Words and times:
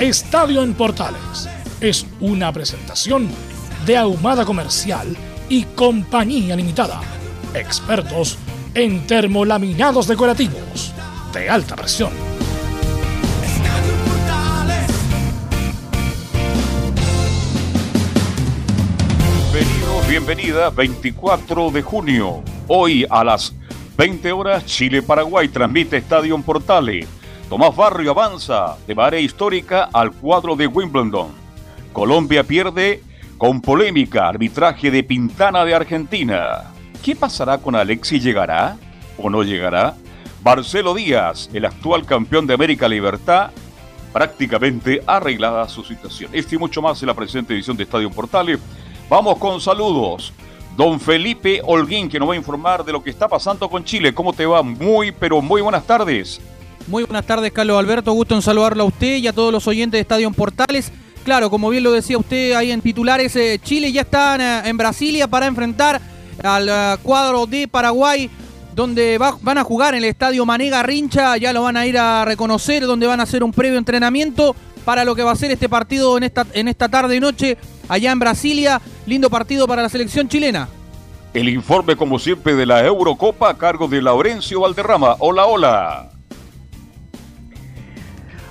Estadio 0.00 0.62
en 0.62 0.72
Portales 0.72 1.46
es 1.78 2.06
una 2.20 2.50
presentación 2.54 3.28
de 3.84 3.98
Ahumada 3.98 4.46
Comercial 4.46 5.14
y 5.50 5.64
Compañía 5.64 6.56
Limitada. 6.56 7.02
Expertos 7.52 8.38
en 8.72 9.06
termolaminados 9.06 10.08
decorativos 10.08 10.94
de 11.34 11.50
alta 11.50 11.76
presión. 11.76 12.12
Bienvenido, 19.52 20.00
bienvenida, 20.08 20.70
24 20.70 21.70
de 21.72 21.82
junio. 21.82 22.42
Hoy 22.68 23.06
a 23.10 23.22
las 23.22 23.52
20 23.98 24.32
horas, 24.32 24.64
Chile-Paraguay 24.64 25.48
transmite 25.48 25.98
Estadio 25.98 26.34
en 26.36 26.42
Portales. 26.42 27.19
Tomás 27.50 27.74
Barrio 27.74 28.12
avanza 28.12 28.76
de 28.86 28.94
manera 28.94 29.18
histórica 29.18 29.88
al 29.92 30.12
cuadro 30.12 30.54
de 30.54 30.68
Wimbledon. 30.68 31.32
Colombia 31.92 32.44
pierde 32.44 33.02
con 33.38 33.60
polémica 33.60 34.28
arbitraje 34.28 34.88
de 34.92 35.02
Pintana 35.02 35.64
de 35.64 35.74
Argentina. 35.74 36.70
¿Qué 37.02 37.16
pasará 37.16 37.58
con 37.58 37.74
Alexis? 37.74 38.22
¿Llegará 38.22 38.76
o 39.18 39.28
no 39.28 39.42
llegará? 39.42 39.96
Marcelo 40.44 40.94
Díaz, 40.94 41.50
el 41.52 41.64
actual 41.64 42.06
campeón 42.06 42.46
de 42.46 42.54
América 42.54 42.86
Libertad, 42.86 43.50
prácticamente 44.12 45.02
arreglada 45.04 45.68
su 45.68 45.82
situación. 45.82 46.30
Este 46.32 46.54
y 46.54 46.58
mucho 46.58 46.80
más 46.80 47.02
en 47.02 47.08
la 47.08 47.14
presente 47.14 47.52
edición 47.52 47.76
de 47.76 47.82
Estadio 47.82 48.12
Portales. 48.12 48.60
Vamos 49.08 49.38
con 49.38 49.60
saludos. 49.60 50.32
Don 50.76 51.00
Felipe 51.00 51.60
Holguín, 51.64 52.08
que 52.08 52.20
nos 52.20 52.28
va 52.28 52.34
a 52.34 52.36
informar 52.36 52.84
de 52.84 52.92
lo 52.92 53.02
que 53.02 53.10
está 53.10 53.26
pasando 53.26 53.68
con 53.68 53.82
Chile. 53.82 54.14
¿Cómo 54.14 54.32
te 54.32 54.46
va? 54.46 54.62
Muy, 54.62 55.10
pero 55.10 55.42
muy 55.42 55.60
buenas 55.60 55.84
tardes. 55.84 56.40
Muy 56.86 57.04
buenas 57.04 57.26
tardes, 57.26 57.52
Carlos 57.52 57.78
Alberto. 57.78 58.12
Gusto 58.12 58.34
en 58.34 58.42
saludarlo 58.42 58.82
a 58.82 58.86
usted 58.86 59.16
y 59.16 59.26
a 59.26 59.32
todos 59.32 59.52
los 59.52 59.66
oyentes 59.66 59.98
de 59.98 60.02
Estadio 60.02 60.30
Portales. 60.32 60.92
Claro, 61.24 61.50
como 61.50 61.68
bien 61.70 61.84
lo 61.84 61.92
decía 61.92 62.18
usted 62.18 62.54
ahí 62.54 62.70
en 62.72 62.80
titulares, 62.80 63.36
eh, 63.36 63.60
Chile 63.62 63.92
ya 63.92 64.02
está 64.02 64.34
en, 64.34 64.66
en, 64.66 64.76
Brasilia 64.76 65.28
para 65.28 65.46
enfrentar 65.46 66.00
al 66.42 66.68
uh, 66.68 67.02
cuadro 67.02 67.46
de 67.46 67.68
Paraguay, 67.68 68.30
donde 68.74 69.18
va, 69.18 69.36
van 69.42 69.58
a 69.58 69.64
jugar 69.64 69.94
en 69.94 69.98
el 69.98 70.10
estadio 70.10 70.46
Manega 70.46 70.82
Rincha. 70.82 71.36
Ya 71.36 71.52
lo 71.52 71.62
van 71.62 71.76
a 71.76 71.86
ir 71.86 71.98
a 71.98 72.24
reconocer, 72.24 72.86
donde 72.86 73.06
van 73.06 73.20
a 73.20 73.24
hacer 73.24 73.44
un 73.44 73.52
previo 73.52 73.78
entrenamiento 73.78 74.56
para 74.84 75.04
lo 75.04 75.14
que 75.14 75.22
va 75.22 75.32
a 75.32 75.36
ser 75.36 75.50
este 75.50 75.68
partido 75.68 76.16
en 76.16 76.24
esta, 76.24 76.46
en 76.54 76.68
esta 76.68 76.88
tarde 76.88 77.16
y 77.16 77.20
noche 77.20 77.58
allá 77.88 78.12
en 78.12 78.18
Brasilia. 78.18 78.80
Lindo 79.06 79.28
partido 79.28 79.68
para 79.68 79.82
la 79.82 79.88
selección 79.88 80.28
chilena. 80.28 80.68
El 81.34 81.48
informe, 81.48 81.94
como 81.94 82.18
siempre, 82.18 82.54
de 82.54 82.66
la 82.66 82.84
Eurocopa 82.84 83.50
a 83.50 83.58
cargo 83.58 83.86
de 83.86 84.02
Laurencio 84.02 84.60
Valderrama. 84.60 85.16
Hola, 85.20 85.46
hola. 85.46 86.19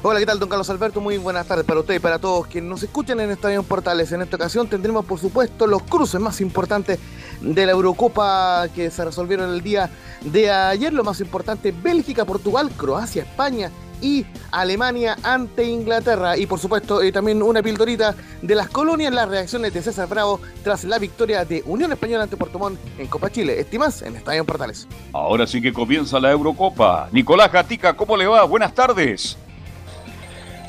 Hola, 0.01 0.21
¿qué 0.21 0.25
tal, 0.25 0.39
don 0.39 0.47
Carlos 0.47 0.69
Alberto? 0.69 1.01
Muy 1.01 1.17
buenas 1.17 1.45
tardes 1.45 1.65
para 1.65 1.81
usted 1.81 1.95
y 1.95 1.99
para 1.99 2.19
todos 2.19 2.47
quienes 2.47 2.69
nos 2.69 2.81
escuchan 2.81 3.19
en 3.19 3.31
Estadio 3.31 3.63
Portales. 3.63 4.09
En 4.13 4.21
esta 4.21 4.37
ocasión 4.37 4.69
tendremos, 4.69 5.03
por 5.03 5.19
supuesto, 5.19 5.67
los 5.67 5.83
cruces 5.83 6.21
más 6.21 6.39
importantes 6.39 6.99
de 7.41 7.65
la 7.65 7.73
Eurocopa 7.73 8.69
que 8.73 8.91
se 8.91 9.03
resolvieron 9.03 9.53
el 9.53 9.61
día 9.61 9.89
de 10.21 10.49
ayer. 10.49 10.93
Lo 10.93 11.03
más 11.03 11.19
importante, 11.19 11.73
Bélgica, 11.73 12.23
Portugal, 12.23 12.71
Croacia, 12.77 13.23
España 13.23 13.71
y 14.01 14.25
Alemania 14.51 15.17
ante 15.21 15.65
Inglaterra. 15.65 16.37
Y 16.37 16.45
por 16.45 16.59
supuesto, 16.59 17.01
eh, 17.01 17.11
también 17.11 17.43
una 17.43 17.61
pildorita 17.61 18.15
de 18.41 18.55
las 18.55 18.69
colonias, 18.69 19.13
las 19.13 19.27
reacciones 19.27 19.73
de 19.73 19.81
César 19.81 20.07
Bravo 20.07 20.39
tras 20.63 20.85
la 20.85 20.97
victoria 20.97 21.43
de 21.43 21.61
Unión 21.65 21.91
Española 21.91 22.23
ante 22.23 22.37
Puerto 22.37 22.71
en 22.97 23.07
Copa 23.07 23.29
Chile. 23.29 23.59
Estimas 23.59 24.01
en 24.03 24.15
Estadio 24.15 24.45
Portales. 24.45 24.87
Ahora 25.11 25.45
sí 25.45 25.61
que 25.61 25.73
comienza 25.73 26.21
la 26.21 26.31
Eurocopa. 26.31 27.09
Nicolás 27.11 27.51
Gatica, 27.51 27.97
¿cómo 27.97 28.15
le 28.15 28.27
va? 28.27 28.45
Buenas 28.45 28.73
tardes. 28.73 29.37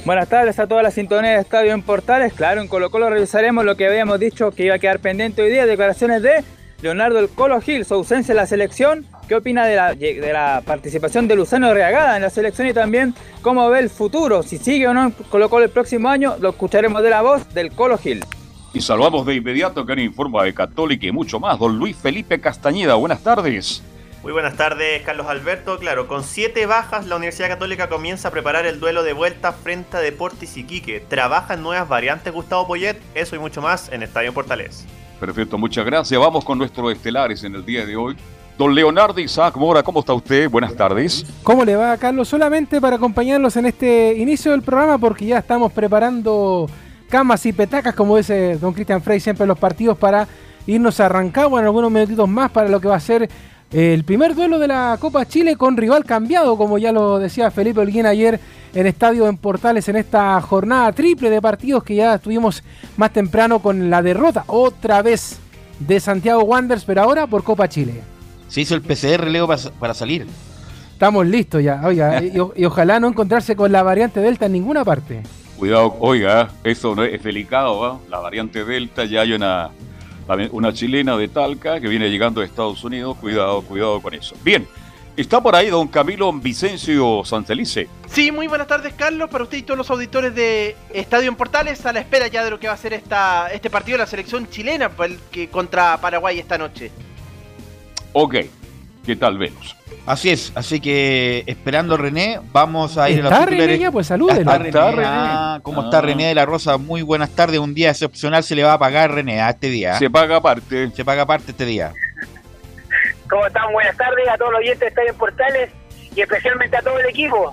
Buenas 0.05 0.31
tardes 0.31 0.59
a 0.59 0.67
toda 0.67 0.83
la 0.83 0.91
sintonía 0.91 1.33
de 1.33 1.41
Estadio 1.41 1.73
en 1.73 1.83
Portales. 1.83 2.33
Claro, 2.33 2.63
en 2.63 2.69
Colo 2.69 2.91
Colo 2.91 3.11
revisaremos 3.11 3.67
lo 3.67 3.77
que 3.77 3.87
habíamos 3.87 4.19
dicho 4.19 4.51
que 4.51 4.65
iba 4.65 4.77
a 4.77 4.79
quedar 4.79 4.99
pendiente 5.01 5.43
hoy 5.43 5.51
día, 5.51 5.67
declaraciones 5.67 6.23
de 6.23 6.43
Leonardo 6.81 7.19
el 7.19 7.29
Colo 7.29 7.61
Gil, 7.61 7.85
su 7.85 7.95
ausencia 7.95 8.33
en 8.33 8.37
la 8.37 8.47
selección. 8.47 9.07
¿Qué 9.29 9.37
opina 9.37 9.67
de 9.67 9.77
la, 9.77 9.95
de 9.95 10.31
la 10.33 10.63
participación 10.65 11.29
de 11.29 11.37
Luzano 11.37 11.73
Reagada 11.75 12.17
en 12.17 12.23
la 12.23 12.31
selección 12.31 12.67
y 12.67 12.73
también 12.73 13.15
cómo 13.43 13.69
ve 13.69 13.81
el 13.81 13.91
futuro? 13.91 14.43
Si 14.43 14.57
sigue 14.57 14.89
o 14.89 14.95
no 14.95 15.05
en 15.05 15.11
Colo 15.11 15.51
Colo 15.51 15.67
el 15.67 15.71
próximo 15.71 16.09
año, 16.09 16.35
lo 16.41 16.49
escucharemos 16.49 17.03
de 17.03 17.11
la 17.11 17.21
voz 17.21 17.53
del 17.53 17.71
Colo 17.73 17.99
Gil. 17.99 18.25
Y 18.73 18.81
saludamos 18.81 19.27
de 19.27 19.35
inmediato 19.35 19.85
que 19.85 19.97
nos 19.97 20.05
informa 20.05 20.45
de 20.45 20.55
Católica 20.55 21.07
y 21.07 21.13
mucho 21.13 21.39
más, 21.39 21.59
don 21.59 21.79
Luis 21.79 21.97
Felipe 21.97 22.41
Castañeda. 22.41 22.95
Buenas 22.95 23.23
tardes. 23.23 23.83
Muy 24.23 24.33
buenas 24.33 24.55
tardes, 24.55 25.01
Carlos 25.03 25.27
Alberto. 25.29 25.79
Claro, 25.79 26.07
con 26.07 26.25
siete 26.25 26.67
bajas, 26.67 27.07
la 27.07 27.17
Universidad 27.17 27.49
Católica 27.49 27.89
comienza 27.89 28.29
a 28.29 28.31
preparar 28.31 28.67
el 28.67 28.79
duelo 28.79 29.03
de 29.03 29.15
vuelta 29.15 29.53
frente 29.53 29.97
a 29.97 30.01
Deportes 30.01 30.59
Iquique. 30.59 31.01
Trabaja 31.01 31.55
en 31.55 31.63
nuevas 31.63 31.89
variantes 31.89 32.31
Gustavo 32.31 32.67
Poyet, 32.67 32.99
eso 33.15 33.35
y 33.35 33.39
mucho 33.39 33.63
más 33.63 33.91
en 33.91 34.03
Estadio 34.03 34.35
Portales. 34.35 34.87
Perfecto, 35.19 35.57
muchas 35.57 35.87
gracias. 35.87 36.21
Vamos 36.21 36.45
con 36.45 36.59
nuestros 36.59 36.93
estelares 36.93 37.43
en 37.45 37.55
el 37.55 37.65
día 37.65 37.87
de 37.87 37.97
hoy. 37.97 38.15
Don 38.59 38.75
Leonardo 38.75 39.19
Isaac 39.21 39.57
Mora, 39.57 39.83
¿cómo 39.83 40.01
está 40.01 40.13
usted? 40.13 40.51
Buenas 40.51 40.77
tardes. 40.77 41.25
¿Cómo 41.43 41.65
le 41.65 41.77
va, 41.77 41.97
Carlos? 41.97 42.29
Solamente 42.29 42.79
para 42.79 42.97
acompañarlos 42.97 43.57
en 43.57 43.65
este 43.65 44.13
inicio 44.19 44.51
del 44.51 44.61
programa, 44.61 44.99
porque 44.99 45.25
ya 45.25 45.39
estamos 45.39 45.73
preparando 45.73 46.69
camas 47.09 47.47
y 47.47 47.55
petacas, 47.55 47.95
como 47.95 48.19
dice 48.19 48.59
don 48.59 48.75
Cristian 48.75 49.01
Frey 49.03 49.19
siempre 49.19 49.45
en 49.45 49.49
los 49.49 49.59
partidos, 49.59 49.97
para 49.97 50.29
irnos 50.67 51.01
a 51.01 51.09
Rancagua 51.09 51.61
en 51.61 51.67
algunos 51.67 51.91
minutitos 51.91 52.29
más 52.29 52.51
para 52.51 52.69
lo 52.69 52.81
que 52.83 52.89
va 52.89 52.97
a 52.97 53.01
ser 53.01 53.31
el 53.73 54.03
primer 54.03 54.35
duelo 54.35 54.59
de 54.59 54.67
la 54.67 54.97
Copa 55.01 55.27
Chile 55.27 55.57
con 55.57 55.77
rival 55.77 56.05
cambiado, 56.05 56.57
como 56.57 56.79
ya 56.79 56.91
lo 56.91 57.19
decía 57.19 57.51
Felipe 57.51 57.81
Olguín 57.81 58.05
ayer 58.05 58.41
en 58.75 58.87
Estadio 58.87 59.29
en 59.29 59.37
Portales 59.37 59.89
en 59.89 59.97
esta 59.97 60.41
jornada 60.41 60.93
triple 60.93 61.31
de 61.31 61.41
partidos 61.41 61.85
que 61.85 61.95
ya 61.95 62.19
tuvimos 62.19 62.65
más 62.97 63.13
temprano 63.13 63.61
con 63.61 63.89
la 63.89 64.03
derrota 64.03 64.45
otra 64.49 65.03
vez 65.03 65.39
de 65.79 66.01
Santiago 66.01 66.43
Wanderers, 66.43 66.85
pero 66.85 67.03
ahora 67.03 67.27
por 67.27 67.45
Copa 67.45 67.69
Chile. 67.69 68.01
Se 68.49 68.61
hizo 68.61 68.75
el 68.75 68.83
PCR, 68.83 69.29
Leo, 69.29 69.49
para 69.79 69.95
salir. 69.95 70.27
Estamos 70.93 71.27
listos 71.27 71.63
ya, 71.63 71.81
oiga, 71.85 72.23
y, 72.23 72.33
y, 72.57 72.65
ojalá 72.65 73.01
no 73.01 73.09
encontrarse 73.09 73.57
con 73.57 73.73
la 73.73 73.83
variante 73.83 74.21
Delta 74.21 74.47
en 74.47 74.53
ninguna 74.53 74.85
parte. 74.85 75.23
Cuidado, 75.57 75.97
oiga, 76.01 76.51
eso 76.65 76.95
no 76.95 77.05
es, 77.05 77.15
es 77.15 77.23
delicado, 77.23 77.95
¿eh? 77.95 77.99
la 78.11 78.19
variante 78.19 78.65
Delta, 78.65 79.05
ya 79.05 79.23
hay 79.23 79.33
una 79.33 79.71
una 80.53 80.73
chilena 80.73 81.17
de 81.17 81.29
Talca 81.29 81.81
que 81.81 81.89
viene 81.89 82.11
llegando 82.11 82.41
de 82.41 82.47
Estados 82.47 82.83
Unidos. 82.85 83.17
Cuidado, 83.19 83.63
cuidado 83.63 84.01
con 84.01 84.15
eso. 84.15 84.35
Bien, 84.43 84.67
está 85.17 85.43
por 85.43 85.55
ahí 85.55 85.69
don 85.69 85.89
Camilo 85.89 86.33
Vicencio 86.33 87.23
Santelice. 87.25 87.89
Sí, 88.09 88.33
muy 88.33 88.47
buenas 88.47 88.67
tardes, 88.67 88.95
Carlos, 88.95 89.31
para 89.31 89.45
usted 89.45 89.59
y 89.59 89.63
todos 89.63 89.79
los 89.79 89.91
auditores 89.91 90.35
de 90.35 90.77
Estadio 90.93 91.29
en 91.29 91.37
Portales, 91.37 91.85
a 91.87 91.93
la 91.93 92.01
espera 92.01 92.27
ya 92.29 92.45
de 92.45 92.51
lo 92.51 92.59
que 92.59 92.69
va 92.69 92.75
a 92.75 92.77
ser 92.77 92.93
esta, 92.93 93.49
este 93.53 93.71
partido 93.71 93.97
de 93.97 94.05
la 94.05 94.07
selección 94.07 94.49
chilena 94.49 94.91
que 95.31 95.49
contra 95.49 96.01
Paraguay 96.01 96.39
esta 96.39 96.59
noche. 96.59 96.91
Ok, 98.13 98.37
¿qué 99.11 99.17
tal 99.17 99.39
vemos? 99.39 99.77
Así 100.07 100.31
es, 100.31 100.53
así 100.55 100.79
que 100.79 101.43
esperando 101.49 101.97
René, 101.97 102.39
vamos 102.53 102.97
a 102.97 103.11
ir 103.11 103.27
a 103.27 103.29
la 103.29 103.45
René 103.45 103.77
ya, 103.77 103.91
pues 103.91 104.07
salúdenlo. 104.07 104.41
Está, 104.53 104.65
está 104.65 104.91
René. 104.93 105.03
Ah, 105.05 105.59
¿Cómo 105.65 105.81
ah. 105.81 105.85
está 105.87 106.01
René 106.01 106.29
de 106.29 106.35
la 106.37 106.47
Rosa? 106.47 106.77
Muy 106.79 107.03
buenas 107.03 107.31
tardes, 107.31 107.59
un 107.59 107.75
día 107.75 107.91
excepcional 107.91 108.45
se 108.45 108.55
le 108.55 108.63
va 108.63 108.75
a 108.75 108.79
pagar 108.79 109.13
René 109.13 109.41
a 109.41 109.51
este 109.51 109.69
día. 109.69 109.99
Se 109.99 110.09
paga 110.09 110.37
aparte. 110.37 110.93
Se 110.95 111.05
paga 111.05 111.23
aparte 111.23 111.51
este 111.51 111.65
día. 111.65 111.93
¿Cómo 113.29 113.45
están? 113.45 113.73
Buenas 113.73 113.97
tardes 113.97 114.29
a 114.29 114.39
todos 114.39 114.53
los 114.53 114.61
oyentes 114.61 114.79
de 114.81 114.87
Estadio 114.87 115.15
Portales 115.15 115.71
y 116.15 116.21
especialmente 116.21 116.77
a 116.77 116.83
todo 116.83 117.01
el 117.01 117.07
equipo. 117.07 117.53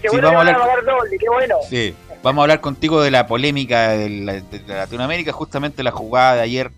Qué 0.00 0.08
sí, 0.08 0.16
bueno 0.16 0.28
vamos 0.28 0.44
que 0.44 0.50
a 0.50 0.52
van 0.54 0.62
a 0.62 0.66
pagar 0.66 0.84
doble, 0.86 1.18
qué 1.18 1.28
bueno. 1.28 1.54
Sí, 1.68 1.94
Vamos 2.22 2.40
a 2.40 2.44
hablar 2.44 2.60
contigo 2.62 3.02
de 3.02 3.10
la 3.10 3.26
polémica 3.26 3.90
de, 3.90 4.08
la- 4.08 4.40
de 4.40 4.62
Latinoamérica, 4.66 5.32
justamente 5.32 5.82
la 5.82 5.90
jugada 5.90 6.36
de 6.36 6.40
ayer 6.42 6.70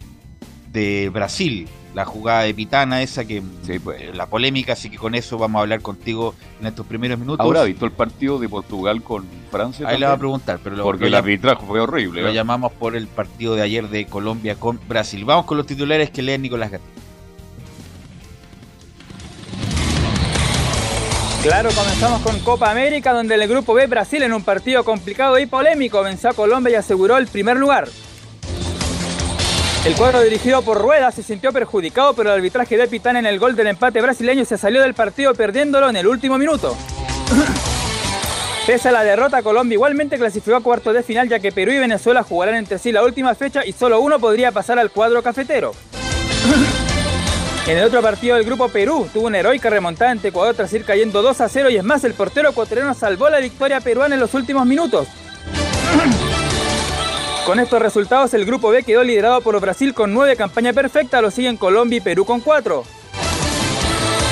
de 0.73 1.11
Brasil, 1.11 1.69
la 1.95 2.05
jugada 2.05 2.43
de 2.43 2.55
Pitana, 2.55 3.03
esa 3.03 3.25
que 3.25 3.43
eh, 3.69 4.11
la 4.15 4.27
polémica, 4.27 4.75
así 4.75 4.91
que 4.91 4.97
con 4.97 5.15
eso 5.15 5.39
vamos 5.39 5.59
a 5.59 5.63
hablar 5.63 5.81
contigo 5.81 6.35
en 6.61 6.67
estos 6.67 6.87
primeros 6.87 7.19
minutos. 7.19 7.45
Ahora, 7.45 7.63
¿ha 7.63 7.65
visto 7.65 7.85
el 7.85 7.93
partido 7.93 8.39
de 8.39 8.49
Portugal 8.49 9.03
con 9.03 9.27
Francia? 9.51 9.89
Ahí 9.89 9.99
le 9.99 10.07
va 10.07 10.13
a 10.13 10.19
preguntar, 10.19 10.61
pero 10.63 10.77
lo, 10.77 10.85
Porque 10.85 11.03
lo 11.03 11.09
el 11.09 11.15
arbitraje 11.15 11.65
fue 11.67 11.81
horrible. 11.81 12.23
lo 12.23 12.29
¿eh? 12.29 12.35
llamamos 12.35 12.73
por 12.73 12.95
el 12.95 13.07
partido 13.07 13.55
de 13.55 13.63
ayer 13.63 13.89
de 13.89 14.07
Colombia 14.07 14.55
con 14.55 14.81
Brasil. 14.89 15.25
Vamos 15.25 15.47
con 15.47 15.57
los 15.57 15.67
titulares 15.67 16.11
que 16.11 16.23
lee 16.23 16.39
Nicolás 16.39 16.71
Gato. 16.71 16.85
Claro, 21.43 21.71
comenzamos 21.75 22.21
con 22.21 22.39
Copa 22.41 22.71
América, 22.71 23.15
donde 23.15 23.35
el 23.35 23.49
grupo 23.49 23.73
B 23.73 23.87
Brasil 23.87 24.23
en 24.23 24.35
un 24.35 24.45
partido 24.45 24.85
complicado 24.85 25.39
y 25.39 25.47
polémico 25.47 26.03
venció 26.03 26.29
a 26.29 26.35
Colombia 26.35 26.73
y 26.73 26.75
aseguró 26.75 27.17
el 27.17 27.29
primer 27.29 27.57
lugar. 27.57 27.89
El 29.85 29.95
cuadro 29.95 30.21
dirigido 30.21 30.61
por 30.61 30.79
Rueda 30.79 31.11
se 31.11 31.23
sintió 31.23 31.55
perjudicado 31.55 32.13
por 32.13 32.27
el 32.27 32.33
arbitraje 32.33 32.77
de 32.77 32.87
Pitana 32.87 33.19
en 33.19 33.25
el 33.25 33.39
gol 33.39 33.57
del 33.57 33.69
empate 33.69 34.03
brasileño 34.03 34.45
se 34.45 34.59
salió 34.59 34.83
del 34.83 34.93
partido 34.93 35.35
perdiéndolo 35.35 35.89
en 35.89 35.97
el 35.97 36.07
último 36.07 36.37
minuto. 36.37 36.77
Pese 38.67 38.91
a 38.91 38.93
la 38.93 39.03
derrota, 39.03 39.43
Colombia 39.43 39.77
igualmente 39.77 40.19
clasificó 40.19 40.57
a 40.57 40.61
cuartos 40.61 40.93
de 40.93 41.03
final 41.03 41.31
ya 41.31 41.39
que 41.39 41.51
Perú 41.51 41.73
y 41.73 41.79
Venezuela 41.79 42.23
jugarán 42.23 42.57
entre 42.57 42.79
sí 42.79 42.93
la 42.93 43.03
última 43.03 43.35
fecha 43.35 43.65
y 43.65 43.73
solo 43.73 44.01
uno 44.01 44.19
podría 44.19 44.53
pasar 44.53 44.79
al 44.79 44.91
cuadro 44.91 45.23
cafetero. 45.23 45.73
En 47.67 47.79
el 47.79 47.85
otro 47.85 48.03
partido 48.03 48.37
del 48.37 48.45
grupo 48.45 48.69
Perú 48.69 49.09
tuvo 49.15 49.29
una 49.29 49.39
heroica 49.39 49.71
remontada 49.71 50.11
ante 50.11 50.29
Ecuador 50.29 50.55
tras 50.55 50.73
ir 50.75 50.85
cayendo 50.85 51.23
2 51.23 51.41
a 51.41 51.49
0 51.49 51.71
y 51.71 51.77
es 51.77 51.85
más, 51.85 52.05
el 52.05 52.13
portero 52.13 52.51
ecuatoriano 52.51 52.93
salvó 52.93 53.31
la 53.31 53.39
victoria 53.39 53.81
peruana 53.81 54.15
en 54.15 54.21
los 54.21 54.35
últimos 54.35 54.67
minutos. 54.67 55.09
Con 57.47 57.59
estos 57.59 57.83
resultados 57.83 58.33
el 58.35 58.45
grupo 58.45 58.71
B 58.71 58.83
quedó 58.83 59.03
liderado 59.03 59.41
por 59.41 59.59
Brasil 59.61 59.95
con 59.95 60.13
9 60.15 60.37
campaña 60.37 60.73
perfecta, 60.73 61.21
lo 61.21 61.31
siguen 61.31 61.57
Colombia 61.57 61.97
y 61.97 62.01
Perú 62.01 62.25
con 62.25 62.41
4. 62.41 62.85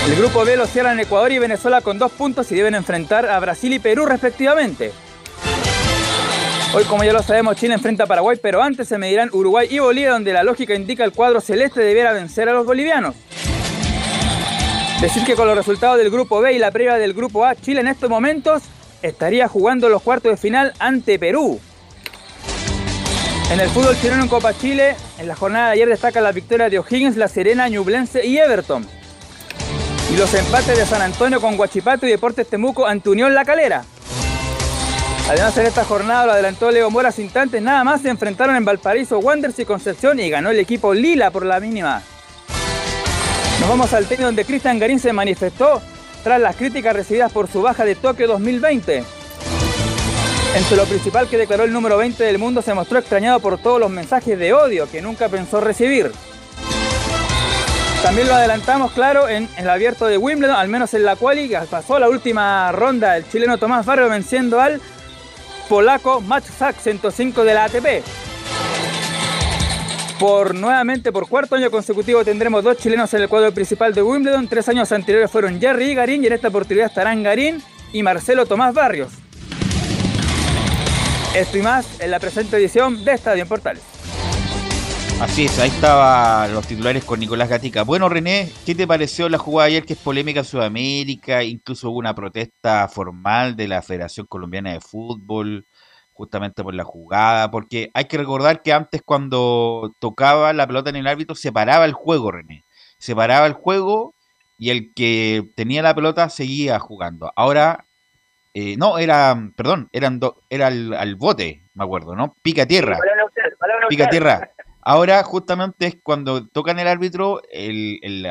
El 0.06 0.16
grupo 0.16 0.44
B 0.44 0.56
lo 0.56 0.66
cierran 0.66 1.00
Ecuador 1.00 1.32
y 1.32 1.38
Venezuela 1.38 1.80
con 1.80 1.98
2 1.98 2.12
puntos 2.12 2.52
y 2.52 2.54
deben 2.54 2.74
enfrentar 2.74 3.28
a 3.28 3.40
Brasil 3.40 3.72
y 3.72 3.78
Perú 3.78 4.06
respectivamente. 4.06 4.92
Hoy, 6.74 6.84
como 6.84 7.02
ya 7.02 7.14
lo 7.14 7.22
sabemos, 7.22 7.56
Chile 7.56 7.74
enfrenta 7.74 8.04
a 8.04 8.06
Paraguay, 8.06 8.38
pero 8.40 8.62
antes 8.62 8.88
se 8.88 8.98
medirán 8.98 9.30
Uruguay 9.32 9.66
y 9.70 9.78
Bolivia, 9.78 10.10
donde 10.10 10.34
la 10.34 10.42
lógica 10.42 10.74
indica 10.74 11.02
el 11.02 11.12
cuadro 11.12 11.40
celeste 11.40 11.80
debiera 11.80 12.12
vencer 12.12 12.48
a 12.48 12.52
los 12.52 12.66
bolivianos. 12.66 13.16
Decir 15.00 15.24
que 15.24 15.34
con 15.34 15.46
los 15.46 15.56
resultados 15.56 15.96
del 15.96 16.10
grupo 16.10 16.40
B 16.40 16.52
y 16.52 16.58
la 16.58 16.70
previa 16.70 16.94
del 16.94 17.14
grupo 17.14 17.44
A, 17.46 17.56
Chile 17.56 17.80
en 17.80 17.88
estos 17.88 18.10
momentos 18.10 18.62
estaría 19.00 19.48
jugando 19.48 19.88
los 19.88 20.02
cuartos 20.02 20.32
de 20.32 20.36
final 20.36 20.74
ante 20.78 21.18
Perú. 21.18 21.58
En 23.50 23.60
el 23.60 23.70
fútbol 23.70 23.98
chileno 23.98 24.22
en 24.22 24.28
Copa 24.28 24.52
Chile, 24.52 24.94
en 25.18 25.26
la 25.26 25.34
jornada 25.34 25.68
de 25.68 25.72
ayer 25.72 25.88
destaca 25.88 26.20
la 26.20 26.32
victoria 26.32 26.68
de 26.68 26.78
O'Higgins, 26.78 27.16
La 27.16 27.28
Serena, 27.28 27.66
Ñublense 27.66 28.26
y 28.26 28.36
Everton. 28.36 28.86
Y 30.12 30.16
los 30.18 30.34
empates 30.34 30.76
de 30.76 30.84
San 30.84 31.00
Antonio 31.00 31.40
con 31.40 31.56
Guachipato 31.56 32.06
y 32.06 32.10
Deportes 32.10 32.46
Temuco 32.46 32.86
ante 32.86 33.08
Unión 33.08 33.34
La 33.34 33.46
Calera. 33.46 33.84
Además 35.30 35.56
en 35.56 35.66
esta 35.66 35.84
jornada 35.84 36.26
lo 36.26 36.32
adelantó 36.32 36.70
Leo 36.70 36.90
Mora 36.90 37.08
hace 37.08 37.22
instantes, 37.22 37.62
nada 37.62 37.84
más 37.84 38.02
se 38.02 38.10
enfrentaron 38.10 38.54
en 38.54 38.66
Valparaíso, 38.66 39.18
Wanderers 39.18 39.58
y 39.58 39.64
Concepción 39.64 40.20
y 40.20 40.28
ganó 40.28 40.50
el 40.50 40.58
equipo 40.58 40.92
Lila 40.92 41.30
por 41.30 41.46
la 41.46 41.58
mínima. 41.58 42.02
Nos 43.60 43.68
vamos 43.68 43.94
al 43.94 44.06
tenis 44.06 44.26
donde 44.26 44.44
Cristian 44.44 44.78
Garín 44.78 45.00
se 45.00 45.14
manifestó 45.14 45.80
tras 46.22 46.38
las 46.38 46.54
críticas 46.54 46.94
recibidas 46.94 47.32
por 47.32 47.48
su 47.48 47.62
baja 47.62 47.86
de 47.86 47.94
Tokio 47.94 48.28
2020. 48.28 49.17
Entre 50.54 50.76
lo 50.76 50.84
principal 50.86 51.28
que 51.28 51.36
declaró 51.36 51.64
el 51.64 51.72
número 51.72 51.96
20 51.98 52.24
del 52.24 52.38
mundo 52.38 52.62
se 52.62 52.74
mostró 52.74 52.98
extrañado 52.98 53.38
por 53.40 53.58
todos 53.58 53.78
los 53.78 53.90
mensajes 53.90 54.38
de 54.38 54.52
odio 54.52 54.90
que 54.90 55.02
nunca 55.02 55.28
pensó 55.28 55.60
recibir. 55.60 56.10
También 58.02 58.28
lo 58.28 58.34
adelantamos, 58.34 58.92
claro, 58.92 59.28
en, 59.28 59.48
el 59.56 59.68
abierto 59.68 60.06
de 60.06 60.16
Wimbledon, 60.16 60.56
al 60.56 60.68
menos 60.68 60.94
en 60.94 61.04
la 61.04 61.16
quali, 61.16 61.52
pasó 61.68 61.98
la 61.98 62.08
última 62.08 62.70
ronda 62.72 63.16
el 63.16 63.28
chileno 63.28 63.58
Tomás 63.58 63.84
Barrio 63.84 64.08
venciendo 64.08 64.60
al 64.60 64.80
polaco 65.68 66.22
Sack 66.58 66.78
105 66.78 67.44
de 67.44 67.54
la 67.54 67.64
ATP. 67.64 67.86
Por 70.18 70.54
nuevamente 70.54 71.12
por 71.12 71.28
cuarto 71.28 71.56
año 71.56 71.70
consecutivo 71.70 72.24
tendremos 72.24 72.64
dos 72.64 72.76
chilenos 72.78 73.12
en 73.14 73.22
el 73.22 73.28
cuadro 73.28 73.52
principal 73.52 73.94
de 73.94 74.02
Wimbledon. 74.02 74.48
Tres 74.48 74.68
años 74.68 74.90
anteriores 74.90 75.30
fueron 75.30 75.60
Jerry 75.60 75.90
y 75.90 75.94
Garín 75.94 76.24
y 76.24 76.28
en 76.28 76.32
esta 76.32 76.48
oportunidad 76.48 76.86
estarán 76.86 77.22
Garín 77.22 77.62
y 77.92 78.02
Marcelo 78.02 78.46
Tomás 78.46 78.74
Barrios. 78.74 79.12
Esto 81.34 81.58
y 81.58 81.62
más 81.62 82.00
en 82.00 82.10
la 82.10 82.18
presente 82.18 82.56
edición 82.56 83.04
de 83.04 83.12
Estadio 83.12 83.42
en 83.42 83.48
Portales. 83.48 83.82
Así 85.20 85.44
es, 85.44 85.58
ahí 85.58 85.68
estaban 85.68 86.54
los 86.54 86.66
titulares 86.66 87.04
con 87.04 87.20
Nicolás 87.20 87.48
Gatica. 87.48 87.82
Bueno, 87.82 88.08
René, 88.08 88.50
¿qué 88.64 88.74
te 88.74 88.86
pareció 88.86 89.28
la 89.28 89.36
jugada 89.36 89.66
ayer 89.66 89.84
que 89.84 89.92
es 89.92 89.98
polémica 89.98 90.40
en 90.40 90.46
Sudamérica? 90.46 91.42
Incluso 91.42 91.90
hubo 91.90 91.98
una 91.98 92.14
protesta 92.14 92.88
formal 92.88 93.56
de 93.56 93.68
la 93.68 93.82
Federación 93.82 94.26
Colombiana 94.26 94.72
de 94.72 94.80
Fútbol, 94.80 95.66
justamente 96.12 96.62
por 96.62 96.74
la 96.74 96.84
jugada, 96.84 97.50
porque 97.50 97.90
hay 97.94 98.06
que 98.06 98.16
recordar 98.16 98.62
que 98.62 98.72
antes 98.72 99.02
cuando 99.04 99.92
tocaba 99.98 100.52
la 100.52 100.66
pelota 100.66 100.90
en 100.90 100.96
el 100.96 101.06
árbitro 101.06 101.34
se 101.34 101.52
paraba 101.52 101.84
el 101.84 101.92
juego, 101.92 102.30
René. 102.30 102.64
Se 102.98 103.14
paraba 103.14 103.46
el 103.46 103.52
juego 103.52 104.14
y 104.56 104.70
el 104.70 104.94
que 104.94 105.50
tenía 105.56 105.82
la 105.82 105.94
pelota 105.94 106.30
seguía 106.30 106.78
jugando. 106.78 107.32
Ahora, 107.36 107.87
eh, 108.54 108.76
no, 108.76 108.98
era, 108.98 109.36
perdón, 109.56 109.88
eran 109.92 110.18
do- 110.20 110.40
era 110.50 110.66
al, 110.68 110.92
al 110.94 111.14
bote, 111.16 111.62
me 111.74 111.84
acuerdo, 111.84 112.14
¿no? 112.16 112.34
Pica 112.42 112.66
tierra. 112.66 112.98
Pica 113.88 114.08
tierra. 114.08 114.50
Ahora 114.82 115.22
justamente 115.22 115.86
es 115.86 115.96
cuando 116.02 116.46
tocan 116.46 116.78
el 116.78 116.88
árbitro, 116.88 117.42
el, 117.52 117.98
el- 118.02 118.26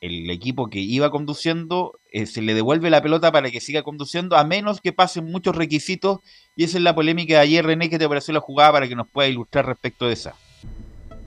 el 0.00 0.30
equipo 0.30 0.68
que 0.68 0.80
iba 0.80 1.10
conduciendo 1.10 2.00
eh, 2.10 2.26
se 2.26 2.42
le 2.42 2.54
devuelve 2.54 2.90
la 2.90 3.00
pelota 3.02 3.30
para 3.30 3.50
que 3.52 3.60
siga 3.60 3.82
conduciendo, 3.84 4.36
a 4.36 4.42
menos 4.44 4.80
que 4.80 4.92
pasen 4.92 5.24
muchos 5.26 5.54
requisitos. 5.54 6.18
Y 6.56 6.64
esa 6.64 6.78
es 6.78 6.82
la 6.82 6.92
polémica 6.94 7.34
de 7.34 7.40
ayer, 7.40 7.64
René, 7.64 7.88
que 7.88 8.00
te 8.00 8.08
pareció 8.08 8.34
la 8.34 8.40
jugada 8.40 8.72
para 8.72 8.88
que 8.88 8.96
nos 8.96 9.08
pueda 9.08 9.28
ilustrar 9.28 9.64
respecto 9.64 10.06
de 10.08 10.14
esa. 10.14 10.34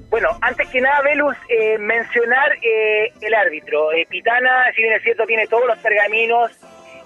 Bueno, 0.10 0.30
antes 0.42 0.68
que 0.70 0.82
nada, 0.82 1.02
Velus, 1.02 1.36
eh, 1.50 1.78
mencionar 1.78 2.52
eh, 2.62 3.12
el 3.22 3.34
árbitro. 3.34 3.92
Eh, 3.94 4.06
Pitana, 4.10 4.66
si 4.76 4.82
bien 4.82 4.94
es 4.94 5.04
cierto, 5.04 5.26
tiene 5.26 5.48
todos 5.48 5.66
los 5.68 5.78
pergaminos, 5.80 6.52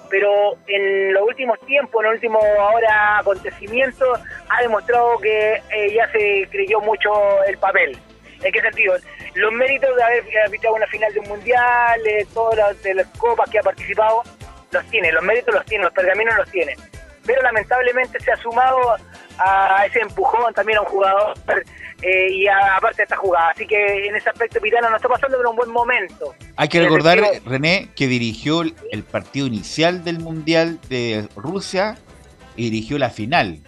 pero 0.10 0.58
en 0.68 1.14
los 1.14 1.24
últimos 1.24 1.60
tiempos, 1.62 2.02
en 2.02 2.06
los 2.06 2.14
últimos 2.16 2.44
ahora 2.60 3.20
acontecimientos, 3.20 4.20
ha 4.50 4.62
demostrado 4.62 5.18
que 5.19 5.54
eh, 5.54 5.94
ya 5.94 6.12
se 6.12 6.48
creyó 6.50 6.80
mucho 6.81 7.44
el 7.45 7.57
papel. 7.57 7.98
¿En 8.42 8.52
qué 8.52 8.62
sentido? 8.62 8.95
Los 9.36 9.52
méritos 9.54 9.95
de 9.95 10.04
haber 10.04 10.24
arbitrado 10.45 10.76
una 10.76 10.88
final 10.88 11.14
de 11.14 11.19
un 11.19 11.30
mundial, 11.30 12.07
eh, 12.07 12.26
todas 12.33 12.57
las, 12.57 12.83
de 12.83 12.94
las 12.94 13.07
copas 13.18 13.50
que 13.50 13.60
ha 13.60 13.64
participado, 13.64 14.24
los 14.72 14.86
tiene, 14.86 15.12
los 15.12 15.24
méritos 15.24 15.54
los 15.54 15.66
tiene, 15.66 15.83
los 15.83 15.94
pergaminos 15.94 16.36
los 16.38 16.50
tiene. 16.52 16.76
Pero 17.26 17.42
lamentablemente 17.42 18.19
se 18.19 18.31
ha 18.31 18.38
sumado 18.38 18.95
a 19.40 19.86
ese 19.86 20.00
empujón 20.02 20.54
también 20.54 20.78
a 20.80 20.81
un 20.81 20.88
jugador 20.88 21.34
eh, 22.02 22.31
y 22.31 22.48
a- 22.48 22.76
aparte 22.78 22.98
de 22.98 23.04
esta 23.04 23.16
jugada. 23.18 23.50
Así 23.50 23.66
que 23.66 24.08
en 24.08 24.16
ese 24.16 24.30
aspecto 24.30 24.60
Pitana 24.60 24.90
no 24.90 24.96
está 24.98 25.08
pasando 25.08 25.38
por 25.38 25.48
un 25.48 25.56
buen 25.56 25.69
momento. 25.72 26.34
Hay 26.56 26.68
que 26.68 26.81
recordar, 26.81 27.19
René, 27.46 27.90
que 27.96 28.08
dirigió 28.08 28.62
el- 28.62 29.04
partido 29.04 29.48
inicial 29.48 30.04
del 30.04 30.19
Mundial 30.19 30.80
de 30.90 31.28
Rusia 31.36 31.96
y 32.56 32.69
dirigió 32.69 32.98
la 33.00 33.10
final. 33.10 33.60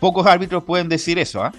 Pocos 0.00 0.26
árbitros 0.26 0.64
pueden 0.64 0.88
decir 0.88 1.18
eso, 1.18 1.42
¿ah? 1.44 1.52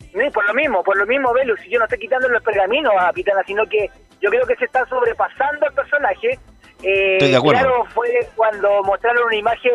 Sí, 0.00 0.30
por 0.32 0.44
lo 0.46 0.54
mismo, 0.54 0.82
por 0.82 0.96
lo 0.96 1.06
mismo, 1.06 1.32
Velus, 1.34 1.60
yo 1.68 1.78
no 1.78 1.84
estoy 1.84 1.98
quitando 2.00 2.28
los 2.28 2.42
pergaminos 2.42 2.92
a 2.98 3.12
Pitana, 3.12 3.42
sino 3.46 3.64
que 3.66 3.90
yo 4.20 4.30
creo 4.30 4.46
que 4.46 4.56
se 4.56 4.64
está 4.64 4.84
sobrepasando 4.86 5.66
el 5.66 5.74
personaje. 5.74 6.38
Eh, 6.82 7.14
Estoy 7.14 7.30
de 7.30 7.36
acuerdo. 7.36 7.60
Claro, 7.60 7.84
fue 7.94 8.28
cuando 8.34 8.82
mostraron 8.84 9.24
una 9.26 9.36
imagen 9.36 9.72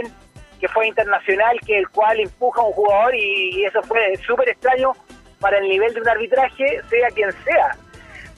que 0.64 0.70
fue 0.70 0.88
internacional, 0.88 1.60
que 1.68 1.78
el 1.78 1.90
cual 1.90 2.22
empuja 2.22 2.62
a 2.62 2.64
un 2.64 2.72
jugador 2.72 3.14
y, 3.14 3.66
eso 3.66 3.84
fue 3.84 4.16
súper 4.26 4.48
extraño 4.48 4.94
para 5.42 5.58
el 5.58 5.68
nivel 5.68 5.94
de 5.94 6.00
un 6.00 6.08
arbitraje, 6.08 6.82
sea 6.90 7.10
quien 7.10 7.30
sea. 7.44 7.76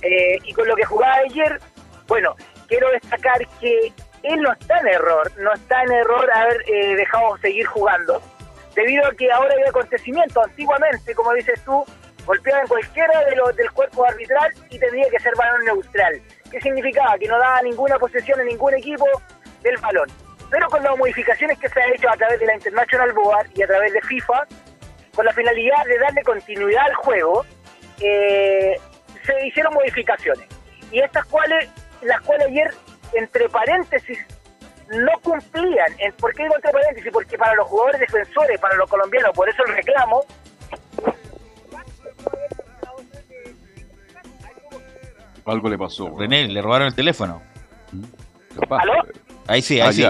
Eh, 0.01 0.39
y 0.43 0.51
con 0.53 0.67
lo 0.67 0.75
que 0.75 0.85
jugaba 0.85 1.17
ayer, 1.17 1.59
bueno, 2.07 2.35
quiero 2.67 2.89
destacar 2.89 3.47
que 3.61 3.93
él 4.23 4.41
no 4.41 4.51
está 4.53 4.79
en 4.79 4.87
error, 4.87 5.31
no 5.37 5.53
está 5.53 5.83
en 5.83 5.91
error 5.91 6.27
haber 6.33 6.63
eh, 6.67 6.95
dejado 6.95 7.37
seguir 7.37 7.67
jugando 7.67 8.19
debido 8.73 9.05
a 9.05 9.11
que 9.11 9.31
ahora 9.31 9.53
hay 9.55 9.69
acontecimientos. 9.69 10.45
Antiguamente, 10.45 11.13
como 11.13 11.31
dices 11.33 11.61
tú, 11.63 11.85
golpeaban 12.25 12.67
cualquiera 12.67 13.23
de 13.25 13.35
los 13.35 13.55
del 13.55 13.69
cuerpo 13.69 14.03
arbitral 14.03 14.51
y 14.71 14.79
tendría 14.79 15.07
que 15.11 15.19
ser 15.19 15.35
balón 15.35 15.63
neutral. 15.63 16.19
¿Qué 16.49 16.59
significaba? 16.59 17.19
Que 17.19 17.27
no 17.27 17.37
daba 17.37 17.61
ninguna 17.61 17.99
posesión 17.99 18.39
en 18.39 18.47
ningún 18.47 18.73
equipo 18.73 19.05
del 19.61 19.77
balón. 19.77 20.24
Pero 20.55 20.69
con 20.69 20.81
las 20.83 20.97
modificaciones 20.97 21.59
que 21.59 21.67
se 21.67 21.81
han 21.81 21.93
hecho 21.93 22.09
a 22.09 22.15
través 22.15 22.39
de 22.39 22.45
la 22.45 22.55
International 22.55 23.11
Board 23.11 23.47
y 23.55 23.61
a 23.61 23.67
través 23.67 23.91
de 23.91 24.01
FIFA, 24.03 24.47
con 25.13 25.25
la 25.25 25.33
finalidad 25.33 25.83
de 25.85 25.99
darle 25.99 26.23
continuidad 26.23 26.85
al 26.85 26.95
juego, 26.95 27.45
eh, 27.99 28.79
se 29.25 29.47
hicieron 29.47 29.73
modificaciones. 29.73 30.47
Y 30.93 30.99
estas 30.99 31.25
cuales, 31.25 31.69
las 32.03 32.21
cuales 32.21 32.47
ayer, 32.47 32.73
entre 33.15 33.49
paréntesis, 33.49 34.17
no 34.91 35.11
cumplían. 35.23 35.93
¿Por 36.21 36.33
qué 36.33 36.43
digo 36.43 36.55
entre 36.55 36.71
paréntesis? 36.71 37.11
Porque 37.11 37.37
para 37.37 37.53
los 37.55 37.67
jugadores 37.67 37.99
defensores, 37.99 38.57
para 38.61 38.75
los 38.77 38.89
colombianos, 38.89 39.31
por 39.33 39.49
eso 39.49 39.61
el 39.67 39.75
reclamo, 39.75 40.23
Algo 45.45 45.69
le 45.69 45.77
pasó. 45.77 46.17
René, 46.17 46.47
le 46.47 46.61
robaron 46.61 46.87
el 46.87 46.95
teléfono. 46.95 47.41
Capaz. 48.57 48.83
¿Aló? 48.83 48.93
Ahí 49.47 49.61
sí, 49.61 49.79
Ah, 49.79 49.87
ahí 49.87 49.93
sí. 49.93 50.01
que 50.01 50.07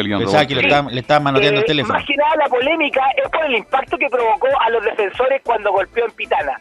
alguien 0.00 0.18
Pensaba 0.18 0.44
que 0.46 0.54
el 0.54 0.60
le 0.60 0.66
estaban, 0.68 0.94
le 0.94 1.00
estaban 1.00 1.22
manoteando 1.22 1.60
el 1.60 1.64
Eh, 1.64 1.68
teléfono. 1.68 1.94
Más 1.94 2.06
que 2.06 2.16
nada 2.16 2.34
la 2.36 2.46
polémica 2.48 3.00
es 3.16 3.28
por 3.30 3.44
el 3.44 3.54
impacto 3.56 3.96
que 3.96 4.08
provocó 4.08 4.48
a 4.60 4.70
los 4.70 4.84
defensores 4.84 5.40
cuando 5.44 5.70
golpeó 5.72 6.04
en 6.04 6.10
Pitana. 6.12 6.60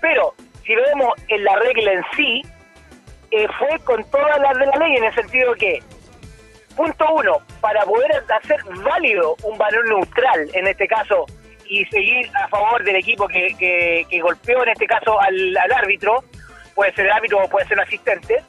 Pero 0.00 0.34
si 0.66 0.74
vemos 0.74 1.14
en 1.28 1.44
la 1.44 1.56
regla 1.60 1.92
en 1.92 2.02
sí, 2.16 2.42
eh, 3.30 3.46
fue 3.58 3.78
con 3.84 4.02
todas 4.10 4.40
las 4.40 4.58
de 4.58 4.66
la 4.66 4.76
ley 4.78 4.96
en 4.96 5.04
el 5.04 5.14
sentido 5.14 5.54
que, 5.54 5.78
punto 6.76 7.04
uno, 7.14 7.38
para 7.60 7.82
poder 7.84 8.10
hacer 8.42 8.58
válido 8.84 9.36
un 9.44 9.56
valor 9.56 9.86
neutral 9.88 10.48
en 10.54 10.66
este 10.66 10.88
caso 10.88 11.26
y 11.68 11.84
seguir 11.86 12.28
a 12.34 12.48
favor 12.48 12.82
del 12.82 12.96
equipo 12.96 13.28
que, 13.28 13.54
que- 13.56 14.04
que 14.10 14.20
golpeó 14.20 14.62
en 14.64 14.70
este 14.70 14.86
caso 14.86 15.20
al, 15.20 15.56
al 15.56 15.72
árbitro, 15.72 16.24
puede 16.74 16.92
ser 16.94 17.06
el 17.06 17.12
árbitro 17.12 17.44
o 17.44 17.48
puede 17.48 17.66
ser 17.68 17.76
un 17.78 17.84
asistente, 17.84 18.42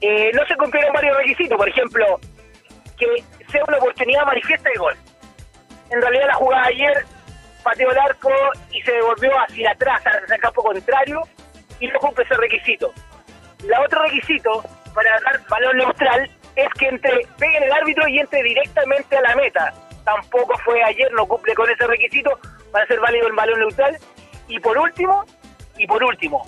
eh, 0.00 0.30
no 0.34 0.46
se 0.46 0.54
cumplieron 0.56 0.92
varios 0.92 1.16
requisitos. 1.16 1.56
Por 1.58 1.68
ejemplo, 1.68 2.20
que 2.96 3.06
sea 3.50 3.62
una 3.66 3.78
oportunidad 3.78 4.24
manifiesta 4.26 4.68
de 4.70 4.78
gol. 4.78 4.94
En 5.90 6.00
realidad 6.00 6.26
la 6.28 6.34
jugada 6.34 6.66
ayer 6.66 7.04
pateó 7.62 7.90
el 7.90 7.98
arco 7.98 8.30
y 8.70 8.80
se 8.82 8.92
devolvió 8.92 9.32
hacia 9.40 9.70
atrás, 9.70 10.00
hacia 10.04 10.34
el 10.34 10.40
campo 10.40 10.62
contrario, 10.62 11.22
y 11.80 11.88
no 11.88 11.98
cumple 11.98 12.24
ese 12.24 12.34
requisito. 12.34 12.92
La 13.64 13.80
otro 13.80 14.02
requisito 14.02 14.62
para 14.94 15.10
dar 15.20 15.40
balón 15.48 15.76
neutral 15.78 16.30
es 16.56 16.68
que 16.78 16.86
entre 16.86 17.26
pegue 17.38 17.58
el 17.58 17.72
árbitro 17.72 18.06
y 18.08 18.20
entre 18.20 18.42
directamente 18.42 19.16
a 19.16 19.22
la 19.22 19.34
meta. 19.34 19.72
Tampoco 20.04 20.56
fue 20.64 20.82
ayer, 20.84 21.10
no 21.12 21.26
cumple 21.26 21.54
con 21.54 21.68
ese 21.68 21.86
requisito 21.86 22.38
para 22.70 22.86
ser 22.86 23.00
válido 23.00 23.26
el 23.26 23.32
balón 23.32 23.58
neutral. 23.58 23.96
Y 24.48 24.60
por 24.60 24.76
último, 24.76 25.24
y 25.78 25.86
por 25.86 26.04
último, 26.04 26.46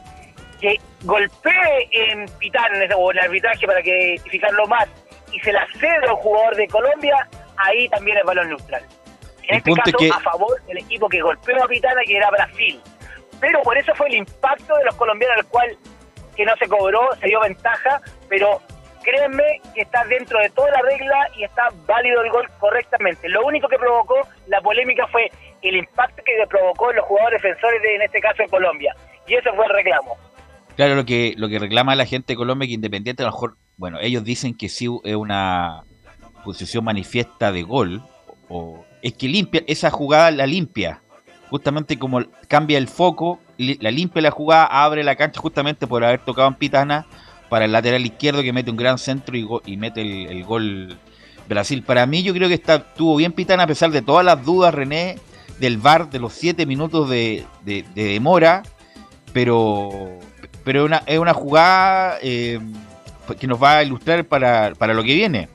que 0.61 0.79
golpee 1.03 1.88
en 1.93 2.26
Pitán 2.38 2.71
o 2.97 3.11
en 3.11 3.19
el 3.19 3.25
arbitraje 3.25 3.67
para 3.67 3.83
que 3.83 4.15
identificarlo 4.15 4.67
más 4.67 4.87
y 5.33 5.40
se 5.40 5.52
la 5.52 5.66
cede 5.78 6.06
a 6.09 6.12
un 6.14 6.21
jugador 6.21 6.56
de 6.56 6.66
Colombia, 6.68 7.28
ahí 7.56 7.88
también 7.88 8.18
es 8.18 8.25
balón 8.25 8.49
neutral. 8.49 8.83
En 9.49 9.59
este 9.59 9.73
caso, 9.73 9.97
que- 9.99 10.11
a 10.11 10.21
favor 10.21 10.61
del 10.66 10.78
equipo 10.78 11.09
que 11.09 11.21
golpeó 11.21 11.62
a 11.62 11.68
Pitana, 11.68 12.00
que 12.04 12.16
era 12.16 12.30
Brasil. 12.30 12.80
Pero 13.40 13.62
por 13.62 13.76
eso 13.78 13.95
fue 13.95 14.09
el 14.09 14.14
impacto 14.14 14.75
de 14.76 14.85
los 14.85 14.95
colombianos, 14.97 15.38
el 15.38 15.47
cual 15.47 15.76
que 16.35 16.45
no 16.45 16.54
se 16.56 16.68
cobró, 16.68 17.09
se 17.21 17.26
dio 17.28 17.40
ventaja, 17.40 18.00
pero 18.28 18.61
créanme 19.02 19.61
que 19.75 19.83
está 19.83 20.04
dentro 20.06 20.38
de 20.40 20.50
toda 20.50 20.71
la 20.71 20.83
regla 20.83 21.28
y 21.37 21.45
está 21.45 21.68
válido 21.87 22.23
el 22.23 22.30
gol 22.30 22.49
correctamente. 22.59 23.28
Lo 23.28 23.45
único 23.47 23.68
que 23.68 23.78
provocó 23.78 24.26
la 24.49 24.61
polémica 24.61 25.06
fue 25.09 25.30
el 25.62 25.76
impacto 25.76 26.23
que 26.25 26.33
provocó 26.49 26.90
en 26.90 26.97
los 26.97 27.06
jugadores 27.06 27.40
defensores, 27.40 27.80
de, 27.83 27.95
en 27.97 28.02
este 28.02 28.21
caso 28.21 28.42
en 28.42 28.49
Colombia. 28.49 28.95
Y 29.26 29.35
ese 29.35 29.50
fue 29.52 29.64
el 29.66 29.73
reclamo. 29.73 30.16
Claro, 30.76 30.95
lo 30.95 31.04
que, 31.04 31.35
lo 31.37 31.49
que 31.49 31.59
reclama 31.59 31.95
la 31.95 32.04
gente 32.04 32.33
de 32.33 32.37
Colombia, 32.37 32.66
que 32.66 32.75
independiente, 32.75 33.23
a 33.23 33.26
lo 33.26 33.33
mejor, 33.33 33.54
bueno, 33.76 33.99
ellos 34.00 34.25
dicen 34.25 34.54
que 34.54 34.68
sí 34.68 34.88
es 35.04 35.16
una 35.16 35.83
posición 36.45 36.85
manifiesta 36.85 37.52
de 37.52 37.62
gol, 37.62 38.02
o 38.49 38.85
es 39.02 39.12
que 39.14 39.28
limpia, 39.28 39.62
esa 39.66 39.90
jugada 39.90 40.30
la 40.30 40.47
limpia, 40.47 41.02
justamente 41.50 41.99
como 41.99 42.23
cambia 42.49 42.78
el 42.78 42.88
foco, 42.88 43.40
la 43.59 43.90
limpia 43.90 44.23
la 44.23 44.30
jugada, 44.30 44.66
abre 44.66 45.02
la 45.04 45.16
cancha 45.16 45.40
justamente 45.40 45.87
por 45.87 46.04
haber 46.04 46.21
tocado 46.25 46.49
en 46.49 46.54
Pitana 46.54 47.06
para 47.49 47.64
el 47.64 47.73
lateral 47.73 48.04
izquierdo 48.04 48.42
que 48.42 48.52
mete 48.52 48.71
un 48.71 48.76
gran 48.76 48.99
centro 48.99 49.37
y, 49.37 49.42
go- 49.42 49.62
y 49.64 49.76
mete 49.76 50.02
el, 50.02 50.45
gol 50.45 50.99
Brasil. 51.49 51.83
Para 51.83 52.04
mí 52.06 52.23
yo 52.23 52.33
creo 52.35 52.49
que 52.49 52.54
está, 52.54 52.76
estuvo 52.76 53.14
bien 53.16 53.33
Pitana 53.33 53.62
a 53.62 53.66
pesar 53.66 53.90
de 53.90 54.02
todas 54.02 54.25
las 54.25 54.45
dudas, 54.45 54.75
René, 54.75 55.18
del 55.61 55.78
VAR, 55.78 56.11
de 56.11 56.18
los 56.18 56.33
siete 56.33 56.66
minutos 56.66 57.09
de, 57.09 57.45
de- 57.64 57.85
de 57.95 58.04
demora, 58.04 58.62
pero 59.33 60.18
pero 60.64 60.88
es 61.06 61.18
una 61.18 61.33
jugada 61.35 62.18
eh, 62.23 62.59
que 63.38 63.47
nos 63.47 63.62
va 63.62 63.78
a 63.78 63.83
ilustrar 63.83 64.25
para, 64.25 64.73
para 64.75 64.95
lo 64.95 65.02
que 65.02 65.14
viene. 65.14 65.49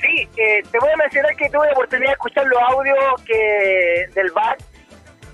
Sí, 0.00 0.28
eh, 0.36 0.62
te 0.70 0.78
voy 0.78 0.90
a 0.92 0.96
mencionar 0.96 1.34
que 1.36 1.48
tuve 1.50 1.66
la 1.66 1.72
oportunidad 1.72 2.08
de 2.08 2.12
escuchar 2.12 2.46
los 2.46 2.60
audios 2.62 2.96
que 3.26 4.06
del 4.14 4.30
VAR 4.30 4.56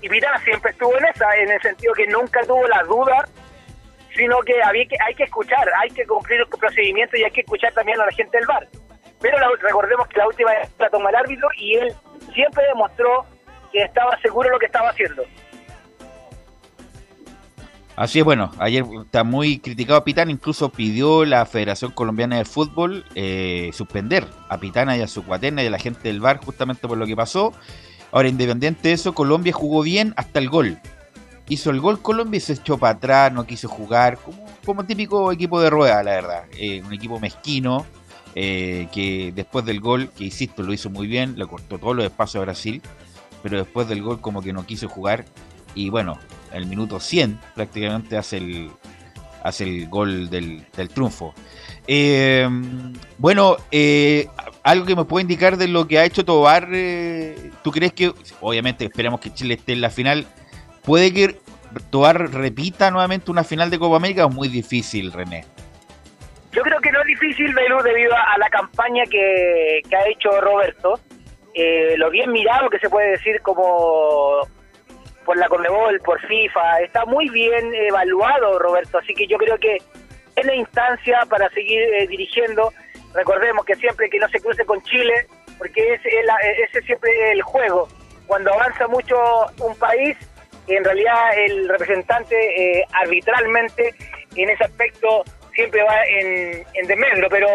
y 0.01 0.09
Pitana 0.09 0.37
siempre 0.39 0.71
estuvo 0.71 0.97
en 0.97 1.05
esa, 1.05 1.25
en 1.37 1.51
el 1.51 1.61
sentido 1.61 1.93
que 1.93 2.07
nunca 2.07 2.41
tuvo 2.45 2.67
la 2.67 2.81
duda, 2.83 3.25
sino 4.15 4.39
que 4.41 4.53
había 4.63 4.85
que 4.87 4.95
hay 5.05 5.13
que 5.15 5.23
escuchar, 5.23 5.67
hay 5.81 5.89
que 5.91 6.05
cumplir 6.05 6.41
el 6.41 6.47
procedimiento 6.47 7.15
y 7.17 7.23
hay 7.23 7.31
que 7.31 7.41
escuchar 7.41 7.73
también 7.73 7.99
a 8.01 8.05
la 8.05 8.11
gente 8.11 8.37
del 8.37 8.47
VAR. 8.47 8.67
Pero 9.21 9.37
la- 9.39 9.49
recordemos 9.61 10.07
que 10.07 10.17
la 10.17 10.27
última 10.27 10.51
vez 10.51 10.69
la 10.79 10.89
toma 10.89 11.09
el 11.09 11.15
árbitro 11.15 11.47
y 11.57 11.75
él 11.77 11.93
siempre 12.33 12.63
demostró 12.67 13.25
que 13.71 13.81
estaba 13.83 14.17
seguro 14.21 14.47
de 14.47 14.53
lo 14.53 14.59
que 14.59 14.65
estaba 14.67 14.89
haciendo. 14.89 15.23
Así 17.95 18.19
es, 18.19 18.25
bueno, 18.25 18.51
ayer 18.59 18.83
está 19.05 19.23
muy 19.23 19.59
criticado 19.59 20.03
Pitana, 20.03 20.29
incluso 20.29 20.69
pidió 20.69 21.23
la 21.23 21.45
Federación 21.45 21.91
Colombiana 21.91 22.37
de 22.37 22.43
Fútbol 22.43 23.05
eh, 23.15 23.71
suspender 23.73 24.27
a 24.49 24.57
Pitana 24.57 24.97
y 24.97 25.01
a 25.01 25.07
su 25.07 25.23
cuaterna 25.23 25.63
y 25.63 25.67
a 25.67 25.69
la 25.69 25.79
gente 25.79 26.09
del 26.09 26.19
VAR 26.19 26.43
justamente 26.43 26.89
por 26.89 26.97
lo 26.97 27.05
que 27.05 27.15
pasó. 27.15 27.53
Ahora, 28.11 28.27
independiente 28.27 28.89
de 28.89 28.93
eso, 28.95 29.13
Colombia 29.13 29.53
jugó 29.53 29.81
bien 29.81 30.13
hasta 30.17 30.39
el 30.39 30.49
gol. 30.49 30.77
Hizo 31.47 31.69
el 31.69 31.79
gol 31.79 32.01
Colombia 32.01 32.37
y 32.37 32.41
se 32.41 32.53
echó 32.53 32.77
para 32.77 32.97
atrás, 32.97 33.31
no 33.31 33.45
quiso 33.45 33.69
jugar, 33.69 34.17
como, 34.17 34.45
como 34.65 34.83
típico 34.83 35.31
equipo 35.31 35.61
de 35.61 35.69
rueda, 35.69 36.03
la 36.03 36.11
verdad. 36.11 36.43
Eh, 36.57 36.81
un 36.85 36.91
equipo 36.91 37.19
mezquino, 37.21 37.85
eh, 38.33 38.89
que 38.91 39.31
después 39.33 39.63
del 39.63 39.79
gol, 39.79 40.09
que 40.09 40.25
insisto, 40.25 40.63
lo 40.63 40.73
hizo 40.73 40.89
muy 40.89 41.07
bien, 41.07 41.37
le 41.37 41.47
cortó 41.47 41.77
todos 41.77 41.95
los 41.95 42.05
espacios 42.05 42.41
a 42.41 42.45
Brasil, 42.45 42.81
pero 43.41 43.57
después 43.57 43.87
del 43.87 44.01
gol 44.01 44.19
como 44.19 44.41
que 44.41 44.51
no 44.51 44.65
quiso 44.65 44.89
jugar 44.89 45.23
y 45.75 45.89
bueno, 45.89 46.17
el 46.51 46.65
minuto 46.65 46.99
100 46.99 47.39
prácticamente 47.53 48.17
hace 48.17 48.37
el, 48.37 48.71
hace 49.43 49.65
el 49.65 49.87
gol 49.89 50.29
del, 50.29 50.65
del 50.75 50.89
triunfo. 50.89 51.35
Eh, 51.87 52.47
bueno, 53.17 53.57
eh, 53.71 54.27
algo 54.63 54.85
que 54.85 54.95
me 54.95 55.05
puede 55.05 55.23
indicar 55.23 55.57
de 55.57 55.67
lo 55.67 55.87
que 55.87 55.99
ha 55.99 56.05
hecho 56.05 56.25
Tobar, 56.25 56.69
eh, 56.71 57.51
¿tú 57.63 57.71
crees 57.71 57.93
que, 57.93 58.11
obviamente 58.41 58.85
esperamos 58.85 59.19
que 59.19 59.33
Chile 59.33 59.53
esté 59.53 59.73
en 59.73 59.81
la 59.81 59.91
final, 59.91 60.25
puede 60.83 61.13
que 61.13 61.39
Tobar 61.91 62.31
repita 62.31 62.89
nuevamente 62.89 63.29
una 63.29 63.43
final 63.43 63.69
de 63.69 63.77
Copa 63.77 63.97
América 63.97 64.25
o 64.25 64.29
es 64.29 64.35
muy 64.35 64.47
difícil, 64.47 65.11
René? 65.11 65.45
Yo 66.51 66.63
creo 66.63 66.79
que 66.79 66.91
no 66.91 67.01
es 67.01 67.07
difícil, 67.07 67.53
Belú, 67.53 67.83
debido 67.83 68.13
a, 68.13 68.37
la 68.37 68.49
campaña 68.49 69.03
que, 69.11 69.81
que 69.89 69.95
ha 69.95 70.07
hecho 70.07 70.39
Roberto. 70.39 70.99
Eh, 71.53 71.95
lo 71.97 72.09
bien 72.09 72.31
mirado 72.31 72.69
que 72.69 72.79
se 72.79 72.89
puede 72.89 73.11
decir 73.11 73.41
como 73.41 74.41
por 75.25 75.37
la 75.37 75.47
Conmebol, 75.49 75.99
por 76.01 76.19
FIFA. 76.27 76.81
Está 76.81 77.05
muy 77.05 77.27
bien 77.29 77.73
evaluado, 77.73 78.59
Roberto. 78.59 78.99
Así 78.99 79.13
que 79.13 79.27
yo 79.27 79.37
creo 79.37 79.57
que 79.57 79.77
es 80.35 80.45
la 80.45 80.55
instancia 80.55 81.19
para 81.29 81.49
seguir 81.49 81.81
eh, 81.81 82.07
dirigiendo. 82.07 82.71
Recordemos 83.13 83.65
que 83.65 83.75
siempre 83.75 84.09
que 84.09 84.19
no 84.19 84.27
se 84.29 84.39
cruce 84.39 84.65
con 84.65 84.81
Chile, 84.83 85.27
porque 85.57 85.93
ese 85.93 86.07
es, 86.19 86.25
la- 86.25 86.37
ese 86.67 86.81
siempre 86.81 87.31
el 87.31 87.41
juego. 87.41 87.87
Cuando 88.27 88.53
avanza 88.53 88.87
mucho 88.87 89.15
un 89.59 89.75
país, 89.77 90.15
en 90.67 90.83
realidad 90.83 91.37
el 91.37 91.69
representante 91.69 92.35
eh, 92.79 92.83
arbitralmente 92.93 93.93
en 94.35 94.49
ese 94.49 94.63
aspecto 94.63 95.23
siempre 95.53 95.81
va 95.83 96.03
en, 96.05 96.63
en 96.73 96.87
desmedro, 96.87 97.29
pero 97.29 97.47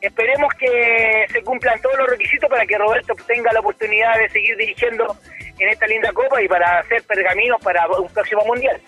esperemos 0.00 0.52
que 0.54 1.26
se 1.32 1.42
cumplan 1.42 1.80
todos 1.80 1.98
los 1.98 2.08
requisitos 2.08 2.48
para 2.48 2.66
que 2.66 2.78
Roberto 2.78 3.14
tenga 3.26 3.52
la 3.52 3.60
oportunidad 3.60 4.18
de 4.18 4.28
seguir 4.30 4.56
dirigiendo 4.56 5.16
en 5.58 5.68
esta 5.68 5.86
linda 5.86 6.12
copa 6.12 6.40
y 6.42 6.48
para 6.48 6.80
hacer 6.80 7.02
pergaminos 7.04 7.60
para 7.62 7.86
un 7.88 8.08
próximo 8.08 8.44
mundial. 8.44 8.80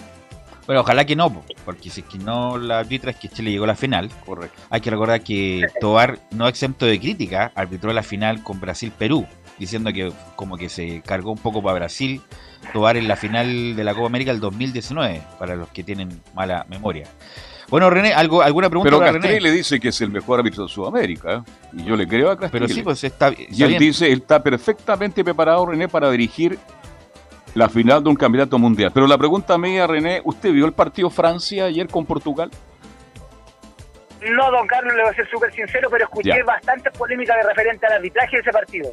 Bueno, 0.66 0.82
ojalá 0.82 1.04
que 1.04 1.16
no, 1.16 1.32
po, 1.32 1.44
porque 1.64 1.90
si 1.90 2.02
es 2.02 2.06
que 2.06 2.18
no 2.18 2.56
la 2.56 2.78
arbitra 2.78 3.10
es 3.10 3.16
que 3.16 3.28
Chile 3.28 3.50
llegó 3.50 3.64
a 3.64 3.68
la 3.68 3.74
final. 3.74 4.08
Correcto. 4.24 4.60
Hay 4.70 4.80
que 4.80 4.90
recordar 4.90 5.20
que 5.22 5.66
Tobar, 5.80 6.18
no 6.30 6.46
exento 6.46 6.86
de 6.86 7.00
crítica, 7.00 7.50
arbitró 7.56 7.92
la 7.92 8.04
final 8.04 8.42
con 8.44 8.60
Brasil-Perú, 8.60 9.26
diciendo 9.58 9.92
que 9.92 10.12
como 10.36 10.56
que 10.56 10.68
se 10.68 11.02
cargó 11.02 11.32
un 11.32 11.38
poco 11.38 11.60
para 11.62 11.74
Brasil 11.74 12.20
Tobar 12.72 12.96
en 12.96 13.08
la 13.08 13.16
final 13.16 13.74
de 13.74 13.82
la 13.82 13.94
Copa 13.94 14.06
América 14.06 14.30
del 14.30 14.40
2019, 14.40 15.22
para 15.40 15.56
los 15.56 15.68
que 15.70 15.82
tienen 15.82 16.22
mala 16.34 16.64
memoria. 16.68 17.08
Bueno, 17.70 17.88
René, 17.88 18.12
¿algo, 18.12 18.42
¿alguna 18.42 18.68
pregunta 18.68 18.88
Pero 18.90 18.98
para 18.98 19.12
René? 19.12 19.40
le 19.40 19.52
dice 19.52 19.78
que 19.78 19.88
es 19.88 20.00
el 20.00 20.10
mejor 20.10 20.40
árbitro 20.40 20.64
de 20.64 20.68
Sudamérica. 20.68 21.34
¿eh? 21.34 21.42
Y 21.74 21.84
yo 21.84 21.94
le 21.96 22.06
creo 22.08 22.30
a 22.30 22.36
Castelli. 22.36 22.50
Pero 22.64 22.68
sí, 22.68 22.82
pues 22.82 23.04
está, 23.04 23.28
Y 23.30 23.44
está 23.50 23.64
él 23.64 23.68
bien. 23.70 23.78
dice, 23.78 24.10
él 24.12 24.18
está 24.18 24.42
perfectamente 24.42 25.22
preparado, 25.22 25.64
René, 25.66 25.86
para 25.88 26.10
dirigir 26.10 26.58
la 27.54 27.68
final 27.68 28.02
de 28.02 28.10
un 28.10 28.16
campeonato 28.16 28.58
mundial. 28.58 28.90
Pero 28.92 29.06
la 29.06 29.16
pregunta 29.16 29.56
mía, 29.56 29.86
René, 29.86 30.20
¿usted 30.24 30.52
vio 30.52 30.66
el 30.66 30.72
partido 30.72 31.10
Francia 31.10 31.66
ayer 31.66 31.86
con 31.88 32.04
Portugal? 32.06 32.50
No, 34.36 34.50
don 34.50 34.66
Carlos, 34.66 34.92
le 34.94 35.02
voy 35.02 35.12
a 35.12 35.14
ser 35.14 35.30
súper 35.30 35.52
sincero, 35.54 35.88
pero 35.90 36.04
escuché 36.04 36.28
Ya. 36.30 36.44
bastantes 36.44 36.92
polémicas 36.98 37.36
de 37.36 37.48
referente 37.48 37.86
al 37.86 37.92
arbitraje 37.94 38.36
de 38.36 38.42
ese 38.42 38.50
partido. 38.50 38.90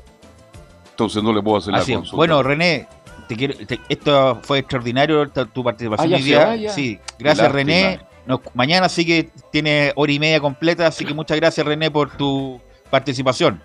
Entonces 0.91 1.21
no 1.21 1.33
le 1.33 1.41
puedo 1.41 1.57
hacer 1.57 1.75
Así 1.75 1.91
la 1.91 1.95
es. 1.95 1.99
consulta. 2.01 2.15
Bueno, 2.15 2.41
René, 2.43 2.87
te 3.27 3.35
quiero, 3.35 3.53
te- 3.65 3.79
esto 3.89 4.39
fue 4.43 4.59
extraordinario 4.59 5.27
tu 5.29 5.63
participación 5.63 6.07
Ah, 6.07 6.09
ya 6.09 6.15
hoy 6.15 6.21
se 6.21 6.27
día. 6.29 6.45
va, 6.45 6.55
ya. 6.55 6.69
Sí, 6.71 6.99
gracias 7.19 7.37
lástima. 7.39 7.49
René. 7.49 7.99
Nos- 8.27 8.41
mañana 8.53 8.89
sí 8.89 9.05
que 9.05 9.29
tiene 9.51 9.91
hora 9.95 10.11
y 10.11 10.19
media 10.19 10.39
completa, 10.39 10.85
así 10.87 11.05
que 11.05 11.13
muchas 11.13 11.37
gracias 11.39 11.65
René 11.65 11.89
por 11.89 12.15
tu 12.17 12.61
participación. 12.89 13.61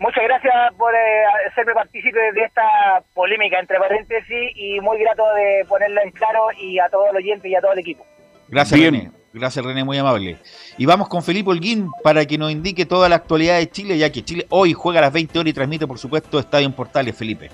Muchas 0.00 0.22
gracias 0.24 0.52
por 0.76 0.94
eh, 0.94 1.24
hacerme 1.50 1.74
partícipe 1.74 2.18
de 2.32 2.44
esta 2.44 2.62
polémica, 3.14 3.58
entre 3.58 3.78
paréntesis, 3.78 4.52
y 4.54 4.80
muy 4.80 4.98
grato 5.00 5.24
de 5.34 5.64
ponerlo 5.68 6.00
en 6.02 6.10
claro 6.12 6.46
y 6.56 6.78
a 6.78 6.88
todos 6.88 7.06
los 7.06 7.16
oyentes 7.16 7.50
y 7.50 7.54
a 7.56 7.60
todo 7.60 7.72
el 7.72 7.80
equipo. 7.80 8.06
Gracias, 8.48 8.78
Bien. 8.78 8.94
René. 8.94 9.10
Gracias, 9.32 9.64
René, 9.64 9.84
muy 9.84 9.98
amable. 9.98 10.38
Y 10.78 10.86
vamos 10.86 11.08
con 11.08 11.22
Felipe 11.22 11.50
Holguín 11.50 11.88
para 12.02 12.24
que 12.24 12.38
nos 12.38 12.50
indique 12.50 12.86
toda 12.86 13.08
la 13.08 13.16
actualidad 13.16 13.58
de 13.58 13.68
Chile, 13.70 13.98
ya 13.98 14.10
que 14.10 14.22
Chile 14.24 14.46
hoy 14.50 14.72
juega 14.72 15.00
a 15.00 15.02
las 15.02 15.12
20 15.12 15.38
horas 15.38 15.50
y 15.50 15.52
transmite, 15.52 15.86
por 15.86 15.98
supuesto, 15.98 16.38
Estadio 16.38 16.66
en 16.66 16.72
Portales, 16.72 17.16
Felipe. 17.16 17.50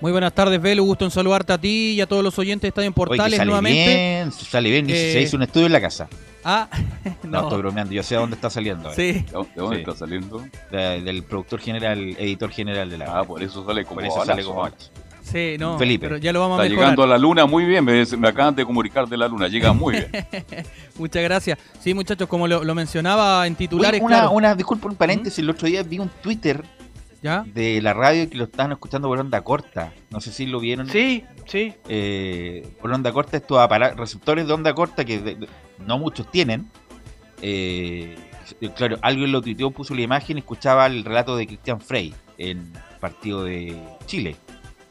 Muy 0.00 0.12
buenas 0.12 0.32
tardes, 0.34 0.60
Velo. 0.60 0.82
Gusto 0.84 1.04
en 1.06 1.10
saludarte 1.10 1.52
a 1.54 1.58
ti 1.58 1.92
y 1.96 2.00
a 2.00 2.06
todos 2.06 2.22
los 2.22 2.38
oyentes 2.38 2.62
de 2.62 2.68
Estadio 2.68 2.88
en 2.88 2.92
que 2.92 2.96
Portales 2.96 3.32
sale 3.38 3.44
nuevamente. 3.46 3.94
bien, 3.96 4.32
sale 4.32 4.70
bien, 4.70 4.90
y 4.90 4.92
Eh, 4.92 5.12
se 5.12 5.22
hizo 5.22 5.36
un 5.36 5.42
estudio 5.42 5.66
en 5.66 5.72
la 5.72 5.80
casa. 5.80 6.06
Ah, 6.44 6.68
No, 7.24 7.30
no. 7.30 7.42
estoy 7.44 7.58
bromeando, 7.58 7.92
yo 7.94 8.02
sé 8.02 8.14
a 8.14 8.20
dónde 8.20 8.36
está 8.36 8.50
saliendo. 8.50 8.90
eh. 8.90 8.94
Sí. 8.94 9.12
¿De 9.12 9.46
dónde- 9.56 9.76
Sí. 9.76 9.82
está 9.82 9.96
saliendo? 9.96 10.44
De- 10.70 11.00
del 11.00 11.22
productor 11.22 11.60
general, 11.60 11.98
editor 12.18 12.50
general 12.50 12.90
de 12.90 12.98
la 12.98 13.18
Ah, 13.20 13.24
por 13.24 13.42
eso 13.42 13.64
sale 13.64 13.84
como 13.84 13.96
por 13.96 14.04
eso 14.04 14.14
balazo, 14.18 14.30
sale 14.32 14.44
como 14.44 14.60
balazo. 14.60 14.90
Sí, 15.22 15.56
no. 15.58 15.76
Felipe. 15.76 16.06
Pero 16.06 16.18
ya 16.18 16.32
lo 16.32 16.38
vamos 16.40 16.56
Está 16.58 16.66
a 16.66 16.68
mejorar. 16.68 16.84
llegando 16.90 17.02
a 17.02 17.06
la 17.08 17.18
luna 17.18 17.46
muy 17.46 17.64
bien, 17.64 17.84
me, 17.84 18.04
me 18.16 18.28
acaban 18.28 18.54
de 18.54 18.64
comunicar 18.64 19.08
de 19.08 19.16
la 19.16 19.26
luna, 19.26 19.48
llega 19.48 19.72
muy 19.72 19.94
bien. 19.94 20.06
Muchas 20.98 21.22
gracias. 21.24 21.58
Sí, 21.80 21.94
muchachos, 21.94 22.28
como 22.28 22.46
lo, 22.46 22.62
lo 22.62 22.74
mencionaba 22.76 23.44
en 23.46 23.56
titulares, 23.56 23.98
Oye, 24.00 24.06
una, 24.06 24.16
claro. 24.18 24.30
una, 24.32 24.54
disculpa, 24.54 24.86
un 24.88 24.94
paréntesis. 24.94 25.40
El 25.40 25.50
otro 25.50 25.66
día 25.66 25.82
vi 25.82 25.98
un 25.98 26.10
Twitter 26.22 26.62
¿Ya? 27.26 27.44
de 27.52 27.82
la 27.82 27.92
radio 27.92 28.30
que 28.30 28.36
lo 28.38 28.44
estaban 28.44 28.72
escuchando 28.72 29.08
por 29.08 29.18
onda 29.18 29.40
corta. 29.42 29.92
No 30.10 30.20
sé 30.20 30.30
si 30.32 30.46
lo 30.46 30.60
vieron. 30.60 30.88
Sí, 30.88 31.24
sí. 31.46 31.74
Eh, 31.88 32.66
por 32.80 32.92
onda 32.92 33.12
corta, 33.12 33.36
estos 33.36 33.68
receptores 33.96 34.46
de 34.46 34.52
onda 34.52 34.72
corta 34.74 35.04
que 35.04 35.18
de- 35.18 35.34
de- 35.34 35.48
no 35.86 35.98
muchos 35.98 36.30
tienen. 36.30 36.70
Eh, 37.42 38.16
claro, 38.76 38.96
alguien 39.02 39.32
lo 39.32 39.42
tuiteó, 39.42 39.70
puso 39.70 39.94
la 39.94 40.02
imagen 40.02 40.36
y 40.36 40.40
escuchaba 40.40 40.86
el 40.86 41.04
relato 41.04 41.36
de 41.36 41.46
Cristian 41.46 41.80
Frey 41.80 42.14
en 42.38 42.72
partido 43.00 43.44
de 43.44 43.76
Chile. 44.06 44.36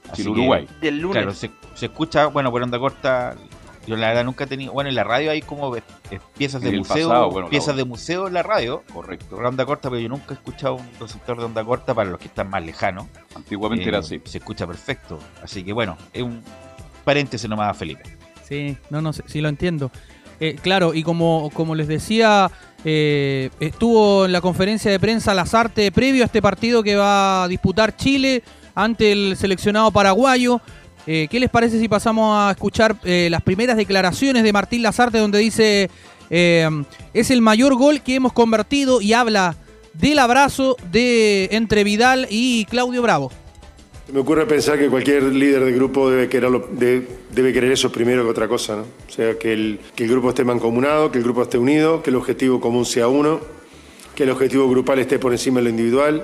Así 0.04 0.22
que, 0.24 0.30
Chile-Uruguay. 0.30 0.68
Del 0.82 1.00
lunes. 1.00 1.18
Claro, 1.18 1.34
se, 1.34 1.50
se 1.74 1.88
escucha, 1.88 2.28
bueno, 2.28 2.52
por 2.52 2.62
onda 2.62 2.78
corta. 2.78 3.36
Yo 3.88 3.96
la 3.96 4.08
verdad 4.08 4.26
nunca 4.26 4.46
he 4.46 4.48
tenido. 4.48 4.74
Bueno, 4.74 4.90
en 4.90 4.96
la 4.96 5.04
radio 5.04 5.32
hay 5.32 5.42
como 5.42 5.76
eh, 5.76 5.82
piezas 6.38 6.62
de 6.62 6.72
museo. 6.78 7.10
pasado, 7.10 7.30
bueno, 7.30 7.48
la 7.48 7.50
piezas 7.52 7.76
de 7.76 7.86
museo 7.86 8.28
en 8.28 8.34
la 8.34 8.44
radio. 8.44 8.84
Correcto. 8.94 9.36
Por 9.36 9.46
onda 9.46 9.66
corta, 9.66 9.90
pero 9.90 10.02
yo 10.02 10.10
nunca 10.10 10.28
he 10.32 10.34
escuchado 10.34 10.76
un 10.76 10.90
receptor 11.00 11.38
de 11.38 11.46
onda 11.46 11.64
corta 11.64 11.94
para 11.94 12.10
los 12.10 12.20
que 12.20 12.28
están 12.28 12.50
más 12.50 12.66
lejanos. 12.66 13.06
Antiguamente 13.36 13.86
Eh, 13.86 13.90
era 13.90 14.00
así. 14.00 14.22
Se 14.26 14.40
escucha 14.40 14.66
perfecto. 14.66 15.20
Así 15.44 15.64
que 15.64 15.74
bueno, 15.74 15.98
es 16.14 16.24
un 16.24 16.42
paréntesis 17.04 17.50
nomás, 17.50 17.78
Felipe. 17.78 18.04
Sí, 18.44 18.78
no, 18.90 19.02
no 19.02 19.14
sé, 19.14 19.24
sí 19.28 19.42
lo 19.42 19.50
entiendo. 19.50 19.92
Eh, 20.40 20.56
claro, 20.62 20.94
y 20.94 21.02
como, 21.04 21.50
como 21.54 21.76
les 21.76 21.88
decía, 21.88 22.52
eh, 22.84 23.50
estuvo 23.60 24.26
en 24.26 24.32
la 24.34 24.42
conferencia 24.42 24.92
de 24.92 25.00
prensa 25.00 25.34
Lazarte 25.34 25.92
previo 25.92 26.24
a 26.24 26.26
este 26.26 26.42
partido 26.42 26.84
que 26.84 26.96
va 26.96 27.44
a 27.46 27.48
disputar 27.48 27.96
Chile 27.96 28.44
ante 28.76 29.12
el 29.12 29.38
seleccionado 29.38 29.92
paraguayo. 29.92 30.60
Eh, 31.08 31.28
¿Qué 31.30 31.40
les 31.40 31.50
parece 31.50 31.80
si 31.80 31.88
pasamos 31.88 32.36
a 32.38 32.52
escuchar 32.52 32.96
eh, 33.04 33.28
las 33.30 33.42
primeras 33.44 33.78
declaraciones 33.78 34.44
de 34.44 34.52
Martín 34.52 34.82
Lazarte 34.82 35.20
donde 35.20 35.38
dice 35.40 35.90
eh, 36.32 36.68
es 37.14 37.30
el 37.30 37.42
mayor 37.42 37.76
gol 37.76 38.02
que 38.02 38.16
hemos 38.16 38.34
convertido 38.34 39.02
y 39.02 39.14
habla 39.14 39.56
del 39.94 40.18
abrazo 40.20 40.76
de 40.92 41.48
entre 41.52 41.84
Vidal 41.84 42.28
y 42.32 42.66
Claudio 42.66 43.02
Bravo? 43.04 43.32
Me 44.12 44.20
ocurre 44.20 44.46
pensar 44.46 44.78
que 44.80 44.88
cualquier 44.88 45.24
líder 45.24 45.64
de 45.66 45.72
grupo 45.72 46.10
debe 46.10 46.28
querer, 46.30 46.50
lo- 46.50 46.68
de- 46.72 47.08
eso 47.72 47.92
primero 47.92 48.24
que 48.24 48.30
otra 48.30 48.48
cosa, 48.48 48.76
¿no? 48.76 48.82
O 48.82 49.12
sea, 49.12 49.38
que 49.38 49.54
el, 49.54 49.80
que 49.96 50.04
el 50.06 50.10
grupo 50.12 50.30
esté 50.30 50.44
mancomunado, 50.44 51.12
que 51.12 51.18
el 51.20 51.24
grupo 51.24 51.42
esté 51.44 51.58
unido, 51.58 52.02
que 52.04 52.10
el 52.12 52.16
objetivo 52.16 52.60
común 52.60 52.86
sea 52.86 53.08
uno, 53.08 53.40
que 54.16 54.24
el 54.24 54.30
objetivo 54.32 54.70
grupal 54.70 55.00
esté 55.00 55.18
por 55.20 55.32
encima 55.32 55.60
de 55.60 55.64
lo 55.66 55.70
individual 55.70 56.24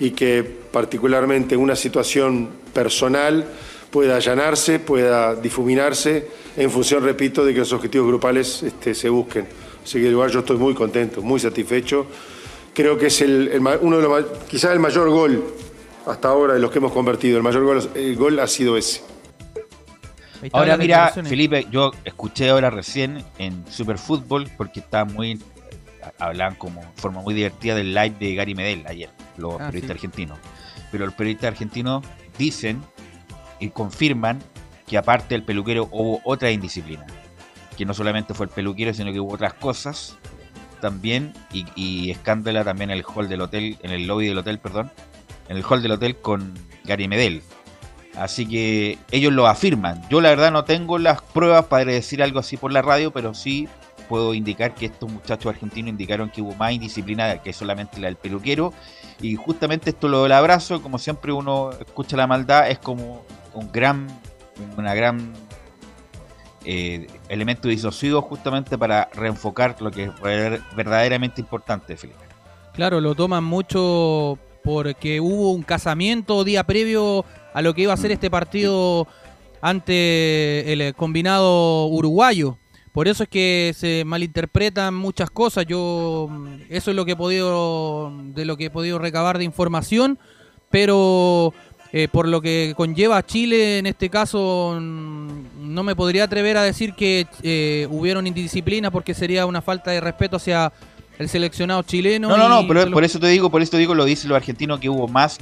y 0.00 0.10
que 0.10 0.42
particularmente 0.72 1.56
una 1.56 1.76
situación 1.76 2.48
personal 2.72 3.46
pueda 3.90 4.16
allanarse, 4.16 4.78
pueda 4.78 5.34
difuminarse 5.34 6.28
en 6.56 6.70
función, 6.70 7.02
repito, 7.02 7.44
de 7.44 7.52
que 7.52 7.60
los 7.60 7.72
objetivos 7.72 8.06
grupales 8.08 8.62
este, 8.62 8.94
se 8.94 9.08
busquen. 9.08 9.46
Así 9.82 9.98
que 10.00 10.08
igual 10.08 10.30
yo 10.30 10.40
estoy 10.40 10.56
muy 10.56 10.74
contento, 10.74 11.22
muy 11.22 11.40
satisfecho. 11.40 12.06
Creo 12.74 12.96
que 12.98 13.06
es 13.06 13.20
el, 13.20 13.48
el 13.48 13.60
ma- 13.60 13.78
uno 13.80 13.96
de 13.96 14.02
los 14.02 14.10
ma- 14.10 14.26
quizás 14.48 14.72
el 14.72 14.78
mayor 14.78 15.08
gol 15.10 15.42
hasta 16.06 16.28
ahora 16.28 16.54
de 16.54 16.60
los 16.60 16.70
que 16.70 16.78
hemos 16.78 16.92
convertido. 16.92 17.36
El 17.36 17.42
mayor 17.42 17.64
gol, 17.64 17.90
el 17.94 18.16
gol 18.16 18.38
ha 18.38 18.46
sido 18.46 18.76
ese. 18.76 19.02
Ahora 20.52 20.76
mira, 20.76 20.96
declaraciones. 20.96 21.28
Felipe, 21.30 21.66
yo 21.70 21.90
escuché 22.04 22.48
ahora 22.48 22.70
recién 22.70 23.24
en 23.38 23.64
Superfútbol 23.70 24.48
porque 24.56 24.80
está 24.80 25.04
muy 25.04 25.38
hablan 26.18 26.54
como 26.54 26.80
de 26.80 26.86
forma 26.96 27.20
muy 27.20 27.34
divertida 27.34 27.74
del 27.74 27.92
live 27.92 28.14
de 28.18 28.34
Gary 28.34 28.54
Medel 28.54 28.84
ayer, 28.86 29.10
los 29.36 29.54
Ah, 29.54 29.66
periodistas 29.66 29.88
sí. 29.88 29.92
argentinos. 30.06 30.38
Pero 30.90 31.04
los 31.04 31.14
periodistas 31.14 31.48
argentinos 31.48 32.04
dicen 32.38 32.82
y 33.60 33.70
confirman 33.70 34.40
que 34.86 34.98
aparte 34.98 35.34
del 35.34 35.44
peluquero 35.44 35.88
hubo 35.92 36.20
otra 36.24 36.50
indisciplina. 36.50 37.06
Que 37.76 37.84
no 37.84 37.94
solamente 37.94 38.34
fue 38.34 38.46
el 38.46 38.52
peluquero, 38.52 38.92
sino 38.92 39.12
que 39.12 39.20
hubo 39.20 39.34
otras 39.34 39.54
cosas 39.54 40.18
también 40.80 41.32
y, 41.52 42.10
escándala 42.10 42.64
también 42.64 42.90
en 42.90 42.98
el 42.98 43.04
hall 43.04 43.28
del 43.28 43.42
hotel, 43.42 43.76
en 43.82 43.92
el 43.92 44.06
lobby 44.06 44.26
del 44.26 44.38
hotel, 44.38 44.58
perdón, 44.58 44.90
en 45.48 45.56
el 45.58 45.64
hall 45.64 45.82
del 45.82 45.92
hotel 45.92 46.16
con 46.16 46.54
Gary 46.84 47.06
Medel. 47.06 47.42
Así 48.16 48.46
que 48.46 48.98
ellos 49.12 49.32
lo 49.32 49.46
afirman. 49.46 50.02
Yo 50.08 50.20
la 50.20 50.30
verdad 50.30 50.50
no 50.50 50.64
tengo 50.64 50.98
las 50.98 51.22
pruebas 51.22 51.66
para 51.66 51.84
decir 51.84 52.22
algo 52.22 52.40
así 52.40 52.56
por 52.56 52.72
la 52.72 52.82
radio, 52.82 53.12
pero 53.12 53.34
sí 53.34 53.68
puedo 54.08 54.34
indicar 54.34 54.74
que 54.74 54.86
estos 54.86 55.08
muchachos 55.08 55.46
argentinos 55.46 55.90
indicaron 55.90 56.30
que 56.30 56.42
hubo 56.42 56.52
más 56.56 56.72
indisciplina 56.72 57.38
que 57.38 57.52
solamente 57.52 58.00
la 58.00 58.08
del 58.08 58.16
peluquero. 58.16 58.72
Y 59.20 59.36
justamente 59.36 59.90
esto 59.90 60.08
lo 60.08 60.24
del 60.24 60.32
abrazo, 60.32 60.82
como 60.82 60.98
siempre 60.98 61.32
uno 61.32 61.70
escucha 61.70 62.16
la 62.16 62.26
maldad, 62.26 62.68
es 62.68 62.80
como 62.80 63.24
un 63.54 63.70
gran, 63.72 64.06
una 64.76 64.94
gran 64.94 65.32
eh, 66.64 67.06
elemento 67.28 67.68
disuasivo 67.68 68.20
justamente 68.22 68.76
para 68.76 69.08
reenfocar 69.14 69.76
lo 69.80 69.90
que 69.90 70.04
es 70.04 70.20
ver- 70.20 70.60
verdaderamente 70.76 71.40
importante, 71.40 71.96
Felipe. 71.96 72.18
Claro, 72.74 73.00
lo 73.00 73.14
toman 73.14 73.44
mucho 73.44 74.38
porque 74.62 75.20
hubo 75.20 75.52
un 75.52 75.62
casamiento 75.62 76.44
día 76.44 76.64
previo 76.64 77.24
a 77.54 77.62
lo 77.62 77.74
que 77.74 77.82
iba 77.82 77.92
a 77.94 77.96
ser 77.96 78.12
este 78.12 78.30
partido 78.30 79.06
ante 79.62 80.72
el 80.72 80.80
eh, 80.82 80.92
combinado 80.94 81.86
uruguayo. 81.86 82.58
Por 82.92 83.06
eso 83.08 83.22
es 83.22 83.28
que 83.28 83.72
se 83.76 84.04
malinterpretan 84.04 84.94
muchas 84.94 85.30
cosas. 85.30 85.64
Yo 85.66 86.26
mm, 86.30 86.54
eso 86.68 86.90
es 86.90 86.96
lo 86.96 87.04
que 87.04 87.12
he 87.12 87.16
podido 87.16 88.12
de 88.34 88.44
lo 88.44 88.56
que 88.56 88.66
he 88.66 88.70
podido 88.70 88.98
recabar 88.98 89.38
de 89.38 89.44
información, 89.44 90.18
pero 90.70 91.52
eh, 91.92 92.08
por 92.10 92.28
lo 92.28 92.40
que 92.40 92.72
conlleva 92.76 93.16
a 93.18 93.26
Chile 93.26 93.78
en 93.78 93.86
este 93.86 94.08
caso 94.10 94.76
mm, 94.80 95.72
no 95.74 95.82
me 95.82 95.96
podría 95.96 96.24
atrever 96.24 96.56
a 96.56 96.62
decir 96.62 96.94
que 96.94 97.26
eh, 97.42 97.86
hubieron 97.90 98.26
indisciplina 98.26 98.90
porque 98.90 99.14
sería 99.14 99.46
una 99.46 99.60
falta 99.62 99.90
de 99.90 100.00
respeto 100.00 100.36
hacia 100.36 100.72
el 101.18 101.28
seleccionado 101.28 101.82
chileno. 101.82 102.28
No, 102.28 102.36
no, 102.36 102.48
no, 102.48 102.66
pero 102.66 102.90
por 102.90 103.04
eso 103.04 103.18
te 103.20 103.26
digo, 103.28 103.50
por 103.50 103.60
eso 103.60 103.72
te 103.72 103.78
digo, 103.78 103.94
lo 103.94 104.04
dicen 104.04 104.28
los 104.30 104.36
argentinos 104.36 104.80
que 104.80 104.88
hubo 104.88 105.06
más 105.08 105.38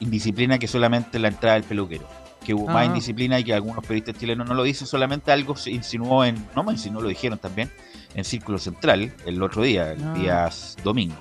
indisciplina 0.00 0.58
que 0.58 0.66
solamente 0.66 1.18
la 1.18 1.28
entrada 1.28 1.54
del 1.54 1.64
peluquero. 1.64 2.08
Que 2.44 2.54
hubo 2.54 2.66
más 2.66 2.78
Ah. 2.78 2.84
indisciplina 2.86 3.38
y 3.38 3.44
que 3.44 3.54
algunos 3.54 3.84
periodistas 3.84 4.18
chilenos 4.18 4.48
no 4.48 4.54
lo 4.54 4.64
dicen, 4.64 4.88
solamente 4.88 5.30
algo 5.30 5.54
se 5.54 5.70
insinuó 5.70 6.24
en, 6.24 6.44
no 6.56 6.64
me 6.64 6.72
insinuó, 6.72 7.00
lo 7.00 7.08
dijeron 7.08 7.38
también, 7.38 7.70
en 8.16 8.24
Círculo 8.24 8.58
Central 8.58 9.12
el 9.24 9.40
otro 9.40 9.62
día, 9.62 9.92
el 9.92 10.02
Ah. 10.02 10.14
día 10.14 10.50
domingo. 10.82 11.14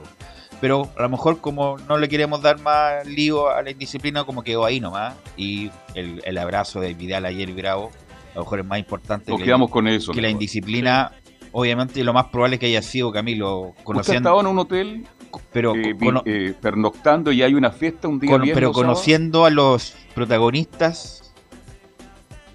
Pero 0.61 0.89
a 0.97 1.01
lo 1.01 1.09
mejor 1.09 1.41
como 1.41 1.77
no 1.89 1.97
le 1.97 2.07
queremos 2.07 2.41
dar 2.41 2.59
más 2.61 3.05
lío 3.07 3.49
a 3.49 3.61
la 3.63 3.71
indisciplina, 3.71 4.23
como 4.23 4.43
quedó 4.43 4.63
ahí 4.63 4.79
nomás. 4.79 5.15
Y 5.35 5.71
el, 5.95 6.21
el 6.23 6.37
abrazo 6.37 6.79
de 6.79 6.93
Vidal 6.93 7.25
ayer 7.25 7.49
y 7.49 7.53
Bravo, 7.53 7.91
a 8.33 8.35
lo 8.35 8.41
mejor 8.41 8.59
es 8.59 8.65
más 8.65 8.77
importante 8.79 9.31
Nos 9.31 9.39
que, 9.39 9.45
quedamos 9.45 9.69
con 9.71 9.87
eso. 9.87 10.11
que 10.13 10.21
la 10.21 10.29
indisciplina. 10.29 11.13
Obviamente 11.53 12.01
lo 12.05 12.13
más 12.13 12.27
probable 12.27 12.55
es 12.55 12.59
que 12.61 12.67
haya 12.67 12.81
sido 12.81 13.11
Camilo 13.11 13.59
¿Usted 13.59 13.81
ha 13.81 13.83
conociendo, 13.83 14.29
estado 14.29 14.39
en 14.41 14.47
un 14.47 14.59
hotel 14.59 15.07
pero 15.51 15.75
eh, 15.75 15.97
eh, 16.25 16.53
pernoctando 16.61 17.29
y 17.33 17.41
hay 17.43 17.53
una 17.55 17.71
fiesta 17.71 18.07
un 18.07 18.19
día 18.21 18.29
Con- 18.31 18.41
viernes 18.43 18.55
pero 18.55 18.73
sábado? 18.73 18.87
conociendo 18.93 19.43
a 19.45 19.49
los 19.49 19.93
protagonistas, 20.15 21.33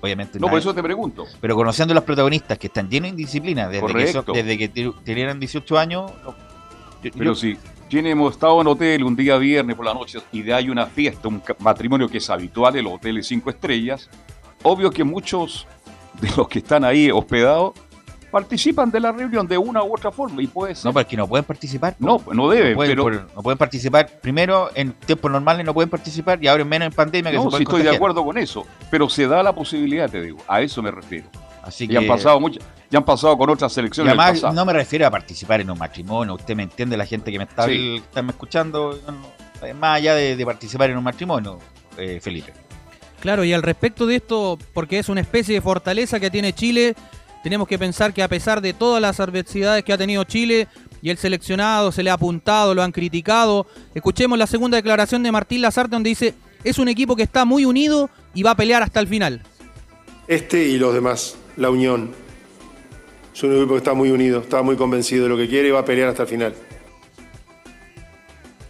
obviamente 0.01 0.39
No, 0.41 0.49
por 0.49 0.59
eso 0.59 0.73
te 0.75 0.83
pregunto. 0.83 1.27
pero 1.41 1.55
conociendo 1.57 1.93
a 1.93 1.97
los 1.97 2.05
protagonistas 2.05 2.57
que 2.59 2.69
están 2.69 2.89
llenos 2.89 3.05
de 3.09 3.09
indisciplina 3.11 3.69
desde 3.69 3.87
que, 3.87 4.33
desde 4.33 4.59
que 4.59 4.69
te- 4.69 4.93
tenían 5.05 5.39
18 5.41 5.79
años, 5.79 6.11
Pero 7.03 7.25
yo- 7.25 7.35
si 7.35 7.57
quienes 7.89 8.13
hemos 8.13 8.33
estado 8.33 8.61
en 8.61 8.67
hotel 8.67 9.05
un 9.05 9.15
día 9.17 9.37
viernes 9.39 9.77
por 9.77 9.85
la 9.85 9.95
noche 9.95 10.19
y 10.33 10.43
de 10.43 10.53
hay 10.55 10.69
una 10.71 10.87
fiesta, 10.87 11.29
un 11.29 11.43
matrimonio 11.61 12.09
que 12.09 12.19
es 12.19 12.29
habitual 12.31 12.77
en 12.77 12.85
los 12.85 12.95
hoteles 12.95 13.27
cinco 13.27 13.51
estrellas, 13.51 14.09
obvio 14.63 14.91
que 14.91 15.05
muchos 15.05 15.67
de 16.21 16.29
los 16.37 16.49
que 16.49 16.59
están 16.61 16.85
ahí 16.85 17.11
hospedados 17.11 17.73
participan 18.31 18.91
de 18.91 19.01
la 19.01 19.13
reunión 19.13 19.47
de 19.47 19.57
una 19.57 19.83
u 19.83 19.95
otra 19.95 20.11
forma 20.11 20.43
y 20.43 20.47
puede 20.47 20.75
ser. 20.75 20.85
no, 20.87 20.93
porque 20.93 21.17
no 21.17 21.27
pueden 21.27 21.45
participar. 21.45 21.95
No, 21.99 22.21
no 22.33 22.49
deben, 22.51 22.73
no 22.73 22.77
pueden, 22.77 22.91
pero 22.93 23.03
por- 23.05 23.35
no 23.37 23.43
pueden 23.43 23.57
participar. 23.59 24.09
Primero, 24.21 24.71
en 24.75 24.93
tiempos 24.93 25.31
normales 25.31 25.65
no 25.65 25.73
pueden 25.73 25.89
participar 25.89 26.43
y 26.43 26.49
ahora 26.49 26.65
menos 26.65 26.87
en 26.87 26.93
pandemia 26.93 27.31
que 27.31 27.39
se 27.39 27.45
no, 27.45 27.51
sí 27.51 27.65
pueden 27.65 27.69
estoy 27.69 27.83
de 27.83 27.97
acuerdo 27.97 28.25
con 28.25 28.37
eso, 28.37 28.67
pero 28.91 29.09
se 29.09 29.27
da 29.27 29.43
la 29.43 29.55
posibilidad, 29.55 30.11
te 30.11 30.21
digo, 30.21 30.39
a 30.49 30.61
eso 30.61 30.83
me 30.83 30.91
refiero. 30.91 31.29
Así 31.63 31.85
Y 31.85 31.89
que 31.89 31.99
han 31.99 32.07
pasado 32.07 32.39
muchas. 32.41 32.63
Ya 32.91 32.99
han 32.99 33.05
pasado 33.05 33.37
con 33.37 33.51
otras 33.51 33.73
Y 33.73 33.75
selecciones. 33.77 34.13
del 34.13 34.21
además, 34.21 34.55
no 34.55 34.65
me 34.65 34.73
refiero 34.73 35.07
a 35.07 35.11
participar 35.11 35.61
en 35.61 35.71
un 35.71 35.79
matrimonio. 35.79 36.35
Usted 36.35 36.55
me 36.55 36.63
entiende, 36.65 36.97
la 36.97 37.07
gente 37.07 37.33
que 37.33 37.39
me 37.39 37.45
está, 37.45 37.65
Sí. 37.67 37.71
que 37.73 37.97
está 37.97 38.23
me 38.23 38.31
escuchando, 38.31 38.99
no, 39.07 39.75
más 39.75 39.97
allá 39.97 40.15
de, 40.15 40.37
de 40.37 40.45
participar 40.47 40.91
en 40.91 40.99
un 40.99 41.05
matrimonio, 41.05 41.59
eh, 41.99 42.21
Felipe. 42.23 42.53
Claro, 43.21 43.43
y 43.45 43.53
al 43.53 43.63
respecto 43.63 44.07
de 44.07 44.17
esto, 44.17 44.59
porque 44.73 44.99
es 44.99 45.09
una 45.09 45.21
especie 45.21 45.55
de 45.55 45.61
fortaleza 45.61 46.21
que 46.21 46.31
tiene 46.31 46.53
Chile, 46.53 46.95
tenemos 47.43 47.67
que 47.67 47.79
pensar 47.79 48.13
que 48.13 48.23
a 48.23 48.29
pesar 48.29 48.61
de 48.61 48.73
todas 48.73 49.01
las 49.03 49.19
adversidades 49.21 49.83
que 49.85 49.93
ha 49.93 49.99
tenido 49.99 50.23
Chile 50.25 50.69
y 51.03 51.11
el 51.11 51.17
seleccionado 51.19 51.91
se 51.93 52.03
le 52.03 52.11
ha 52.11 52.15
apuntado, 52.15 52.75
lo 52.75 52.83
han 52.83 52.93
criticado, 52.93 53.67
escuchemos 53.95 54.39
la 54.39 54.47
segunda 54.47 54.77
declaración 54.77 55.23
de 55.23 55.33
Martín 55.33 55.63
Lazarte 55.63 55.97
donde 55.97 56.11
dice, 56.11 56.35
es 56.63 56.79
un 56.79 56.89
equipo 56.89 57.17
que 57.17 57.23
está 57.23 57.45
muy 57.45 57.65
unido 57.65 58.11
y 58.35 58.43
va 58.43 58.53
a 58.53 58.57
pelear 58.57 58.83
hasta 58.83 59.01
el 59.01 59.09
final. 59.09 59.43
Este 60.29 60.65
y 60.69 60.79
los 60.79 60.93
demás, 60.95 61.37
la 61.57 61.71
unión. 61.71 62.11
Es 63.37 63.43
un 63.43 63.55
equipo 63.55 63.73
que 63.73 63.79
está 63.79 63.93
muy 63.93 64.11
unido, 64.11 64.41
está 64.41 64.63
muy 64.63 64.77
convencido 64.77 65.25
de 65.25 65.29
lo 65.29 65.37
que 65.37 65.47
quiere 65.47 65.69
y 65.69 65.71
va 65.71 65.81
a 65.81 65.85
pelear 65.85 66.09
hasta 66.09 66.23
el 66.23 66.29
final. 66.29 66.55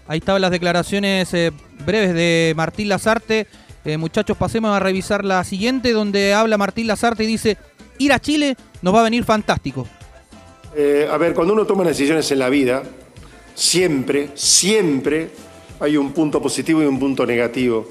Ahí 0.08 0.18
estaban 0.18 0.42
las 0.42 0.50
declaraciones 0.50 1.32
eh, 1.34 1.52
breves 1.84 2.12
de 2.14 2.52
Martín 2.56 2.88
Lazarte. 2.88 3.46
Eh, 3.84 3.96
muchachos, 3.96 4.36
pasemos 4.36 4.72
a 4.72 4.80
revisar 4.80 5.24
la 5.24 5.44
siguiente, 5.44 5.92
donde 5.92 6.34
habla 6.34 6.58
Martín 6.58 6.88
Lazarte 6.88 7.22
y 7.22 7.28
dice, 7.28 7.56
ir 7.98 8.12
a 8.12 8.18
Chile 8.18 8.56
nos 8.82 8.92
va 8.92 9.02
a 9.02 9.04
venir 9.04 9.22
fantástico. 9.22 9.86
Eh, 10.74 11.08
a 11.08 11.16
ver, 11.16 11.32
cuando 11.32 11.52
uno 11.52 11.64
toma 11.64 11.84
decisiones 11.84 12.28
en 12.32 12.40
la 12.40 12.48
vida, 12.48 12.82
siempre, 13.54 14.30
siempre 14.34 15.30
hay 15.78 15.96
un 15.96 16.10
punto 16.10 16.42
positivo 16.42 16.82
y 16.82 16.86
un 16.86 16.98
punto 16.98 17.24
negativo. 17.24 17.86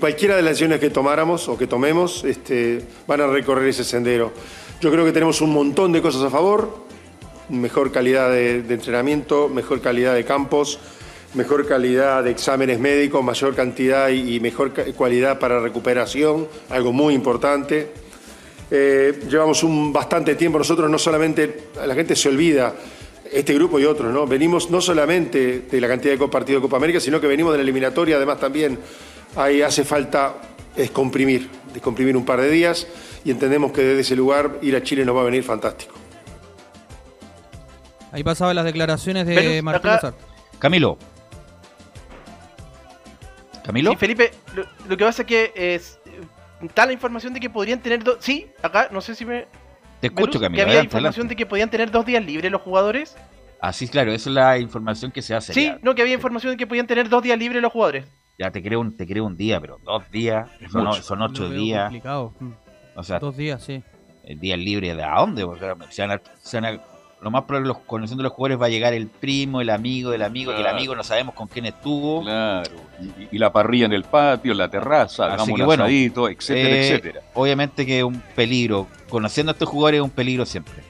Cualquiera 0.00 0.36
de 0.36 0.42
las 0.42 0.52
decisiones 0.52 0.80
que 0.80 0.88
tomáramos 0.88 1.48
o 1.48 1.58
que 1.58 1.66
tomemos 1.66 2.24
este, 2.24 2.82
van 3.06 3.20
a 3.20 3.26
recorrer 3.26 3.68
ese 3.68 3.84
sendero. 3.84 4.32
Yo 4.80 4.90
creo 4.92 5.04
que 5.04 5.12
tenemos 5.12 5.40
un 5.40 5.52
montón 5.52 5.92
de 5.92 6.00
cosas 6.00 6.22
a 6.22 6.30
favor, 6.30 6.84
mejor 7.48 7.90
calidad 7.90 8.30
de, 8.30 8.62
de 8.62 8.74
entrenamiento, 8.74 9.48
mejor 9.48 9.80
calidad 9.80 10.14
de 10.14 10.24
campos, 10.24 10.78
mejor 11.34 11.66
calidad 11.66 12.22
de 12.22 12.30
exámenes 12.30 12.78
médicos, 12.78 13.24
mayor 13.24 13.56
cantidad 13.56 14.08
y, 14.10 14.36
y 14.36 14.40
mejor 14.40 14.72
ca- 14.72 14.84
cualidad 14.96 15.38
para 15.40 15.58
recuperación, 15.60 16.46
algo 16.70 16.92
muy 16.92 17.14
importante. 17.14 17.88
Eh, 18.70 19.18
llevamos 19.28 19.64
un 19.64 19.92
bastante 19.92 20.36
tiempo, 20.36 20.58
nosotros 20.58 20.88
no 20.88 20.98
solamente, 20.98 21.70
la 21.84 21.94
gente 21.94 22.14
se 22.14 22.28
olvida, 22.28 22.74
este 23.32 23.54
grupo 23.54 23.80
y 23.80 23.84
otros, 23.84 24.12
¿no? 24.12 24.26
Venimos 24.26 24.70
no 24.70 24.80
solamente 24.80 25.62
de 25.70 25.80
la 25.80 25.88
cantidad 25.88 26.16
de 26.16 26.28
partidos 26.28 26.62
de 26.62 26.66
Copa 26.66 26.76
América, 26.76 27.00
sino 27.00 27.20
que 27.20 27.26
venimos 27.26 27.52
de 27.52 27.58
la 27.58 27.62
eliminatoria, 27.62 28.16
además 28.16 28.38
también 28.38 28.78
ahí 29.36 29.60
hace 29.60 29.84
falta 29.84 30.36
descomprimir, 30.76 31.48
descomprimir 31.74 32.16
un 32.16 32.24
par 32.24 32.40
de 32.40 32.48
días 32.50 32.86
y 33.24 33.30
entendemos 33.30 33.72
que 33.72 33.82
desde 33.82 34.00
ese 34.00 34.16
lugar 34.16 34.58
ir 34.62 34.76
a 34.76 34.82
Chile 34.82 35.04
nos 35.04 35.16
va 35.16 35.22
a 35.22 35.24
venir 35.24 35.42
fantástico. 35.42 35.94
Ahí 38.12 38.24
pasaban 38.24 38.56
las 38.56 38.64
declaraciones 38.64 39.26
de 39.26 39.60
Martín 39.62 39.90
acá-. 39.90 40.14
Camilo. 40.58 40.96
Camilo. 43.64 43.90
Sí, 43.90 43.96
Felipe, 43.96 44.30
lo, 44.54 44.64
lo 44.88 44.96
que 44.96 45.04
pasa 45.04 45.22
es 45.22 45.28
que 45.28 45.52
es, 45.54 46.00
está 46.62 46.86
la 46.86 46.92
información 46.92 47.34
de 47.34 47.40
que 47.40 47.50
podrían 47.50 47.80
tener 47.80 48.02
dos... 48.02 48.16
Sí, 48.20 48.46
acá, 48.62 48.88
no 48.90 49.00
sé 49.00 49.14
si 49.14 49.26
me... 49.26 49.46
Te 50.00 50.06
escucho, 50.06 50.40
Camilo. 50.40 50.56
Que 50.56 50.62
había 50.62 50.72
adelante, 50.74 50.86
información 50.86 51.26
adelante. 51.26 51.34
de 51.34 51.36
que 51.36 51.46
podían 51.46 51.70
tener 51.70 51.90
dos 51.90 52.06
días 52.06 52.24
libres 52.24 52.50
los 52.50 52.62
jugadores. 52.62 53.16
Así, 53.60 53.88
claro, 53.88 54.12
esa 54.12 54.30
es 54.30 54.34
la 54.34 54.58
información 54.58 55.10
que 55.10 55.20
se 55.20 55.34
hace. 55.34 55.52
Sí, 55.52 55.66
ya. 55.66 55.78
no, 55.82 55.94
que 55.94 56.02
había 56.02 56.14
información 56.14 56.52
de 56.52 56.56
que 56.56 56.66
podían 56.66 56.86
tener 56.86 57.08
dos 57.08 57.22
días 57.22 57.38
libres 57.38 57.60
los 57.60 57.72
jugadores. 57.72 58.06
Ya 58.38 58.50
te 58.52 58.62
creo 58.62 58.80
un, 58.80 58.96
te 58.96 59.06
creo 59.06 59.24
un 59.24 59.36
día, 59.36 59.60
pero 59.60 59.78
dos 59.84 60.08
días, 60.12 60.48
son, 60.70 60.94
son 61.02 61.22
ocho 61.22 61.42
Lo 61.42 61.50
días. 61.50 61.82
complicado. 61.86 62.32
O 62.98 63.02
sea, 63.04 63.20
Dos 63.20 63.36
días, 63.36 63.62
sí. 63.62 63.80
el 64.24 64.40
día 64.40 64.56
libre 64.56 64.94
de 64.96 65.02
a 65.04 65.14
dónde, 65.20 65.44
o 65.44 65.56
sea, 65.56 65.76
se 65.88 66.02
van 66.02 66.10
a- 66.10 66.20
se 66.42 66.60
van 66.60 66.64
a- 66.74 66.80
lo 67.20 67.30
más 67.30 67.44
probable 67.44 67.68
los 67.68 67.78
conociendo 67.78 68.22
los 68.24 68.32
jugadores 68.32 68.60
va 68.60 68.66
a 68.66 68.68
llegar 68.68 68.92
el 68.92 69.06
primo, 69.06 69.60
el 69.60 69.70
amigo 69.70 70.10
del 70.10 70.22
amigo, 70.22 70.50
que 70.50 70.56
el 70.58 70.62
Claro. 70.64 70.76
amigo 70.78 70.94
no 70.96 71.04
sabemos 71.04 71.34
con 71.34 71.46
quién 71.48 71.66
estuvo. 71.66 72.22
Claro. 72.22 72.70
Y, 73.00 73.36
y 73.36 73.38
la 73.38 73.52
parrilla 73.52 73.86
en 73.86 73.92
el 73.92 74.02
patio, 74.04 74.50
en 74.52 74.58
la 74.58 74.68
terraza, 74.68 75.26
hagamos 75.26 75.48
un 75.60 75.64
bueno, 75.64 75.84
asadito, 75.84 76.28
etcétera, 76.28 76.68
Eh, 76.76 76.88
etcétera. 76.88 77.20
Obviamente 77.34 77.86
que 77.86 77.98
es 77.98 78.04
un 78.04 78.20
peligro. 78.34 78.86
Conociendo 79.08 79.50
a 79.50 79.52
estos 79.54 79.68
jugadores 79.68 79.98
es 79.98 80.04
un 80.04 80.10
peligro 80.10 80.44
siempre. 80.44 80.82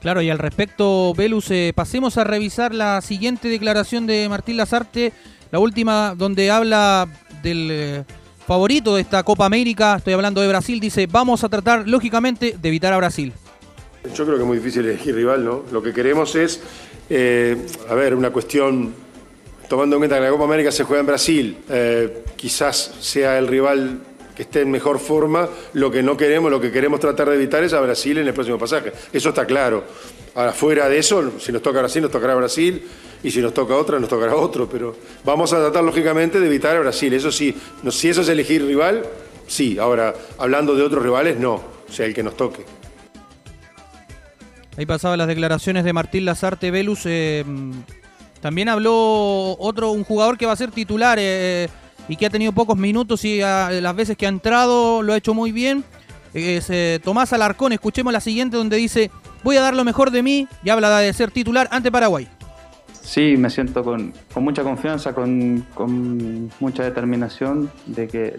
Claro, 0.00 0.22
y 0.22 0.30
al 0.30 0.38
respecto, 0.38 1.12
Velus, 1.14 1.50
eh, 1.50 1.72
pasemos 1.74 2.16
a 2.16 2.24
revisar 2.24 2.74
la 2.74 3.00
siguiente 3.02 3.48
declaración 3.48 4.06
de 4.06 4.28
Martín 4.30 4.56
Lazarte, 4.56 5.12
la 5.50 5.58
última 5.58 6.14
donde 6.16 6.50
habla 6.50 7.06
del 7.42 7.68
eh, 7.70 8.04
favorito 8.50 8.96
de 8.96 9.02
esta 9.02 9.22
Copa 9.22 9.46
América, 9.46 9.94
estoy 9.98 10.12
hablando 10.12 10.40
de 10.40 10.48
Brasil, 10.48 10.80
dice, 10.80 11.06
vamos 11.08 11.44
a 11.44 11.48
tratar 11.48 11.86
lógicamente 11.86 12.56
de 12.60 12.68
evitar 12.68 12.92
a 12.92 12.96
Brasil. 12.96 13.32
Yo 14.12 14.24
creo 14.24 14.38
que 14.38 14.42
es 14.42 14.46
muy 14.48 14.56
difícil 14.56 14.84
elegir 14.86 15.14
rival, 15.14 15.44
¿no? 15.44 15.62
Lo 15.70 15.80
que 15.80 15.92
queremos 15.92 16.34
es, 16.34 16.60
eh, 17.08 17.56
a 17.88 17.94
ver, 17.94 18.12
una 18.12 18.30
cuestión, 18.30 18.92
tomando 19.68 19.94
en 19.94 20.00
cuenta 20.00 20.16
que 20.16 20.22
la 20.22 20.30
Copa 20.30 20.46
América 20.46 20.72
se 20.72 20.82
juega 20.82 20.98
en 20.98 21.06
Brasil, 21.06 21.58
eh, 21.68 22.24
quizás 22.34 22.96
sea 22.98 23.38
el 23.38 23.46
rival 23.46 24.00
que 24.34 24.42
esté 24.42 24.62
en 24.62 24.70
mejor 24.72 24.98
forma, 24.98 25.48
lo 25.74 25.88
que 25.92 26.02
no 26.02 26.16
queremos, 26.16 26.50
lo 26.50 26.60
que 26.60 26.72
queremos 26.72 26.98
tratar 26.98 27.28
de 27.28 27.36
evitar 27.36 27.62
es 27.62 27.72
a 27.72 27.80
Brasil 27.80 28.18
en 28.18 28.26
el 28.26 28.34
próximo 28.34 28.58
pasaje. 28.58 28.92
Eso 29.12 29.28
está 29.28 29.46
claro. 29.46 29.84
Ahora, 30.34 30.52
fuera 30.52 30.88
de 30.88 30.98
eso, 30.98 31.32
si 31.38 31.52
nos 31.52 31.62
toca 31.62 31.80
Brasil, 31.80 32.02
nos 32.02 32.10
tocará 32.10 32.34
Brasil, 32.34 32.82
y 33.22 33.30
si 33.30 33.40
nos 33.40 33.52
toca 33.52 33.76
otra, 33.76 33.98
nos 33.98 34.08
tocará 34.08 34.34
otro, 34.34 34.68
pero 34.68 34.96
vamos 35.24 35.52
a 35.52 35.58
tratar 35.58 35.84
lógicamente 35.84 36.40
de 36.40 36.46
evitar 36.46 36.76
a 36.76 36.80
Brasil. 36.80 37.12
Eso 37.12 37.30
sí, 37.30 37.54
si 37.90 38.08
eso 38.08 38.22
es 38.22 38.28
elegir 38.28 38.64
rival, 38.64 39.04
sí. 39.46 39.78
Ahora, 39.78 40.14
hablando 40.38 40.74
de 40.74 40.82
otros 40.82 41.02
rivales, 41.02 41.38
no. 41.38 41.54
O 41.54 41.92
sea, 41.92 42.06
el 42.06 42.14
que 42.14 42.22
nos 42.22 42.36
toque. 42.36 42.64
Ahí 44.76 44.86
pasaban 44.86 45.18
las 45.18 45.28
declaraciones 45.28 45.84
de 45.84 45.92
Martín 45.92 46.24
Lazarte 46.24 46.70
Velus. 46.70 47.02
eh, 47.04 47.44
también 48.40 48.68
habló 48.68 49.56
otro, 49.58 49.90
un 49.90 50.04
jugador 50.04 50.38
que 50.38 50.46
va 50.46 50.52
a 50.52 50.56
ser 50.56 50.70
titular 50.70 51.18
eh, 51.20 51.68
y 52.08 52.16
que 52.16 52.26
ha 52.26 52.30
tenido 52.30 52.52
pocos 52.52 52.76
minutos 52.76 53.24
y 53.24 53.42
ah, 53.42 53.70
las 53.70 53.94
veces 53.94 54.16
que 54.16 54.26
ha 54.26 54.30
entrado 54.30 55.02
lo 55.02 55.12
ha 55.12 55.16
hecho 55.16 55.34
muy 55.34 55.52
bien. 55.52 55.84
Es 56.32 56.70
eh, 56.70 57.00
Tomás 57.04 57.32
Alarcón. 57.32 57.72
Escuchemos 57.72 58.12
la 58.12 58.20
siguiente 58.20 58.56
donde 58.56 58.76
dice, 58.78 59.10
voy 59.42 59.56
a 59.56 59.60
dar 59.60 59.74
lo 59.74 59.84
mejor 59.84 60.10
de 60.10 60.22
mí 60.22 60.48
y 60.62 60.70
habla 60.70 60.98
de 60.98 61.12
ser 61.12 61.30
titular 61.30 61.68
ante 61.70 61.90
Paraguay. 61.90 62.28
Sí, 63.10 63.36
me 63.36 63.50
siento 63.50 63.82
con, 63.82 64.12
mucha 64.36 64.62
confianza, 64.62 65.12
con, 65.14 65.66
mucha 66.60 66.84
determinación 66.84 67.68
de 67.86 68.06
que, 68.06 68.38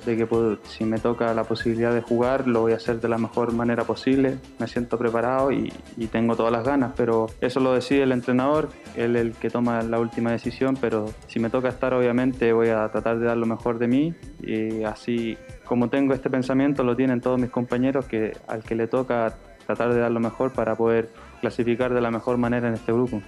si 0.70 0.86
me 0.86 0.98
toca 0.98 1.34
la 1.34 1.44
posibilidad 1.44 1.94
de 1.94 2.02
jugar 2.02 2.48
lo 2.48 2.62
voy 2.62 2.72
a 2.72 2.78
hacer 2.78 3.02
de 3.02 3.10
la 3.10 3.18
mejor 3.18 3.52
manera 3.52 3.84
posible. 3.84 4.38
Me 4.60 4.70
siento 4.70 4.98
preparado 4.98 5.52
y, 5.52 5.74
y 5.98 6.08
tengo 6.08 6.38
todas 6.38 6.54
las 6.54 6.64
ganas, 6.64 6.94
pero 6.96 7.28
eso 7.42 7.60
lo 7.60 7.74
decide 7.74 8.04
el 8.04 8.14
entrenador, 8.14 8.70
él 8.96 9.18
es 9.18 9.22
el 9.24 9.32
que 9.34 9.50
toma 9.50 9.82
la 9.82 10.00
última 10.00 10.32
decisión, 10.32 10.78
pero 10.80 11.14
si 11.28 11.40
me 11.40 11.50
toca 11.50 11.68
estar 11.68 11.94
obviamente 11.94 12.54
voy 12.54 12.70
a 12.70 12.88
tratar 12.90 13.20
de 13.20 13.26
dar 13.26 13.36
lo 13.36 13.48
mejor 13.48 13.78
de 13.78 13.90
mí 13.90 14.14
y 14.42 14.84
así 14.84 15.38
como 15.66 15.90
tengo 15.90 16.14
este 16.14 16.30
pensamiento 16.30 16.84
lo 16.84 16.96
tienen 16.96 17.20
todos 17.20 17.40
mis 17.40 17.50
compañeros 17.50 18.06
que 18.06 18.38
al 18.48 18.64
que 18.64 18.76
le 18.76 18.88
toca 18.88 19.36
tratar 19.76 19.94
de 19.94 20.00
dar 20.02 20.12
lo 20.12 20.20
mejor 20.20 20.52
para 20.54 20.76
poder 20.76 21.12
clasificar 21.42 21.94
de 21.94 22.02
la 22.02 22.12
mejor 22.12 22.38
manera 22.38 22.68
en 22.68 22.74
este 22.76 22.92
grupo. 22.92 23.22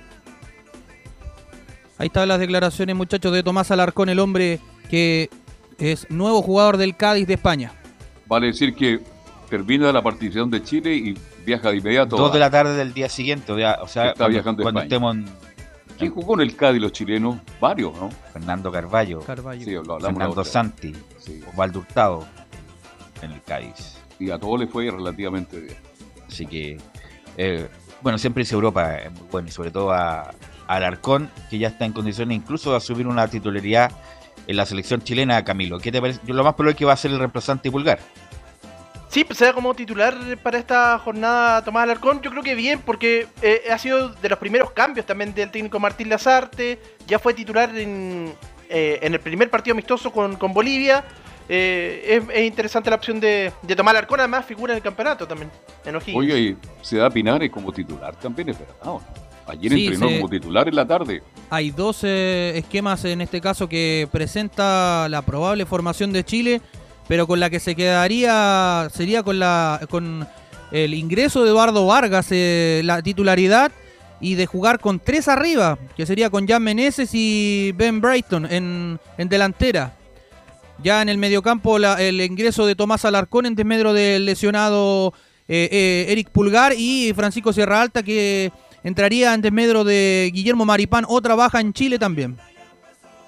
Ahí 1.97 2.07
están 2.07 2.27
las 2.27 2.39
declaraciones, 2.39 2.95
muchachos, 2.95 3.31
de 3.33 3.43
Tomás 3.43 3.71
Alarcón, 3.71 4.09
el 4.09 4.19
hombre 4.19 4.59
que 4.89 5.29
es 5.77 6.09
nuevo 6.09 6.41
jugador 6.41 6.77
del 6.77 6.95
Cádiz 6.95 7.27
de 7.27 7.35
España. 7.35 7.71
Vale 8.25 8.47
decir 8.47 8.75
que 8.75 8.99
termina 9.49 9.91
la 9.91 10.01
participación 10.01 10.49
de 10.49 10.63
Chile 10.63 10.95
y 10.95 11.17
viaja 11.45 11.69
de 11.71 11.77
inmediato. 11.77 12.17
Dos 12.17 12.33
de 12.33 12.39
la 12.39 12.49
tarde 12.49 12.75
del 12.75 12.93
día 12.93 13.09
siguiente, 13.09 13.51
o 13.51 13.55
sea, 13.55 13.73
Está 14.09 14.13
cuando, 14.15 14.27
viajando 14.29 14.63
cuando 14.63 14.79
España. 14.81 14.83
estemos 14.83 15.15
en 15.15 15.43
¿Quién 15.97 16.11
jugó 16.11 16.33
en 16.35 16.41
el 16.41 16.55
Cádiz 16.55 16.81
los 16.81 16.91
chilenos? 16.91 17.37
Varios, 17.61 17.93
¿no? 17.95 18.09
Fernando 18.33 18.71
Carballo. 18.71 19.21
Sí, 19.21 19.71
lo 19.71 19.99
Fernando 19.99 20.31
otra. 20.31 20.43
Santi, 20.43 20.93
Sí. 21.19 21.41
Osvaldo 21.47 21.79
Hurtado 21.79 22.25
en 23.21 23.31
el 23.31 23.41
Cádiz. 23.43 23.97
Y 24.19 24.31
a 24.31 24.39
todos 24.39 24.59
les 24.59 24.69
fue 24.69 24.89
relativamente 24.89 25.59
bien. 25.59 25.75
Así 26.33 26.47
que, 26.47 26.77
eh, 27.37 27.67
bueno, 28.01 28.17
siempre 28.17 28.41
dice 28.41 28.55
Europa 28.55 28.97
muy 29.11 29.27
bueno 29.31 29.47
y 29.47 29.51
sobre 29.51 29.69
todo 29.69 29.91
a, 29.91 30.31
Alarcón, 30.67 31.29
que 31.49 31.59
ya 31.59 31.67
está 31.67 31.85
en 31.85 31.91
condiciones 31.91 32.35
incluso 32.35 32.71
de 32.71 32.77
asumir 32.77 33.05
una 33.05 33.27
titularidad 33.27 33.91
en 34.47 34.55
la 34.55 34.65
selección 34.65 35.01
chilena, 35.01 35.43
Camilo. 35.43 35.77
¿Qué 35.77 35.91
te 35.91 36.01
parece? 36.01 36.19
Lo 36.25 36.43
más 36.43 36.53
probable 36.55 36.71
es 36.71 36.77
que 36.77 36.85
va 36.85 36.93
a 36.93 36.97
ser 36.97 37.11
el 37.11 37.19
reemplazante 37.19 37.69
Pulgar. 37.69 37.99
Sí, 39.09 39.23
pues 39.23 39.37
sea 39.37 39.53
como 39.53 39.75
titular 39.75 40.15
para 40.41 40.57
esta 40.57 40.97
jornada 40.97 41.63
Tomás 41.63 41.83
Alarcón, 41.83 42.21
yo 42.21 42.31
creo 42.31 42.41
que 42.41 42.55
bien, 42.55 42.79
porque 42.79 43.27
eh, 43.43 43.63
ha 43.71 43.77
sido 43.77 44.09
de 44.09 44.29
los 44.29 44.39
primeros 44.39 44.71
cambios 44.71 45.05
también 45.05 45.35
del 45.35 45.51
técnico 45.51 45.79
Martín 45.79 46.09
Lazarte, 46.09 46.79
ya 47.05 47.19
fue 47.19 47.35
titular 47.35 47.77
en, 47.77 48.33
eh, 48.69 48.97
en 49.03 49.13
el 49.13 49.19
primer 49.19 49.51
partido 49.51 49.73
amistoso 49.73 50.11
con, 50.11 50.35
con 50.37 50.51
Bolivia. 50.51 51.03
Eh, 51.49 52.03
es, 52.29 52.35
es 52.37 52.45
interesante 52.47 52.89
la 52.89 52.95
opción 52.95 53.19
de, 53.19 53.51
de 53.61 53.75
Tomás 53.75 53.91
Alarcón, 53.91 54.19
además 54.19 54.45
figura 54.45 54.73
en 54.73 54.77
el 54.77 54.83
campeonato 54.83 55.27
también, 55.27 55.51
en 55.85 55.95
O'Higgins. 55.95 56.17
Oye, 56.17 56.39
y 56.39 56.57
se 56.81 56.97
da 56.97 57.09
Pinares 57.09 57.49
como 57.51 57.71
titular 57.71 58.15
también, 58.15 58.49
es 58.49 58.57
verdad. 58.59 58.75
¿o 58.83 58.85
no? 58.85 59.01
Ayer 59.45 59.73
Sí, 59.73 59.87
entrenó 59.87 60.07
se- 60.09 60.15
como 60.19 60.29
titular 60.29 60.67
en 60.69 60.75
la 60.75 60.87
tarde. 60.87 61.21
Hay 61.49 61.71
dos 61.71 61.99
eh, 62.03 62.53
esquemas 62.55 63.03
en 63.05 63.19
este 63.21 63.41
caso 63.41 63.67
que 63.67 64.07
presenta 64.11 65.07
la 65.09 65.21
probable 65.21 65.65
formación 65.65 66.13
de 66.13 66.23
Chile, 66.23 66.61
pero 67.09 67.27
con 67.27 67.39
la 67.41 67.49
que 67.49 67.59
se 67.59 67.75
quedaría 67.75 68.87
sería 68.93 69.21
con 69.21 69.39
la 69.39 69.81
con 69.89 70.25
el 70.71 70.93
ingreso 70.93 71.43
de 71.43 71.49
Eduardo 71.49 71.85
Vargas, 71.85 72.27
eh, 72.31 72.81
la 72.85 73.01
titularidad, 73.01 73.71
y 74.21 74.35
de 74.35 74.45
jugar 74.45 74.79
con 74.79 74.99
tres 75.01 75.27
arriba, 75.27 75.77
que 75.97 76.05
sería 76.05 76.29
con 76.29 76.47
Jan 76.47 76.63
Meneses 76.63 77.09
y 77.13 77.73
Ben 77.75 77.99
Brighton 77.99 78.45
en, 78.49 78.97
en 79.17 79.29
delantera. 79.29 79.93
Ya 80.81 81.01
en 81.01 81.09
el 81.09 81.17
mediocampo 81.17 81.77
la- 81.79 82.01
el 82.01 82.19
ingreso 82.21 82.65
de 82.65 82.75
Tomás 82.75 83.05
Alarcón 83.05 83.45
en 83.45 83.55
desmedro 83.55 83.93
del 83.93 84.25
lesionado 84.25 85.13
eh, 85.47 85.69
eh, 85.71 86.05
Eric 86.09 86.29
Pulgar 86.29 86.73
y 86.77 87.13
Francisco 87.13 87.53
Sierra 87.53 87.81
Alta 87.81 88.01
que 88.03 88.51
entraría 88.83 89.33
en 89.33 89.41
desmedro 89.41 89.83
de 89.83 90.31
Guillermo 90.33 90.65
Maripán, 90.65 91.05
otra 91.07 91.35
baja 91.35 91.59
en 91.61 91.73
Chile 91.73 91.99
también. 91.99 92.37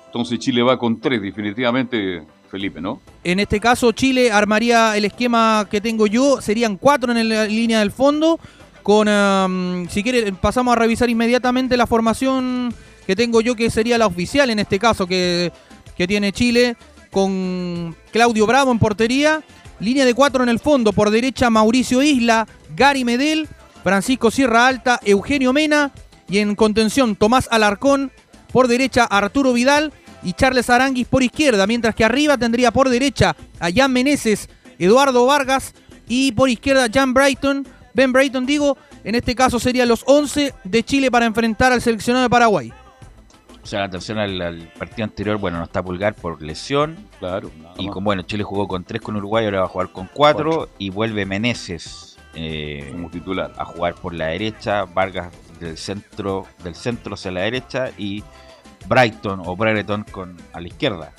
Entonces 0.07 0.39
Chile 0.39 0.61
va 0.63 0.77
con 0.79 0.99
tres, 0.99 1.21
definitivamente, 1.21 2.23
Felipe, 2.49 2.79
¿no? 2.79 3.01
En 3.23 3.39
este 3.41 3.59
caso, 3.59 3.91
Chile 3.91 4.31
armaría 4.31 4.95
el 4.95 5.03
esquema 5.05 5.67
que 5.69 5.81
tengo 5.81 6.07
yo. 6.07 6.41
Serían 6.41 6.77
cuatro 6.77 7.11
en 7.11 7.27
la 7.29 7.45
línea 7.45 7.79
del 7.79 7.91
fondo. 7.91 8.39
Con, 8.81 9.07
um, 9.09 9.87
si 9.89 10.03
quiere, 10.03 10.31
pasamos 10.31 10.73
a 10.73 10.79
revisar 10.79 11.09
inmediatamente 11.09 11.75
la 11.75 11.85
formación 11.87 12.73
que 13.05 13.15
tengo 13.15 13.41
yo, 13.41 13.55
que 13.55 13.69
sería 13.69 13.97
la 13.97 14.07
oficial 14.07 14.49
en 14.49 14.59
este 14.59 14.79
caso, 14.79 15.05
que, 15.05 15.51
que 15.97 16.07
tiene 16.07 16.31
Chile. 16.31 16.77
Con 17.15 17.95
Claudio 18.11 18.45
Bravo 18.45 18.73
en 18.73 18.79
portería. 18.79 19.41
Línea 19.79 20.03
de 20.03 20.13
cuatro 20.13 20.43
en 20.43 20.49
el 20.49 20.59
fondo. 20.59 20.91
Por 20.91 21.11
derecha, 21.11 21.49
Mauricio 21.49 22.03
Isla, 22.03 22.45
Gary 22.75 23.05
Medel, 23.05 23.47
Francisco 23.85 24.31
Sierra 24.31 24.67
Alta, 24.67 24.99
Eugenio 25.01 25.53
Mena. 25.53 25.93
Y 26.27 26.39
en 26.39 26.55
contención, 26.55 27.15
Tomás 27.15 27.47
Alarcón. 27.49 28.11
Por 28.51 28.67
derecha, 28.67 29.05
Arturo 29.05 29.53
Vidal 29.53 29.93
y 30.23 30.33
Charles 30.33 30.69
Aranguis 30.69 31.07
por 31.07 31.23
izquierda, 31.23 31.65
mientras 31.67 31.95
que 31.95 32.03
arriba 32.03 32.37
tendría 32.37 32.71
por 32.71 32.89
derecha 32.89 33.33
a 33.61 33.69
Jan 33.73 33.93
Meneses, 33.93 34.49
Eduardo 34.77 35.25
Vargas 35.25 35.73
y 36.09 36.33
por 36.33 36.49
izquierda 36.49 36.87
Jan 36.93 37.13
Brighton, 37.13 37.65
Ben 37.93 38.11
Brighton 38.11 38.45
digo, 38.45 38.77
en 39.05 39.15
este 39.15 39.35
caso 39.35 39.57
serían 39.57 39.87
los 39.87 40.03
11 40.05 40.53
de 40.65 40.83
Chile 40.83 41.09
para 41.09 41.25
enfrentar 41.25 41.71
al 41.71 41.81
seleccionado 41.81 42.23
de 42.23 42.29
Paraguay. 42.29 42.73
O 43.65 43.67
sea, 43.67 43.79
la 43.79 43.85
atención 43.85 44.19
al, 44.19 44.39
al 44.43 44.59
partido 44.77 45.05
anterior, 45.05 45.37
bueno, 45.37 45.57
no 45.57 45.63
está 45.63 45.81
Pulgar 45.81 46.13
por 46.13 46.39
lesión. 46.39 46.95
Claro. 47.17 47.49
Y 47.79 47.87
con, 47.87 48.03
bueno, 48.03 48.21
Chile 48.21 48.43
jugó 48.43 48.67
con 48.67 48.83
tres 48.83 49.01
con 49.01 49.15
Uruguay, 49.15 49.45
ahora 49.45 49.61
va 49.61 49.65
a 49.65 49.69
jugar 49.69 49.89
con 49.89 50.07
cuatro. 50.13 50.69
Y 50.77 50.91
vuelve 50.91 51.25
Meneses 51.25 52.15
eh, 52.35 52.89
como 52.91 53.09
titular 53.09 53.53
a 53.57 53.65
jugar 53.65 53.95
por 53.95 54.13
la 54.13 54.27
derecha, 54.27 54.85
Vargas 54.85 55.31
del 55.59 55.79
centro, 55.79 56.45
del 56.63 56.75
centro 56.75 57.15
hacia 57.15 57.31
la 57.31 57.41
derecha 57.41 57.89
y 57.97 58.23
Brighton 58.87 59.41
o 59.43 59.55
Brereton 59.55 60.05
con 60.11 60.37
a 60.53 60.61
la 60.61 60.67
izquierda. 60.67 61.11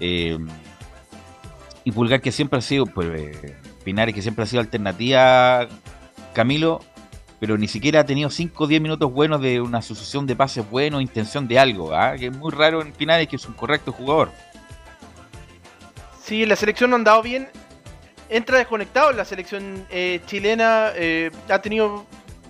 Eh, 0.00 0.38
y 1.84 1.92
Pulgar 1.92 2.20
que 2.20 2.32
siempre 2.32 2.58
ha 2.58 2.62
sido, 2.62 2.86
pues, 2.86 3.06
eh, 3.14 3.56
Pinares 3.84 4.12
que 4.12 4.22
siempre 4.22 4.42
ha 4.42 4.46
sido 4.48 4.60
alternativa, 4.60 5.68
Camilo, 6.32 6.80
pero 7.38 7.58
ni 7.58 7.68
siquiera 7.68 8.00
ha 8.00 8.06
tenido 8.06 8.30
5 8.30 8.64
o 8.64 8.66
10 8.66 8.80
minutos 8.80 9.12
buenos 9.12 9.40
de 9.40 9.60
una 9.60 9.82
sucesión 9.82 10.26
de 10.26 10.36
pases 10.36 10.68
buenos, 10.68 11.02
intención 11.02 11.46
de 11.46 11.58
algo, 11.58 11.94
¿ah? 11.94 12.16
que 12.16 12.26
es 12.26 12.36
muy 12.36 12.50
raro 12.50 12.80
en 12.82 12.92
Pinares, 12.92 13.28
que 13.28 13.36
es 13.36 13.46
un 13.46 13.54
correcto 13.54 13.92
jugador. 13.92 14.30
Sí, 16.22 16.44
la 16.44 16.56
selección 16.56 16.90
no 16.90 16.96
ha 16.96 16.98
andado 16.98 17.22
bien. 17.22 17.48
Entra 18.28 18.58
desconectado 18.58 19.12
la 19.12 19.24
selección 19.24 19.86
eh, 19.90 20.20
chilena. 20.26 20.90
eh, 20.96 21.30
ha 21.48 21.60
tenido. 21.60 22.04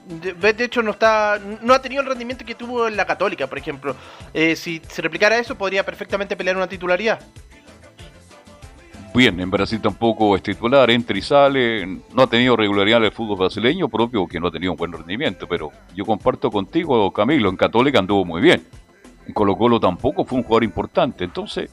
De, 0.07 0.53
de 0.53 0.65
hecho, 0.65 0.83
no 0.83 0.93
está. 0.93 1.39
No 1.61 1.75
ha 1.75 1.83
tenido 1.83 2.01
el 2.01 2.09
rendimiento 2.09 2.45
que 2.45 2.55
tuvo 2.55 2.89
en 2.89 2.97
la 2.97 3.05
Católica, 3.05 3.47
por 3.47 3.59
ejemplo. 3.59 3.95
Eh, 4.33 4.57
si 4.57 4.81
se 4.89 5.03
replicara 5.03 5.37
eso, 5.37 5.57
podría 5.59 5.85
perfectamente 5.85 6.37
pelear 6.37 6.57
una 6.57 6.69
titularidad. 6.69 7.21
Bien, 9.17 9.41
en 9.41 9.51
Brasil 9.51 9.81
tampoco 9.81 10.37
es 10.37 10.43
titular, 10.43 10.91
entra 10.91 11.17
y 11.17 11.23
sale, 11.23 11.87
no 11.87 12.23
ha 12.23 12.27
tenido 12.27 12.55
regularidad 12.55 13.03
el 13.03 13.13
fútbol 13.13 13.39
brasileño, 13.39 13.89
propio 13.89 14.27
que 14.27 14.39
no 14.39 14.49
ha 14.49 14.51
tenido 14.51 14.73
un 14.73 14.77
buen 14.77 14.93
rendimiento, 14.93 15.47
pero 15.49 15.71
yo 15.95 16.05
comparto 16.05 16.51
contigo, 16.51 17.11
Camilo, 17.11 17.49
en 17.49 17.57
Católica 17.57 17.99
anduvo 17.99 18.27
muy 18.27 18.43
bien. 18.43 18.63
En 19.27 19.33
Colo 19.33 19.57
Colo 19.57 19.81
tampoco 19.81 20.27
fue 20.27 20.37
un 20.37 20.45
jugador 20.45 20.65
importante, 20.65 21.25
entonces 21.25 21.71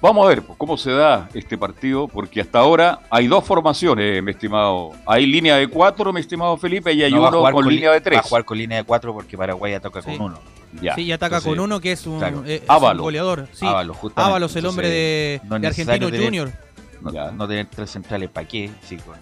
vamos 0.00 0.24
a 0.24 0.28
ver 0.28 0.42
pues, 0.42 0.56
cómo 0.58 0.76
se 0.76 0.90
da 0.92 1.28
este 1.34 1.56
partido, 1.58 2.08
porque 2.08 2.40
hasta 2.40 2.58
ahora 2.58 3.00
hay 3.10 3.26
dos 3.26 3.44
formaciones, 3.44 4.22
mi 4.22 4.30
estimado. 4.30 4.92
Hay 5.06 5.26
línea 5.26 5.56
de 5.56 5.68
cuatro, 5.68 6.12
mi 6.12 6.20
estimado 6.20 6.56
Felipe, 6.56 6.92
y 6.92 7.02
hay 7.02 7.12
No, 7.12 7.22
va 7.22 7.28
uno 7.30 7.52
con, 7.52 7.68
línea 7.68 7.92
de 7.92 8.00
tres. 8.00 8.16
Va 8.18 8.20
a 8.20 8.24
jugar 8.24 8.44
con 8.44 8.58
línea 8.58 8.78
de 8.78 8.84
4 8.84 9.12
porque 9.12 9.36
Paraguay 9.36 9.74
ataca 9.74 10.02
Sí. 10.02 10.16
con 10.16 10.20
uno. 10.26 10.40
Ya. 10.82 10.94
Sí, 10.94 11.02
y 11.02 11.12
ataca 11.12 11.36
Entonces, 11.36 11.50
con 11.56 11.60
uno 11.64 11.80
que 11.80 11.92
es 11.92 12.06
un, 12.06 12.18
claro. 12.18 12.44
eh, 12.46 12.56
es 12.56 12.60
un 12.62 12.66
Ábalos. 12.70 13.02
goleador. 13.02 13.48
Sí. 13.52 13.66
Ábalos, 13.66 13.96
justamente. 13.96 14.30
Ábalos, 14.30 14.56
el 14.56 14.66
hombre 14.66 14.88
de, 14.88 15.40
no 15.44 15.56
Argentino 15.56 16.08
Junior. 16.08 16.52
No, 17.00 17.48
tener 17.48 17.66
tres 17.66 17.90
centrales, 17.90 18.28
¿para 18.30 18.46
qué? 18.46 18.70
Sí, 18.82 18.96
con 18.96 19.16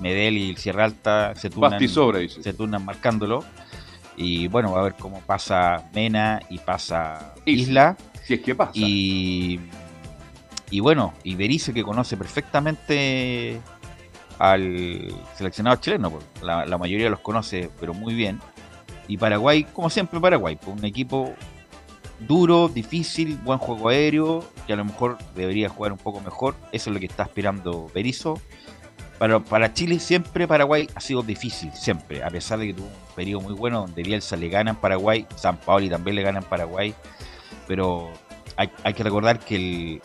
Medel 0.00 0.36
y 0.36 0.56
Sierra 0.56 0.84
Alta 0.84 1.34
se 1.34 1.48
turnan, 1.50 1.78
dice. 1.78 2.42
se 2.42 2.52
turnan 2.52 2.84
marcándolo. 2.84 3.44
Y 4.16 4.48
bueno, 4.48 4.76
a 4.76 4.82
ver 4.82 4.94
cómo 4.98 5.20
pasa 5.20 5.84
Mena 5.94 6.40
y 6.50 6.58
pasa 6.58 7.34
Isla. 7.46 7.96
Si 8.24 8.34
es 8.34 8.40
que 8.40 8.54
pasa. 8.54 8.72
Y, 8.74 9.58
y 10.70 10.80
bueno, 10.80 11.12
y 11.24 11.34
Berizzo 11.34 11.72
que 11.72 11.82
conoce 11.82 12.16
perfectamente 12.16 13.60
al 14.38 15.12
seleccionado 15.36 15.76
chileno, 15.76 16.10
pues, 16.10 16.24
la, 16.42 16.78
mayoría 16.78 17.10
los 17.10 17.20
conoce, 17.20 17.70
pero 17.80 17.92
muy 17.92 18.14
bien. 18.14 18.40
Y 19.08 19.18
Paraguay, 19.18 19.64
como 19.64 19.90
siempre, 19.90 20.20
Paraguay, 20.20 20.56
pues, 20.56 20.78
un 20.78 20.84
equipo 20.84 21.34
duro, 22.20 22.68
difícil, 22.68 23.36
buen 23.38 23.58
juego 23.58 23.88
aéreo, 23.88 24.44
que 24.66 24.72
a 24.72 24.76
lo 24.76 24.84
mejor 24.84 25.18
debería 25.34 25.68
jugar 25.68 25.92
un 25.92 25.98
poco 25.98 26.20
mejor. 26.20 26.54
Eso 26.70 26.90
es 26.90 26.94
lo 26.94 27.00
que 27.00 27.06
está 27.06 27.24
aspirando 27.24 27.90
Berizzo. 27.92 28.40
Para, 29.18 29.40
para 29.40 29.74
Chile 29.74 29.98
siempre 29.98 30.48
Paraguay 30.48 30.88
ha 30.94 31.00
sido 31.00 31.22
difícil, 31.22 31.70
siempre, 31.74 32.24
a 32.24 32.30
pesar 32.30 32.58
de 32.58 32.68
que 32.68 32.74
tuvo 32.74 32.86
un 32.86 33.14
periodo 33.14 33.42
muy 33.42 33.52
bueno 33.52 33.80
donde 33.80 34.02
Bielsa 34.02 34.34
le 34.36 34.48
gana 34.48 34.70
en 34.70 34.76
Paraguay, 34.78 35.26
San 35.36 35.58
Paoli 35.58 35.90
también 35.90 36.16
le 36.16 36.22
gana 36.22 36.38
en 36.38 36.44
Paraguay, 36.46 36.94
pero 37.68 38.10
hay, 38.56 38.70
hay 38.82 38.94
que 38.94 39.02
recordar 39.02 39.38
que 39.38 39.56
el, 39.56 40.02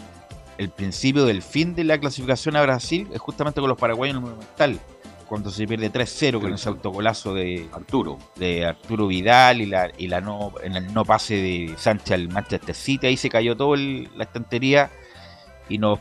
el 0.58 0.70
principio 0.70 1.26
del 1.26 1.42
fin 1.42 1.76
de 1.76 1.84
la 1.84 1.98
clasificación 2.00 2.56
a 2.56 2.62
Brasil 2.62 3.08
es 3.14 3.20
justamente 3.20 3.60
con 3.62 3.70
los 3.70 3.78
paraguayos 3.78 4.16
en 4.16 4.24
el 4.24 4.30
Monumental, 4.30 4.80
cuando 5.28 5.50
se 5.50 5.68
pierde 5.68 5.92
3-0 5.92 6.40
con 6.40 6.54
ese 6.54 6.70
autogolazo 6.70 7.34
de 7.34 7.68
Arturo. 7.74 8.18
de 8.36 8.66
Arturo 8.66 9.08
Vidal 9.08 9.60
y 9.62 9.66
la, 9.66 9.92
y 9.98 10.08
la 10.08 10.22
no 10.22 10.54
en 10.64 10.76
el 10.76 10.94
no 10.94 11.04
pase 11.04 11.36
de 11.36 11.74
Sánchez 11.78 12.12
al 12.12 12.30
Manchester 12.30 12.76
City, 12.76 13.08
ahí 13.08 13.18
se 13.18 13.30
cayó 13.30 13.58
toda 13.58 13.78
la 13.78 14.24
estantería 14.24 14.92
y 15.68 15.78
nos 15.80 16.00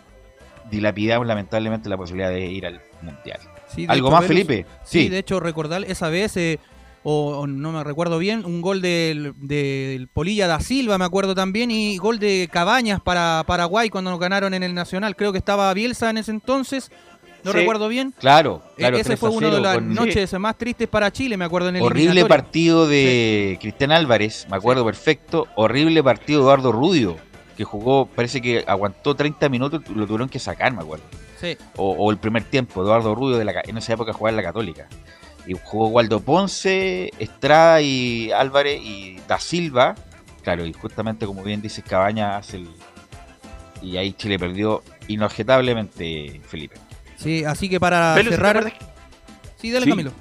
dilapidamos 0.71 1.27
lamentablemente 1.27 1.89
la 1.89 1.97
posibilidad 1.97 2.31
de 2.31 2.47
ir 2.47 2.67
al 2.67 2.81
Mundial. 3.03 3.41
Sí, 3.75 3.87
¿Algo 3.89 4.09
hecho, 4.09 4.17
más, 4.17 4.27
Felipe? 4.27 4.67
Sí, 4.85 5.03
Sí. 5.05 5.09
de 5.09 5.19
hecho, 5.19 5.41
recordar 5.41 5.85
esa 5.85 6.09
vez, 6.09 6.37
eh, 6.37 6.59
o, 7.05 7.39
o 7.39 7.47
no 7.47 7.71
me 7.71 7.85
recuerdo 7.85 8.19
bien, 8.19 8.45
un 8.45 8.61
gol 8.63 8.81
del, 8.83 9.35
del 9.39 10.09
Polilla 10.09 10.47
da 10.49 10.59
Silva, 10.61 10.99
me 10.99 11.05
acuerdo 11.05 11.35
también, 11.35 11.71
y 11.71 11.97
gol 11.99 12.19
de 12.19 12.49
Cabañas 12.51 13.01
para 13.01 13.45
Paraguay 13.47 13.91
cuando 13.91 14.11
nos 14.11 14.19
ganaron 14.19 14.55
en 14.55 14.63
el 14.63 14.75
Nacional. 14.75 15.15
Creo 15.15 15.31
que 15.31 15.39
estaba 15.39 15.73
Bielsa 15.75 16.11
en 16.11 16.17
ese 16.19 16.31
entonces, 16.31 16.91
no 17.45 17.53
Sí. 17.53 17.59
recuerdo 17.59 17.89
bien. 17.89 18.15
Claro, 18.19 18.63
Eh, 18.71 18.73
claro. 18.79 18.97
ese 18.97 19.05
3 19.11 19.19
a 19.19 19.21
fue 19.21 19.29
uno 19.31 19.47
de 19.49 19.53
0 19.53 19.63
las 19.63 19.75
con- 19.75 19.95
noches 19.95 20.33
más 20.41 20.57
tristes 20.57 20.89
para 20.89 21.13
Chile, 21.13 21.37
me 21.37 21.45
acuerdo 21.45 21.69
en 21.69 21.77
el 21.77 21.83
Horrible 21.83 22.25
partido 22.25 22.89
de 22.89 23.59
Cristian 23.61 23.93
Álvarez, 23.93 24.47
me 24.51 24.57
acuerdo 24.57 24.85
perfecto. 24.85 25.47
Horrible 25.57 26.03
partido 26.03 26.39
de 26.41 26.45
Eduardo 26.45 26.73
Rudio, 26.73 27.17
que 27.57 27.65
jugó, 27.65 28.07
parece 28.07 28.41
que 28.41 28.65
aguantó 28.67 29.15
30 29.15 29.49
minutos, 29.51 29.83
lo 29.95 30.07
tuvieron 30.07 30.29
que 30.31 30.39
sacar, 30.39 30.73
me 30.73 30.81
acuerdo. 30.81 31.05
Sí. 31.39 31.57
O, 31.77 31.91
o 31.93 32.11
el 32.11 32.17
primer 32.17 32.45
tiempo, 32.45 32.83
Eduardo 32.83 33.15
Rudio 33.15 33.37
de 33.37 33.45
la, 33.45 33.53
en 33.67 33.77
esa 33.77 33.93
época 33.93 34.15
jugaba 34.15 34.31
en 34.31 34.37
la 34.37 34.43
Católica. 34.43 34.89
Y 35.47 35.55
jugó 35.63 35.89
Waldo 35.89 36.21
Ponce, 36.21 37.11
Estrada 37.19 37.81
y 37.81 38.33
Álvarez 38.33 38.81
y 38.83 39.19
Da 39.29 39.39
Silva. 39.39 39.95
Claro, 40.43 40.65
y 40.67 40.73
justamente 40.73 41.27
como 41.27 41.43
bien 41.43 41.61
dices, 41.63 41.85
Cabaña 41.87 42.37
hace 42.37 42.59
el. 42.59 42.69
Y 43.83 43.97
ahí 43.99 44.13
Chile 44.15 44.39
perdió 44.39 44.83
inobjetablemente, 45.09 46.41
Felipe. 46.47 46.77
Sí, 47.17 47.45
así 47.45 47.69
que 47.69 47.79
para 47.79 48.15
Velus, 48.15 48.31
¿te 48.31 48.37
cerrar... 48.37 48.65
que- 48.73 48.79
Sí, 49.61 49.71
dale 49.71 49.85
Sí. 49.85 49.91
Camilo. 49.91 50.13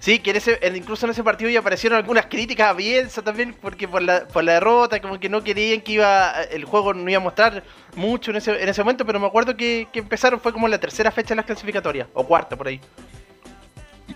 Sí, 0.00 0.20
que 0.20 0.30
en 0.30 0.36
ese, 0.36 0.58
en- 0.62 0.76
incluso 0.76 1.06
en 1.06 1.10
ese 1.10 1.24
partido 1.24 1.50
ya 1.50 1.58
aparecieron 1.60 1.98
algunas 1.98 2.26
críticas 2.26 2.68
a 2.68 2.72
Bielsa 2.72 3.22
también, 3.22 3.54
porque 3.60 3.88
por 3.88 4.00
la, 4.00 4.26
por 4.28 4.44
la 4.44 4.54
derrota, 4.54 5.00
como 5.00 5.18
que 5.18 5.28
no 5.28 5.42
querían 5.42 5.80
que 5.80 5.92
iba 5.92 6.42
el 6.50 6.64
juego 6.64 6.94
no 6.94 7.08
iba 7.10 7.18
a 7.20 7.22
mostrar 7.22 7.64
mucho 7.96 8.30
en 8.30 8.36
ese, 8.38 8.62
en 8.62 8.68
ese 8.68 8.80
momento, 8.82 9.04
pero 9.04 9.18
me 9.18 9.26
acuerdo 9.26 9.56
que, 9.56 9.88
que 9.92 9.98
empezaron, 9.98 10.40
fue 10.40 10.52
como 10.52 10.68
la 10.68 10.78
tercera 10.78 11.10
fecha 11.10 11.30
de 11.30 11.36
las 11.36 11.44
clasificatorias, 11.46 12.06
o 12.14 12.24
cuarta 12.24 12.56
por 12.56 12.68
ahí. 12.68 12.80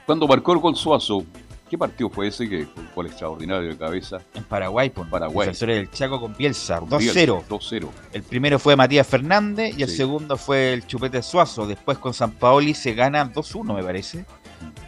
Cuando 0.06 0.26
marcó 0.26 0.52
el 0.52 0.58
gol 0.58 0.76
Suazo, 0.76 1.24
¿qué 1.68 1.78
partido 1.78 2.10
fue 2.10 2.28
ese 2.28 2.48
que 2.48 2.66
fue 2.66 2.82
un 2.82 2.90
gol 2.94 3.06
extraordinario 3.06 3.68
de 3.68 3.76
cabeza? 3.76 4.18
En 4.34 4.44
Paraguay, 4.44 4.90
por 4.90 5.08
Paraguay. 5.08 5.50
Del 5.52 5.90
Chaco 5.90 6.20
con 6.20 6.36
Bielsa, 6.36 6.80
Con 6.80 6.90
2-0. 6.90 6.98
Bielsa, 6.98 7.48
2-0. 7.48 7.88
El 8.12 8.22
primero 8.22 8.58
fue 8.58 8.76
Matías 8.76 9.06
Fernández 9.06 9.74
y 9.78 9.82
el 9.82 9.88
segundo 9.88 10.36
fue 10.36 10.72
el 10.72 10.86
Chupete 10.86 11.22
Suazo. 11.22 11.66
Después 11.66 11.98
con 11.98 12.14
San 12.14 12.32
Paoli 12.32 12.74
se 12.74 12.94
gana 12.94 13.32
2-1, 13.32 13.74
me 13.74 13.82
parece. 13.82 14.24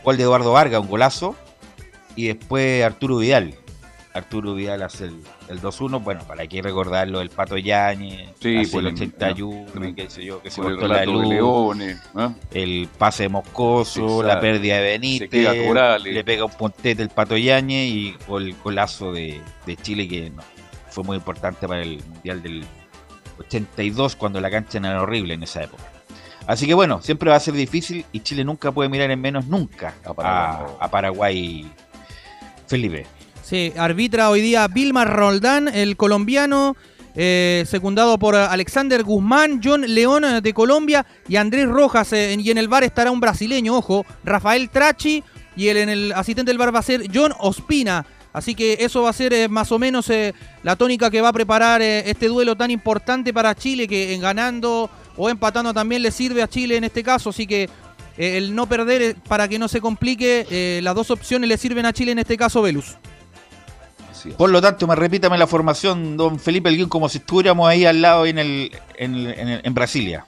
Gol 0.04 0.16
de 0.16 0.22
Eduardo 0.24 0.52
Vargas, 0.52 0.80
un 0.80 0.88
golazo. 0.88 1.36
Y 2.16 2.28
después 2.28 2.84
Arturo 2.84 3.18
Vidal. 3.18 3.54
Arturo 4.14 4.54
Vidal 4.54 4.82
hace 4.82 5.06
el, 5.06 5.20
el 5.48 5.60
2-1. 5.60 6.02
Bueno, 6.02 6.22
para 6.26 6.44
aquí 6.44 6.60
recordarlo, 6.60 7.20
el 7.20 7.30
Pato 7.30 7.58
Yañez, 7.58 8.30
Sí, 8.40 8.56
hace 8.58 8.78
el 8.78 8.86
el- 8.86 8.94
81, 8.94 9.94
qué 9.96 10.08
sé 10.08 10.24
yo, 10.24 10.40
que 10.40 10.50
se 10.50 10.62
cortó 10.62 10.86
la 10.86 11.04
luz. 11.04 11.26
Leones, 11.28 12.00
¿ah? 12.14 12.32
el 12.52 12.88
pase 12.96 13.24
de 13.24 13.28
Moscoso, 13.28 14.00
Exacto. 14.02 14.22
la 14.22 14.40
pérdida 14.40 14.76
de 14.78 14.82
Benítez, 14.82 15.66
Corales. 15.66 16.14
le 16.14 16.22
pega 16.24 16.44
un 16.44 16.52
puntete 16.52 17.02
el 17.02 17.08
Pato 17.10 17.36
Yañez 17.36 17.88
y 17.90 18.16
el 18.28 18.54
golazo 18.62 19.12
de, 19.12 19.40
de 19.66 19.76
Chile 19.76 20.06
que 20.08 20.30
no, 20.30 20.42
fue 20.90 21.02
muy 21.02 21.16
importante 21.16 21.66
para 21.66 21.82
el 21.82 22.00
Mundial 22.06 22.40
del 22.42 22.64
82 23.38 24.14
cuando 24.16 24.40
la 24.40 24.48
cancha 24.50 24.78
era 24.78 25.02
horrible 25.02 25.34
en 25.34 25.42
esa 25.42 25.64
época. 25.64 25.82
Así 26.46 26.66
que 26.66 26.74
bueno, 26.74 27.00
siempre 27.02 27.30
va 27.30 27.36
a 27.36 27.40
ser 27.40 27.54
difícil 27.54 28.04
y 28.12 28.20
Chile 28.20 28.44
nunca 28.44 28.70
puede 28.70 28.88
mirar 28.88 29.10
en 29.10 29.20
menos 29.20 29.46
nunca 29.46 29.94
a, 30.04 30.12
Paraguay. 30.14 30.72
a 30.78 30.88
Paraguay. 30.90 31.72
Felipe. 32.66 33.06
Sí, 33.44 33.74
arbitra 33.76 34.30
hoy 34.30 34.40
día 34.40 34.66
Vilmar 34.68 35.14
Roldán, 35.14 35.68
el 35.68 35.98
colombiano, 35.98 36.76
eh, 37.14 37.64
secundado 37.68 38.18
por 38.18 38.34
Alexander 38.34 39.02
Guzmán, 39.02 39.60
John 39.62 39.84
León 39.86 40.24
eh, 40.24 40.40
de 40.40 40.54
Colombia 40.54 41.04
y 41.28 41.36
Andrés 41.36 41.68
Rojas. 41.68 42.14
eh, 42.14 42.34
y 42.40 42.50
en 42.50 42.56
el 42.56 42.68
bar 42.68 42.84
estará 42.84 43.10
un 43.10 43.20
brasileño, 43.20 43.76
ojo, 43.76 44.06
Rafael 44.24 44.70
Trachi. 44.70 45.22
Y 45.56 45.68
el, 45.68 45.76
en 45.76 45.88
el 45.90 46.12
asistente 46.12 46.50
del 46.50 46.58
bar 46.58 46.74
va 46.74 46.78
a 46.78 46.82
ser 46.82 47.02
John 47.14 47.34
Ospina. 47.38 48.06
Así 48.32 48.54
que 48.54 48.78
eso 48.80 49.02
va 49.02 49.10
a 49.10 49.12
ser 49.12 49.50
más 49.50 49.70
o 49.70 49.78
menos 49.78 50.10
la 50.62 50.74
tónica 50.74 51.10
que 51.10 51.20
va 51.20 51.28
a 51.28 51.32
preparar 51.32 51.82
este 51.82 52.26
duelo 52.26 52.56
tan 52.56 52.70
importante 52.72 53.32
para 53.32 53.54
Chile, 53.54 53.86
que 53.86 54.14
en 54.14 54.22
ganando 54.22 54.90
o 55.16 55.30
empatando 55.30 55.72
también 55.72 56.02
le 56.02 56.10
sirve 56.10 56.42
a 56.42 56.48
Chile 56.48 56.76
en 56.76 56.82
este 56.82 57.04
caso. 57.04 57.30
Así 57.30 57.46
que 57.46 57.68
el 58.16 58.56
no 58.56 58.66
perder 58.66 59.14
para 59.28 59.46
que 59.46 59.60
no 59.60 59.68
se 59.68 59.80
complique, 59.80 60.80
las 60.82 60.96
dos 60.96 61.12
opciones 61.12 61.48
le 61.48 61.56
sirven 61.58 61.86
a 61.86 61.92
Chile 61.92 62.10
en 62.10 62.18
este 62.18 62.36
caso, 62.36 62.60
Velus. 62.60 62.96
Así 64.24 64.30
es. 64.30 64.34
Por 64.36 64.50
lo 64.50 64.60
tanto, 64.62 64.86
me 64.86 64.94
repítame 64.94 65.36
la 65.38 65.46
formación, 65.46 66.16
don 66.16 66.38
Felipe 66.38 66.68
Elguín, 66.68 66.88
como 66.88 67.08
si 67.08 67.18
estuviéramos 67.18 67.68
ahí 67.68 67.84
al 67.84 68.00
lado 68.00 68.24
en, 68.26 68.38
el, 68.38 68.70
en, 68.96 69.14
el- 69.14 69.38
en 69.38 69.48
el- 69.48 69.60
en 69.64 69.74
Brasilia. 69.74 70.24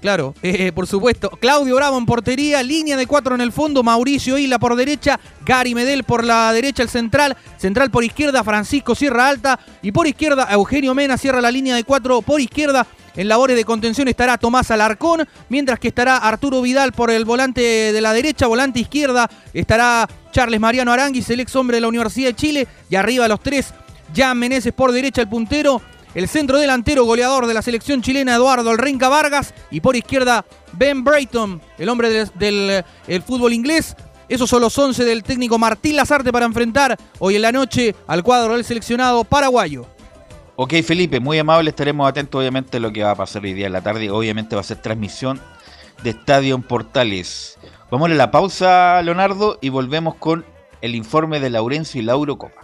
Claro, 0.00 0.34
eh, 0.42 0.72
por 0.72 0.86
supuesto. 0.86 1.28
Claudio 1.28 1.76
Bravo 1.76 1.98
en 1.98 2.06
portería, 2.06 2.62
línea 2.62 2.96
de 2.96 3.06
cuatro 3.06 3.34
en 3.34 3.42
el 3.42 3.52
fondo, 3.52 3.82
Mauricio 3.82 4.38
Isla 4.38 4.58
por 4.58 4.74
derecha, 4.74 5.20
Gary 5.44 5.74
Medel 5.74 6.04
por 6.04 6.24
la 6.24 6.50
derecha, 6.54 6.82
el 6.82 6.88
central, 6.88 7.36
central 7.58 7.90
por 7.90 8.02
izquierda, 8.02 8.42
Francisco 8.42 8.94
Sierra 8.94 9.28
Alta 9.28 9.60
y 9.82 9.92
por 9.92 10.06
izquierda, 10.06 10.48
Eugenio 10.52 10.94
Mena 10.94 11.18
cierra 11.18 11.42
la 11.42 11.50
línea 11.50 11.74
de 11.76 11.84
cuatro 11.84 12.22
por 12.22 12.40
izquierda. 12.40 12.86
En 13.14 13.28
labores 13.28 13.56
de 13.56 13.64
contención 13.64 14.08
estará 14.08 14.38
Tomás 14.38 14.70
Alarcón, 14.70 15.28
mientras 15.50 15.78
que 15.78 15.88
estará 15.88 16.16
Arturo 16.16 16.62
Vidal 16.62 16.92
por 16.92 17.10
el 17.10 17.26
volante 17.26 17.60
de 17.92 18.00
la 18.00 18.12
derecha, 18.14 18.46
volante 18.46 18.80
izquierda, 18.80 19.28
estará 19.52 20.08
Charles 20.30 20.60
Mariano 20.60 20.92
Aranguis, 20.92 21.28
el 21.30 21.40
ex 21.40 21.54
hombre 21.56 21.76
de 21.76 21.82
la 21.82 21.88
Universidad 21.88 22.28
de 22.28 22.34
Chile, 22.34 22.68
y 22.88 22.96
arriba 22.96 23.28
los 23.28 23.40
tres, 23.40 23.72
Jan 24.14 24.38
Meneses 24.38 24.72
por 24.72 24.92
derecha, 24.92 25.20
el 25.20 25.28
puntero, 25.28 25.80
el 26.14 26.28
centro 26.28 26.58
delantero 26.58 27.04
goleador 27.04 27.46
de 27.46 27.54
la 27.54 27.62
selección 27.62 28.02
chilena 28.02 28.34
Eduardo 28.34 28.72
El 28.72 28.78
Renca 28.78 29.08
Vargas 29.08 29.54
y 29.70 29.80
por 29.80 29.94
izquierda 29.96 30.44
Ben 30.72 31.04
Brayton, 31.04 31.60
el 31.78 31.88
hombre 31.88 32.26
del, 32.34 32.84
el 33.06 33.22
fútbol 33.22 33.52
inglés. 33.52 33.94
Esos 34.28 34.48
son 34.48 34.62
los 34.62 34.76
11 34.78 35.04
del 35.04 35.22
técnico 35.22 35.58
Martín 35.58 35.96
Lazarte 35.96 36.32
para 36.32 36.46
enfrentar 36.46 36.96
hoy 37.18 37.36
en 37.36 37.42
la 37.42 37.52
noche 37.52 37.94
al 38.06 38.22
cuadro 38.22 38.54
del 38.54 38.64
seleccionado 38.64 39.24
paraguayo. 39.24 39.86
Ok, 40.54 40.74
Felipe, 40.84 41.20
muy 41.20 41.38
amable, 41.38 41.70
estaremos 41.70 42.08
atentos 42.08 42.38
obviamente 42.38 42.76
a 42.76 42.80
lo 42.80 42.92
que 42.92 43.02
va 43.02 43.12
a 43.12 43.16
pasar 43.16 43.42
hoy 43.42 43.54
día 43.54 43.66
en 43.66 43.72
la 43.72 43.80
tarde. 43.80 44.10
Obviamente 44.10 44.54
va 44.54 44.60
a 44.60 44.64
ser 44.64 44.76
transmisión 44.76 45.40
de 46.02 46.10
Estadio 46.10 46.54
en 46.54 46.62
Portales. 46.62 47.58
Vamos 47.90 48.08
a 48.08 48.14
la 48.14 48.30
pausa, 48.30 49.02
Leonardo, 49.02 49.58
y 49.60 49.68
volvemos 49.68 50.14
con 50.14 50.44
el 50.80 50.94
informe 50.94 51.40
de 51.40 51.50
Laurencio 51.50 52.00
y 52.00 52.04
la 52.04 52.12
Eurocopa. 52.12 52.60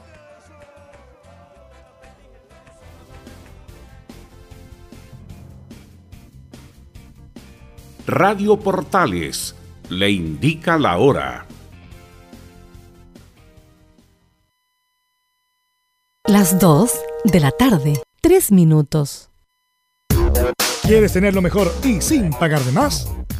Radio 8.06 8.56
Portales 8.56 9.56
le 9.88 10.10
indica 10.12 10.78
la 10.78 10.98
hora. 10.98 11.44
Las 16.28 16.60
2 16.60 16.92
de 17.24 17.40
la 17.40 17.50
tarde, 17.50 18.00
3 18.20 18.52
minutos. 18.52 19.28
¿Quieres 20.82 21.12
tener 21.12 21.34
lo 21.34 21.42
mejor 21.42 21.72
y 21.82 22.00
sin 22.00 22.30
pagar 22.30 22.60
de 22.60 22.70
más? 22.70 23.10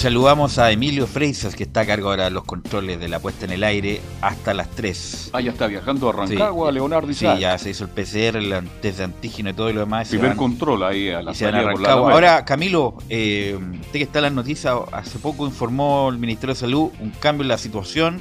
Saludamos 0.00 0.58
a 0.58 0.70
Emilio 0.70 1.06
Freisas, 1.06 1.54
que 1.54 1.64
está 1.64 1.80
a 1.80 1.86
cargo 1.86 2.08
ahora 2.08 2.24
de 2.24 2.30
los 2.30 2.44
controles 2.44 2.98
de 2.98 3.08
la 3.08 3.18
puesta 3.18 3.44
en 3.44 3.52
el 3.52 3.62
aire 3.62 4.00
hasta 4.22 4.54
las 4.54 4.70
3. 4.70 5.30
Ah, 5.34 5.40
ya 5.40 5.50
está 5.50 5.66
viajando 5.66 6.08
a 6.08 6.12
Rancagua, 6.12 6.68
Sí. 6.68 6.74
Leonardo 6.74 7.06
Sí, 7.08 7.24
Isaac. 7.26 7.38
ya 7.38 7.58
se 7.58 7.70
hizo 7.70 7.84
el 7.84 7.90
PCR, 7.90 8.38
el 8.38 8.68
test 8.80 8.98
de 8.98 9.04
antígeno 9.04 9.50
y 9.50 9.52
todo 9.52 9.70
lo 9.72 9.80
demás. 9.80 10.08
Primer 10.08 10.28
van- 10.30 10.36
control 10.38 10.82
ahí 10.84 11.10
a 11.10 11.20
la 11.22 11.32
y 11.32 11.34
se 11.34 11.44
van 11.44 11.54
a 11.54 11.58
salida 11.58 11.72
por 11.72 11.80
la 11.82 11.88
Rancagua. 11.88 12.12
Alameda. 12.12 12.30
Ahora, 12.32 12.44
Camilo, 12.46 12.94
eh, 13.10 13.58
usted 13.80 13.92
que 13.92 14.02
está 14.02 14.20
en 14.20 14.24
las 14.24 14.32
noticias, 14.32 14.74
hace 14.92 15.18
poco 15.18 15.46
informó 15.46 16.08
el 16.08 16.16
Ministerio 16.18 16.54
de 16.54 16.60
Salud 16.60 16.90
un 17.00 17.10
cambio 17.10 17.42
en 17.42 17.48
la 17.48 17.58
situación. 17.58 18.20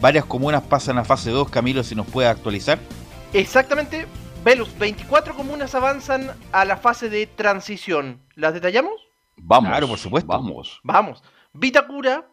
Varias 0.00 0.24
comunas 0.24 0.62
pasan 0.62 0.98
a 0.98 1.04
fase 1.04 1.30
2. 1.30 1.48
Camilo, 1.50 1.84
si 1.84 1.94
nos 1.94 2.06
puede 2.08 2.26
actualizar. 2.28 2.80
Exactamente, 3.32 4.06
Velus, 4.44 4.76
24 4.76 5.36
comunas 5.36 5.74
avanzan 5.76 6.32
a 6.50 6.64
la 6.64 6.76
fase 6.76 7.08
de 7.08 7.28
transición. 7.28 8.18
¿Las 8.34 8.54
detallamos? 8.54 8.94
Vamos. 9.36 9.70
Claro, 9.70 9.88
por 9.88 9.98
supuesto. 9.98 10.28
Vamos. 10.28 10.80
Vamos. 10.82 11.22
Vitacura, 11.52 12.28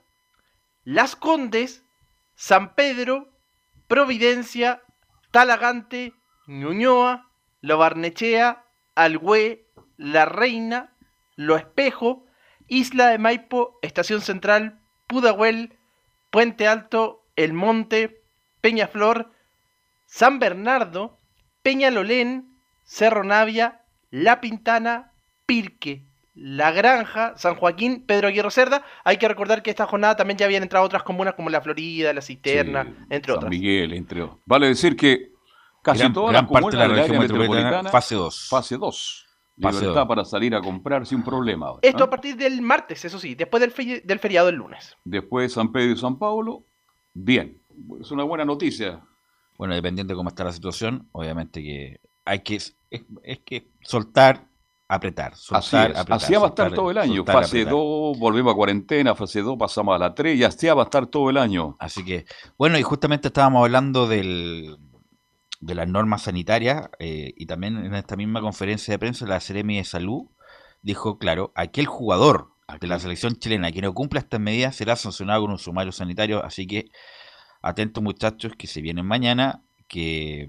Las 0.83 1.15
Condes, 1.15 1.83
San 2.35 2.75
Pedro, 2.75 3.29
Providencia, 3.87 4.81
Talagante, 5.31 6.13
Ñuñoa, 6.47 7.29
Lo 7.61 7.77
Barnechea, 7.77 8.65
Algüe, 8.95 9.67
La 9.97 10.25
Reina, 10.25 10.95
Lo 11.35 11.57
Espejo, 11.57 12.25
Isla 12.67 13.07
de 13.07 13.17
Maipo, 13.17 13.79
Estación 13.81 14.21
Central, 14.21 14.79
Pudahuel, 15.07 15.77
Puente 16.31 16.67
Alto, 16.67 17.25
El 17.35 17.53
Monte, 17.53 18.23
Peñaflor, 18.61 19.31
San 20.05 20.39
Bernardo, 20.39 21.19
Peñalolén, 21.61 22.57
Cerro 22.83 23.23
Navia, 23.23 23.81
La 24.11 24.41
Pintana, 24.41 25.13
Pirque, 25.45 26.08
La 26.41 26.71
Granja, 26.71 27.33
San 27.37 27.55
Joaquín, 27.55 28.05
Pedro 28.05 28.29
Aguirre 28.29 28.49
Cerda. 28.51 28.83
Hay 29.03 29.17
que 29.17 29.27
recordar 29.27 29.61
que 29.61 29.69
esta 29.69 29.85
jornada 29.85 30.15
también 30.15 30.37
ya 30.37 30.45
habían 30.45 30.63
entrado 30.63 30.85
otras 30.85 31.03
comunas 31.03 31.33
como 31.33 31.49
La 31.49 31.59
Florida, 31.61 32.13
La 32.13 32.21
Cisterna, 32.21 32.81
entre 33.09 33.31
San 33.33 33.37
otras. 33.39 33.49
Miguel, 33.49 33.93
entre 33.93 34.21
otros. 34.23 34.39
Vale 34.45 34.67
decir 34.67 34.95
que 34.95 35.33
casi 35.81 35.99
Gran- 35.99 36.13
todas 36.13 36.31
gran 36.31 36.45
las 36.45 36.51
parte 36.51 36.71
de 36.71 36.77
la 36.77 36.83
comunas 36.85 36.87
del 36.87 36.97
región 36.97 37.15
área 37.17 37.19
metropolitana, 37.21 37.59
metropolitana, 37.63 37.89
fase 37.91 38.15
2. 38.15 38.47
Fase 38.49 38.77
2. 38.77 39.25
Fase 39.61 39.79
Libertad 39.81 40.07
para 40.07 40.23
salir 40.23 40.55
a 40.55 40.61
comprar 40.61 41.05
sin 41.05 41.21
problema. 41.21 41.67
ahora, 41.67 41.79
Esto 41.83 42.03
¿ah? 42.05 42.07
a 42.07 42.09
partir 42.09 42.37
del 42.37 42.61
martes, 42.61 43.03
eso 43.03 43.19
sí, 43.19 43.35
después 43.35 43.59
del, 43.59 43.71
fe- 43.71 44.01
del 44.05 44.19
feriado 44.19 44.47
del 44.47 44.55
lunes. 44.55 44.95
Después 45.03 45.51
San 45.51 45.73
Pedro 45.73 45.91
y 45.91 45.97
San 45.97 46.17
Pablo, 46.17 46.63
bien. 47.13 47.61
Es 47.99 48.11
una 48.11 48.23
buena 48.23 48.45
noticia. 48.45 49.01
Bueno, 49.57 49.75
dependiendo 49.75 50.13
de 50.13 50.15
cómo 50.15 50.29
está 50.29 50.45
la 50.45 50.53
situación, 50.53 51.09
obviamente 51.11 51.61
que 51.61 51.99
hay 52.23 52.39
que 52.39 52.55
es, 52.55 52.77
es 53.23 53.39
que 53.39 53.67
soltar, 53.81 54.45
apretar, 54.89 55.33
Así, 55.33 55.43
soltar, 55.45 55.91
es. 55.91 55.97
apretar. 55.97 56.23
así 56.23 56.33
va 56.33 56.45
a 56.45 56.49
estar 56.49 56.73
todo 56.73 56.91
el 56.91 56.97
año. 56.97 57.17
soltar, 57.17 57.35
Fase 57.35 57.61
apretar. 57.61 57.73
2, 57.73 58.19
volvemos 58.19 58.51
a 58.53 58.55
cuarentena. 58.55 59.15
Fase 59.15 59.41
2, 59.41 59.57
pasamos 59.57 59.95
a 59.95 59.99
la 59.99 60.13
3 60.13 60.37
y 60.37 60.43
así 60.43 60.67
va 60.67 60.81
a 60.81 60.85
estar 60.85 61.07
todo 61.07 61.29
el 61.29 61.37
año. 61.37 61.77
Así 61.79 62.03
que, 62.03 62.25
bueno, 62.57 62.77
y 62.77 62.81
justamente 62.81 63.27
estábamos 63.29 63.63
hablando 63.63 64.07
del, 64.07 64.77
de 65.61 65.75
las 65.75 65.87
normas 65.87 66.23
sanitarias 66.23 66.89
eh, 66.99 67.33
y 67.37 67.45
también 67.45 67.77
en 67.77 67.93
esta 67.93 68.15
misma 68.15 68.41
conferencia 68.41 68.93
de 68.93 68.99
prensa 68.99 69.25
la 69.25 69.39
Seremi 69.39 69.77
de 69.77 69.83
Salud 69.83 70.25
dijo, 70.81 71.17
claro, 71.17 71.51
aquel 71.55 71.85
jugador 71.85 72.49
de 72.79 72.87
la 72.87 72.99
selección 72.99 73.35
chilena 73.35 73.71
que 73.71 73.81
no 73.81 73.93
cumpla 73.93 74.19
estas 74.19 74.39
medidas 74.39 74.75
será 74.75 74.95
sancionado 74.95 75.41
con 75.41 75.51
un 75.51 75.57
sumario 75.57 75.91
sanitario, 75.91 76.43
así 76.43 76.67
que 76.67 76.91
atentos 77.61 78.03
muchachos 78.03 78.53
que 78.57 78.67
se 78.67 78.81
vienen 78.81 79.05
mañana, 79.05 79.63
que... 79.87 80.47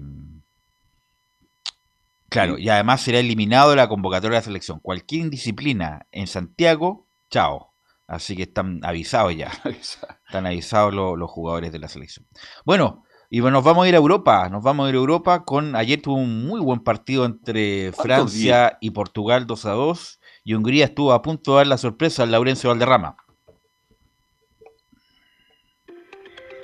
Claro, 2.31 2.57
y 2.57 2.69
además 2.69 3.01
será 3.01 3.19
eliminado 3.19 3.71
de 3.71 3.75
la 3.75 3.89
convocatoria 3.89 4.35
de 4.37 4.39
la 4.39 4.45
selección. 4.45 4.79
Cualquier 4.79 5.23
indisciplina 5.23 6.07
en 6.13 6.27
Santiago, 6.27 7.05
chao. 7.29 7.73
Así 8.07 8.37
que 8.37 8.43
están 8.43 8.79
avisados 8.83 9.35
ya. 9.35 9.51
Están 10.27 10.45
avisados 10.45 10.93
lo- 10.93 11.17
los 11.17 11.29
jugadores 11.29 11.73
de 11.73 11.79
la 11.79 11.89
selección. 11.89 12.25
Bueno, 12.65 13.03
y 13.29 13.41
bueno, 13.41 13.57
nos 13.57 13.65
vamos 13.65 13.85
a 13.85 13.89
ir 13.89 13.95
a 13.95 13.97
Europa. 13.97 14.47
Nos 14.49 14.63
vamos 14.63 14.85
a 14.85 14.89
ir 14.89 14.95
a 14.95 14.99
Europa 14.99 15.43
con. 15.43 15.75
Ayer 15.75 16.01
tuvo 16.01 16.15
un 16.15 16.45
muy 16.47 16.61
buen 16.61 16.79
partido 16.79 17.25
entre 17.25 17.91
¿Cuántos 17.91 18.03
Francia 18.03 18.77
y 18.79 18.91
Portugal 18.91 19.45
2 19.45 19.65
a 19.65 19.71
2. 19.71 20.19
Y 20.45 20.53
Hungría 20.53 20.85
estuvo 20.85 21.11
a 21.11 21.21
punto 21.21 21.51
de 21.51 21.57
dar 21.57 21.67
la 21.67 21.77
sorpresa 21.77 22.23
al 22.23 22.31
Laurencio 22.31 22.69
Valderrama. 22.69 23.17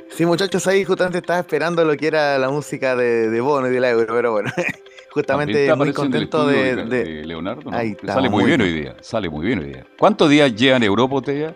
Sí, 0.09 0.25
muchachos, 0.25 0.65
ahí 0.67 0.83
justamente 0.83 1.19
estaba 1.19 1.39
esperando 1.39 1.83
lo 1.85 1.95
que 1.95 2.07
era 2.07 2.37
la 2.39 2.49
música 2.49 2.95
de, 2.95 3.29
de 3.29 3.41
Bono 3.41 3.67
y 3.67 3.71
del 3.71 3.83
Euro, 3.83 4.13
pero 4.15 4.31
bueno, 4.31 4.51
justamente 5.21 5.65
te 5.67 5.75
muy 5.75 5.87
en 5.89 5.93
contento 5.93 6.45
de, 6.47 6.75
de- 6.75 6.85
de 6.85 7.25
Leonardo. 7.25 7.69
¿no? 7.71 7.77
Ahí 7.77 7.93
Te 7.95 8.01
está, 8.01 8.13
sale 8.13 8.29
muy 8.29 8.43
muy 8.43 8.47
bien 8.51 8.59
bien. 8.61 8.73
hoy 8.75 8.81
día. 8.81 8.95
Sale 9.01 9.29
muy 9.29 9.45
bien 9.45 9.59
hoy 9.59 9.65
día. 9.65 9.85
¿Cuántos 9.97 10.29
días 10.29 10.53
llevan 10.55 10.83
Europa 10.83 11.15
usted 11.15 11.39
ya? 11.41 11.55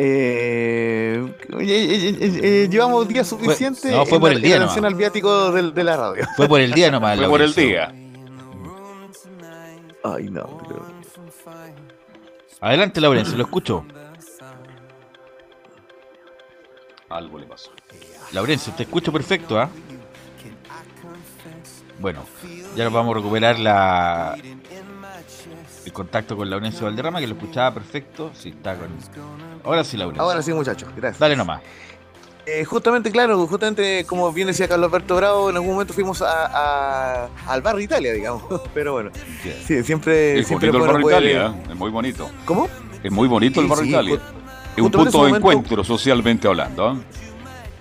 Eh, 0.00 1.20
eh, 1.24 1.56
eh, 1.60 2.16
eh, 2.20 2.40
eh, 2.42 2.68
llevamos 2.70 3.08
días 3.08 3.26
suficientes 3.26 3.90
no, 3.90 4.06
fue 4.06 4.16
en 4.16 4.20
por 4.20 4.30
la- 4.30 4.36
el 4.36 4.42
día 4.42 4.54
en 4.54 4.60
relación 4.62 4.84
al 4.84 4.94
viático 4.94 5.50
del- 5.52 5.74
de, 5.74 5.84
la 5.84 5.96
radio. 5.96 6.24
Fue 6.36 6.46
por 6.48 6.60
el 6.60 6.72
día 6.72 6.90
nomás. 6.92 7.18
Fue 7.18 7.28
por 7.28 7.42
el 7.42 7.52
día. 7.54 7.92
Ay, 10.04 10.28
no. 10.30 10.58
pero- 10.68 10.86
Adelante, 12.60 13.00
Laurencio, 13.00 13.36
lo 13.36 13.42
escucho. 13.44 13.84
Algo 17.08 17.38
le 17.38 17.46
pasó. 17.46 17.70
Laurencio, 18.32 18.72
te 18.76 18.82
escucho 18.82 19.10
perfecto, 19.12 19.58
¿ah? 19.58 19.68
Bueno, 21.98 22.24
ya 22.76 22.84
nos 22.84 22.92
vamos 22.92 23.12
a 23.14 23.18
recuperar 23.18 23.58
la 23.58 24.36
el 25.84 25.92
contacto 25.92 26.36
con 26.36 26.48
Laurencio 26.48 26.84
Valderrama, 26.86 27.18
que 27.20 27.26
lo 27.26 27.34
escuchaba 27.34 27.72
perfecto. 27.74 28.30
Sí, 28.34 28.50
está 28.50 28.76
con. 28.76 28.88
Ahora 29.64 29.82
sí, 29.84 29.96
Laurencio. 29.96 30.22
Ahora 30.22 30.42
sí, 30.42 30.52
muchachos, 30.52 30.88
gracias. 30.96 31.18
Dale 31.18 31.34
nomás. 31.36 31.60
Eh, 32.46 32.64
justamente, 32.64 33.10
claro, 33.10 33.46
justamente 33.46 34.04
como 34.06 34.32
bien 34.32 34.46
decía 34.46 34.66
Carlos 34.68 34.88
Alberto 34.90 35.16
Bravo, 35.16 35.50
en 35.50 35.56
algún 35.56 35.72
momento 35.72 35.92
fuimos 35.92 36.22
a, 36.22 36.46
a- 36.46 37.28
al 37.46 37.60
barrio 37.62 37.82
Italia, 37.82 38.12
digamos. 38.12 38.42
Pero 38.74 38.92
bueno, 38.94 39.10
sí, 39.66 39.82
siempre, 39.82 40.38
Es 40.38 40.46
siempre 40.46 40.70
bonito 40.70 40.86
el 40.86 40.92
barrio 40.92 41.08
Italia, 41.10 41.46
eh, 41.46 41.50
¿eh? 41.66 41.72
es 41.72 41.76
muy 41.76 41.90
bonito. 41.90 42.30
¿Cómo? 42.46 42.68
Es 43.02 43.12
muy 43.12 43.28
bonito 43.28 43.60
el 43.60 43.66
barrio 43.66 43.84
sí, 43.84 43.90
Italia. 43.90 44.18
Es 44.76 44.82
un 44.82 44.90
punto 44.90 45.10
de 45.10 45.28
momento- 45.28 45.36
encuentro 45.36 45.84
socialmente 45.84 46.46
hablando. 46.48 46.86
¿ah? 46.88 46.96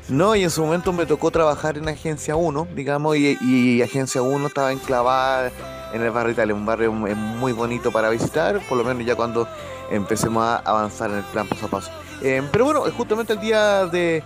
No, 0.10 0.36
y 0.36 0.44
en 0.44 0.50
su 0.50 0.64
momento 0.64 0.94
me 0.94 1.06
tocó 1.06 1.32
trabajar 1.32 1.78
en 1.78 1.90
Agencia 1.90 2.36
1, 2.38 2.68
digamos, 2.76 3.18
y, 3.18 3.38
y 3.42 3.82
Agencia 3.82 4.22
1 4.22 4.48
estaba 4.48 4.72
enclavada 4.72 5.52
en 5.94 6.02
el 6.02 6.12
barrio 6.12 6.32
Italia, 6.32 6.56
un 6.56 6.66
barrio 6.66 6.94
mu- 6.94 7.14
muy 7.14 7.52
bonito 7.52 7.92
para 7.92 8.10
visitar, 8.10 8.62
por 8.70 8.78
lo 8.78 8.86
menos 8.86 9.06
ya 9.06 9.16
cuando 9.16 9.48
empecemos 9.92 10.44
a 10.44 10.58
avanzar 10.60 11.10
en 11.12 11.18
el 11.18 11.24
plan 11.24 11.46
paso 11.48 11.66
a 11.66 11.70
paso. 11.70 11.92
Eh, 12.22 12.42
pero 12.52 12.66
bueno, 12.66 12.82
justamente 12.96 13.34
el 13.34 13.40
día 13.42 13.86
de, 13.86 14.24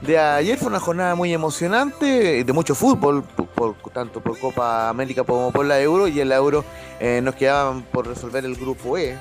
de 0.00 0.18
ayer 0.18 0.56
fue 0.58 0.68
una 0.68 0.80
jornada 0.80 1.14
muy 1.14 1.32
emocionante, 1.34 2.42
de 2.42 2.52
mucho 2.54 2.74
fútbol, 2.74 3.22
por- 3.22 3.74
tanto 3.92 4.20
por 4.20 4.38
Copa 4.38 4.88
América 4.88 5.24
como 5.24 5.50
por 5.50 5.66
la 5.66 5.78
Euro, 5.80 6.08
y 6.08 6.20
en 6.20 6.28
la 6.30 6.36
Euro 6.36 6.64
eh, 7.00 7.20
nos 7.22 7.34
quedaban 7.34 7.82
por 7.82 8.06
resolver 8.06 8.44
el 8.44 8.54
grupo 8.54 8.96
E, 8.96 9.18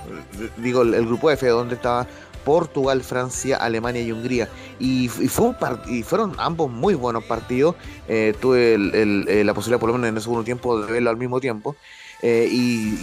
digo 0.58 0.84
el, 0.84 0.94
el 0.94 1.06
grupo 1.06 1.32
F, 1.32 1.48
donde 1.48 1.76
estaba 1.76 2.06
Portugal, 2.48 3.04
Francia, 3.04 3.58
Alemania 3.58 4.02
y 4.02 4.14
Hungría. 4.14 4.48
Y, 4.80 5.10
fueron 5.10 6.34
ambos 6.38 6.72
muy 6.72 6.94
buenos 6.94 7.26
partidos. 7.26 7.76
Eh, 8.08 8.34
tuve 8.40 8.76
eh, 8.76 9.44
la 9.44 9.54
posibilidad, 9.54 9.82
por 9.82 9.90
lo 9.90 9.96
menos 9.96 10.08
en 10.08 10.16
el 10.16 10.22
segundo 10.22 10.46
tiempo, 10.46 10.80
de 10.80 10.90
verlo 10.90 11.10
al 11.10 11.18
mismo 11.18 11.42
tiempo. 11.42 11.76
Eh, 12.22 12.48
y, 12.50 12.98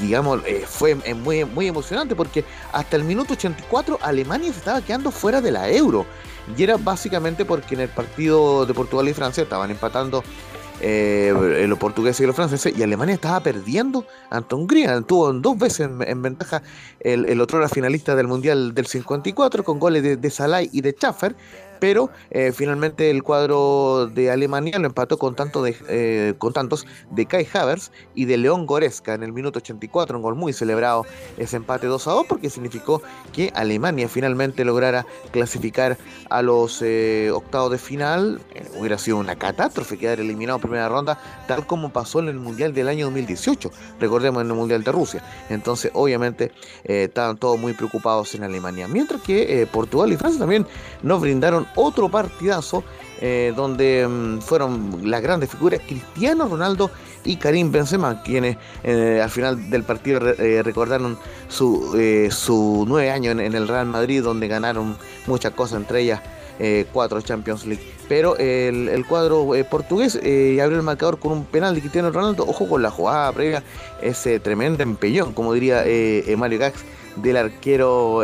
digamos, 0.00 0.40
fue 0.66 0.94
muy 0.94 1.68
emocionante 1.68 2.16
porque 2.16 2.46
hasta 2.72 2.96
el 2.96 3.04
minuto 3.04 3.34
84 3.34 3.98
Alemania 4.00 4.50
se 4.54 4.60
estaba 4.60 4.80
quedando 4.80 5.10
fuera 5.10 5.42
de 5.42 5.50
la 5.50 5.68
euro. 5.68 6.06
Y 6.56 6.62
era 6.62 6.78
básicamente 6.78 7.44
porque 7.44 7.74
en 7.74 7.82
el 7.82 7.90
partido 7.90 8.64
de 8.64 8.72
Portugal 8.72 9.06
y 9.06 9.12
Francia 9.12 9.42
estaban 9.42 9.70
empatando 9.70 10.24
eh, 10.80 11.66
los 11.68 11.78
portugueses 11.78 12.20
y 12.20 12.26
los 12.26 12.36
franceses 12.36 12.76
y 12.76 12.82
Alemania 12.82 13.14
estaba 13.14 13.40
perdiendo 13.40 14.04
ante 14.30 14.54
Hungría. 14.54 15.00
Tuvo 15.00 15.32
dos 15.32 15.58
veces 15.58 15.80
en, 15.80 16.02
en 16.02 16.22
ventaja 16.22 16.62
el, 17.00 17.26
el 17.26 17.40
otro 17.40 17.58
era 17.58 17.68
finalista 17.68 18.14
del 18.14 18.28
Mundial 18.28 18.74
del 18.74 18.86
54 18.86 19.64
con 19.64 19.78
goles 19.78 20.02
de, 20.02 20.16
de 20.16 20.30
Salai 20.30 20.68
y 20.72 20.80
de 20.80 20.92
Schaffer. 20.92 21.34
Pero 21.80 22.10
eh, 22.30 22.52
finalmente 22.52 23.10
el 23.10 23.22
cuadro 23.22 24.06
de 24.12 24.30
Alemania 24.30 24.78
lo 24.78 24.86
empató 24.86 25.18
con, 25.18 25.34
tanto 25.34 25.62
de, 25.62 25.76
eh, 25.88 26.34
con 26.38 26.52
tantos 26.52 26.86
de 27.10 27.26
Kai 27.26 27.46
Havertz 27.52 27.90
y 28.14 28.24
de 28.24 28.36
León 28.36 28.66
Goretzka 28.66 29.14
en 29.14 29.22
el 29.22 29.32
minuto 29.32 29.58
84, 29.58 30.16
un 30.16 30.22
gol 30.22 30.34
muy 30.34 30.52
celebrado 30.52 31.06
ese 31.36 31.56
empate 31.56 31.86
2 31.86 32.06
a 32.08 32.10
2 32.12 32.26
porque 32.28 32.50
significó 32.50 33.02
que 33.32 33.52
Alemania 33.54 34.08
finalmente 34.08 34.64
lograra 34.64 35.06
clasificar 35.30 35.96
a 36.30 36.42
los 36.42 36.82
eh, 36.82 37.30
octavos 37.32 37.70
de 37.70 37.78
final. 37.78 38.40
Hubiera 38.78 38.98
sido 38.98 39.18
una 39.18 39.36
catástrofe 39.36 39.98
quedar 39.98 40.20
eliminado 40.20 40.56
en 40.56 40.62
primera 40.62 40.88
ronda, 40.88 41.18
tal 41.46 41.66
como 41.66 41.90
pasó 41.90 42.20
en 42.20 42.28
el 42.28 42.38
Mundial 42.38 42.74
del 42.74 42.88
año 42.88 43.06
2018, 43.06 43.70
recordemos 44.00 44.42
en 44.42 44.48
el 44.48 44.54
Mundial 44.54 44.82
de 44.82 44.92
Rusia. 44.92 45.22
Entonces, 45.48 45.90
obviamente, 45.94 46.52
estaban 46.84 47.36
todos 47.36 47.58
muy 47.58 47.72
preocupados 47.72 48.34
en 48.34 48.44
Alemania. 48.44 48.88
Mientras 48.88 49.20
que 49.22 49.66
Portugal 49.70 50.12
y 50.12 50.16
Francia 50.16 50.40
también 50.40 50.66
nos 51.02 51.20
brindaron 51.20 51.67
otro 51.74 52.08
partidazo 52.08 52.84
eh, 53.20 53.52
donde 53.56 54.06
mm, 54.06 54.38
fueron 54.38 55.00
las 55.10 55.20
grandes 55.20 55.50
figuras 55.50 55.80
Cristiano 55.84 56.46
Ronaldo 56.46 56.88
y 57.24 57.36
Karim 57.36 57.72
Benzema, 57.72 58.22
quienes 58.22 58.56
eh, 58.84 59.20
al 59.22 59.30
final 59.30 59.70
del 59.70 59.82
partido 59.82 60.20
eh, 60.38 60.62
recordaron 60.62 61.18
su, 61.48 61.98
su 62.30 62.84
nueve 62.86 63.10
años 63.10 63.36
en, 63.38 63.54
el 63.54 63.66
Real 63.66 63.86
Madrid, 63.86 64.22
donde 64.22 64.46
ganaron 64.46 64.96
muchas 65.26 65.52
cosas, 65.52 65.78
entre 65.80 66.02
ellas 66.02 66.20
cuatro 66.92 67.20
Champions 67.20 67.66
League. 67.66 67.82
Pero 68.08 68.36
el, 68.36 68.88
el 68.88 69.06
cuadro 69.06 69.50
portugués 69.70 70.16
abrió 70.16 70.76
el 70.76 70.82
marcador 70.82 71.18
con 71.18 71.32
un 71.32 71.44
penal 71.44 71.74
de 71.74 71.80
Cristiano 71.80 72.10
Ronaldo. 72.10 72.44
Ojo 72.48 72.68
con 72.68 72.82
la 72.82 72.90
jugada 72.90 73.30
previa, 73.32 73.62
ese 74.02 74.40
tremendo 74.40 74.82
empellón, 74.82 75.34
como 75.34 75.52
diría 75.52 75.84
Mario 76.36 76.58
Gax, 76.58 76.80
del 77.16 77.36
arquero 77.36 78.22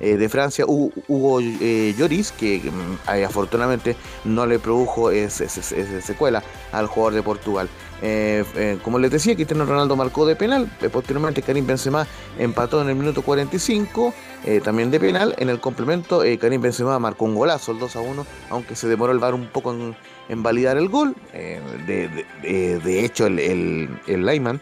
eh, 0.00 0.16
de 0.16 0.28
Francia, 0.28 0.64
Hu- 0.66 0.92
Hugo 1.08 1.40
eh, 1.40 1.94
Lloris, 1.98 2.32
que 2.32 2.60
mm, 2.60 3.08
afortunadamente 3.24 3.96
no 4.24 4.46
le 4.46 4.58
produjo 4.58 5.10
ese- 5.10 5.44
ese- 5.46 5.60
ese 5.80 6.00
secuela 6.02 6.42
al 6.72 6.86
jugador 6.86 7.14
de 7.14 7.22
Portugal. 7.22 7.68
Eh, 8.00 8.78
como 8.84 9.00
les 9.00 9.10
decía, 9.10 9.34
Cristiano 9.34 9.64
Ronaldo 9.64 9.96
marcó 9.96 10.24
de 10.24 10.36
penal, 10.36 10.70
posteriormente 10.92 11.42
Karim 11.42 11.66
Benzema 11.66 12.06
empató 12.38 12.80
en 12.80 12.88
el 12.90 12.94
minuto 12.94 13.22
45, 13.22 14.14
eh, 14.44 14.60
también 14.62 14.92
de 14.92 15.00
penal, 15.00 15.34
en 15.38 15.48
el 15.48 15.58
complemento 15.58 16.22
Karim 16.40 16.60
Benzema 16.62 16.96
marcó 17.00 17.24
un 17.24 17.34
golazo, 17.34 17.72
el 17.72 17.80
2 17.80 17.96
a 17.96 18.00
1, 18.00 18.24
aunque 18.50 18.76
se 18.76 18.86
demoró 18.86 19.12
el 19.12 19.18
VAR 19.18 19.34
un 19.34 19.48
poco 19.48 19.72
en, 19.72 19.96
en 20.28 20.42
validar 20.44 20.76
el 20.76 20.88
gol, 20.88 21.16
de, 21.32 22.08
de- 22.42 23.04
hecho 23.04 23.26
el, 23.26 23.40
el, 23.40 23.88
el 24.06 24.24
Lyman 24.24 24.60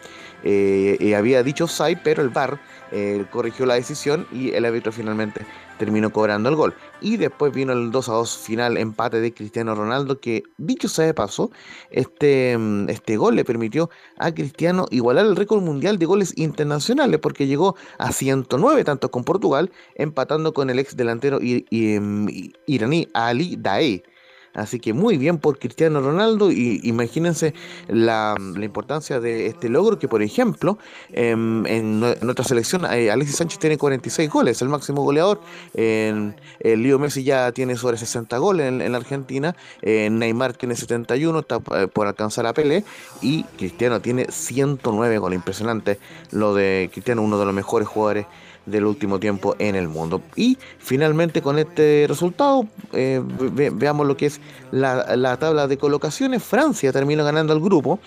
había 1.15 1.43
dicho 1.43 1.65
offside, 1.65 1.99
pero 2.03 2.23
el 2.23 2.29
VAR 2.29 2.59
eh, 2.91 3.25
corrigió 3.31 3.65
la 3.65 3.75
decisión 3.75 4.27
y 4.31 4.51
el 4.51 4.65
árbitro 4.65 4.91
finalmente 4.91 5.45
terminó 5.77 6.11
cobrando 6.11 6.49
el 6.49 6.55
gol. 6.55 6.73
Y 7.01 7.17
después 7.17 7.53
vino 7.53 7.73
el 7.73 7.91
2 7.91 8.09
a 8.09 8.13
2 8.13 8.37
final 8.37 8.77
empate 8.77 9.19
de 9.21 9.33
Cristiano 9.33 9.75
Ronaldo, 9.75 10.19
que 10.19 10.43
dicho 10.57 10.87
sea 10.89 11.05
de 11.05 11.13
paso, 11.13 11.51
este, 11.91 12.57
mm, 12.57 12.89
este 12.89 13.17
gol 13.17 13.35
le 13.35 13.45
permitió 13.45 13.89
a 14.17 14.31
Cristiano 14.33 14.85
igualar 14.89 15.25
el 15.25 15.35
récord 15.35 15.61
mundial 15.61 15.99
de 15.99 16.05
goles 16.05 16.33
internacionales, 16.37 17.19
porque 17.21 17.45
llegó 17.47 17.75
a 17.99 18.11
109 18.11 18.83
tantos 18.83 19.09
con 19.11 19.23
Portugal, 19.23 19.71
empatando 19.95 20.53
con 20.53 20.69
el 20.69 20.79
ex 20.79 20.95
delantero 20.97 21.39
i- 21.41 21.65
iraní 22.65 23.07
Ali 23.13 23.55
Daei. 23.57 24.03
Así 24.57 24.79
que 24.79 24.91
muy 24.91 25.17
bien 25.17 25.37
por 25.37 25.59
Cristiano 25.59 26.01
Ronaldo 26.01 26.51
y 26.51 26.81
imagínense 26.83 27.53
la, 27.87 28.35
importancia 28.61 29.19
de 29.19 29.45
este 29.47 29.69
logro 29.69 29.97
que 29.99 30.07
por 30.07 30.21
ejemplo 30.21 30.77
em, 31.13 31.65
en, 31.67 32.03
en 32.03 32.43
selección 32.43 32.85
eh, 32.91 33.11
Alexis 33.11 33.37
Sánchez 33.37 33.59
tiene 33.59 33.77
46 33.77 34.29
goles, 34.29 34.61
el 34.61 34.69
máximo 34.69 35.03
goleador, 35.03 35.39
en, 35.73 36.35
el 36.59 36.81
Leo 36.81 36.97
Messi 36.97 37.23
ya 37.23 37.51
tiene 37.51 37.75
sobre 37.75 37.97
60 37.97 38.37
goles 38.37 38.67
en, 38.67 38.91
la 38.91 38.97
Argentina, 38.97 39.55
eh, 39.81 40.09
Neymar 40.09 40.53
tiene 40.53 40.75
71, 40.75 41.39
está 41.39 41.59
eh, 41.75 41.87
por 41.87 42.07
alcanzar 42.07 42.45
a 42.47 42.53
Pelé. 42.53 42.83
Y 43.21 43.43
Cristiano 43.57 44.01
tiene 44.01 44.27
109 44.29 45.17
goles, 45.19 45.37
impresionante 45.37 45.99
lo 46.31 46.53
de 46.53 46.89
Cristiano, 46.91 47.21
uno 47.21 47.37
de 47.37 47.45
los 47.45 47.53
mejores 47.53 47.87
jugadores 47.87 48.25
del 48.67 48.85
último 48.85 49.19
tiempo 49.19 49.55
en 49.57 49.75
el 49.75 49.87
mundo. 49.87 50.21
Y 50.35 50.57
finalmente 50.77 51.41
con 51.41 51.57
este 51.57 52.05
resultado, 52.07 52.67
eh, 52.93 53.21
ve- 53.25 53.71
veamos 53.71 54.05
lo 54.05 54.15
que 54.15 54.27
es 54.27 54.39
la, 54.71 55.15
la 55.15 55.37
tabla 55.37 55.65
de 55.67 55.77
colocaciones. 55.79 56.43
Francia 56.43 56.91
termina 56.93 57.23
ganando 57.23 57.53
el 57.53 57.59
grupo 57.59 57.99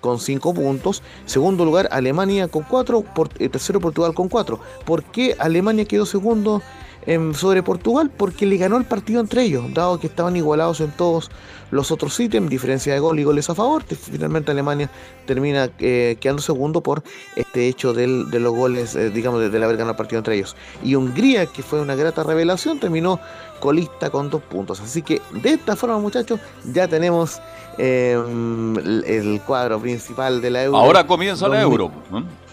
con 0.00 0.18
5 0.20 0.52
puntos. 0.52 1.02
Segundo 1.24 1.64
lugar, 1.64 1.88
Alemania 1.90 2.48
con 2.48 2.64
4. 2.64 3.02
tercero, 3.50 3.80
Portugal 3.80 4.12
con 4.12 4.28
4. 4.28 4.60
¿Por 4.84 5.04
qué 5.04 5.34
Alemania 5.38 5.86
quedó 5.86 6.04
segundo 6.04 6.60
sobre 7.34 7.62
Portugal? 7.62 8.10
Porque 8.14 8.44
le 8.44 8.58
ganó 8.58 8.76
el 8.76 8.84
partido 8.84 9.20
entre 9.20 9.42
ellos, 9.44 9.64
dado 9.72 9.98
que 9.98 10.08
estaban 10.08 10.36
igualados 10.36 10.80
en 10.80 10.90
todos 10.90 11.30
los 11.70 11.90
otros 11.90 12.18
ítems, 12.20 12.48
diferencia 12.50 12.92
de 12.94 13.00
gol 13.00 13.18
y 13.18 13.24
goles 13.24 13.48
a 13.50 13.54
favor. 13.54 13.82
Te- 13.84 13.94
Finalmente 13.96 14.50
Alemania 14.52 14.90
termina 15.26 15.70
eh, 15.78 16.16
quedando 16.20 16.40
segundo 16.42 16.82
por 16.82 17.02
este 17.36 17.68
hecho 17.68 17.92
del- 17.92 18.30
de 18.30 18.40
los 18.40 18.54
goles, 18.54 18.94
eh, 18.94 19.10
digamos, 19.10 19.40
de- 19.40 19.50
del 19.50 19.62
haber 19.62 19.76
ganado 19.76 19.92
el 19.92 19.96
partido 19.96 20.18
entre 20.18 20.36
ellos. 20.36 20.56
Y 20.82 20.94
Hungría, 20.94 21.46
que 21.46 21.62
fue 21.62 21.80
una 21.80 21.94
grata 21.94 22.22
revelación, 22.22 22.78
terminó 22.80 23.20
colista 23.60 24.10
con 24.10 24.30
dos 24.30 24.42
puntos. 24.42 24.80
Así 24.80 25.02
que 25.02 25.20
de 25.32 25.50
esta 25.54 25.74
forma, 25.76 25.98
muchachos, 25.98 26.38
ya 26.72 26.86
tenemos 26.88 27.40
eh, 27.80 28.12
el, 28.16 29.04
el 29.06 29.40
cuadro 29.42 29.78
principal 29.78 30.40
de 30.40 30.50
la 30.50 30.64
Euro. 30.64 30.78
Ahora 30.78 31.06
comienza 31.06 31.46
la 31.48 31.62
2000. 31.62 31.80
Euro. 31.80 31.92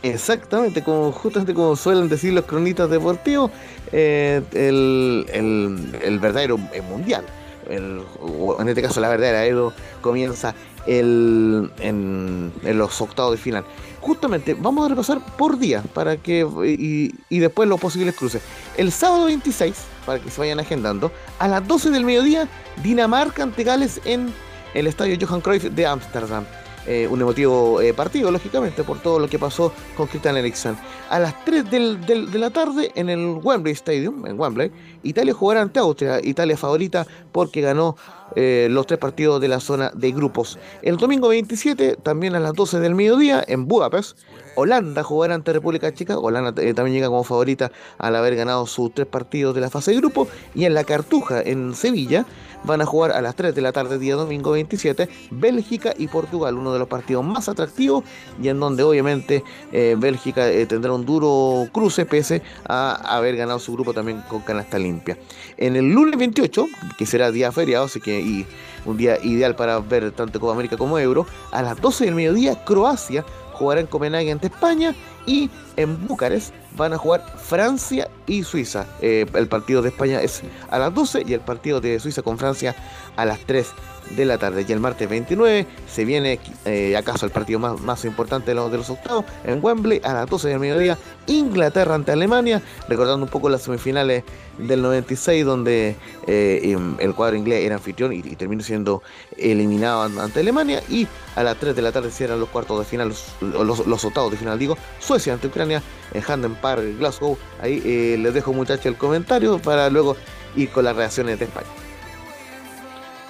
Exactamente, 0.04 0.84
como 0.84 1.12
justamente 1.12 1.54
como 1.54 1.76
suelen 1.76 2.10
decir 2.10 2.32
los 2.34 2.46
cronistas 2.46 2.90
deportivos, 2.92 3.50
eh, 3.92 4.42
el, 4.54 5.26
el- 5.34 6.00
el 6.02 6.20
verdadero 6.20 6.58
mundial. 6.90 7.24
En 7.70 8.68
este 8.68 8.82
caso, 8.82 9.00
la 9.02 9.10
verdadera 9.10 9.46
Euro 9.46 9.74
comienza 10.02 10.54
el, 10.88 11.72
en, 11.80 12.52
en 12.64 12.78
los 12.78 13.02
octavos 13.02 13.32
de 13.32 13.38
final. 13.38 13.64
Justamente, 14.02 14.54
vamos 14.54 14.86
a 14.86 14.90
repasar 14.90 15.20
por 15.36 15.58
día 15.58 15.84
para 15.94 16.18
que 16.18 16.48
y, 16.66 17.16
y 17.30 17.40
después 17.40 17.68
los 17.68 17.80
posibles 17.80 18.16
cruces. 18.16 18.42
El 18.78 18.92
sábado 18.92 19.26
26, 19.26 19.76
para 20.06 20.20
que 20.20 20.30
se 20.30 20.40
vayan 20.40 20.60
agendando, 20.60 21.12
a 21.40 21.48
las 21.48 21.68
12 21.68 21.90
del 21.90 22.06
mediodía, 22.06 22.48
Dinamarca 22.84 23.44
ante 23.44 23.64
Gales 23.64 24.02
en 24.06 24.32
el 24.76 24.88
estadio 24.88 25.18
Johan 25.20 25.42
Cruyff 25.42 25.64
de 25.64 25.86
Ámsterdam. 25.88 26.46
Eh, 26.88 27.08
un 27.10 27.20
emotivo 27.20 27.82
eh, 27.82 27.94
partido, 27.96 28.30
lógicamente, 28.30 28.84
por 28.84 29.00
todo 29.00 29.18
lo 29.18 29.28
que 29.28 29.40
pasó 29.40 29.74
con 29.98 30.06
Christian 30.06 30.38
Eriksen. 30.38 30.78
A 31.10 31.18
las 31.20 31.44
3 31.44 31.70
del- 31.72 32.06
del- 32.06 32.30
de 32.32 32.38
la 32.38 32.52
tarde 32.52 32.92
en 32.94 33.10
el 33.10 33.40
Wembley 33.42 33.74
Stadium, 33.74 34.26
en 34.28 34.40
Wembley, 34.40 34.72
Italia 35.02 35.34
jugará 35.34 35.62
ante 35.62 35.80
Austria, 35.80 36.20
Italia 36.24 36.56
favorita 36.56 37.08
porque 37.32 37.62
ganó 37.62 37.96
eh, 38.36 38.68
los 38.72 38.88
tres 38.88 39.00
partidos 39.00 39.40
de 39.40 39.48
la 39.48 39.60
zona 39.60 39.92
de 39.94 40.12
grupos. 40.12 40.58
El 40.82 40.98
domingo 40.98 41.28
27, 41.30 41.98
también 42.02 42.36
a 42.36 42.40
las 42.40 42.54
12 42.54 42.80
del 42.80 42.96
mediodía, 42.96 43.44
en 43.48 43.68
Budapest, 43.68 44.18
Holanda 44.56 45.04
jugará 45.04 45.36
ante 45.36 45.54
República 45.54 45.94
Checa. 45.94 46.18
Holanda 46.18 46.54
eh, 46.62 46.74
también 46.74 46.96
llega 46.96 47.08
como 47.08 47.24
favorita 47.24 47.72
al 47.98 48.16
haber 48.16 48.36
ganado 48.36 48.66
sus 48.66 48.94
tres 48.94 49.08
partidos 49.08 49.54
de 49.54 49.62
la 49.62 49.70
fase 49.70 49.92
de 49.92 49.98
grupo. 49.98 50.28
Y 50.54 50.66
en 50.66 50.74
la 50.74 50.84
Cartuja, 50.84 51.42
en 51.42 51.76
Sevilla, 51.76 52.26
van 52.64 52.82
a 52.82 52.86
jugar 52.86 53.12
a 53.12 53.22
las 53.22 53.36
3 53.36 53.54
de 53.54 53.62
la 53.62 53.72
tarde, 53.72 54.00
día 54.00 54.16
domingo 54.16 54.52
27, 54.52 55.08
Bélgica 55.32 55.94
y 55.98 56.08
Portugal, 56.08 56.58
uno 56.58 56.74
de 56.74 56.80
los 56.80 56.88
partidos 56.88 57.24
más 57.24 57.48
atractivos 57.48 58.04
y 58.42 58.48
en 58.48 58.60
donde 58.60 58.82
obviamente 58.82 59.44
eh, 59.72 59.96
Bélgica 59.98 60.48
tendrá 60.68 60.92
un 60.94 61.06
duro 61.06 61.70
cruce 61.72 62.06
pese 62.08 62.42
a 62.68 63.16
haber 63.16 63.36
ganado 63.36 63.60
su 63.60 63.74
grupo 63.74 63.94
también 63.94 64.22
con 64.28 64.42
canasta 64.42 64.80
limpia. 64.80 65.18
En 65.58 65.76
el 65.76 65.92
lunes 65.92 66.18
28, 66.18 66.66
que 66.98 67.06
será 67.06 67.32
día 67.32 67.52
feriado, 67.52 67.86
así 67.86 68.02
que 68.02 68.15
y 68.20 68.46
un 68.86 68.98
día 68.98 69.18
ideal 69.24 69.56
para 69.56 69.80
ver 69.80 70.12
tanto 70.12 70.40
Copa 70.40 70.54
América 70.54 70.78
como 70.78 71.00
Euro, 71.00 71.26
a 71.52 71.62
las 71.62 71.80
12 71.82 72.06
del 72.06 72.16
mediodía 72.16 72.64
Croacia 72.64 73.26
jugará 73.54 73.82
en 73.82 73.88
Copenhague 73.88 74.32
ante 74.32 74.48
España 74.48 74.94
y 75.26 75.50
en 75.76 76.08
Bucarest 76.08 76.54
van 76.76 76.94
a 76.94 76.98
jugar 76.98 77.24
Francia 77.38 78.10
y 78.28 78.44
Suiza. 78.44 78.86
Eh, 79.02 79.26
el 79.34 79.48
partido 79.48 79.82
de 79.82 79.90
España 79.90 80.22
es 80.22 80.42
a 80.70 80.80
las 80.80 80.94
12 80.94 81.24
y 81.26 81.34
el 81.34 81.42
partido 81.42 81.82
de 81.82 82.00
Suiza 82.00 82.22
con 82.22 82.38
Francia 82.38 82.76
a 83.16 83.26
las 83.26 83.40
3 83.40 83.68
de 84.12 84.26
la 84.26 84.38
tarde. 84.38 84.66
Y 84.68 84.72
el 84.72 84.80
martes 84.80 85.10
29 85.10 85.66
se 85.92 86.06
viene 86.06 86.40
eh, 86.66 86.96
acaso 86.96 87.26
el 87.26 87.32
partido 87.32 87.58
más, 87.60 87.80
más 87.82 88.06
importante 88.06 88.52
de 88.52 88.56
los, 88.56 88.72
de 88.72 88.78
los 88.78 88.90
octavos 88.90 89.26
en 89.44 89.60
Wembley 89.64 90.00
a 90.04 90.14
las 90.14 90.30
12 90.30 90.50
del 90.50 90.60
mediodía. 90.60 90.98
Inglaterra 91.28 91.96
ante 91.96 92.12
Alemania, 92.12 92.62
recordando 92.88 93.26
un 93.26 93.32
poco 93.32 93.50
las 93.50 93.64
semifinales 93.64 94.24
del 94.60 94.82
96 94.84 95.44
donde 95.44 95.96
eh, 96.28 96.60
em, 96.64 96.96
el 97.00 97.14
cuadro 97.16 97.36
inglés 97.36 97.66
era 97.66 97.76
anfitrión 97.76 98.14
y, 98.14 98.18
y 98.20 98.36
terminó 98.36 98.62
siendo 98.64 99.02
eliminado 99.38 100.04
an- 100.04 100.18
ante 100.20 100.40
Alemania 100.40 100.82
y 100.88 101.08
a 101.36 101.44
las 101.44 101.58
3 101.58 101.76
de 101.76 101.82
la 101.82 101.92
tarde 101.92 102.10
cierran 102.12 102.40
los 102.40 102.48
cuartos 102.50 102.80
de 102.80 102.86
final, 102.86 103.10
los, 103.10 103.26
los, 103.42 103.86
los 103.88 104.06
octavos 104.06 104.32
de 104.32 104.38
final 104.38 104.58
digo, 104.58 104.78
Suecia 105.00 105.34
ante 105.34 105.48
Ucrania 105.48 105.82
en 106.14 106.24
Handen 106.26 106.56
Glasgow. 106.74 107.38
Ahí 107.62 107.82
eh, 107.86 108.18
les 108.20 108.34
dejo 108.34 108.52
muchachos 108.54 108.86
el 108.88 108.96
comentario 108.96 109.60
para 109.60 109.90
luego 109.90 110.18
ir 110.56 110.70
con 110.70 110.84
las 110.86 110.96
reacciones 110.96 111.38
de 111.40 111.46
España. 111.46 111.68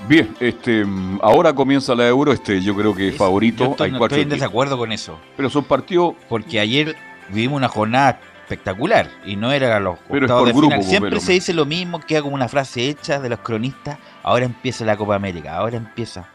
Bien, 0.08 0.36
este, 0.40 0.86
ahora 1.22 1.54
comienza 1.54 1.96
la 1.96 2.08
Euro, 2.08 2.32
este, 2.32 2.62
yo 2.62 2.76
creo 2.76 2.94
que 2.94 3.10
es 3.10 3.18
favorito. 3.18 3.64
Yo 3.66 3.72
estoy, 3.72 3.86
hay 3.88 3.92
no 3.94 3.98
cuatro 3.98 4.18
estoy 4.18 4.24
en 4.32 4.38
desacuerdo 4.40 4.78
con 4.78 4.92
eso. 4.92 5.20
Pero 5.36 5.50
son 5.50 5.64
partidos. 5.64 6.14
Porque 6.30 6.60
ayer 6.60 6.96
vivimos 7.30 7.58
una 7.58 7.68
jornada 7.70 8.20
espectacular 8.44 9.10
y 9.26 9.36
no 9.36 9.52
era 9.52 9.80
los 9.80 9.98
Pero 10.08 10.28
es 10.28 10.32
por 10.32 10.46
de 10.46 10.52
grupo, 10.52 10.66
final. 10.68 10.80
pues, 10.80 10.90
Siempre 10.90 11.10
pero- 11.10 11.22
se 11.22 11.32
dice 11.32 11.54
lo 11.54 11.66
mismo, 11.66 12.00
queda 12.02 12.22
como 12.22 12.36
una 12.36 12.48
frase 12.48 12.88
hecha 12.88 13.20
de 13.20 13.30
los 13.30 13.40
cronistas. 13.40 13.98
Ahora 14.22 14.46
empieza 14.46 14.86
la 14.86 14.96
Copa 14.96 15.16
América, 15.16 15.58
ahora 15.58 15.78
empieza. 15.78 16.30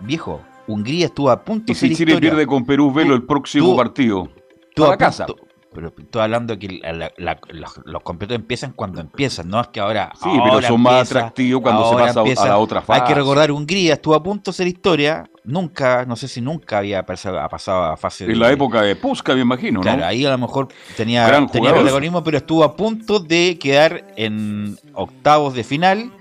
Viejo, 0.00 0.40
Hungría 0.66 1.06
estuvo 1.06 1.28
a 1.30 1.42
punto 1.44 1.72
Y 1.72 1.74
de 1.74 1.80
si 1.80 1.88
ser 1.88 1.96
Chile 1.96 2.12
historia. 2.12 2.30
pierde 2.30 2.46
con 2.46 2.64
Perú, 2.64 2.92
velo 2.92 3.14
el 3.14 3.24
próximo 3.24 3.66
tú- 3.70 3.76
partido. 3.76 4.28
Tú 4.74 4.84
a 4.86 4.94
a 4.94 4.96
casa. 4.96 5.26
punto- 5.26 5.44
pero 5.74 5.92
estoy 5.96 6.22
hablando 6.22 6.58
que 6.58 6.80
la- 6.82 7.12
los, 7.48 7.80
los 7.84 8.02
campeonatos 8.02 8.36
empiezan 8.36 8.72
cuando 8.72 9.00
empiezan, 9.00 9.48
no 9.48 9.60
es 9.60 9.68
que 9.68 9.80
ahora. 9.80 10.12
Sí, 10.22 10.28
pero 10.44 10.62
son 10.62 10.80
más 10.80 11.10
atractivos 11.10 11.62
cuando 11.62 11.88
se 11.90 11.94
pasa 11.96 12.20
a- 12.20 12.44
a 12.44 12.48
la 12.48 12.58
otra 12.58 12.80
Hay 12.80 12.86
fase. 12.86 13.04
que 13.06 13.14
recordar, 13.14 13.50
Hungría 13.50 13.94
estuvo 13.94 14.14
a 14.14 14.22
punto 14.22 14.50
de 14.50 14.56
ser 14.56 14.66
historia. 14.66 15.28
Nunca, 15.44 16.04
no 16.06 16.14
sé 16.14 16.28
si 16.28 16.40
nunca 16.40 16.78
había 16.78 17.04
pasado, 17.04 17.40
a 17.40 17.96
fase 17.96 18.26
En 18.26 18.38
la 18.38 18.52
época 18.52 18.82
de 18.82 18.94
Pusca, 18.94 19.34
me 19.34 19.40
imagino, 19.40 19.78
¿no? 19.78 19.80
Claro, 19.82 20.04
ahí 20.06 20.24
a 20.24 20.30
lo 20.30 20.38
mejor 20.38 20.68
tenía, 20.96 21.26
Gran 21.26 21.48
tenía 21.48 21.72
protagonismo, 21.72 22.22
pero 22.22 22.36
estuvo 22.38 22.62
a 22.62 22.76
punto 22.76 23.18
de 23.18 23.58
quedar 23.58 24.04
en 24.16 24.78
octavos 24.94 25.54
de 25.54 25.64
final 25.64 26.12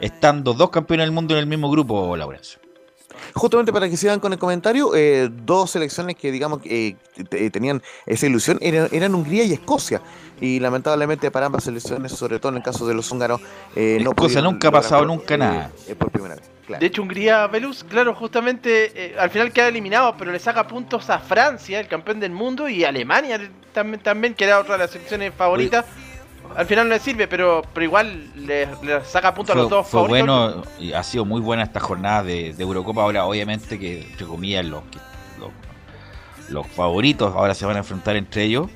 estando 0.00 0.54
dos 0.54 0.70
campeones 0.70 1.04
del 1.06 1.12
mundo 1.12 1.34
en 1.34 1.40
el 1.40 1.46
mismo 1.46 1.70
grupo, 1.70 2.16
Laurencio. 2.16 2.58
Justamente 3.34 3.72
para 3.72 3.88
que 3.88 3.96
sigan 3.96 4.20
con 4.20 4.32
el 4.32 4.38
comentario, 4.38 4.94
eh, 4.94 5.28
dos 5.30 5.70
selecciones 5.70 6.16
que 6.16 6.32
digamos 6.32 6.60
eh, 6.64 6.96
tenían 7.52 7.82
esa 8.06 8.26
ilusión 8.26 8.58
eran, 8.60 8.88
eran, 8.92 9.14
Hungría 9.14 9.44
y 9.44 9.52
Escocia. 9.52 10.00
Y 10.40 10.58
lamentablemente 10.58 11.30
para 11.30 11.46
ambas 11.46 11.64
selecciones, 11.64 12.12
sobre 12.12 12.38
todo 12.38 12.50
en 12.50 12.58
el 12.58 12.62
caso 12.62 12.86
de 12.86 12.94
los 12.94 13.10
húngaros, 13.10 13.40
eh, 13.76 13.98
no 14.02 14.10
Escocia 14.10 14.40
nunca 14.40 14.68
ha 14.68 14.72
pasado 14.72 15.04
nunca 15.04 15.36
nada. 15.36 15.70
por 15.98 16.10
primera 16.10 16.34
vez. 16.34 16.44
De 16.78 16.86
hecho, 16.86 17.02
Hungría, 17.02 17.48
Velus, 17.48 17.82
claro, 17.82 18.14
justamente 18.14 19.16
al 19.18 19.28
final 19.30 19.52
queda 19.52 19.66
eliminado, 19.66 20.14
pero 20.16 20.30
le 20.30 20.38
saca 20.38 20.68
puntos 20.68 21.10
a 21.10 21.18
Francia, 21.18 21.80
el 21.80 21.88
campeón 21.88 22.20
del 22.20 22.30
mundo, 22.30 22.68
y 22.68 22.84
Alemania 22.84 23.40
también, 23.72 24.00
también 24.00 24.34
que 24.34 24.44
era 24.44 24.60
otra 24.60 24.74
de 24.74 24.84
las 24.84 24.90
selecciones 24.92 25.34
favoritas. 25.34 25.84
Al 26.56 26.66
final 26.66 26.88
no 26.88 26.94
le 26.94 27.00
sirve, 27.00 27.28
pero, 27.28 27.62
pero 27.72 27.84
igual 27.84 28.30
le, 28.34 28.68
saca 29.04 29.34
puntos 29.34 29.54
a 29.54 29.58
los 29.58 29.70
dos 29.70 29.86
fue 29.86 30.08
bueno, 30.08 30.62
y 30.78 30.92
ha 30.92 31.02
sido 31.02 31.24
muy 31.24 31.40
buena 31.40 31.62
esta 31.62 31.80
jornada 31.80 32.22
de, 32.22 32.54
Eurocopa. 32.58 33.02
Ahora, 33.02 33.24
obviamente, 33.24 33.78
que 33.78 34.02
entre 34.02 34.26
comillas, 34.26 34.64
los, 34.64 34.82
los, 35.38 35.50
los, 36.48 36.66
favoritos 36.68 37.34
ahora 37.34 37.54
se 37.54 37.66
van 37.66 37.76
a 37.76 37.80
enfrentar 37.80 38.16
entre 38.16 38.44
ellos 38.44 38.68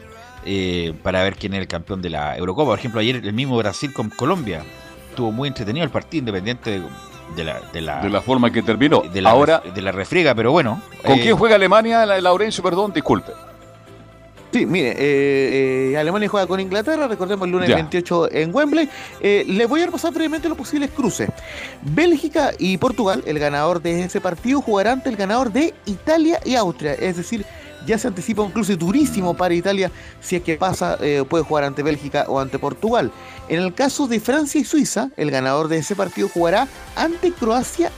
eh, 0.44 0.94
para 1.02 1.22
ver 1.22 1.36
quién 1.36 1.54
es 1.54 1.60
el 1.60 1.68
campeón 1.68 2.00
de 2.00 2.10
la 2.10 2.36
Eurocopa. 2.36 2.70
Por 2.70 2.78
ejemplo, 2.78 3.00
ayer 3.00 3.16
el 3.16 3.32
mismo 3.32 3.56
Brasil 3.56 3.92
con 3.92 4.10
Colombia 4.10 4.62
estuvo 5.10 5.32
muy 5.32 5.48
entretenido 5.48 5.84
el 5.84 5.90
partido, 5.90 6.20
independiente 6.20 6.82
de, 7.36 7.44
la, 7.44 7.60
de 7.72 7.80
la, 7.80 8.00
de 8.00 8.10
la 8.10 8.20
forma 8.20 8.50
que 8.50 8.62
terminó. 8.62 9.00
De 9.00 9.20
la, 9.20 9.30
ahora, 9.30 9.62
de 9.74 9.82
la 9.82 9.92
refriega, 9.92 10.34
pero 10.34 10.52
bueno. 10.52 10.80
¿Con 11.04 11.16
quién 11.16 11.30
eh, 11.30 11.32
juega 11.32 11.56
Alemania, 11.56 12.04
Laurencio? 12.06 12.62
Perdón, 12.62 12.92
disculpe. 12.92 13.32
Sí, 14.54 14.66
mire, 14.66 14.90
eh, 14.90 15.90
eh, 15.90 15.98
Alemania 15.98 16.28
juega 16.28 16.46
con 16.46 16.60
Inglaterra, 16.60 17.08
recordemos 17.08 17.44
el 17.44 17.50
lunes 17.50 17.68
28 17.68 18.30
en 18.30 18.54
Wembley. 18.54 18.88
Eh, 19.20 19.44
les 19.48 19.68
voy 19.68 19.82
a 19.82 19.86
repasar 19.86 20.12
brevemente 20.14 20.48
los 20.48 20.56
posibles 20.56 20.92
cruces. 20.92 21.28
Bélgica 21.82 22.52
y 22.56 22.78
Portugal, 22.78 23.24
el 23.26 23.40
ganador 23.40 23.82
de 23.82 24.04
ese 24.04 24.20
partido, 24.20 24.62
jugará 24.62 24.92
ante 24.92 25.08
el 25.08 25.16
ganador 25.16 25.52
de 25.52 25.74
Italia 25.86 26.38
y 26.44 26.54
Austria. 26.54 26.92
Es 26.94 27.16
decir, 27.16 27.44
ya 27.84 27.98
se 27.98 28.06
anticipa 28.06 28.42
un 28.42 28.52
cruce 28.52 28.76
durísimo 28.76 29.34
para 29.34 29.54
Italia. 29.54 29.90
Si 30.20 30.36
es 30.36 30.42
que 30.44 30.54
pasa, 30.54 30.98
puede 31.28 31.42
jugar 31.42 31.64
ante 31.64 31.82
Bélgica 31.82 32.24
o 32.28 32.38
ante 32.38 32.60
Portugal. 32.60 33.10
En 33.48 33.58
el 33.58 33.74
caso 33.74 34.06
de 34.06 34.20
Francia 34.20 34.60
y 34.60 34.64
Suiza, 34.64 35.10
el 35.16 35.32
ganador 35.32 35.66
de 35.66 35.78
ese 35.78 35.96
partido 35.96 36.28
jugará 36.28 36.68
ante 36.94 37.32
Croacia 37.32 37.90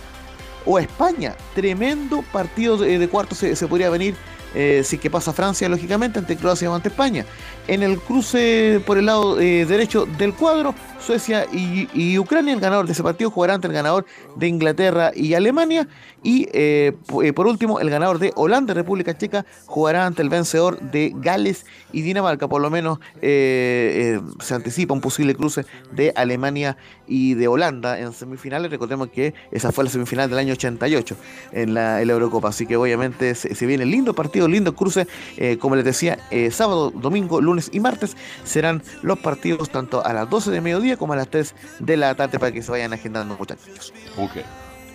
o 0.65 0.79
España. 0.79 1.37
Tremendo 1.55 2.25
partido 2.33 2.79
de, 2.79 3.09
cuarto 3.11 3.35
se, 3.35 3.55
se 3.57 3.69
podría 3.69 3.91
venir 3.91 4.17
eh, 4.57 4.83
si 4.85 4.97
que 4.97 5.11
pasa 5.11 5.35
Francia, 5.35 5.69
lógicamente, 5.69 6.19
ante 6.19 6.35
Croacia 6.35 6.71
o 6.71 6.75
ante 6.75 6.89
España. 6.89 7.27
En 7.69 7.83
el 7.83 7.99
cruce 7.99 8.81
por 8.87 8.99
el 8.99 9.07
lado 9.07 9.41
eh, 9.41 9.67
derecho 9.67 10.07
del 10.07 10.35
cuadro, 10.35 10.75
Suecia 11.01 11.47
y, 11.53 12.19
Ucrania, 12.19 12.53
el 12.55 12.61
ganador 12.61 12.87
de 12.87 12.93
ese 12.93 13.03
partido 13.03 13.31
jugará 13.31 13.55
ante 13.55 13.69
el 13.69 13.73
ganador 13.73 14.07
de 14.35 14.49
Inglaterra 14.49 15.13
y 15.15 15.35
Alemania. 15.35 15.87
Y 16.23 16.49
eh, 16.53 16.93
por 17.35 17.47
último, 17.47 17.79
el 17.79 17.91
ganador 17.91 18.19
de 18.19 18.33
Holanda 18.35 18.75
República 18.75 19.17
Checa 19.17 19.47
jugará 19.67 20.07
ante 20.07 20.23
el 20.23 20.29
vencedor 20.29 20.81
de 20.81 21.13
Gales 21.15 21.65
y 21.93 22.03
Dinamarca. 22.03 22.49
Por 22.49 22.61
lo 22.61 22.71
menos 22.71 22.99
se 23.21 24.21
anticipa 24.51 24.95
un 24.95 25.01
posible 25.01 25.37
cruce 25.37 25.65
de 25.93 26.13
Alemania 26.17 26.77
y 27.07 27.35
de 27.35 27.47
Holanda 27.47 28.01
en 28.01 28.13
semifinales. 28.13 28.71
Recordemos 28.71 29.09
que 29.09 29.35
esa 29.53 29.71
fue 29.71 29.85
la 29.85 29.91
semifinal 29.91 30.29
del 30.29 30.41
año 30.41 30.55
88 30.55 31.17
en 31.53 31.75
la, 31.75 32.03
Eurocopa. 32.03 32.49
Así 32.49 32.67
que 32.67 32.77
obviamente 32.77 33.35
se, 33.37 33.55
se 33.55 33.67
viene 33.67 33.87
lindo 33.87 34.13
partido 34.15 34.49
lindo 34.49 34.75
cruce. 34.75 35.07
Eh, 35.37 35.59
como 35.59 35.77
les 35.77 35.85
decía, 35.85 36.19
eh, 36.31 36.51
sábado, 36.51 36.91
domingo, 36.91 37.41
lunes 37.41 37.56
y 37.73 37.81
martes 37.81 38.17
serán 38.45 38.83
los 39.03 39.19
partidos 39.19 39.71
tanto 39.71 40.05
a 40.05 40.13
las 40.13 40.29
12 40.29 40.51
de 40.51 40.61
mediodía 40.61 40.97
como 40.97 41.13
a 41.13 41.17
las 41.17 41.29
3 41.29 41.55
de 41.81 41.97
la 41.97 42.15
tarde 42.15 42.39
para 42.39 42.53
que 42.53 42.63
se 42.63 42.71
vayan 42.71 42.93
agendando 42.93 43.37
muchachos. 43.37 43.93
Ok. 44.17 44.37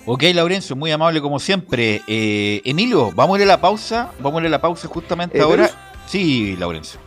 Ok, 0.05 0.23
Laurencio, 0.33 0.75
muy 0.75 0.91
amable 0.91 1.21
como 1.21 1.39
siempre. 1.39 2.01
Eh, 2.07 2.61
Emilio, 2.65 3.11
vamos 3.13 3.37
a 3.37 3.41
ir 3.41 3.43
a 3.43 3.53
la 3.53 3.61
pausa. 3.61 4.11
Vamos 4.19 4.39
a 4.39 4.41
ir 4.41 4.47
a 4.47 4.49
la 4.49 4.61
pausa 4.61 4.87
justamente 4.87 5.39
ahora. 5.39 5.69
Sí, 6.07 6.55
Laurencio. 6.57 6.99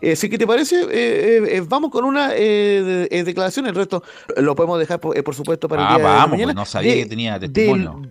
Eh, 0.00 0.14
si 0.14 0.28
que 0.28 0.38
te 0.38 0.46
parece, 0.46 1.60
vamos 1.66 1.90
con 1.90 2.04
una 2.04 2.28
declaración, 2.28 3.66
el 3.66 3.74
resto 3.74 4.02
lo 4.36 4.54
podemos 4.54 4.78
dejar, 4.78 5.00
por, 5.00 5.34
supuesto, 5.34 5.68
para 5.68 5.82
el 5.82 5.88
ah, 5.88 5.96
día 5.96 6.04
vamos, 6.04 6.22
de 6.22 6.30
mañana. 6.30 6.46
Pues 6.52 6.56
no 6.56 6.64
sabía 6.66 6.94
que 6.94 7.06
tenía 7.06 7.40
testimonio. 7.40 8.02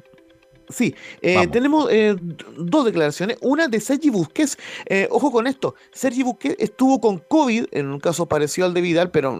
Sí, 0.70 0.94
eh, 1.22 1.48
tenemos 1.48 1.88
eh, 1.92 2.16
dos 2.58 2.86
declaraciones. 2.86 3.38
Una 3.42 3.68
de 3.70 3.80
Sergi 3.80 4.10
Busquets. 4.10 4.58
Eh, 4.86 5.08
ojo 5.10 5.32
con 5.32 5.48
esto. 5.48 5.76
Sergi 5.94 6.24
Busquets 6.24 6.56
estuvo 6.60 7.00
con 7.00 7.20
COVID, 7.20 7.68
en 7.72 7.88
un 7.88 8.00
caso 8.00 8.26
parecido 8.26 8.68
al 8.68 8.74
de 8.74 8.82
Vidal, 8.82 9.10
pero 9.10 9.40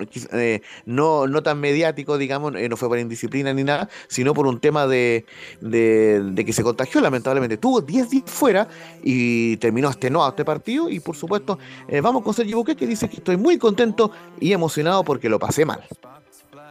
no, 0.86 1.28
no 1.28 1.44
tan 1.44 1.60
mediático, 1.60 2.18
digamos, 2.18 2.54
no 2.54 2.78
fue 2.78 2.88
por 2.88 2.98
indisciplina 2.98 3.54
ni 3.54 3.64
nada, 3.64 3.90
sino 4.08 4.34
por 4.34 4.48
un 4.48 4.60
tema 4.60 4.88
de, 4.88 5.26
de, 5.60 6.44
que 6.46 6.54
se 6.54 6.64
contagió, 6.64 7.02
lamentablemente. 7.02 7.58
Tuvo 7.58 7.82
10 7.82 8.10
días 8.10 8.24
fuera 8.28 8.70
y 9.04 9.58
terminó 9.58 9.90
extenuado 9.90 10.30
este 10.30 10.46
partido. 10.46 10.90
Y 10.90 11.02
por 11.02 11.18
supuesto, 11.18 11.60
vamos 12.02 12.24
con 12.24 12.34
Sergi 12.34 12.54
Busquets, 12.54 12.80
que 12.80 12.88
dice 12.88 13.10
que 13.10 13.18
estoy 13.18 13.36
muy 13.36 13.58
contento 13.58 14.12
y 14.40 14.54
emocionado 14.54 15.04
porque 15.04 15.28
lo 15.28 15.40
pasé 15.40 15.66
mal. 15.66 15.84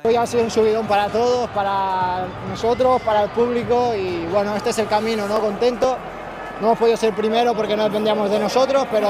Hoy 0.06 0.14
ha 0.14 0.24
sido 0.24 0.44
un 0.44 0.50
subidón 0.52 0.86
para 0.86 1.08
todos, 1.08 1.50
para 1.50 2.26
nosotros, 2.48 3.02
para 3.02 3.24
el 3.24 3.30
público 3.30 3.92
y 3.92 4.24
bueno, 4.26 4.54
este 4.54 4.70
es 4.70 4.78
el 4.78 4.86
camino, 4.86 5.26
¿no? 5.26 5.40
Contento. 5.40 5.96
No 6.60 6.68
hemos 6.68 6.78
podido 6.78 6.96
ser 6.96 7.12
primero 7.12 7.54
porque 7.54 7.76
no 7.76 7.82
dependíamos 7.82 8.30
de 8.30 8.38
nosotros, 8.38 8.86
pero 8.92 9.08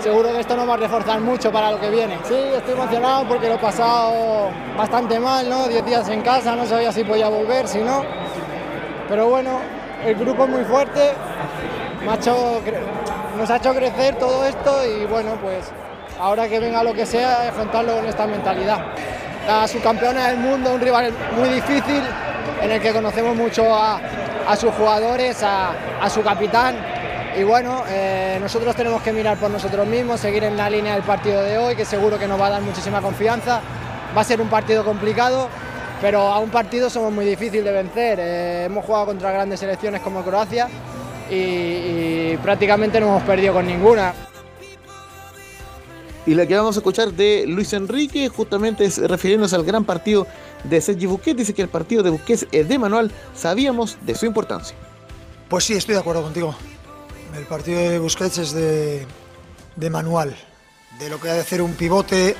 seguro 0.00 0.32
que 0.32 0.40
esto 0.40 0.56
nos 0.56 0.68
va 0.68 0.74
a 0.74 0.78
reforzar 0.78 1.20
mucho 1.20 1.52
para 1.52 1.70
lo 1.70 1.78
que 1.78 1.88
viene. 1.88 2.18
Sí, 2.24 2.34
estoy 2.34 2.74
emocionado 2.74 3.28
porque 3.28 3.46
lo 3.48 3.54
he 3.54 3.58
pasado 3.58 4.50
bastante 4.76 5.20
mal, 5.20 5.48
¿no? 5.48 5.68
Diez 5.68 5.86
días 5.86 6.08
en 6.08 6.22
casa, 6.22 6.56
no 6.56 6.66
sabía 6.66 6.90
si 6.90 7.04
podía 7.04 7.28
volver, 7.28 7.68
si 7.68 7.78
no. 7.78 8.02
Pero 9.08 9.28
bueno, 9.28 9.60
el 10.04 10.16
grupo 10.16 10.44
es 10.44 10.50
muy 10.50 10.64
fuerte, 10.64 11.12
nos 13.38 13.50
ha 13.50 13.56
hecho 13.56 13.72
crecer 13.72 14.16
todo 14.16 14.44
esto 14.44 14.84
y 14.84 15.06
bueno, 15.06 15.38
pues 15.40 15.70
ahora 16.18 16.48
que 16.48 16.58
venga 16.58 16.82
lo 16.82 16.92
que 16.92 17.06
sea, 17.06 17.50
afrontarlo 17.50 17.94
con 17.98 18.06
esta 18.06 18.26
mentalidad 18.26 18.80
la 19.46 19.68
subcampeona 19.68 20.28
del 20.28 20.38
mundo, 20.38 20.72
un 20.72 20.80
rival 20.80 21.12
muy 21.36 21.48
difícil 21.48 22.02
en 22.62 22.70
el 22.70 22.80
que 22.80 22.92
conocemos 22.92 23.36
mucho 23.36 23.74
a, 23.74 24.00
sus 24.56 24.72
jugadores, 24.72 25.42
a, 25.42 26.08
su 26.08 26.22
capitán. 26.22 26.76
Y 27.36 27.42
bueno, 27.42 27.82
eh, 27.88 28.38
nosotros 28.40 28.76
tenemos 28.76 29.02
que 29.02 29.12
mirar 29.12 29.36
por 29.36 29.50
nosotros 29.50 29.86
mismos, 29.86 30.20
seguir 30.20 30.44
en 30.44 30.56
la 30.56 30.70
línea 30.70 30.94
del 30.94 31.02
partido 31.02 31.42
de 31.42 31.58
hoy, 31.58 31.74
que 31.74 31.84
seguro 31.84 32.18
que 32.18 32.28
nos 32.28 32.40
va 32.40 32.46
a 32.46 32.50
dar 32.50 32.62
muchísima 32.62 33.00
confianza. 33.00 33.60
Va 34.16 34.20
a 34.20 34.24
ser 34.24 34.40
un 34.40 34.48
partido 34.48 34.84
complicado, 34.84 35.48
pero 36.00 36.20
a 36.20 36.38
un 36.38 36.50
partido 36.50 36.88
somos 36.88 37.12
muy 37.12 37.24
difíciles 37.24 37.64
de 37.64 37.72
vencer. 37.72 38.18
Eh, 38.20 38.64
hemos 38.64 38.84
jugado 38.84 39.06
contra 39.06 39.32
grandes 39.32 39.58
selecciones 39.60 40.00
como 40.00 40.22
Croacia 40.22 40.68
y 41.28 42.36
prácticamente 42.36 43.00
no 43.00 43.08
hemos 43.08 43.22
perdido 43.24 43.54
con 43.54 43.66
ninguna. 43.66 44.14
Y 46.26 46.34
la 46.34 46.46
que 46.46 46.56
vamos 46.56 46.76
a 46.76 46.78
escuchar 46.78 47.12
de 47.12 47.44
Luis 47.46 47.72
Enrique, 47.74 48.28
justamente 48.28 48.86
es 48.86 48.98
refiriéndose 48.98 49.54
al 49.56 49.64
gran 49.64 49.84
partido 49.84 50.26
de 50.64 50.80
Sergi 50.80 51.06
Busquets, 51.06 51.36
dice 51.36 51.54
que 51.54 51.62
el 51.62 51.68
partido 51.68 52.02
de 52.02 52.10
Busquets 52.10 52.46
es 52.50 52.68
de 52.68 52.78
manual, 52.78 53.10
sabíamos 53.34 53.98
de 54.02 54.14
su 54.14 54.24
importancia. 54.24 54.74
Pues 55.48 55.64
sí, 55.64 55.74
estoy 55.74 55.94
de 55.94 56.00
acuerdo 56.00 56.22
contigo. 56.22 56.54
El 57.36 57.44
partido 57.44 57.78
de 57.78 57.98
Busquets 57.98 58.38
es 58.38 58.52
de, 58.52 59.06
de 59.76 59.90
manual, 59.90 60.34
de 60.98 61.10
lo 61.10 61.20
que 61.20 61.28
ha 61.28 61.34
de 61.34 61.40
hacer 61.40 61.60
un 61.60 61.74
pivote 61.74 62.36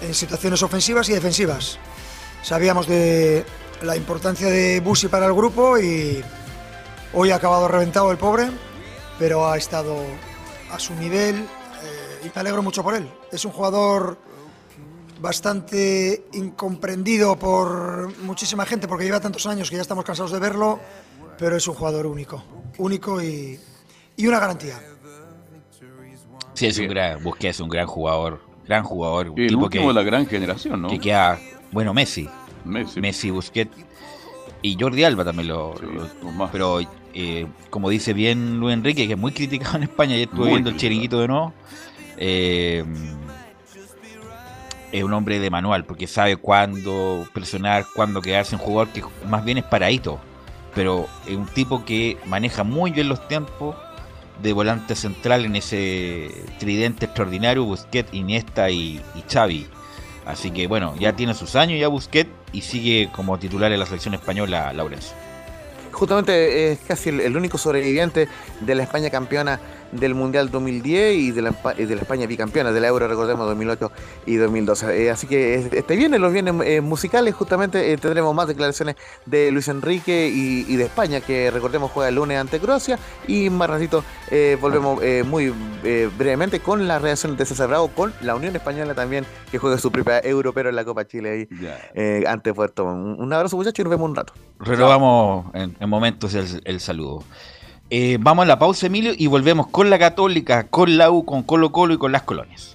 en 0.00 0.14
situaciones 0.14 0.62
ofensivas 0.62 1.08
y 1.10 1.12
defensivas. 1.12 1.78
Sabíamos 2.42 2.86
de 2.86 3.44
la 3.82 3.96
importancia 3.96 4.48
de 4.48 4.80
Busi 4.80 5.08
para 5.08 5.26
el 5.26 5.34
grupo 5.34 5.78
y 5.78 6.22
hoy 7.12 7.30
ha 7.30 7.36
acabado 7.36 7.68
reventado 7.68 8.10
el 8.10 8.16
pobre, 8.16 8.48
pero 9.18 9.46
ha 9.46 9.58
estado 9.58 9.98
a 10.70 10.78
su 10.78 10.94
nivel, 10.94 11.46
y 12.24 12.26
me 12.26 12.40
alegro 12.40 12.62
mucho 12.62 12.82
por 12.82 12.94
él. 12.94 13.08
Es 13.30 13.44
un 13.44 13.52
jugador 13.52 14.18
bastante 15.20 16.24
incomprendido 16.32 17.36
por 17.36 18.16
muchísima 18.18 18.66
gente 18.66 18.88
porque 18.88 19.04
lleva 19.04 19.20
tantos 19.20 19.46
años 19.46 19.70
que 19.70 19.76
ya 19.76 19.82
estamos 19.82 20.04
cansados 20.04 20.32
de 20.32 20.40
verlo, 20.40 20.80
pero 21.38 21.56
es 21.56 21.66
un 21.68 21.74
jugador 21.74 22.06
único, 22.06 22.42
único 22.78 23.22
y, 23.22 23.58
y 24.16 24.26
una 24.26 24.40
garantía. 24.40 24.80
Sí, 26.54 26.66
es 26.66 26.78
un 26.78 26.88
gran, 26.88 27.22
Busquets 27.22 27.56
es 27.56 27.60
un 27.60 27.68
gran 27.68 27.86
jugador, 27.86 28.40
gran 28.66 28.82
jugador. 28.84 29.30
Un 29.30 29.40
el 29.40 29.48
tipo 29.48 29.64
último 29.64 29.88
de 29.88 29.94
la 29.94 30.02
gran 30.02 30.26
generación, 30.26 30.82
¿no? 30.82 30.88
Que 30.88 30.98
queda, 30.98 31.38
bueno, 31.70 31.94
Messi. 31.94 32.28
Messi. 32.64 33.00
Messi, 33.00 33.30
Busquets 33.30 33.76
y 34.62 34.76
Jordi 34.78 35.04
Alba 35.04 35.24
también 35.24 35.48
lo, 35.48 35.74
pero 36.52 36.80
eh, 37.14 37.46
como 37.68 37.90
dice 37.90 38.12
bien 38.12 38.58
Luis 38.58 38.74
Enrique 38.74 39.06
que 39.06 39.14
es 39.14 39.18
muy 39.18 39.32
criticado 39.32 39.76
en 39.76 39.82
España 39.84 40.16
y 40.16 40.22
estuve 40.22 40.48
viendo 40.48 40.70
el 40.70 40.76
chiringuito 40.76 41.20
de 41.20 41.28
nuevo 41.28 41.52
eh, 42.24 42.84
es 44.92 45.02
un 45.02 45.12
hombre 45.12 45.40
de 45.40 45.50
manual, 45.50 45.84
porque 45.84 46.06
sabe 46.06 46.36
cuándo 46.36 47.26
presionar, 47.32 47.84
cuándo 47.96 48.22
quedarse 48.22 48.54
en 48.54 48.60
jugador, 48.60 48.92
que 48.92 49.02
más 49.26 49.44
bien 49.44 49.58
es 49.58 49.64
paradito. 49.64 50.20
Pero 50.72 51.08
es 51.26 51.34
un 51.34 51.46
tipo 51.46 51.84
que 51.84 52.16
maneja 52.26 52.62
muy 52.62 52.92
bien 52.92 53.08
los 53.08 53.26
tiempos 53.26 53.74
de 54.40 54.52
volante 54.52 54.94
central 54.94 55.44
en 55.44 55.56
ese 55.56 56.30
tridente 56.60 57.06
extraordinario, 57.06 57.64
Busquets, 57.64 58.14
Iniesta 58.14 58.70
y, 58.70 59.02
Xavi. 59.28 59.66
Así 60.24 60.52
que 60.52 60.68
bueno, 60.68 60.94
ya 61.00 61.14
tiene 61.14 61.34
sus 61.34 61.56
años 61.56 61.80
ya 61.80 61.88
Busquets 61.88 62.30
y 62.52 62.60
sigue 62.60 63.10
como 63.12 63.36
titular 63.36 63.72
en 63.72 63.80
la 63.80 63.86
selección 63.86 64.14
española 64.14 64.72
Laurencio 64.72 65.16
justamente 65.92 66.72
es 66.72 66.80
casi 66.80 67.10
el, 67.10 67.36
único 67.36 67.58
sobreviviente 67.58 68.26
de 68.60 68.74
la 68.74 68.82
España 68.82 69.10
campeona 69.10 69.60
del 69.92 70.14
Mundial 70.14 70.50
2010 70.50 71.16
y 71.16 71.30
de 71.30 71.42
la, 71.42 71.50
de 71.50 71.94
la 71.94 72.02
España 72.02 72.26
bicampeona 72.26 72.72
del 72.72 72.84
Euro, 72.84 73.06
recordemos, 73.06 73.46
2008 73.46 73.92
y 74.26 74.36
2012. 74.36 75.04
Eh, 75.04 75.10
así 75.10 75.26
que 75.26 75.54
este 75.72 75.96
viene, 75.96 76.18
los 76.18 76.32
bienes 76.32 76.54
eh, 76.64 76.80
musicales, 76.80 77.34
justamente 77.34 77.92
eh, 77.92 77.96
tendremos 77.98 78.34
más 78.34 78.48
declaraciones 78.48 78.96
de 79.26 79.50
Luis 79.50 79.68
Enrique 79.68 80.30
y, 80.32 80.76
de 80.76 80.84
España, 80.84 81.20
que 81.20 81.50
recordemos 81.50 81.90
juega 81.90 82.08
el 82.08 82.14
lunes 82.14 82.38
ante 82.38 82.58
Croacia, 82.58 82.98
y 83.26 83.50
más 83.50 83.68
ratito 83.68 84.02
volvemos 84.60 85.00
muy 85.26 85.52
brevemente 86.16 86.60
con 86.60 86.88
la 86.88 86.98
reacción 86.98 87.36
de 87.36 87.44
César 87.44 87.68
Bravo, 87.68 87.88
con 87.88 88.12
la 88.22 88.34
Unión 88.34 88.56
Española 88.56 88.94
también, 88.94 89.26
que 89.50 89.58
juega 89.58 89.76
su 89.78 89.92
propia 89.92 90.20
Euro, 90.20 90.52
pero 90.52 90.70
en 90.70 90.76
la 90.76 90.84
Copa 90.84 91.06
Chile 91.06 91.48
ahí 91.94 92.24
ante 92.26 92.54
Puerto. 92.54 92.84
Un, 92.84 93.32
abrazo 93.32 93.56
muchachos 93.56 93.80
y 93.80 93.82
nos 93.82 93.90
vemos 93.90 94.08
un 94.08 94.16
rato. 94.16 94.32
Renovamos 94.58 95.46
en, 95.54 95.76
en 95.78 95.88
momentos 95.88 96.34
el, 96.34 96.62
el 96.64 96.80
saludo. 96.80 97.22
Eh, 97.94 98.16
vamos 98.18 98.44
a 98.44 98.46
la 98.46 98.58
pausa, 98.58 98.86
Emilio, 98.86 99.12
y 99.14 99.26
volvemos 99.26 99.66
con 99.66 99.90
la 99.90 99.98
Católica, 99.98 100.66
con 100.68 100.96
la 100.96 101.10
U, 101.10 101.26
con 101.26 101.42
Colo 101.42 101.72
Colo 101.72 101.92
y 101.92 101.98
con 101.98 102.10
las 102.10 102.22
colonias. 102.22 102.74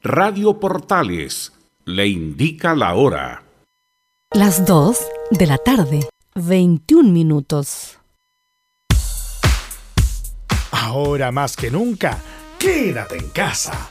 Radio 0.00 0.58
Portales 0.58 1.52
le 1.84 2.08
indica 2.08 2.74
la 2.74 2.94
hora. 2.94 3.42
Las 4.32 4.64
2 4.64 4.96
de 5.32 5.46
la 5.46 5.58
tarde, 5.58 6.08
21 6.34 7.10
minutos. 7.10 7.98
Ahora 10.70 11.30
más 11.30 11.56
que 11.56 11.70
nunca, 11.70 12.22
quédate 12.58 13.18
en 13.18 13.28
casa 13.28 13.90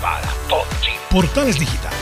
para 0.00 0.28
todo 0.48 0.64
Portales 1.10 1.58
Digital 1.58 1.92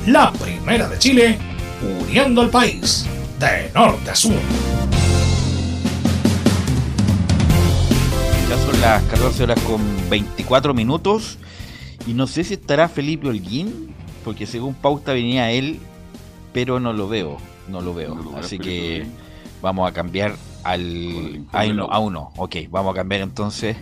La 0.07 0.33
primera 0.33 0.89
de 0.89 0.99
Chile, 0.99 1.39
uniendo 2.01 2.41
al 2.41 2.51
país 2.51 3.07
de 3.39 3.70
norte 3.74 4.11
a 4.11 4.16
sur. 4.16 4.35
Ya 8.49 8.59
son 8.59 8.81
las 8.81 9.05
14 9.05 9.45
horas 9.45 9.61
con 9.61 9.81
24 10.11 10.74
minutos. 10.74 11.39
Y 12.07 12.14
no 12.14 12.26
sé 12.26 12.44
si 12.44 12.54
estará 12.54 12.88
Felipe 12.88 13.28
Holguín, 13.28 13.94
porque 14.24 14.46
según 14.46 14.74
pauta 14.74 15.12
venía 15.12 15.50
él, 15.50 15.80
pero 16.52 16.80
no 16.80 16.92
lo 16.92 17.09
veo, 17.09 17.38
no 17.68 17.80
lo 17.80 17.94
veo. 17.94 18.16
Así 18.36 18.59
que 18.59 19.07
vamos 19.61 19.88
a 19.88 19.92
cambiar 19.92 20.36
al 20.62 21.46
a 21.52 21.98
uno, 21.98 22.32
Ok, 22.36 22.57
vamos 22.70 22.92
a 22.92 22.96
cambiar 22.96 23.22
entonces 23.22 23.76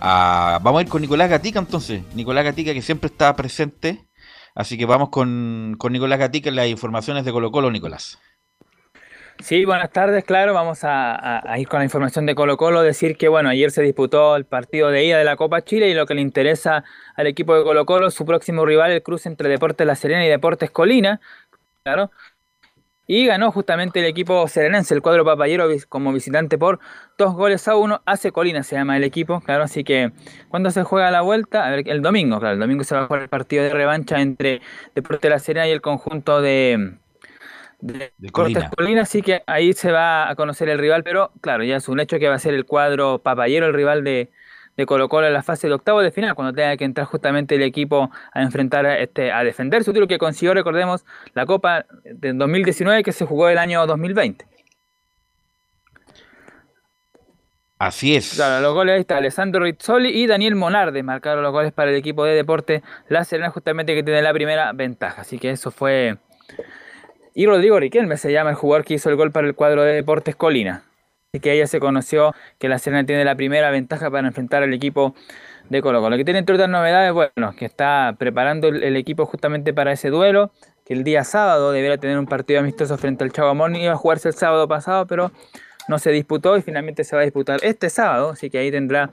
a, 0.00 0.60
vamos 0.62 0.78
a 0.78 0.82
ir 0.82 0.88
con 0.88 1.02
Nicolás 1.02 1.30
Gatica 1.30 1.58
entonces. 1.58 2.02
Nicolás 2.14 2.44
Gatica 2.44 2.72
que 2.72 2.82
siempre 2.82 3.08
está 3.08 3.34
presente. 3.36 4.06
Así 4.54 4.76
que 4.76 4.86
vamos 4.86 5.10
con, 5.10 5.76
con 5.78 5.92
Nicolás 5.92 6.18
Gatica 6.18 6.48
en 6.48 6.56
las 6.56 6.68
informaciones 6.68 7.24
de 7.24 7.32
Colo 7.32 7.52
Colo, 7.52 7.70
Nicolás. 7.70 8.18
Sí, 9.40 9.64
buenas 9.64 9.90
tardes, 9.92 10.24
claro, 10.24 10.52
vamos 10.52 10.80
a, 10.82 11.42
ir 11.58 11.68
con 11.68 11.78
la 11.78 11.84
información 11.84 12.26
de 12.26 12.34
Colo 12.34 12.56
Colo, 12.56 12.82
decir 12.82 13.16
que 13.16 13.28
bueno, 13.28 13.48
ayer 13.48 13.70
se 13.70 13.82
disputó 13.82 14.34
el 14.34 14.44
partido 14.44 14.90
de 14.90 15.04
ida 15.04 15.16
de 15.16 15.24
la 15.24 15.36
Copa 15.36 15.62
Chile 15.62 15.88
y 15.88 15.94
lo 15.94 16.06
que 16.06 16.14
le 16.14 16.22
interesa 16.22 16.84
al 17.14 17.28
equipo 17.28 17.56
de 17.56 17.62
Colo 17.62 17.86
Colo, 17.86 18.10
su 18.10 18.26
próximo 18.26 18.66
rival, 18.66 18.90
el 18.90 19.02
cruce 19.02 19.28
entre 19.28 19.48
Deportes 19.48 19.86
La 19.86 19.94
Serena 19.94 20.26
y 20.26 20.28
Deportes 20.28 20.72
Colina, 20.72 21.20
claro, 21.84 22.10
y 23.06 23.26
ganó 23.26 23.52
justamente 23.52 24.00
el 24.00 24.06
equipo 24.06 24.46
serenense, 24.48 24.92
el 24.92 25.02
cuadro 25.02 25.24
papayero 25.24 25.68
como 25.88 26.12
visitante 26.12 26.58
por 26.58 26.80
dos 27.16 27.34
goles 27.34 27.68
a 27.68 27.76
uno, 27.76 28.02
hace 28.06 28.32
Colina 28.32 28.64
se 28.64 28.74
llama 28.74 28.96
el 28.96 29.04
equipo, 29.04 29.40
claro, 29.40 29.62
así 29.62 29.84
que 29.84 30.12
cuando 30.48 30.72
se 30.72 30.82
juega 30.82 31.12
la 31.12 31.22
vuelta, 31.22 31.64
a 31.64 31.70
ver, 31.70 31.88
el 31.88 32.02
domingo, 32.02 32.40
claro, 32.40 32.54
el 32.54 32.60
domingo 32.60 32.82
se 32.82 32.96
va 32.96 33.02
a 33.02 33.06
jugar 33.06 33.22
el 33.22 33.28
partido 33.28 33.62
de 33.62 33.70
revancha 33.70 34.20
entre 34.20 34.60
Deportes 34.96 35.30
La 35.30 35.38
Serena 35.38 35.68
y 35.68 35.70
el 35.70 35.80
conjunto 35.80 36.42
de 36.42 36.98
de, 37.80 38.12
Cortes 38.32 38.64
Colina. 38.76 39.02
así 39.02 39.22
que 39.22 39.42
ahí 39.46 39.72
se 39.72 39.92
va 39.92 40.28
a 40.28 40.34
conocer 40.34 40.68
el 40.68 40.78
rival, 40.78 41.04
pero 41.04 41.30
claro, 41.40 41.64
ya 41.64 41.76
es 41.76 41.88
un 41.88 42.00
hecho 42.00 42.18
que 42.18 42.28
va 42.28 42.34
a 42.34 42.38
ser 42.38 42.54
el 42.54 42.64
cuadro 42.64 43.20
papayero, 43.20 43.66
el 43.66 43.74
rival 43.74 44.04
de, 44.04 44.30
de 44.76 44.86
Colo 44.86 45.08
Colo 45.08 45.26
en 45.26 45.32
la 45.32 45.42
fase 45.42 45.68
de 45.68 45.74
octavo 45.74 46.00
de 46.00 46.10
final, 46.10 46.34
cuando 46.34 46.52
tenga 46.54 46.76
que 46.76 46.84
entrar 46.84 47.06
justamente 47.06 47.54
el 47.54 47.62
equipo 47.62 48.10
a 48.32 48.42
enfrentar 48.42 48.86
a, 48.86 48.98
este, 48.98 49.32
a 49.32 49.44
defender 49.44 49.84
su 49.84 49.92
título 49.92 50.08
que 50.08 50.18
consiguió, 50.18 50.54
recordemos, 50.54 51.04
la 51.34 51.46
Copa 51.46 51.86
de 52.04 52.32
2019 52.32 53.02
que 53.02 53.12
se 53.12 53.24
jugó 53.24 53.48
el 53.48 53.58
año 53.58 53.86
2020. 53.86 54.46
Así 57.78 58.16
es. 58.16 58.34
Claro, 58.34 58.60
los 58.60 58.74
goles 58.74 58.94
ahí 58.94 59.00
está 59.00 59.18
Alessandro 59.18 59.62
Rizzoli 59.62 60.10
y 60.10 60.26
Daniel 60.26 60.56
Monarde 60.56 61.04
marcaron 61.04 61.44
los 61.44 61.52
goles 61.52 61.72
para 61.72 61.90
el 61.90 61.96
equipo 61.96 62.24
de 62.24 62.34
deporte 62.34 62.82
La 63.08 63.24
Serena, 63.24 63.50
justamente 63.50 63.94
que 63.94 64.02
tiene 64.02 64.20
la 64.20 64.32
primera 64.32 64.72
ventaja. 64.72 65.22
Así 65.22 65.38
que 65.38 65.50
eso 65.50 65.70
fue 65.70 66.18
y 67.34 67.46
Rodrigo 67.46 67.78
Riquelme 67.78 68.16
se 68.16 68.32
llama 68.32 68.50
el 68.50 68.56
jugador 68.56 68.84
que 68.84 68.94
hizo 68.94 69.10
el 69.10 69.16
gol 69.16 69.32
para 69.32 69.46
el 69.46 69.54
cuadro 69.54 69.82
de 69.82 69.94
Deportes 69.94 70.36
Colina. 70.36 70.82
Así 71.32 71.40
que 71.40 71.50
ahí 71.50 71.58
ya 71.58 71.66
se 71.66 71.78
conoció 71.78 72.34
que 72.58 72.68
la 72.68 72.78
Serena 72.78 73.04
tiene 73.04 73.24
la 73.24 73.34
primera 73.34 73.70
ventaja 73.70 74.10
para 74.10 74.26
enfrentar 74.26 74.62
al 74.62 74.72
equipo 74.72 75.14
de 75.68 75.82
Colo 75.82 76.00
Colo. 76.00 76.10
Lo 76.10 76.16
que 76.16 76.24
tiene 76.24 76.40
entre 76.40 76.54
otras 76.54 76.70
novedades, 76.70 77.12
bueno, 77.12 77.54
que 77.56 77.66
está 77.66 78.16
preparando 78.18 78.68
el, 78.68 78.96
equipo 78.96 79.26
justamente 79.26 79.74
para 79.74 79.92
ese 79.92 80.08
duelo, 80.10 80.52
que 80.86 80.94
el 80.94 81.04
día 81.04 81.24
sábado 81.24 81.72
debería 81.72 81.98
tener 81.98 82.18
un 82.18 82.26
partido 82.26 82.60
amistoso 82.60 82.96
frente 82.96 83.24
al 83.24 83.32
Chavo 83.32 83.50
Amón, 83.50 83.76
iba 83.76 83.92
a 83.92 83.96
jugarse 83.96 84.28
el 84.28 84.34
sábado 84.34 84.66
pasado, 84.68 85.06
pero 85.06 85.30
no 85.88 85.98
se 85.98 86.10
disputó 86.10 86.56
y 86.56 86.62
finalmente 86.62 87.04
se 87.04 87.14
va 87.14 87.22
a 87.22 87.24
disputar 87.24 87.60
este 87.62 87.90
sábado, 87.90 88.30
así 88.30 88.48
que 88.50 88.58
ahí 88.58 88.70
tendrá 88.70 89.10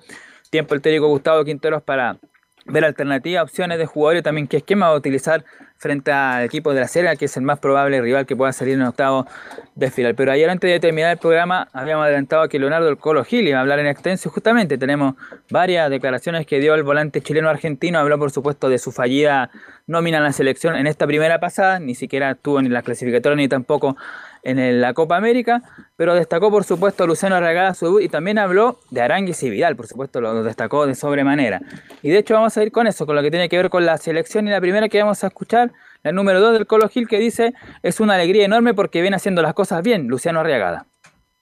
tiempo 0.49 0.73
el 0.73 0.81
técnico 0.81 1.07
Gustavo 1.07 1.43
Quinteros 1.43 1.83
para 1.83 2.17
ver 2.65 2.83
alternativas, 2.83 3.43
opciones 3.43 3.77
de 3.77 3.85
jugadores 3.85 4.23
también 4.23 4.47
qué 4.47 4.57
esquema 4.57 4.89
va 4.89 4.95
a 4.95 4.97
utilizar 4.97 5.45
frente 5.77 6.11
al 6.11 6.43
equipo 6.43 6.73
de 6.73 6.79
la 6.79 6.87
Serena, 6.87 7.15
que 7.15 7.25
es 7.25 7.37
el 7.37 7.43
más 7.43 7.59
probable 7.59 8.01
rival 8.01 8.25
que 8.25 8.35
pueda 8.35 8.51
salir 8.53 8.75
en 8.75 8.81
octavo 8.81 9.27
de 9.75 9.91
final. 9.91 10.15
Pero 10.15 10.31
ayer 10.31 10.49
antes 10.49 10.71
de 10.71 10.79
terminar 10.79 11.11
el 11.11 11.17
programa 11.17 11.67
habíamos 11.73 12.05
adelantado 12.05 12.47
que 12.47 12.57
Leonardo 12.59 12.89
el 12.89 12.97
Colo 12.97 13.23
Gil 13.23 13.47
iba 13.47 13.59
a 13.59 13.61
hablar 13.61 13.79
en 13.79 13.87
extenso. 13.87 14.29
Justamente 14.29 14.77
tenemos 14.77 15.15
varias 15.49 15.89
declaraciones 15.89 16.47
que 16.47 16.59
dio 16.59 16.75
el 16.75 16.83
volante 16.83 17.21
chileno 17.21 17.49
argentino. 17.49 17.99
Habló 17.99 18.17
por 18.17 18.31
supuesto 18.31 18.69
de 18.69 18.79
su 18.79 18.91
fallida 18.91 19.51
nómina 19.85 20.17
en 20.17 20.23
la 20.23 20.31
selección 20.31 20.75
en 20.75 20.87
esta 20.87 21.05
primera 21.05 21.39
pasada. 21.39 21.79
Ni 21.79 21.93
siquiera 21.93 22.31
estuvo 22.31 22.61
ni 22.61 22.67
en 22.67 22.73
la 22.73 22.81
clasificatoria 22.81 23.35
ni 23.35 23.47
tampoco 23.47 23.97
en 24.45 24.79
la 24.79 24.93
Copa 24.93 25.17
América, 25.17 25.61
pero 25.95 26.13
destacó 26.13 26.51
por 26.51 26.63
supuesto 26.63 27.07
Luciano 27.07 27.35
Arragada 27.35 27.73
su 27.73 27.85
debut 27.85 28.03
y 28.03 28.09
también 28.09 28.37
habló 28.37 28.79
de 28.91 29.01
Aranguis 29.01 29.41
y 29.43 29.49
Vidal, 29.49 29.75
por 29.75 29.87
supuesto 29.87 30.21
lo 30.21 30.43
destacó 30.43 30.85
de 30.85 30.95
sobremanera. 30.95 31.61
Y 32.01 32.09
de 32.09 32.19
hecho 32.19 32.35
vamos 32.35 32.55
a 32.55 32.63
ir 32.63 32.71
con 32.71 32.87
eso, 32.87 33.05
con 33.05 33.15
lo 33.15 33.23
que 33.23 33.31
tiene 33.31 33.49
que 33.49 33.57
ver 33.57 33.69
con 33.69 33.85
la 33.85 33.97
selección 33.97 34.47
y 34.47 34.51
la 34.51 34.61
primera 34.61 34.87
que 34.87 35.01
vamos 35.01 35.23
a 35.23 35.27
escuchar, 35.27 35.71
la 36.03 36.11
número 36.11 36.39
2 36.39 36.53
del 36.53 36.67
Colo 36.67 36.87
Gil 36.87 37.07
que 37.07 37.17
dice, 37.17 37.53
es 37.81 37.99
una 37.99 38.13
alegría 38.13 38.45
enorme 38.45 38.73
porque 38.75 39.01
viene 39.01 39.17
haciendo 39.17 39.41
las 39.41 39.55
cosas 39.55 39.83
bien, 39.83 40.07
Luciano 40.07 40.39
Arriagada. 40.39 40.85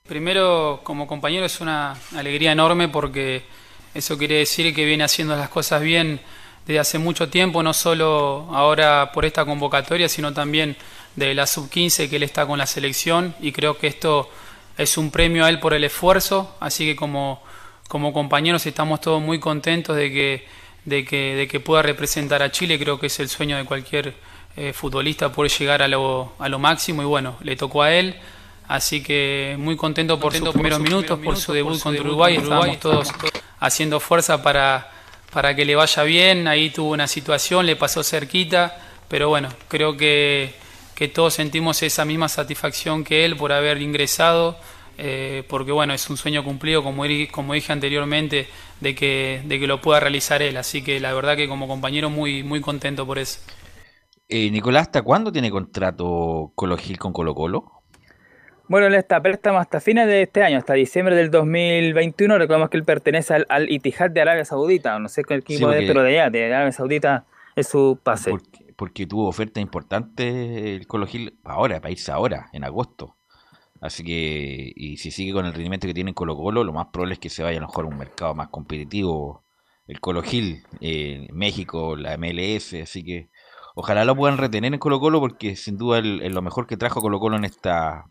Primero, 0.08 0.82
como 0.84 1.06
compañero, 1.06 1.46
es 1.46 1.60
una 1.62 1.96
alegría 2.16 2.54
enorme 2.54 2.88
porque 2.88 3.44
eso 3.94 4.18
quiere 4.18 4.36
decir 4.36 4.74
que 4.74 4.86
viene 4.86 5.04
haciendo 5.04 5.36
las 5.36 5.50
cosas 5.50 5.82
bien 5.82 6.20
desde 6.66 6.80
hace 6.80 6.98
mucho 6.98 7.30
tiempo, 7.30 7.62
no 7.62 7.74
solo 7.74 8.48
ahora 8.52 9.12
por 9.14 9.26
esta 9.26 9.46
convocatoria, 9.46 10.08
sino 10.08 10.34
también 10.34 10.78
de 11.16 11.34
la 11.34 11.46
sub-15 11.48 12.10
que 12.10 12.16
él 12.16 12.24
está 12.24 12.46
con 12.46 12.58
la 12.58 12.66
selección 12.66 13.36
y 13.40 13.52
creo 13.52 13.78
que 13.78 13.88
esto 13.88 14.30
es 14.78 14.98
un 14.98 15.12
premio 15.12 15.46
a 15.46 15.50
él 15.50 15.60
por 15.60 15.74
el 15.74 15.84
esfuerzo, 15.84 16.56
así 16.60 16.86
que 16.86 16.96
como, 16.96 17.44
como 17.88 18.14
compañeros 18.14 18.66
estamos 18.66 19.02
todos 19.02 19.22
muy 19.22 19.40
contentos 19.40 19.96
de 19.96 20.12
que, 20.12 20.48
de, 20.86 21.06
que, 21.06 21.36
de 21.36 21.48
que 21.48 21.60
pueda 21.60 21.82
representar 21.82 22.42
a 22.42 22.52
Chile, 22.52 22.80
creo 22.80 23.00
que 23.00 23.08
es 23.08 23.20
el 23.20 23.30
sueño 23.30 23.58
de 23.58 23.66
cualquier 23.66 24.16
eh, 24.56 24.74
futbolista 24.74 25.32
poder 25.32 25.52
llegar 25.52 25.82
a 25.82 25.88
lo, 25.88 26.34
a 26.40 26.50
lo 26.50 26.60
máximo 26.60 27.02
y 27.04 27.06
bueno, 27.06 27.36
le 27.42 27.56
tocó 27.56 27.84
a 27.84 27.94
él, 27.94 28.16
así 28.68 29.04
que 29.04 29.56
muy 29.60 29.76
contento 29.76 30.20
por 30.20 30.34
sus 30.34 30.50
primeros 30.50 30.80
minutos, 30.80 31.20
por 31.20 31.38
su 31.38 31.54
debut 31.54 31.80
contra 31.80 32.02
Uruguay, 32.02 32.38
estábamos 32.38 32.80
todos 32.80 33.12
haciendo 33.60 34.00
fuerza 34.00 34.42
para, 34.42 34.92
para 35.32 35.56
que 35.56 35.66
le 35.66 35.76
vaya 35.76 36.04
bien, 36.04 36.48
ahí 36.48 36.72
tuvo 36.72 36.92
una 36.92 37.08
situación, 37.08 37.66
le 37.66 37.76
pasó 37.76 38.04
cerquita, 38.04 38.78
pero 39.08 39.30
bueno, 39.30 39.50
creo 39.68 39.96
que 39.96 40.63
que 40.96 41.08
todos 41.08 41.34
sentimos 41.34 41.82
esa 41.84 42.06
misma 42.06 42.30
satisfacción 42.30 43.04
que 43.04 43.26
él 43.26 43.36
por 43.36 43.52
haber 43.52 43.82
ingresado, 43.82 44.58
eh, 44.98 45.44
porque 45.48 45.72
bueno, 45.72 45.94
es 45.94 46.10
un 46.10 46.18
sueño 46.18 46.44
cumplido, 46.44 46.84
como, 46.84 47.04
como 47.32 47.54
dije 47.54 47.74
anteriormente, 47.74 48.48
de 48.80 48.96
que, 48.96 49.42
de 49.46 49.60
que 49.60 49.68
lo 49.68 49.82
pueda 49.82 50.00
realizar 50.00 50.42
él. 50.42 50.58
Así 50.58 50.84
que 50.84 51.00
la 51.00 51.14
verdad 51.14 51.36
que 51.36 51.48
como 51.48 51.68
compañero 51.68 52.10
muy, 52.10 52.44
muy 52.44 52.62
contento 52.62 53.06
por 53.06 53.18
eso. 53.18 53.40
Eh, 54.30 54.50
Nicolás, 54.52 54.84
¿hasta 54.84 55.02
cuándo 55.02 55.32
tiene 55.32 55.52
contrato 55.52 56.52
Colo 56.56 56.78
Gil 56.78 56.98
con 56.98 57.14
Colo 57.14 57.36
Colo? 57.36 57.84
Bueno, 58.68 58.88
él 58.88 58.96
está 58.96 59.22
préstamo 59.22 59.60
hasta 59.60 59.82
fines 59.82 60.08
de 60.08 60.24
este 60.24 60.42
año, 60.42 60.58
hasta 60.58 60.74
diciembre 60.74 61.16
del 61.16 61.30
2021. 61.30 62.38
Recordemos 62.38 62.70
que 62.70 62.78
él 62.78 62.86
pertenece 62.86 63.34
al, 63.34 63.46
al 63.50 63.70
Itihad 63.70 64.10
de 64.10 64.22
Arabia 64.22 64.46
Saudita, 64.46 64.98
no 65.00 65.10
sé 65.10 65.24
qué 65.24 65.36
equipo 65.36 65.72
Sí, 65.72 65.78
es, 65.80 65.88
pero 65.88 66.02
de 66.02 66.20
allá, 66.20 66.30
de 66.30 66.46
Arabia 66.46 66.72
Saudita 66.72 67.26
es 67.56 67.68
su 67.68 68.00
pase. 68.02 68.32
Porque, 68.32 68.63
porque 68.76 69.06
tuvo 69.08 69.28
ofertas 69.28 69.62
importantes 69.62 70.34
el 70.36 70.88
Colo 70.88 71.08
Gil 71.08 71.40
ahora, 71.44 71.80
para 71.80 71.92
irse 71.92 72.12
ahora, 72.12 72.50
en 72.54 72.64
agosto. 72.64 73.16
Así 73.82 74.04
que, 74.04 74.72
y 74.76 74.98
si 74.98 75.12
sigue 75.12 75.34
con 75.34 75.46
el 75.46 75.54
rendimiento 75.54 75.88
que 75.88 75.94
tiene 75.94 76.12
en 76.12 76.16
Colo 76.16 76.38
Colo, 76.38 76.64
lo 76.64 76.72
más 76.72 76.88
probable 76.88 77.16
es 77.16 77.20
que 77.20 77.30
se 77.30 77.44
vaya 77.44 77.58
a 77.58 77.62
lo 77.62 77.68
mejor 77.68 77.86
a 77.86 77.88
un 77.90 77.98
mercado 77.98 78.34
más 78.34 78.48
competitivo. 78.50 79.44
El 79.88 80.00
Colo 80.00 80.24
Gil, 80.24 80.64
eh, 80.80 81.28
México, 81.34 81.98
la 81.98 82.16
MLS, 82.18 82.74
así 82.82 83.04
que 83.04 83.30
ojalá 83.76 84.06
lo 84.06 84.16
puedan 84.16 84.38
retener 84.38 84.74
en 84.74 84.80
Colo 84.80 85.02
Colo 85.02 85.20
porque 85.20 85.58
sin 85.58 85.78
duda 85.78 86.00
es 86.00 86.32
lo 86.32 86.42
mejor 86.42 86.68
que 86.68 86.78
trajo 86.78 87.02
Colo 87.02 87.20
Colo 87.20 87.36
en 87.36 87.44
esta 87.44 88.06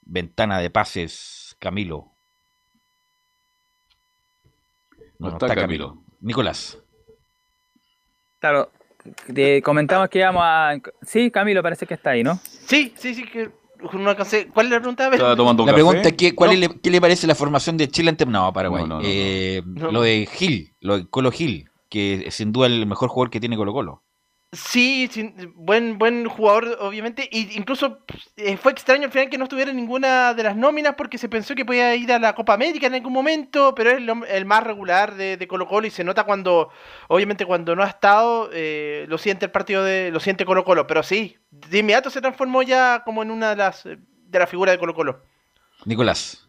ventana 0.00 0.58
de 0.60 0.70
pases, 0.70 1.56
Camilo. 1.58 2.06
No 5.18 5.30
está 5.30 5.54
Camilo. 5.54 5.98
Nicolás. 6.20 6.78
Claro, 8.40 8.70
te 9.32 9.62
comentamos 9.62 10.08
que 10.08 10.18
íbamos 10.18 10.42
a... 10.44 10.74
Sí, 11.02 11.30
Camilo 11.30 11.62
parece 11.62 11.86
que 11.86 11.94
está 11.94 12.10
ahí, 12.10 12.22
¿no? 12.22 12.38
Sí, 12.66 12.92
sí, 12.96 13.14
sí, 13.14 13.24
que 13.24 13.50
no 13.92 14.10
alcancé. 14.10 14.48
¿Cuál 14.48 14.66
es 14.66 14.72
la 14.72 14.78
pregunta? 14.80 15.06
A 15.06 15.08
ver. 15.10 15.20
La 15.20 15.72
pregunta 15.72 16.08
es 16.08 16.14
que, 16.14 16.34
¿cuál 16.34 16.52
es 16.52 16.58
le- 16.58 16.80
qué 16.80 16.90
le 16.90 17.00
parece 17.00 17.26
la 17.26 17.34
formación 17.34 17.76
de 17.76 17.88
Chile 17.88 18.10
ante 18.10 18.26
no, 18.26 18.52
Paraguay. 18.52 18.82
No, 18.82 18.88
no, 18.88 18.94
no, 18.96 19.02
Eh, 19.04 19.62
no. 19.64 19.92
Lo 19.92 20.02
de 20.02 20.26
Gil, 20.30 20.74
lo 20.80 20.98
de 20.98 21.08
Colo 21.08 21.30
Gil, 21.30 21.70
que 21.88 22.24
es 22.26 22.34
sin 22.34 22.52
duda 22.52 22.66
el 22.66 22.86
mejor 22.86 23.08
jugador 23.08 23.30
que 23.30 23.40
tiene 23.40 23.56
Colo 23.56 23.72
Colo. 23.72 24.02
Sí, 24.50 25.10
buen, 25.56 25.98
buen 25.98 26.26
jugador, 26.26 26.78
obviamente. 26.80 27.28
Y 27.30 27.54
incluso 27.58 27.98
eh, 28.36 28.56
fue 28.56 28.72
extraño 28.72 29.04
al 29.04 29.12
final 29.12 29.28
que 29.28 29.36
no 29.36 29.44
estuviera 29.44 29.70
en 29.70 29.76
ninguna 29.76 30.32
de 30.32 30.42
las 30.42 30.56
nóminas 30.56 30.94
porque 30.96 31.18
se 31.18 31.28
pensó 31.28 31.54
que 31.54 31.66
podía 31.66 31.94
ir 31.94 32.10
a 32.10 32.18
la 32.18 32.34
Copa 32.34 32.54
América 32.54 32.86
en 32.86 32.94
algún 32.94 33.12
momento, 33.12 33.74
pero 33.74 33.90
es 33.90 33.98
el, 33.98 34.08
el 34.08 34.44
más 34.46 34.64
regular 34.64 35.14
de, 35.16 35.36
de 35.36 35.46
Colo 35.46 35.66
Colo 35.68 35.86
y 35.86 35.90
se 35.90 36.02
nota 36.02 36.24
cuando, 36.24 36.70
obviamente 37.08 37.44
cuando 37.44 37.76
no 37.76 37.82
ha 37.82 37.88
estado, 37.88 38.48
eh, 38.54 39.04
lo 39.08 39.18
siente 39.18 39.44
el 39.44 39.50
partido 39.50 39.84
de, 39.84 40.10
lo 40.10 40.18
siente 40.18 40.46
Colo 40.46 40.64
Colo. 40.64 40.86
Pero 40.86 41.02
sí, 41.02 41.36
de 41.50 41.78
inmediato 41.80 42.08
se 42.08 42.22
transformó 42.22 42.62
ya 42.62 43.02
como 43.04 43.22
en 43.22 43.30
una 43.30 43.50
de 43.50 43.56
las 43.56 43.84
eh, 43.84 43.98
de 44.28 44.38
las 44.38 44.48
figuras 44.48 44.72
de 44.74 44.78
Colo 44.78 44.94
Colo. 44.94 45.22
Nicolás. 45.84 46.47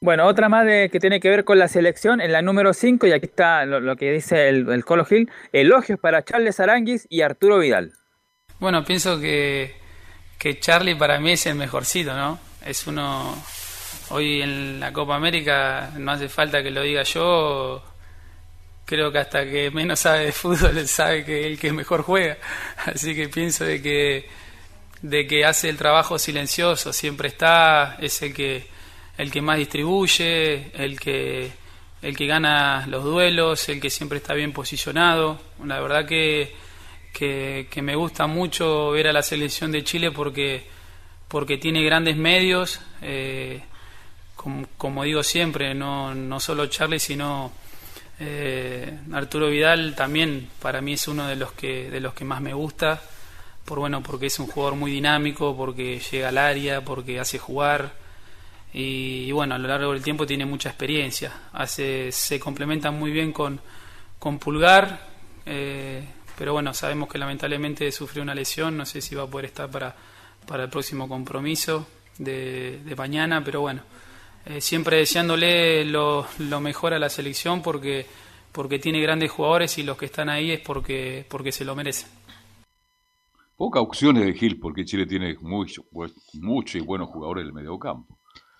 Bueno, 0.00 0.26
otra 0.26 0.48
más 0.48 0.64
que 0.64 1.00
tiene 1.00 1.18
que 1.18 1.28
ver 1.28 1.44
con 1.44 1.58
la 1.58 1.66
selección, 1.66 2.20
en 2.20 2.30
la 2.30 2.40
número 2.40 2.72
5, 2.72 3.08
y 3.08 3.12
aquí 3.12 3.26
está 3.26 3.64
lo, 3.64 3.96
que 3.96 4.12
dice 4.12 4.48
el, 4.48 4.68
el 4.70 4.84
Colo 4.84 5.04
Gil, 5.04 5.28
elogios 5.52 5.98
para 5.98 6.24
Charles 6.24 6.60
Aranguis 6.60 7.06
y 7.10 7.22
Arturo 7.22 7.58
Vidal. 7.58 7.92
Bueno, 8.60 8.84
pienso 8.84 9.18
que, 9.18 9.74
que 10.38 10.60
Charlie 10.60 10.94
para 10.94 11.18
mí 11.18 11.32
es 11.32 11.46
el 11.46 11.56
mejorcito, 11.56 12.14
¿no? 12.14 12.38
Es 12.64 12.86
uno, 12.86 13.34
hoy 14.10 14.40
en 14.40 14.78
la 14.78 14.92
Copa 14.92 15.16
América, 15.16 15.90
no 15.96 16.12
hace 16.12 16.28
falta 16.28 16.62
que 16.62 16.70
lo 16.70 16.82
diga 16.82 17.02
yo, 17.02 17.82
creo 18.84 19.10
que 19.10 19.18
hasta 19.18 19.44
que 19.44 19.72
menos 19.72 19.98
sabe 19.98 20.26
de 20.26 20.32
fútbol 20.32 20.78
sabe 20.86 21.24
que 21.24 21.44
el 21.44 21.58
que 21.58 21.72
mejor 21.72 22.02
juega. 22.02 22.36
Así 22.86 23.16
que 23.16 23.28
pienso 23.28 23.64
de 23.64 23.82
que, 23.82 24.28
de 25.02 25.26
que 25.26 25.44
hace 25.44 25.68
el 25.68 25.76
trabajo 25.76 26.20
silencioso, 26.20 26.92
siempre 26.92 27.26
está, 27.26 27.96
es 28.00 28.22
el 28.22 28.32
que, 28.32 28.77
el 29.18 29.32
que 29.32 29.42
más 29.42 29.58
distribuye, 29.58 30.70
el 30.74 30.98
que, 30.98 31.50
el 32.00 32.16
que 32.16 32.26
gana 32.26 32.86
los 32.86 33.02
duelos, 33.02 33.68
el 33.68 33.80
que 33.80 33.90
siempre 33.90 34.18
está 34.18 34.32
bien 34.32 34.52
posicionado. 34.52 35.40
La 35.64 35.80
verdad 35.80 36.06
que, 36.06 36.54
que, 37.12 37.82
me 37.82 37.96
gusta 37.96 38.28
mucho 38.28 38.92
ver 38.92 39.08
a 39.08 39.12
la 39.12 39.22
selección 39.22 39.72
de 39.72 39.82
Chile 39.82 40.12
porque, 40.12 40.64
porque 41.26 41.58
tiene 41.58 41.82
grandes 41.82 42.16
medios, 42.16 42.80
eh, 43.02 43.60
como, 44.36 44.66
como 44.78 45.02
digo 45.02 45.24
siempre, 45.24 45.74
no, 45.74 46.14
no 46.14 46.38
solo 46.38 46.66
Charlie, 46.66 47.00
sino 47.00 47.50
eh, 48.20 48.98
Arturo 49.12 49.48
Vidal 49.48 49.96
también 49.96 50.48
para 50.62 50.80
mí 50.80 50.92
es 50.92 51.08
uno 51.08 51.26
de 51.26 51.34
los 51.34 51.52
que, 51.52 51.90
de 51.90 52.00
los 52.00 52.14
que 52.14 52.24
más 52.24 52.40
me 52.40 52.54
gusta, 52.54 53.02
por 53.64 53.80
bueno, 53.80 54.00
porque 54.00 54.26
es 54.26 54.38
un 54.38 54.46
jugador 54.46 54.76
muy 54.76 54.92
dinámico, 54.92 55.56
porque 55.56 55.98
llega 55.98 56.28
al 56.28 56.38
área, 56.38 56.84
porque 56.84 57.18
hace 57.18 57.38
jugar 57.38 57.92
y, 58.72 59.30
bueno, 59.32 59.54
a 59.54 59.58
lo 59.58 59.68
largo 59.68 59.92
del 59.92 60.02
tiempo 60.02 60.26
tiene 60.26 60.44
mucha 60.44 60.68
experiencia. 60.68 61.48
Hace, 61.52 62.12
se 62.12 62.38
complementa 62.38 62.90
muy 62.90 63.10
bien 63.10 63.32
con, 63.32 63.60
con 64.18 64.38
Pulgar, 64.38 65.08
eh, 65.46 66.04
pero 66.36 66.52
bueno, 66.52 66.74
sabemos 66.74 67.08
que 67.08 67.18
lamentablemente 67.18 67.90
sufrió 67.90 68.22
una 68.22 68.34
lesión, 68.34 68.76
no 68.76 68.84
sé 68.84 69.00
si 69.00 69.14
va 69.14 69.24
a 69.24 69.26
poder 69.26 69.46
estar 69.46 69.70
para, 69.70 69.94
para 70.46 70.64
el 70.64 70.70
próximo 70.70 71.08
compromiso 71.08 71.86
de, 72.18 72.80
de 72.84 72.96
mañana, 72.96 73.42
pero 73.42 73.62
bueno, 73.62 73.82
eh, 74.46 74.60
siempre 74.60 74.98
deseándole 74.98 75.84
lo, 75.84 76.26
lo 76.38 76.60
mejor 76.60 76.94
a 76.94 76.98
la 76.98 77.08
selección 77.08 77.62
porque, 77.62 78.06
porque 78.52 78.78
tiene 78.78 79.00
grandes 79.00 79.30
jugadores 79.30 79.76
y 79.78 79.82
los 79.82 79.96
que 79.96 80.06
están 80.06 80.28
ahí 80.28 80.50
es 80.50 80.60
porque, 80.60 81.26
porque 81.28 81.52
se 81.52 81.64
lo 81.64 81.74
merecen. 81.74 82.08
Pocas 83.56 83.82
opciones 83.82 84.24
de 84.24 84.34
Gil, 84.34 84.60
porque 84.60 84.84
Chile 84.84 85.04
tiene 85.04 85.34
pues, 85.34 86.14
muchos 86.34 86.74
y 86.76 86.80
buenos 86.80 87.08
jugadores 87.08 87.42
en 87.42 87.48
el 87.48 87.52
medio 87.52 87.78
campo. 87.78 88.17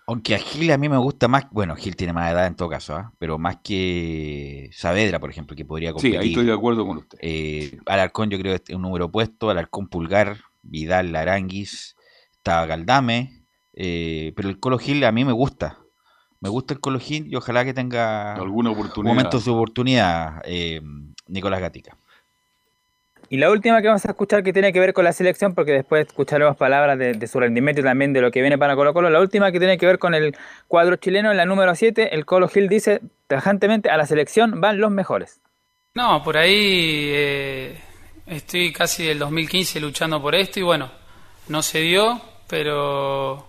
Aunque 0.09 0.33
a 0.35 0.39
Gil 0.39 0.71
a 0.71 0.77
mí 0.77 0.89
me 0.89 0.97
gusta 0.97 1.27
más, 1.27 1.45
bueno, 1.51 1.75
Gil 1.75 1.95
tiene 1.95 2.13
más 2.13 2.31
edad 2.31 2.47
en 2.47 2.55
todo 2.55 2.67
caso, 2.67 2.95
¿ah? 2.95 3.13
pero 3.19 3.37
más 3.37 3.57
que 3.63 4.69
Saavedra, 4.73 5.19
por 5.19 5.29
ejemplo, 5.29 5.55
que 5.55 5.65
podría 5.65 5.89
Sí, 5.89 5.93
competir. 5.93 6.19
ahí 6.19 6.29
estoy 6.29 6.45
de 6.47 6.53
acuerdo 6.53 6.85
con 6.87 6.97
usted. 6.97 7.17
Eh, 7.21 7.77
Alarcón 7.85 8.29
yo 8.31 8.39
creo 8.39 8.55
que 8.57 8.63
es 8.71 8.75
un 8.75 8.81
número 8.81 9.05
opuesto, 9.05 9.49
Alarcón 9.51 9.87
Pulgar, 9.87 10.37
Vidal, 10.63 11.15
Aranguis, 11.15 11.95
está 12.31 12.65
Galdame, 12.65 13.43
eh, 13.73 14.33
pero 14.35 14.49
el 14.49 14.59
Colo 14.59 14.79
Gil 14.79 15.03
a 15.03 15.11
mí 15.11 15.25
me 15.25 15.31
gusta. 15.31 15.77
Me 16.41 16.49
gusta 16.49 16.73
el 16.73 16.79
Colo 16.79 16.99
Gil 16.99 17.27
y 17.27 17.35
ojalá 17.35 17.63
que 17.63 17.73
tenga 17.73 18.33
alguna 18.33 18.71
oportunidad. 18.71 19.13
momentos 19.13 19.45
de 19.45 19.51
oportunidad, 19.51 20.41
eh, 20.45 20.81
Nicolás 21.27 21.61
Gatica. 21.61 21.97
Y 23.31 23.37
la 23.37 23.51
última 23.51 23.79
que 23.79 23.87
vamos 23.87 24.03
a 24.05 24.09
escuchar 24.09 24.43
que 24.43 24.51
tiene 24.51 24.73
que 24.73 24.79
ver 24.79 24.91
con 24.91 25.03
la 25.03 25.13
selección, 25.13 25.53
porque 25.53 25.71
después 25.71 26.07
escucharemos 26.07 26.57
palabras 26.57 26.97
de, 26.97 27.27
su 27.27 27.39
rendimiento 27.39 27.81
y 27.81 27.83
también 27.83 28.11
de 28.11 28.21
lo 28.21 28.31
que 28.31 28.41
viene 28.41 28.57
para 28.57 28.75
Colo 28.75 28.91
Colo. 28.91 29.11
La 29.11 29.19
última 29.19 29.51
que 29.51 29.59
tiene 29.59 29.77
que 29.77 29.85
ver 29.85 29.99
con 29.99 30.15
el 30.15 30.35
cuadro 30.67 30.95
chileno, 30.95 31.29
en 31.29 31.37
la 31.37 31.45
número 31.45 31.75
7, 31.75 32.15
el 32.15 32.25
Colo 32.25 32.47
Gil 32.47 32.67
dice 32.67 33.01
tajantemente, 33.27 33.91
a 33.91 33.97
la 33.97 34.07
selección 34.07 34.59
van 34.59 34.79
los 34.79 34.89
mejores. 34.89 35.41
No, 35.93 36.23
por 36.23 36.37
ahí 36.37 37.11
eh, 37.13 37.77
estoy 38.25 38.73
casi 38.73 39.05
del 39.05 39.19
2015 39.19 39.79
luchando 39.79 40.19
por 40.19 40.33
esto 40.33 40.59
y 40.59 40.63
bueno, 40.63 40.91
no 41.49 41.61
se 41.61 41.81
dio, 41.81 42.19
pero, 42.47 43.47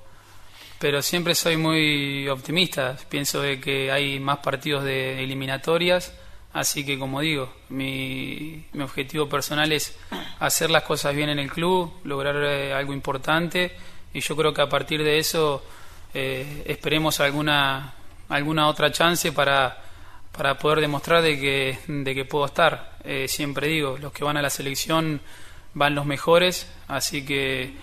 pero 0.79 1.01
siempre 1.01 1.35
soy 1.35 1.57
muy 1.57 2.29
optimista. 2.29 2.99
Pienso 3.09 3.41
de 3.41 3.59
que 3.59 3.91
hay 3.91 4.21
más 4.21 4.41
partidos 4.41 4.85
de 4.85 5.25
eliminatorias 5.25 6.13
Así 6.53 6.85
que 6.85 6.99
como 6.99 7.21
digo, 7.21 7.53
mi, 7.69 8.65
objetivo 8.81 9.29
personal 9.29 9.71
es 9.71 9.97
hacer 10.41 10.71
las 10.71 10.83
cosas 10.83 11.15
bien 11.15 11.29
en 11.29 11.39
el 11.39 11.51
club, 11.51 11.93
lograr 12.03 12.37
eh, 12.43 12.75
algo 12.75 12.93
importante 12.93 13.73
y 14.13 14.21
yo 14.21 14.35
creo 14.37 14.53
que 14.53 14.63
a 14.63 14.69
partir 14.69 15.05
de 15.05 15.19
eso 15.19 15.63
eh, 16.13 16.65
esperemos 16.67 17.21
alguna, 17.21 17.95
alguna 18.29 18.67
otra 18.67 18.91
chance 18.91 19.31
para, 19.31 19.81
para 20.37 20.59
poder 20.59 20.81
demostrar 20.81 21.23
de 21.23 21.39
que, 21.39 21.79
de 21.87 22.15
que 22.17 22.25
puedo 22.25 22.47
estar. 22.47 22.97
Eh, 23.05 23.29
siempre 23.29 23.69
digo, 23.69 23.97
los 23.99 24.13
que 24.13 24.25
van 24.25 24.37
a 24.37 24.43
la 24.43 24.51
selección 24.51 25.21
van 25.75 25.95
los 25.95 26.05
mejores, 26.05 26.69
así 26.89 27.25
que 27.25 27.75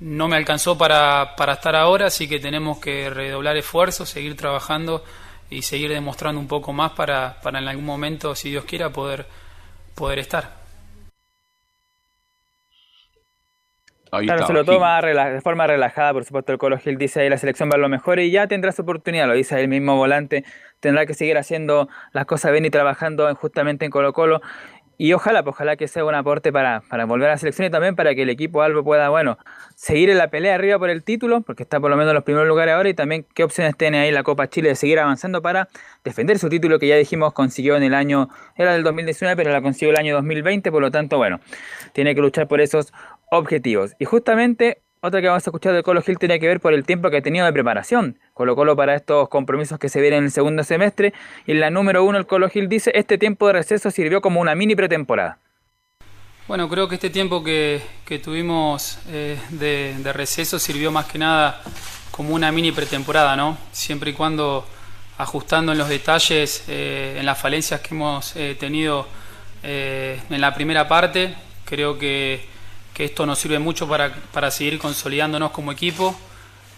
no 0.00 0.28
me 0.28 0.36
alcanzó 0.36 0.76
para, 0.76 1.34
para 1.36 1.54
estar 1.54 1.74
ahora, 1.74 2.08
así 2.08 2.28
que 2.28 2.40
tenemos 2.40 2.78
que 2.78 3.08
redoblar 3.08 3.56
esfuerzos, 3.56 4.10
seguir 4.10 4.36
trabajando 4.36 5.02
y 5.50 5.62
seguir 5.62 5.90
demostrando 5.90 6.40
un 6.40 6.48
poco 6.48 6.72
más 6.72 6.92
para, 6.92 7.40
para 7.42 7.58
en 7.58 7.68
algún 7.68 7.84
momento, 7.84 8.34
si 8.34 8.50
Dios 8.50 8.64
quiera, 8.64 8.90
poder, 8.90 9.26
poder 9.94 10.18
estar. 10.18 10.58
claro, 14.10 14.46
se 14.46 14.52
lo 14.52 14.64
toma 14.64 15.00
de 15.00 15.40
forma 15.40 15.66
relajada, 15.66 16.12
por 16.12 16.24
supuesto, 16.24 16.52
el 16.52 16.58
Colo 16.58 16.78
Gil 16.78 16.96
dice 16.96 17.20
ahí 17.20 17.28
la 17.28 17.38
selección 17.38 17.70
va 17.70 17.74
a 17.74 17.78
lo 17.78 17.88
mejor 17.88 18.18
y 18.18 18.30
ya 18.30 18.46
tendrá 18.46 18.72
su 18.72 18.82
oportunidad, 18.82 19.26
lo 19.26 19.34
dice 19.34 19.60
el 19.60 19.68
mismo 19.68 19.96
volante, 19.96 20.44
tendrá 20.80 21.06
que 21.06 21.14
seguir 21.14 21.36
haciendo 21.38 21.88
las 22.12 22.26
cosas 22.26 22.52
bien 22.52 22.64
y 22.64 22.70
trabajando 22.70 23.32
justamente 23.34 23.84
en 23.84 23.90
Colo 23.90 24.12
Colo 24.12 24.40
y 24.98 25.12
ojalá, 25.12 25.44
pues 25.44 25.54
ojalá 25.54 25.76
que 25.76 25.86
sea 25.86 26.04
un 26.04 26.14
aporte 26.16 26.52
para, 26.52 26.82
para 26.88 27.04
volver 27.04 27.28
a 27.28 27.32
la 27.32 27.38
selección 27.38 27.68
y 27.68 27.70
también 27.70 27.94
para 27.94 28.16
que 28.16 28.22
el 28.22 28.30
equipo 28.30 28.62
Albo 28.62 28.82
pueda, 28.82 29.08
bueno, 29.08 29.38
seguir 29.76 30.10
en 30.10 30.18
la 30.18 30.28
pelea 30.28 30.56
arriba 30.56 30.76
por 30.76 30.90
el 30.90 31.04
título, 31.04 31.40
porque 31.42 31.62
está 31.62 31.78
por 31.78 31.88
lo 31.88 31.96
menos 31.96 32.10
en 32.10 32.16
los 32.16 32.24
primeros 32.24 32.48
lugares 32.48 32.74
ahora, 32.74 32.88
y 32.88 32.94
también 32.94 33.24
qué 33.32 33.44
opciones 33.44 33.76
tiene 33.76 34.00
ahí 34.00 34.10
la 34.10 34.24
Copa 34.24 34.48
Chile 34.48 34.70
de 34.70 34.74
seguir 34.74 34.98
avanzando 34.98 35.40
para 35.40 35.68
defender 36.02 36.40
su 36.40 36.48
título 36.48 36.80
que 36.80 36.88
ya 36.88 36.96
dijimos 36.96 37.32
consiguió 37.32 37.76
en 37.76 37.84
el 37.84 37.94
año, 37.94 38.28
era 38.56 38.72
del 38.72 38.82
2019, 38.82 39.36
pero 39.36 39.52
la 39.52 39.62
consiguió 39.62 39.90
el 39.90 39.98
año 40.00 40.14
2020, 40.16 40.72
por 40.72 40.82
lo 40.82 40.90
tanto, 40.90 41.16
bueno, 41.16 41.38
tiene 41.92 42.16
que 42.16 42.20
luchar 42.20 42.48
por 42.48 42.60
esos 42.60 42.92
objetivos. 43.30 43.94
Y 44.00 44.04
justamente 44.04 44.82
otra 45.00 45.20
que 45.20 45.28
vamos 45.28 45.46
a 45.46 45.50
escuchar 45.50 45.74
de 45.74 45.84
Colo 45.84 46.02
Gil 46.02 46.18
tiene 46.18 46.40
que 46.40 46.48
ver 46.48 46.58
por 46.60 46.74
el 46.74 46.84
tiempo 46.84 47.08
que 47.08 47.18
ha 47.18 47.22
tenido 47.22 47.46
de 47.46 47.52
preparación. 47.52 48.18
Colo 48.38 48.54
Colo 48.54 48.76
para 48.76 48.94
estos 48.94 49.28
compromisos 49.28 49.80
que 49.80 49.88
se 49.88 50.00
vienen 50.00 50.18
en 50.18 50.24
el 50.26 50.30
segundo 50.30 50.62
semestre. 50.62 51.12
Y 51.44 51.50
en 51.50 51.60
la 51.60 51.70
número 51.70 52.04
uno 52.04 52.18
el 52.18 52.26
Colo 52.26 52.48
Gil 52.48 52.68
dice, 52.68 52.92
este 52.94 53.18
tiempo 53.18 53.48
de 53.48 53.54
receso 53.54 53.90
sirvió 53.90 54.20
como 54.20 54.40
una 54.40 54.54
mini 54.54 54.76
pretemporada. 54.76 55.38
Bueno, 56.46 56.68
creo 56.68 56.88
que 56.88 56.94
este 56.94 57.10
tiempo 57.10 57.42
que, 57.42 57.82
tuvimos 58.22 59.00
eh, 59.08 59.36
de, 59.50 60.12
receso 60.12 60.60
sirvió 60.60 60.92
más 60.92 61.06
que 61.06 61.18
nada 61.18 61.60
como 62.12 62.32
una 62.32 62.52
mini 62.52 62.70
pretemporada, 62.70 63.34
¿no? 63.34 63.58
Siempre 63.72 64.10
y 64.10 64.12
cuando 64.12 64.64
ajustando 65.18 65.72
en 65.72 65.78
los 65.78 65.88
detalles, 65.88 66.62
eh, 66.68 67.16
en 67.18 67.26
las 67.26 67.38
falencias 67.38 67.80
que 67.80 67.92
hemos 67.92 68.36
eh, 68.36 68.56
tenido 68.58 69.08
en 69.64 70.40
la 70.40 70.54
primera 70.54 70.86
parte, 70.86 71.34
creo 71.64 71.98
que 71.98 72.46
que 72.98 73.04
esto 73.04 73.24
nos 73.26 73.38
sirve 73.38 73.60
mucho 73.60 73.86
para, 73.86 74.12
para 74.32 74.50
seguir 74.50 74.76
consolidándonos 74.80 75.52
como 75.52 75.70
equipo, 75.70 76.18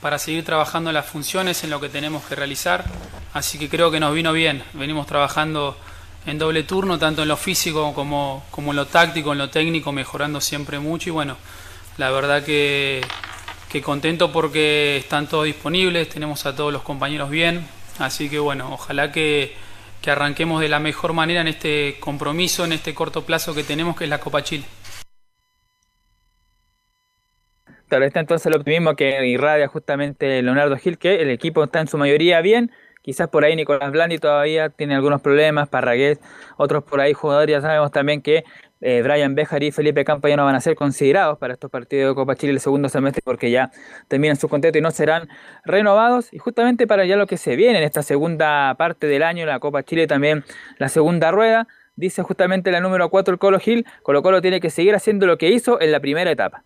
para 0.01 0.19
seguir 0.19 0.45
trabajando 0.45 0.93
las 0.93 1.07
funciones, 1.07 1.63
en 1.65 1.71
lo 1.71 1.81
que 1.81 1.89
tenemos 1.89 2.25
que 2.25 2.35
realizar. 2.35 2.85
Así 3.33 3.59
que 3.59 3.69
creo 3.69 3.91
que 3.91 4.01
nos 4.01 4.15
vino 4.15 4.33
bien. 4.33 4.63
Venimos 4.73 5.07
trabajando 5.07 5.77
en 6.27 6.39
doble 6.39 6.63
turno, 6.63 6.99
tanto 6.99 7.23
en 7.23 7.29
lo 7.29 7.37
físico 7.37 7.93
como, 7.95 8.45
en 8.57 8.77
lo 8.77 8.87
táctico, 8.87 9.33
en 9.33 9.39
lo 9.39 9.51
técnico, 9.51 9.93
mejorando 9.93 10.41
siempre 10.41 10.79
mucho. 10.79 11.11
Y 11.11 11.13
bueno, 11.13 11.37
la 11.99 12.11
verdad 12.11 12.43
que, 12.43 13.01
que 13.71 13.83
contento 13.83 14.33
porque 14.33 14.97
están 14.97 15.27
todos 15.27 15.45
disponibles, 15.45 16.09
tenemos 16.09 16.47
a 16.47 16.57
todos 16.57 16.73
los 16.73 16.83
compañeros 16.83 17.31
bien. 17.31 17.67
Así 17.99 18.31
que 18.31 18.39
bueno, 18.39 18.73
ojalá 18.73 19.13
que, 19.13 19.55
que 20.01 20.11
arranquemos 20.11 20.61
de 20.61 20.69
la 20.69 20.81
mejor 20.81 21.13
manera 21.13 21.43
en 21.43 21.49
este 21.49 21.99
compromiso, 22.01 22.65
en 22.65 22.73
este 22.73 22.95
corto 22.95 23.25
plazo 23.25 23.55
que 23.55 23.65
tenemos, 23.65 23.97
que 23.97 24.05
es 24.05 24.11
la 24.11 24.19
Copa 24.21 24.43
Chile. 24.43 24.65
Claro, 27.91 28.05
está 28.05 28.21
entonces 28.21 28.47
el 28.47 28.55
optimismo 28.55 28.95
que 28.95 29.27
irradia 29.27 29.67
justamente 29.67 30.41
Leonardo 30.43 30.77
Gil, 30.77 30.97
que 30.97 31.23
el 31.23 31.29
equipo 31.29 31.65
está 31.65 31.81
en 31.81 31.89
su 31.89 31.99
mayoría 31.99 32.41
bien. 32.41 32.71
Quizás 33.03 33.29
por 33.29 33.45
ahí 33.45 33.57
Nicolás 33.57 33.91
Blandi 33.91 34.19
todavía 34.19 34.69
tiene 34.69 34.95
algunos 34.95 35.21
problemas, 35.23 35.69
Parragués, 35.69 36.21
otros 36.57 36.85
por 36.85 37.01
ahí 37.01 37.15
jugadores. 37.15 37.53
Ya 37.53 37.61
sabemos 37.61 37.91
también 37.91 38.23
que 38.23 38.45
eh, 38.81 39.03
Brian 39.03 39.35
Bejar 39.35 39.65
y 39.65 39.73
Felipe 39.73 40.05
Campo 40.05 40.29
ya 40.29 40.37
no 40.37 40.45
van 40.45 40.55
a 40.55 40.61
ser 40.61 40.77
considerados 40.77 41.37
para 41.39 41.55
estos 41.55 41.69
partidos 41.69 42.13
de 42.13 42.15
Copa 42.15 42.37
Chile 42.37 42.53
el 42.53 42.61
segundo 42.61 42.89
semestre 42.89 43.23
porque 43.25 43.51
ya 43.51 43.73
terminan 44.07 44.37
su 44.37 44.49
contrato 44.49 44.79
y 44.79 44.83
no 44.83 44.93
serán 44.93 45.29
renovados. 45.65 46.33
Y 46.33 46.39
justamente 46.39 46.87
para 46.87 47.05
ya 47.07 47.17
lo 47.17 47.27
que 47.27 47.39
se 47.39 47.57
viene 47.57 47.79
en 47.79 47.85
esta 47.85 48.05
segunda 48.05 48.77
parte 48.79 49.09
del 49.09 49.25
año, 49.25 49.47
la 49.47 49.59
Copa 49.59 49.83
Chile 49.83 50.07
también 50.07 50.45
la 50.79 50.89
segunda 50.89 51.33
rueda, 51.33 51.67
dice 51.97 52.23
justamente 52.23 52.71
la 52.71 52.79
número 52.79 53.11
4 53.11 53.33
el 53.33 53.41
Colo 53.41 53.59
Gil, 53.59 53.85
Colo 54.05 54.23
Colo 54.23 54.41
tiene 54.41 54.61
que 54.61 54.71
seguir 54.71 54.95
haciendo 54.95 55.27
lo 55.27 55.39
que 55.39 55.49
hizo 55.49 55.81
en 55.81 55.91
la 55.91 55.99
primera 55.99 56.31
etapa. 56.31 56.63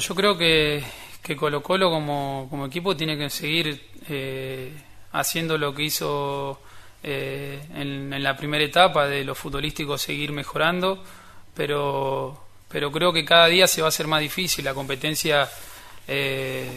Yo 0.00 0.14
creo 0.14 0.36
que, 0.38 0.82
que 1.22 1.36
Colo 1.36 1.62
Colo 1.62 1.90
como, 1.90 2.46
como 2.48 2.66
equipo 2.66 2.96
tiene 2.96 3.18
que 3.18 3.28
seguir 3.28 3.90
eh, 4.08 4.72
haciendo 5.12 5.58
lo 5.58 5.74
que 5.74 5.82
hizo 5.82 6.58
eh, 7.02 7.60
en, 7.74 8.22
la 8.22 8.34
primera 8.34 8.64
etapa 8.64 9.06
de 9.06 9.24
lo 9.24 9.34
futbolístico, 9.34 9.98
seguir 9.98 10.32
mejorando, 10.32 11.04
pero, 11.54 12.44
pero 12.68 12.90
creo 12.90 13.12
que 13.12 13.26
cada 13.26 13.46
día 13.46 13.66
se 13.66 13.82
va 13.82 13.88
a 13.88 13.90
hacer 13.90 14.06
más 14.06 14.22
difícil. 14.22 14.64
La 14.64 14.72
competencia, 14.72 15.46
eh, 16.08 16.70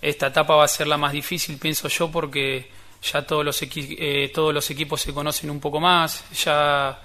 esta 0.00 0.28
etapa 0.28 0.56
va 0.56 0.64
a 0.64 0.68
ser 0.68 0.86
la 0.86 0.96
más 0.96 1.12
difícil, 1.12 1.58
pienso 1.58 1.88
yo, 1.88 2.10
porque 2.10 2.70
ya 3.02 3.26
todos 3.26 3.44
los, 3.44 3.62
todos 4.32 4.54
los 4.54 4.70
equipos 4.70 5.02
se 5.02 5.12
conocen 5.12 5.50
un 5.50 5.60
poco 5.60 5.78
más, 5.78 6.24
ya 6.42 6.98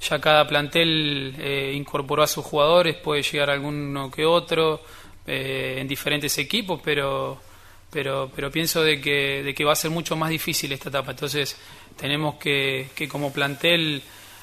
ya 0.00 0.20
cada 0.20 0.46
plantel 0.46 1.34
eh, 1.38 1.72
incorporó 1.74 2.22
a 2.22 2.26
sus 2.26 2.44
jugadores, 2.44 2.96
puede 2.96 3.22
llegar 3.22 3.50
alguno 3.50 4.10
que 4.10 4.24
otro 4.24 4.82
eh, 5.26 5.76
en 5.78 5.88
diferentes 5.88 6.36
equipos, 6.38 6.80
pero, 6.84 7.40
pero, 7.90 8.30
pero 8.34 8.50
pienso 8.50 8.82
de 8.82 9.00
que, 9.00 9.42
de 9.42 9.54
que 9.54 9.64
va 9.64 9.72
a 9.72 9.76
ser 9.76 9.90
mucho 9.90 10.16
más 10.16 10.30
difícil 10.30 10.72
esta 10.72 10.90
etapa. 10.90 11.12
Entonces 11.12 11.58
tenemos 11.96 12.36
que, 12.36 12.88
que 12.94 13.08
como 13.08 13.32
plantel 13.32 14.02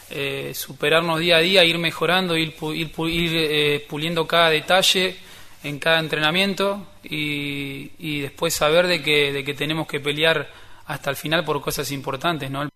eh, 0.09 0.51
superarnos 0.53 1.19
día 1.19 1.37
a 1.37 1.39
día, 1.39 1.63
ir 1.63 1.77
mejorando, 1.77 2.35
ir, 2.35 2.55
ir, 2.73 2.91
ir 3.07 3.87
puliendo 3.87 4.27
cada 4.27 4.49
detalle 4.49 5.15
en 5.63 5.79
cada 5.79 5.99
entrenamiento 5.99 6.87
y, 7.03 7.91
y 7.99 8.19
después 8.21 8.53
saber 8.53 8.87
de 8.87 9.01
que, 9.01 9.31
de 9.31 9.43
que 9.43 9.53
tenemos 9.53 9.87
que 9.87 9.99
pelear 9.99 10.49
hasta 10.85 11.09
el 11.09 11.15
final 11.15 11.45
por 11.45 11.61
cosas 11.61 11.89
importantes, 11.91 12.51
¿no? 12.51 12.67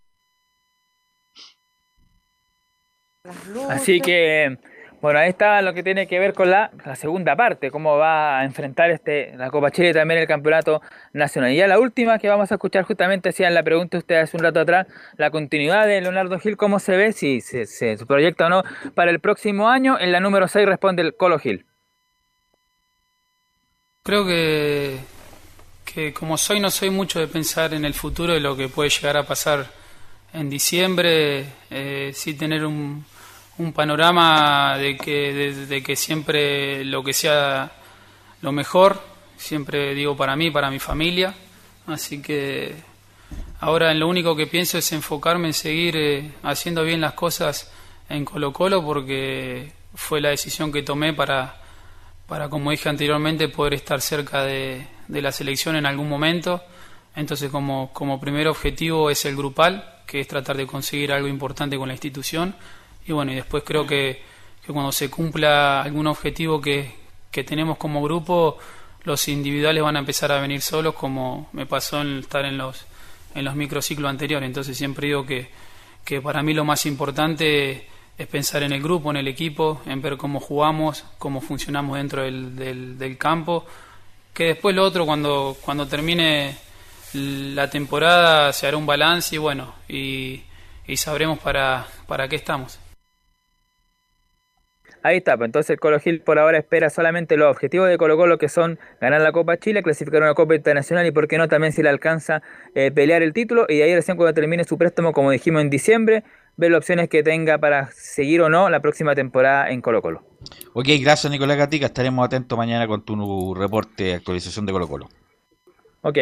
Así 3.70 4.02
que, 4.02 4.58
bueno, 5.02 5.20
ahí 5.20 5.30
está 5.30 5.62
lo 5.62 5.74
que 5.74 5.84
tiene 5.84 6.08
que 6.08 6.18
ver 6.18 6.34
con 6.34 6.50
la, 6.50 6.72
segunda 6.96 7.36
parte, 7.36 7.70
cómo 7.70 7.98
va 7.98 8.40
a 8.40 8.46
enfrentar 8.46 8.90
este 8.90 9.34
la 9.36 9.52
Copa 9.52 9.70
Chile 9.70 9.90
y 9.90 9.94
también 9.94 10.20
el 10.20 10.28
Campeonato 10.28 10.82
Nacional. 11.14 11.52
Y 11.52 11.58
ya 11.58 11.68
la 11.68 11.80
última 11.80 12.18
que 12.18 12.28
vamos 12.28 12.52
a 12.52 12.56
escuchar 12.56 12.84
justamente, 12.84 13.30
hacían 13.30 13.54
la 13.54 13.64
pregunta 13.64 13.98
ustedes 13.98 14.24
hace 14.24 14.38
un 14.38 14.44
rato 14.44 14.60
atrás, 14.60 14.88
la 15.18 15.30
continuidad 15.30 15.86
de 15.86 16.02
Leonardo 16.02 16.40
Gil, 16.40 16.58
cómo 16.58 16.80
se 16.80 16.98
ve, 16.98 17.14
si 17.14 17.42
se, 17.42 17.98
proyecta 18.08 18.48
o 18.48 18.50
no 18.50 18.64
para 18.96 19.12
el 19.12 19.20
próximo 19.20 19.70
año. 19.70 20.00
En 20.00 20.12
la 20.12 20.20
número 20.20 20.48
6 20.48 20.66
responde 20.66 21.04
el 21.04 21.16
Colo 21.16 21.38
Gil. 21.38 21.66
Creo 24.04 24.26
que, 24.26 24.98
que 25.86 26.14
como 26.14 26.38
soy, 26.38 26.60
no 26.60 26.72
soy 26.72 26.90
mucho 26.90 27.20
de 27.20 27.28
pensar 27.28 27.74
en 27.74 27.86
el 27.86 27.94
futuro 27.94 28.34
de 28.34 28.40
lo 28.40 28.56
que 28.56 28.68
puede 28.68 28.90
llegar 28.90 29.18
a 29.18 29.24
pasar 29.24 29.68
en 30.34 30.50
diciembre, 30.50 31.46
eh, 31.70 32.12
sí 32.14 32.34
tener 32.34 32.66
un, 32.66 33.06
un 33.60 33.74
panorama 33.74 34.78
de 34.78 34.98
que, 34.98 35.34
de, 35.68 35.84
que 35.84 35.96
siempre 35.96 36.86
lo 36.86 37.04
que 37.04 37.14
sea 37.14 37.72
lo 38.42 38.52
mejor, 38.52 39.02
siempre 39.38 39.96
digo 39.96 40.16
para 40.16 40.36
mí, 40.36 40.52
para 40.52 40.70
mi 40.70 40.80
familia. 40.80 41.34
Así 41.88 42.22
que 42.22 42.76
ahora 43.60 43.94
lo 43.94 44.08
único 44.08 44.36
que 44.36 44.48
pienso 44.48 44.78
es 44.78 44.92
enfocarme 44.92 45.48
en 45.48 45.54
seguir 45.54 45.96
eh, 45.98 46.32
haciendo 46.44 46.84
bien 46.84 47.02
las 47.02 47.14
cosas 47.14 47.72
en 48.10 48.26
Colo 48.26 48.54
Colo 48.54 48.84
porque 48.84 49.72
fue 49.96 50.22
la 50.22 50.30
decisión 50.30 50.72
que 50.72 50.84
tomé 50.84 51.14
para, 51.14 51.56
para 52.28 52.50
como 52.50 52.72
dije 52.72 52.90
anteriormente, 52.90 53.50
poder 53.50 53.74
estar 53.74 54.02
cerca 54.02 54.44
de, 54.44 54.86
de 55.08 55.22
la 55.22 55.32
selección 55.32 55.76
en 55.76 55.86
algún 55.86 56.10
momento. 56.10 56.64
Entonces, 57.16 57.50
como, 57.50 57.92
como 57.94 58.20
primer 58.20 58.48
objetivo 58.48 59.10
es 59.10 59.26
el 59.26 59.36
grupal, 59.36 60.02
que 60.06 60.20
es 60.20 60.28
tratar 60.28 60.56
de 60.56 60.68
conseguir 60.68 61.12
algo 61.12 61.28
importante 61.28 61.78
con 61.78 61.88
la 61.88 61.96
institución. 61.96 62.56
Y 63.08 63.14
bueno, 63.14 63.32
y 63.32 63.36
después 63.36 63.64
creo 63.66 63.88
que, 63.88 64.22
que 64.66 64.74
cuando 64.74 64.92
se 64.92 65.10
cumpla 65.10 65.82
algún 65.82 66.08
objetivo 66.08 66.62
que, 66.62 66.94
que 67.32 67.44
tenemos 67.44 67.78
como 67.78 68.02
grupo, 68.04 68.58
los 69.04 69.28
individuales 69.30 69.82
van 69.82 69.96
a 69.96 70.00
empezar 70.00 70.32
a 70.32 70.42
venir 70.42 70.62
solos, 70.62 70.94
como 70.94 71.50
me 71.54 71.66
pasó 71.66 72.02
en 72.02 72.20
estar 72.20 72.46
en 72.46 72.58
los, 72.58 72.86
en 73.34 73.46
los 73.46 73.56
microciclos 73.56 74.10
anteriores. 74.10 74.46
Entonces 74.46 74.78
siempre 74.78 75.08
digo 75.08 75.26
que, 75.26 75.50
que 76.04 76.22
para 76.22 76.44
mí 76.44 76.54
lo 76.54 76.66
más 76.66 76.86
importante 76.86 77.88
es 78.18 78.28
pensar 78.28 78.64
en 78.64 78.74
el 78.74 78.82
grupo, 78.82 79.12
en 79.12 79.18
el 79.18 79.28
equipo, 79.28 79.82
en 79.86 80.02
ver 80.02 80.18
cómo 80.18 80.40
jugamos, 80.40 81.06
cómo 81.18 81.40
funcionamos 81.40 81.98
dentro 81.98 82.24
del, 82.24 82.56
del, 82.56 82.98
del 82.98 83.18
campo, 83.18 83.66
que 84.34 84.46
después 84.46 84.76
lo 84.76 84.84
otro 84.84 85.06
cuando, 85.06 85.56
cuando 85.62 85.88
termine 85.88 86.58
la 87.14 87.70
temporada 87.70 88.52
se 88.52 88.68
hará 88.68 88.76
un 88.76 88.86
balance 88.86 89.36
y 89.36 89.38
bueno, 89.38 89.76
y, 89.88 90.42
y 90.86 90.98
sabremos 90.98 91.40
para, 91.40 91.88
para 92.08 92.28
qué 92.28 92.36
estamos. 92.36 92.80
Ahí 95.08 95.20
está, 95.20 95.38
pues 95.38 95.48
entonces 95.48 95.70
el 95.70 95.80
Colo 95.80 96.02
Gil 96.02 96.20
por 96.20 96.38
ahora 96.38 96.58
espera 96.58 96.90
solamente 96.90 97.38
los 97.38 97.50
objetivos 97.50 97.88
de 97.88 97.98
Colo 97.98 98.18
Colo 98.18 98.38
que 98.38 98.50
son 98.50 98.78
ganar 99.00 99.22
la 99.22 99.32
Copa 99.32 99.56
Chile, 99.56 99.82
clasificar 99.82 100.22
una 100.22 100.34
Copa 100.34 100.54
Internacional 100.54 101.06
y 101.08 101.12
por 101.12 101.30
qué 101.30 101.38
no 101.38 101.48
también 101.48 101.72
si 101.72 101.82
le 101.82 101.88
alcanza 101.88 102.42
eh, 102.76 102.92
pelear 102.92 103.24
el 103.24 103.32
título 103.32 103.66
y 103.70 103.78
de 103.78 103.84
ahí 103.84 103.96
recién 103.96 104.18
cuando 104.18 104.34
termine 104.34 104.66
su 104.66 104.78
préstamo, 104.78 105.14
como 105.14 105.32
dijimos 105.32 105.62
en 105.62 105.70
diciembre, 105.70 106.26
ver 106.58 106.72
las 106.72 106.80
opciones 106.80 107.08
que 107.08 107.24
tenga 107.24 107.58
para 107.58 107.90
seguir 107.94 108.42
o 108.42 108.50
no 108.50 108.70
la 108.70 108.82
próxima 108.82 109.16
temporada 109.16 109.70
en 109.70 109.80
Colo 109.80 110.02
Colo. 110.02 110.26
Ok, 110.74 110.90
gracias 111.00 111.32
Nicolás 111.32 111.56
Gatica, 111.56 111.86
estaremos 111.86 112.26
atentos 112.26 112.58
mañana 112.58 112.86
con 112.86 113.06
tu 113.06 113.56
reporte 113.56 114.04
de 114.04 114.14
actualización 114.16 114.66
de 114.66 114.74
Colo 114.74 114.90
Colo. 114.90 115.08
Ok. 116.02 116.18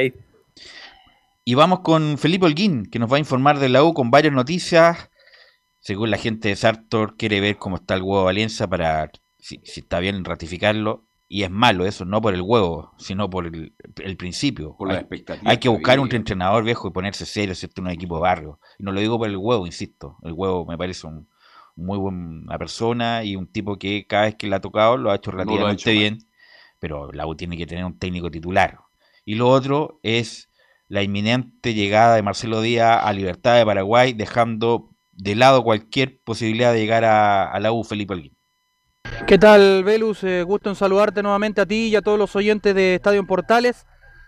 Y 1.44 1.56
vamos 1.56 1.80
con 1.80 2.20
Felipe 2.20 2.46
Holguín, 2.46 2.86
que 2.86 3.00
nos 3.00 3.12
va 3.12 3.16
a 3.16 3.20
informar 3.20 3.58
de 3.58 3.70
la 3.70 3.84
U 3.84 3.96
con 3.96 4.12
varias 4.12 4.34
noticias. 4.34 5.10
Según 5.86 6.10
la 6.10 6.18
gente 6.18 6.48
de 6.48 6.56
Sartor, 6.56 7.16
quiere 7.16 7.40
ver 7.40 7.58
cómo 7.58 7.76
está 7.76 7.94
el 7.94 8.02
huevo 8.02 8.22
de 8.22 8.26
Valencia 8.26 8.66
para, 8.66 9.12
si, 9.38 9.62
si 9.64 9.82
está 9.82 10.00
bien, 10.00 10.26
ratificarlo. 10.26 11.06
Y 11.28 11.44
es 11.44 11.52
malo 11.52 11.86
eso, 11.86 12.06
no 12.06 12.22
por 12.22 12.34
el 12.34 12.42
huevo, 12.42 12.92
sino 12.98 13.30
por 13.30 13.46
el, 13.46 13.76
el 13.98 14.18
principio. 14.18 14.76
Por 14.78 14.92
hay, 14.92 15.06
hay 15.46 15.58
que 15.58 15.60
que 15.60 15.70
buscar 15.70 16.00
un 16.00 16.12
entrenador 16.12 16.64
viejo 16.64 16.88
y 16.88 16.92
ponerse 16.92 17.28
serio, 17.28 17.54
¿cierto? 17.54 17.84
Un 17.84 17.92
equipo 17.92 18.16
de 18.16 18.22
barrio. 18.22 18.60
Y 18.80 18.84
no 18.84 18.94
lo 18.94 19.00
digo 19.00 19.20
por 19.20 19.30
el 19.30 19.38
huevo, 19.38 19.68
insisto. 19.68 20.18
El 20.24 20.34
huevo 20.34 20.66
me 20.66 20.76
parece 20.76 21.06
un, 21.06 21.28
muy 21.76 22.00
buena 22.00 22.58
persona 22.58 23.24
y 23.24 23.36
un 23.36 23.46
tipo 23.46 23.78
que 23.78 24.08
cada 24.08 24.24
vez 24.24 24.34
que 24.34 24.48
le 24.48 24.56
ha 24.56 24.62
tocado 24.62 24.98
lo 24.98 25.12
ha 25.12 25.16
hecho 25.18 25.30
ha 25.30 25.34
relativamente 25.34 25.92
mal. 25.92 26.00
bien. 26.00 26.18
Pero 26.80 27.12
la 27.12 27.28
U 27.28 27.36
tiene 27.36 27.58
que 27.58 27.68
tener 27.68 27.86
un 27.86 28.00
técnico 28.00 28.32
titular. 28.32 28.80
Y 29.24 29.36
lo 29.36 29.50
otro 29.50 30.00
es 30.02 30.50
la 30.88 31.04
inminente 31.04 31.76
llegada 31.76 32.16
de 32.16 32.24
Marcelo 32.24 32.62
Díaz 32.62 33.02
a 33.04 33.14
Libertad 33.14 33.56
de 33.58 33.66
Paraguay, 33.68 34.14
dejando 34.14 34.95
de 35.16 35.36
lado 35.36 35.64
cualquier 35.64 36.20
posibilidad 36.24 36.74
de 36.74 36.80
llegar 36.80 37.06
a, 37.06 37.52
a 37.52 37.60
la 37.60 37.72
U 37.72 37.84
Felipe 37.84 38.14
Holguín. 38.14 38.36
¿Qué 39.28 39.38
tal, 39.38 39.84
Velus? 39.84 40.24
Eh, 40.24 40.44
gusto 40.44 40.70
en 40.70 40.76
saludarte 40.76 41.24
nuevamente 41.24 41.62
a 41.62 41.66
ti 41.66 41.88
y 41.88 41.96
a 41.96 42.02
todos 42.02 42.20
los 42.20 42.36
oyentes 42.36 42.76
de 42.76 42.96
Estadio 42.96 43.20
en 43.20 43.26
Portales. 43.26 43.86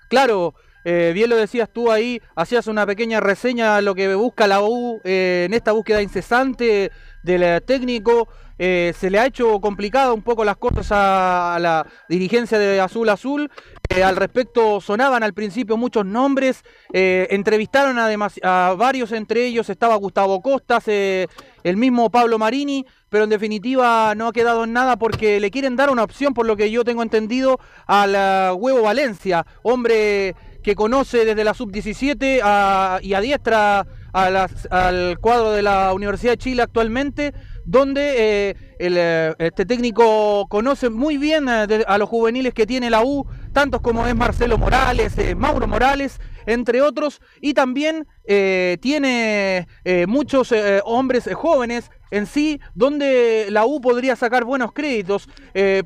Claro, 0.09 0.55
eh, 0.85 1.11
bien 1.13 1.29
lo 1.29 1.35
decías 1.35 1.69
tú 1.71 1.91
ahí, 1.91 2.21
hacías 2.35 2.67
una 2.67 2.85
pequeña 2.85 3.19
reseña 3.19 3.75
de 3.75 3.81
lo 3.81 3.93
que 3.93 4.15
busca 4.15 4.47
la 4.47 4.61
U 4.61 5.01
eh, 5.03 5.43
en 5.45 5.53
esta 5.53 5.73
búsqueda 5.73 6.01
incesante 6.01 6.91
del 7.23 7.61
técnico. 7.63 8.27
Eh, 8.59 8.93
se 8.97 9.09
le 9.09 9.19
ha 9.19 9.25
hecho 9.25 9.59
complicado 9.61 10.13
un 10.13 10.21
poco 10.23 10.43
las 10.43 10.57
cosas 10.57 10.87
a, 10.91 11.57
la 11.59 11.85
dirigencia 12.09 12.57
de 12.57 12.79
Azul 12.81 13.09
Azul. 13.09 13.51
Eh, 13.95 14.03
al 14.03 14.15
respecto 14.17 14.81
sonaban 14.81 15.23
al 15.23 15.33
principio 15.33 15.77
muchos 15.77 16.05
nombres, 16.05 16.63
eh, 16.91 17.27
entrevistaron 17.31 17.97
a, 17.99 18.09
a 18.43 18.73
varios 18.75 19.11
entre 19.13 19.45
ellos, 19.45 19.69
estaba 19.69 19.95
Gustavo 19.95 20.41
Costas, 20.41 20.87
el 20.87 21.77
mismo 21.77 22.09
Pablo 22.09 22.37
Marini, 22.37 22.85
pero 23.09 23.23
en 23.23 23.29
definitiva 23.29 24.13
no 24.15 24.27
ha 24.27 24.33
quedado 24.33 24.65
en 24.65 24.73
nada 24.73 24.97
porque 24.97 25.39
le 25.39 25.51
quieren 25.51 25.77
dar 25.77 25.89
una 25.89 26.03
opción, 26.03 26.33
por 26.33 26.45
lo 26.45 26.57
que 26.57 26.69
yo 26.69 26.83
tengo 26.83 27.01
entendido, 27.01 27.59
al 27.85 28.11
Huevo 28.57 28.81
Valencia, 28.81 29.45
hombre 29.63 30.35
que 30.63 30.75
conoce 30.75 31.23
desde 31.23 31.45
la 31.45 31.53
sub-17 31.53 32.41
a- 32.43 32.99
y 33.01 33.13
adiestra 33.13 33.85
a 34.11 34.29
las- 34.29 34.67
al 34.69 35.17
cuadro 35.19 35.51
de 35.51 35.61
la 35.61 35.93
Universidad 35.93 36.33
de 36.33 36.37
Chile 36.39 36.61
actualmente, 36.63 37.33
donde 37.67 38.49
eh, 38.49 38.55
el, 38.79 38.95
eh, 38.97 39.35
este 39.39 39.65
técnico 39.65 40.47
conoce 40.47 40.89
muy 40.89 41.17
bien 41.17 41.47
eh, 41.49 41.83
a 41.85 41.97
los 41.97 42.09
juveniles 42.09 42.53
que 42.53 42.65
tiene 42.65 42.89
la 42.89 43.03
U, 43.03 43.27
tantos 43.51 43.81
como 43.81 44.07
es 44.07 44.15
Marcelo 44.15 44.57
Morales, 44.57 45.13
Mauro 45.35 45.67
Morales, 45.67 46.19
entre 46.45 46.81
otros, 46.81 47.19
y 47.41 47.53
también 47.53 48.07
tiene 48.25 49.67
muchos 50.07 50.53
hombres 50.85 51.29
jóvenes 51.33 51.91
en 52.09 52.25
sí, 52.25 52.61
donde 52.73 53.47
la 53.49 53.65
U 53.65 53.81
podría 53.81 54.15
sacar 54.15 54.45
buenos 54.45 54.71
créditos. 54.71 55.27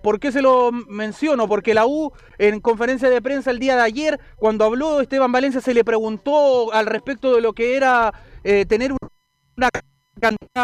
¿Por 0.04 0.20
qué 0.20 0.32
se 0.32 0.44
lo 0.44 0.72
menciono? 0.72 1.48
Porque 1.48 1.74
la 1.74 1.88
U, 1.88 2.12
en 2.38 2.60
conferencia 2.60 3.10
de 3.10 3.24
prensa 3.24 3.50
el 3.50 3.58
día 3.58 3.76
de 3.76 3.82
ayer, 3.82 4.20
cuando 4.36 4.66
habló 4.66 5.02
Esteban 5.02 5.32
Valencia, 5.32 5.62
se 5.62 5.74
le 5.74 5.84
preguntó 5.84 6.72
al 6.74 6.86
respecto 6.86 7.34
de 7.34 7.42
lo 7.42 7.54
que 7.54 7.76
era 7.76 8.14
tener 8.68 8.92
una 9.58 9.70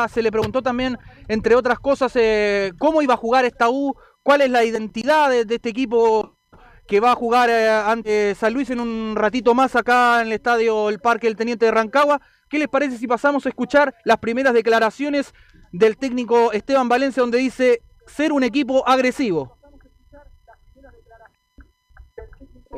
se 0.10 0.22
le 0.22 0.32
preguntó 0.32 0.62
también, 0.62 0.98
entre 1.28 1.56
otras 1.56 1.80
cosas, 1.80 2.12
eh, 2.16 2.74
cómo 2.78 3.02
iba 3.02 3.14
a 3.14 3.18
jugar 3.18 3.46
esta 3.46 3.70
U, 3.70 3.96
cuál 4.24 4.42
es 4.42 4.50
la 4.50 4.64
identidad 4.64 5.30
de, 5.30 5.42
este 5.42 5.70
equipo 5.70 6.36
que 6.88 7.00
va 7.00 7.12
a 7.12 7.16
jugar 7.16 7.50
eh, 7.50 7.70
ante 7.70 8.36
San 8.36 8.54
Luis 8.54 8.70
en 8.70 8.80
un 8.80 9.16
ratito 9.16 9.54
más 9.54 9.76
acá 9.76 10.22
en 10.22 10.28
el 10.28 10.34
estadio 10.34 10.90
El 10.90 11.00
Parque 11.00 11.28
del 11.28 11.36
Teniente 11.36 11.66
de 11.66 11.72
Rancagua. 11.72 12.22
¿Qué 12.50 12.60
les 12.60 12.68
parece 12.68 12.98
si 12.98 13.08
pasamos 13.08 13.46
a 13.46 13.50
escuchar 13.50 13.94
las 14.06 14.18
primeras 14.18 14.54
declaraciones 14.54 15.34
del 15.72 15.98
técnico 15.98 16.54
Esteban 16.54 16.88
Valencia 16.88 17.22
donde 17.22 17.40
dice 17.40 17.82
ser 18.06 18.32
un 18.32 18.44
equipo 18.44 18.88
agresivo? 18.88 19.57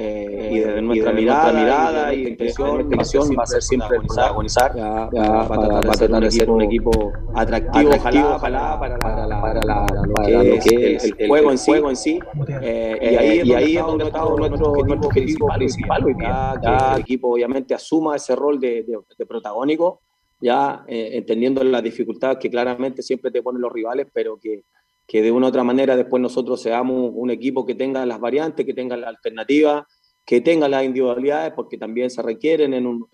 Eh, 0.02 0.50
y 0.54 0.60
desde 0.60 0.82
nuestra 0.82 1.12
mirada, 1.12 1.52
mirada 1.52 2.14
y 2.14 2.28
intención, 2.28 2.80
intención 2.82 3.28
va 3.38 3.44
a 3.44 3.46
ser 3.46 3.62
siempre 3.62 3.98
protagonizar, 4.00 4.74
ya, 4.74 5.10
ya 5.12 5.30
va 5.30 5.42
a 5.44 5.98
tratar 5.98 6.24
de 6.24 6.32
ser 6.32 6.50
un 6.50 6.62
equipo 6.62 7.12
atractivo, 7.36 7.90
ojalá, 7.94 8.36
ojalá 8.38 8.80
para, 8.80 8.98
para, 8.98 9.28
la- 9.28 9.42
para 9.42 9.62
la- 9.66 9.86
para 9.86 10.44
lo 10.44 10.60
que 10.64 10.96
es 10.96 11.04
el, 11.04 11.16
el 11.18 11.28
juego 11.28 11.52
en 11.52 11.58
sí. 11.58 11.72
en 11.74 11.96
sí. 11.98 12.20
Eh, 12.62 12.98
y 13.12 13.16
ahí, 13.18 13.42
y 13.44 13.54
ahí 13.54 13.78
es 13.78 13.86
donde 13.86 14.06
está 14.06 14.20
nuestro, 14.24 14.74
nuestro 14.86 15.08
objetivo 15.10 15.48
principal 15.54 16.06
hoy 16.06 16.14
día, 16.14 16.54
que 16.62 16.96
el 16.96 17.02
equipo 17.02 17.34
obviamente 17.34 17.74
asuma 17.74 18.16
ese 18.16 18.38
rol 18.38 18.58
de, 18.58 18.84
de, 18.84 18.98
de 19.18 19.26
protagónico, 19.26 20.02
ya 20.40 20.86
eh, 20.88 21.10
entendiendo 21.14 21.62
las 21.62 21.84
dificultades 21.84 22.38
que 22.38 22.50
claramente 22.50 23.02
siempre 23.02 23.32
te 23.32 23.42
ponen 23.44 23.62
los 23.62 23.74
rivales, 23.74 24.08
pero 24.14 24.40
que 24.42 24.64
que 25.10 25.24
de 25.24 25.32
una 25.32 25.48
u 25.48 25.50
otra 25.50 25.64
manera 25.64 25.98
después 25.98 26.22
nosotros 26.22 26.62
seamos 26.62 27.12
un 27.16 27.32
equipo 27.32 27.66
que 27.66 27.74
tenga 27.74 28.06
las 28.06 28.20
variantes, 28.20 28.64
que 28.64 28.76
tenga 28.76 28.96
las 28.96 29.10
alternativas, 29.10 29.84
que 30.24 30.40
tenga 30.40 30.70
las 30.70 30.86
individualidades, 30.86 31.52
porque 31.56 31.80
también 31.80 32.12
se 32.12 32.22
requieren 32.22 32.76
en 32.76 32.86
un, 32.86 33.08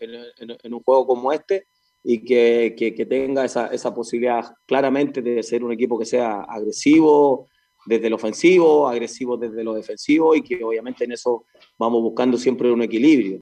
juego 0.84 1.08
como 1.08 1.32
este, 1.32 1.68
y 2.04 2.26
que, 2.26 2.76
que- 2.78 3.06
tenga 3.06 3.46
esa, 3.46 3.68
esa 3.68 3.96
posibilidad 3.96 4.44
claramente 4.66 5.22
de 5.22 5.42
ser 5.42 5.64
un 5.64 5.72
equipo 5.72 5.98
que 5.98 6.04
sea 6.04 6.42
agresivo 6.42 7.48
desde 7.86 8.08
el 8.08 8.14
ofensivo, 8.14 8.90
agresivo 8.90 9.38
desde 9.38 9.64
lo 9.64 9.74
defensivo, 9.74 10.36
y 10.36 10.42
que 10.42 10.62
obviamente 10.66 11.06
en 11.06 11.14
eso 11.14 11.46
vamos 11.80 12.02
buscando 12.02 12.38
siempre 12.38 12.70
un 12.74 12.82
equilibrio. 12.82 13.40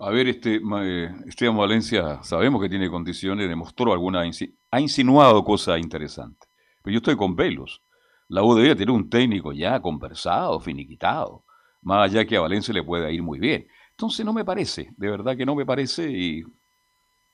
A 0.00 0.10
ver, 0.10 0.26
este 0.26 0.56
eh, 0.56 1.10
Esteban 1.26 1.56
Valencia, 1.56 2.20
sabemos 2.24 2.60
que 2.60 2.68
tiene 2.68 2.90
condiciones, 2.90 3.48
demostró 3.48 3.92
alguna, 3.92 4.26
ha 4.70 4.80
insinuado 4.80 5.44
cosas 5.44 5.80
interesantes. 5.80 6.48
Pero 6.82 6.94
yo 6.94 6.98
estoy 6.98 7.16
con 7.16 7.36
Velos. 7.36 7.82
La 8.28 8.42
U 8.42 8.54
debería 8.54 8.76
tener 8.76 8.92
un 8.92 9.10
técnico 9.10 9.52
ya 9.52 9.80
conversado, 9.80 10.60
finiquitado, 10.60 11.44
más 11.82 12.04
allá 12.04 12.24
que 12.24 12.36
a 12.36 12.40
Valencia 12.40 12.72
le 12.72 12.82
pueda 12.82 13.10
ir 13.10 13.22
muy 13.22 13.38
bien. 13.38 13.66
Entonces 13.90 14.24
no 14.24 14.32
me 14.32 14.44
parece, 14.44 14.92
de 14.96 15.10
verdad 15.10 15.36
que 15.36 15.44
no 15.44 15.54
me 15.54 15.66
parece 15.66 16.10
y 16.10 16.44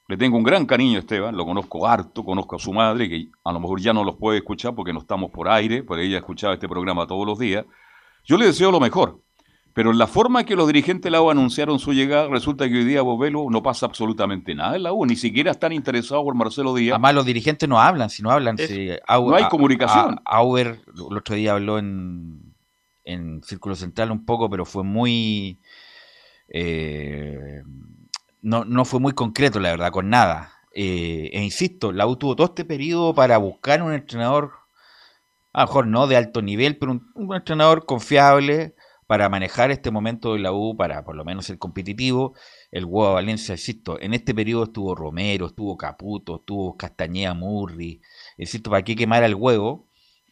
le 0.09 0.17
tengo 0.17 0.37
un 0.37 0.45
gran 0.45 0.67
cariño 0.67 0.97
a 0.97 1.01
Esteban, 1.01 1.37
lo 1.37 1.45
conozco 1.45 1.87
harto, 1.87 2.25
conozco 2.25 2.57
a 2.57 2.59
su 2.59 2.73
madre, 2.73 3.09
que 3.09 3.29
a 3.45 3.53
lo 3.53 3.61
mejor 3.61 3.81
ya 3.81 3.93
no 3.93 4.05
los 4.05 4.17
puede 4.17 4.39
escuchar 4.39 4.75
porque 4.75 4.93
no 4.93 5.01
estamos 5.01 5.31
por 5.31 5.49
aire, 5.49 5.83
pero 5.83 6.01
ella 6.01 6.19
escuchaba 6.19 6.55
este 6.55 6.69
programa 6.69 7.07
todos 7.07 7.27
los 7.27 7.39
días. 7.39 7.67
Yo 8.25 8.39
le 8.39 8.47
deseo 8.47 8.71
lo 8.71 8.81
mejor, 8.81 9.21
pero 9.77 9.91
en 9.91 9.99
la 9.99 10.07
forma 10.07 10.45
que 10.45 10.57
los 10.57 10.67
dirigentes 10.69 11.03
de 11.05 11.11
la 11.11 11.21
U 11.21 11.29
anunciaron 11.29 11.79
su 11.79 11.93
llegada, 11.93 12.29
resulta 12.29 12.67
que 12.67 12.77
hoy 12.79 12.85
día 12.85 13.03
Bovelo 13.03 13.47
no 13.51 13.63
pasa 13.63 13.85
absolutamente 13.85 14.55
nada 14.55 14.75
en 14.77 14.83
la 14.85 14.93
U, 14.95 15.05
ni 15.05 15.17
siquiera 15.17 15.51
están 15.51 15.73
interesados 15.73 16.25
por 16.25 16.35
Marcelo 16.35 16.73
Díaz. 16.75 16.95
Además, 16.95 17.15
los 17.15 17.27
dirigentes 17.27 17.69
no 17.69 17.79
hablan, 17.79 18.09
si 18.09 18.23
no 18.23 18.31
hablan. 18.31 18.57
Es- 18.59 18.69
si 18.69 18.89
Au- 19.07 19.29
no 19.29 19.37
hay 19.37 19.45
a- 19.45 19.49
comunicación. 19.51 20.19
a- 20.25 20.37
Auer 20.39 20.81
el 21.11 21.17
otro 21.19 21.35
día 21.35 21.53
habló 21.53 21.79
en, 21.79 22.55
en 23.05 23.43
Círculo 23.43 23.75
Central 23.75 24.11
un 24.13 24.25
poco, 24.25 24.49
pero 24.49 24.65
fue 24.65 24.83
muy. 24.83 25.59
eh, 26.49 27.63
no, 28.41 28.65
no 28.65 28.85
fue 28.87 28.99
muy 29.01 29.13
concreto, 29.13 29.61
la 29.61 29.73
verdad, 29.73 29.91
con 29.91 30.09
nada. 30.09 30.53
Eh, 30.73 31.29
e 31.35 31.43
insisto, 31.43 31.93
la 31.93 32.07
U 32.07 32.17
tuvo 32.17 32.35
todo 32.37 32.47
este 32.47 32.65
periodo 32.65 33.15
para 33.15 33.37
buscar 33.37 33.83
un 33.83 33.93
entrenador, 33.93 34.53
a 35.53 35.63
lo 35.63 35.67
mejor 35.67 35.87
no 35.87 36.07
de 36.07 36.17
alto 36.17 36.41
nivel, 36.41 36.79
pero 36.79 36.93
un, 36.93 37.11
un 37.15 37.35
entrenador 37.35 37.85
confiable 37.85 38.75
para 39.07 39.29
manejar 39.29 39.71
este 39.71 39.91
momento 39.91 40.33
de 40.35 40.41
la 40.41 40.53
U, 40.53 40.77
para 40.77 41.05
por 41.05 41.15
lo 41.17 41.25
menos 41.25 41.47
ser 41.47 41.59
competitivo. 41.59 42.35
El 42.73 42.85
huevo 42.85 43.15
Valencia, 43.15 43.53
insisto, 43.55 44.01
en 44.01 44.15
este 44.15 44.35
periodo 44.35 44.65
estuvo 44.65 44.95
Romero, 44.95 45.47
estuvo 45.47 45.77
Caputo, 45.77 46.37
estuvo 46.37 46.77
Castañeda 46.77 47.35
Murri. 47.35 48.01
Insisto, 48.37 48.71
¿para 48.71 48.83
qué 48.83 48.97
quemar 48.97 49.23
el 49.23 49.35
huevo? 49.35 49.87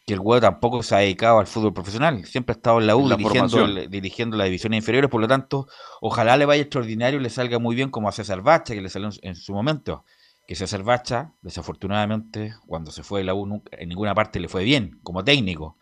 Que 0.05 0.13
el 0.13 0.19
huevo 0.19 0.39
tampoco 0.41 0.83
se 0.83 0.93
ha 0.93 0.99
dedicado 0.99 1.39
al 1.39 1.47
fútbol 1.47 1.73
profesional. 1.73 2.23
Siempre 2.25 2.53
ha 2.53 2.57
estado 2.57 2.79
en 2.79 2.85
la 2.87 2.95
U 2.95 3.07
la 3.09 3.15
dirigiendo, 3.15 3.47
el- 3.65 3.89
dirigiendo 3.89 4.37
las 4.37 4.45
divisiones 4.45 4.77
inferiores. 4.77 5.09
Por 5.09 5.21
lo 5.21 5.27
tanto, 5.27 5.67
ojalá 6.01 6.37
le 6.37 6.45
vaya 6.45 6.61
extraordinario 6.61 7.19
y 7.19 7.23
le 7.23 7.29
salga 7.29 7.57
muy 7.57 7.75
bien 7.75 7.89
como 7.89 8.07
a 8.09 8.11
César 8.11 8.41
Bacha, 8.43 8.75
que 8.75 8.81
le 8.81 8.89
salió 8.89 9.07
en, 9.07 9.13
en 9.29 9.35
su 9.35 9.53
momento. 9.53 10.03
Que 10.47 10.53
César 10.53 10.83
Bacha, 10.83 11.31
desafortunadamente, 11.41 12.53
cuando 12.67 12.91
se 12.91 13.01
fue 13.01 13.21
de 13.21 13.25
la 13.25 13.33
U, 13.33 13.47
nunca- 13.47 13.75
en 13.79 13.89
ninguna 13.89 14.13
parte 14.13 14.39
le 14.39 14.47
fue 14.47 14.63
bien 14.63 14.99
como 15.01 15.23
técnico. 15.23 15.77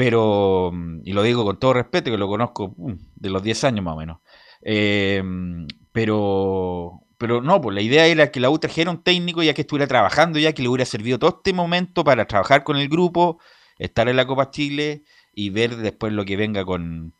Pero, 0.00 0.70
mm, 0.72 1.02
y 1.04 1.12
lo 1.12 1.22
digo 1.22 1.44
con 1.44 1.58
todo 1.58 1.74
respeto, 1.74 2.10
que 2.10 2.16
lo 2.16 2.26
conozco 2.26 2.72
mm, 2.74 2.92
de 3.16 3.28
los 3.28 3.42
10 3.42 3.64
años 3.64 3.84
más 3.84 3.96
o 3.96 3.98
menos. 3.98 4.18
Eh, 4.62 5.22
pero, 5.92 7.02
pero 7.18 7.42
no, 7.42 7.60
pues 7.60 7.74
la 7.74 7.82
idea 7.82 8.06
era 8.06 8.30
que 8.30 8.40
la 8.40 8.48
U 8.48 8.58
trajera 8.58 8.90
un 8.90 9.02
técnico 9.02 9.42
ya 9.42 9.52
que 9.52 9.60
estuviera 9.60 9.86
trabajando, 9.86 10.38
ya 10.38 10.54
que 10.54 10.62
le 10.62 10.68
hubiera 10.70 10.86
servido 10.86 11.18
todo 11.18 11.36
este 11.36 11.52
momento 11.52 12.02
para 12.02 12.24
trabajar 12.24 12.64
con 12.64 12.78
el 12.78 12.88
grupo, 12.88 13.40
estar 13.78 14.08
en 14.08 14.16
la 14.16 14.26
Copa 14.26 14.50
Chile 14.50 15.04
y 15.34 15.50
ver 15.50 15.76
después 15.76 16.14
lo 16.14 16.24
que 16.24 16.38
venga 16.38 16.64
con, 16.64 17.12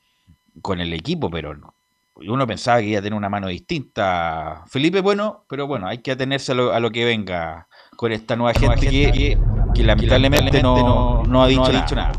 con 0.63 0.81
el 0.81 0.95
equipo, 0.95 1.31
pero 1.31 1.55
no. 1.55 1.75
Uno 2.15 2.47
pensaba 2.47 2.81
que 2.81 2.87
iba 2.87 3.01
a 3.01 3.03
tener 3.03 3.17
una 3.17 3.29
mano 3.29 3.49
distinta. 3.49 4.65
Felipe, 4.69 5.03
bueno, 5.03 5.45
pero 5.51 5.67
bueno, 5.67 5.87
hay 5.87 5.99
que 5.99 6.13
atenerse 6.13 6.53
a 6.53 6.55
lo, 6.55 6.73
a 6.73 6.81
lo 6.81 6.91
que 6.91 7.05
venga 7.05 7.69
con 7.97 8.11
esta 8.11 8.37
nueva 8.37 8.59
gente 8.59 8.89
que, 8.89 9.13
que 9.13 9.60
lamentablemente 9.77 10.63
no, 10.63 11.23
no 11.25 11.43
ha 11.43 11.47
dicho 11.49 11.73
nada. 11.95 12.13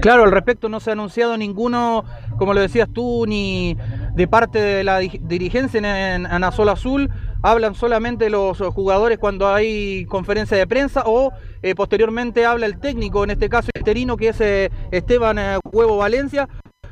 Claro, 0.00 0.24
al 0.24 0.30
respecto 0.32 0.68
no 0.68 0.80
se 0.80 0.90
ha 0.90 0.92
anunciado 0.92 1.36
ninguno, 1.36 2.04
como 2.36 2.54
lo 2.54 2.60
decías 2.60 2.88
tú, 2.92 3.24
ni 3.26 3.76
de 4.14 4.28
parte 4.28 4.60
de 4.60 4.84
la 4.84 4.98
di- 4.98 5.20
dirigencia 5.22 6.14
en, 6.14 6.26
en 6.26 6.44
Azul 6.44 6.68
Azul. 6.68 7.10
Hablan 7.42 7.74
solamente 7.74 8.30
los 8.30 8.58
jugadores 8.58 9.18
cuando 9.18 9.48
hay 9.48 10.04
conferencia 10.06 10.56
de 10.56 10.66
prensa 10.66 11.02
o 11.06 11.32
eh, 11.62 11.74
posteriormente 11.74 12.44
habla 12.44 12.66
el 12.66 12.78
técnico, 12.78 13.24
en 13.24 13.30
este 13.30 13.48
caso 13.48 13.70
interino, 13.76 14.16
que 14.16 14.28
es 14.28 14.40
eh, 14.40 14.70
Esteban 14.90 15.38
eh, 15.38 15.58
Huevo 15.72 15.96
Valencia. 15.96 16.48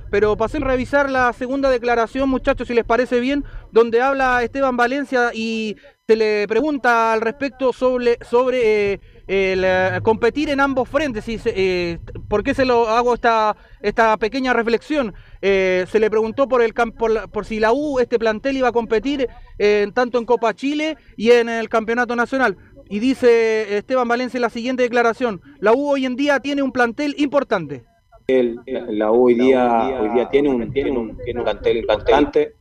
Pero 0.08 0.36
pasé 0.36 0.58
a 0.58 0.60
revisar 0.60 1.10
la 1.10 1.32
segunda 1.32 1.68
declaración, 1.68 2.28
muchachos, 2.30 2.68
si 2.68 2.74
les 2.74 2.84
parece 2.84 3.18
bien, 3.18 3.44
donde 3.72 4.00
habla 4.00 4.40
Esteban 4.44 4.76
Valencia 4.76 5.30
y 5.34 5.76
se 6.08 6.14
le 6.14 6.46
pregunta 6.46 7.12
al 7.14 7.20
respecto 7.20 7.72
sobre, 7.72 8.16
sobre 8.24 8.92
eh, 8.92 9.00
el 9.26 9.64
eh, 9.64 9.98
competir 10.04 10.50
en 10.50 10.60
ambos 10.60 10.88
frentes. 10.88 11.28
Y 11.28 11.36
se- 11.38 11.52
eh, 11.56 11.98
¿Por 12.28 12.44
qué 12.44 12.54
se 12.54 12.64
lo 12.64 12.88
hago 12.88 13.12
esta, 13.14 13.56
esta 13.82 14.16
pequeña 14.16 14.52
reflexión? 14.52 15.14
Eh, 15.42 15.84
se 15.88 15.98
le 15.98 16.08
preguntó 16.08 16.46
por, 16.46 16.62
el, 16.62 16.74
por, 16.74 17.28
por 17.30 17.44
si 17.44 17.58
la 17.58 17.72
U, 17.72 17.98
este 17.98 18.20
plantel, 18.20 18.56
iba 18.56 18.68
a 18.68 18.72
competir 18.72 19.26
eh, 19.58 19.88
tanto 19.94 20.18
en 20.18 20.26
Copa 20.26 20.54
Chile 20.54 20.96
y 21.16 21.32
en 21.32 21.48
el 21.48 21.68
Campeonato 21.68 22.14
Nacional. 22.14 22.56
Y 22.88 23.00
dice 23.00 23.76
Esteban 23.76 24.06
Valencia 24.06 24.38
en 24.38 24.42
la 24.42 24.50
siguiente 24.50 24.84
declaración, 24.84 25.40
la 25.58 25.72
U 25.72 25.90
hoy 25.90 26.06
en 26.06 26.14
día 26.14 26.38
tiene 26.38 26.62
un 26.62 26.70
plantel 26.70 27.16
importante. 27.18 27.82
El- 28.28 28.60
la 28.66 29.10
U 29.10 29.24
hoy 29.26 29.34
día, 29.34 29.88
hoy 30.00 30.10
día 30.10 30.28
tiene, 30.28 30.50
un, 30.50 30.72
tiene, 30.72 30.92
un, 30.92 31.18
tiene 31.24 31.40
un 31.40 31.44
plantel 31.44 31.78
importante, 31.78 32.52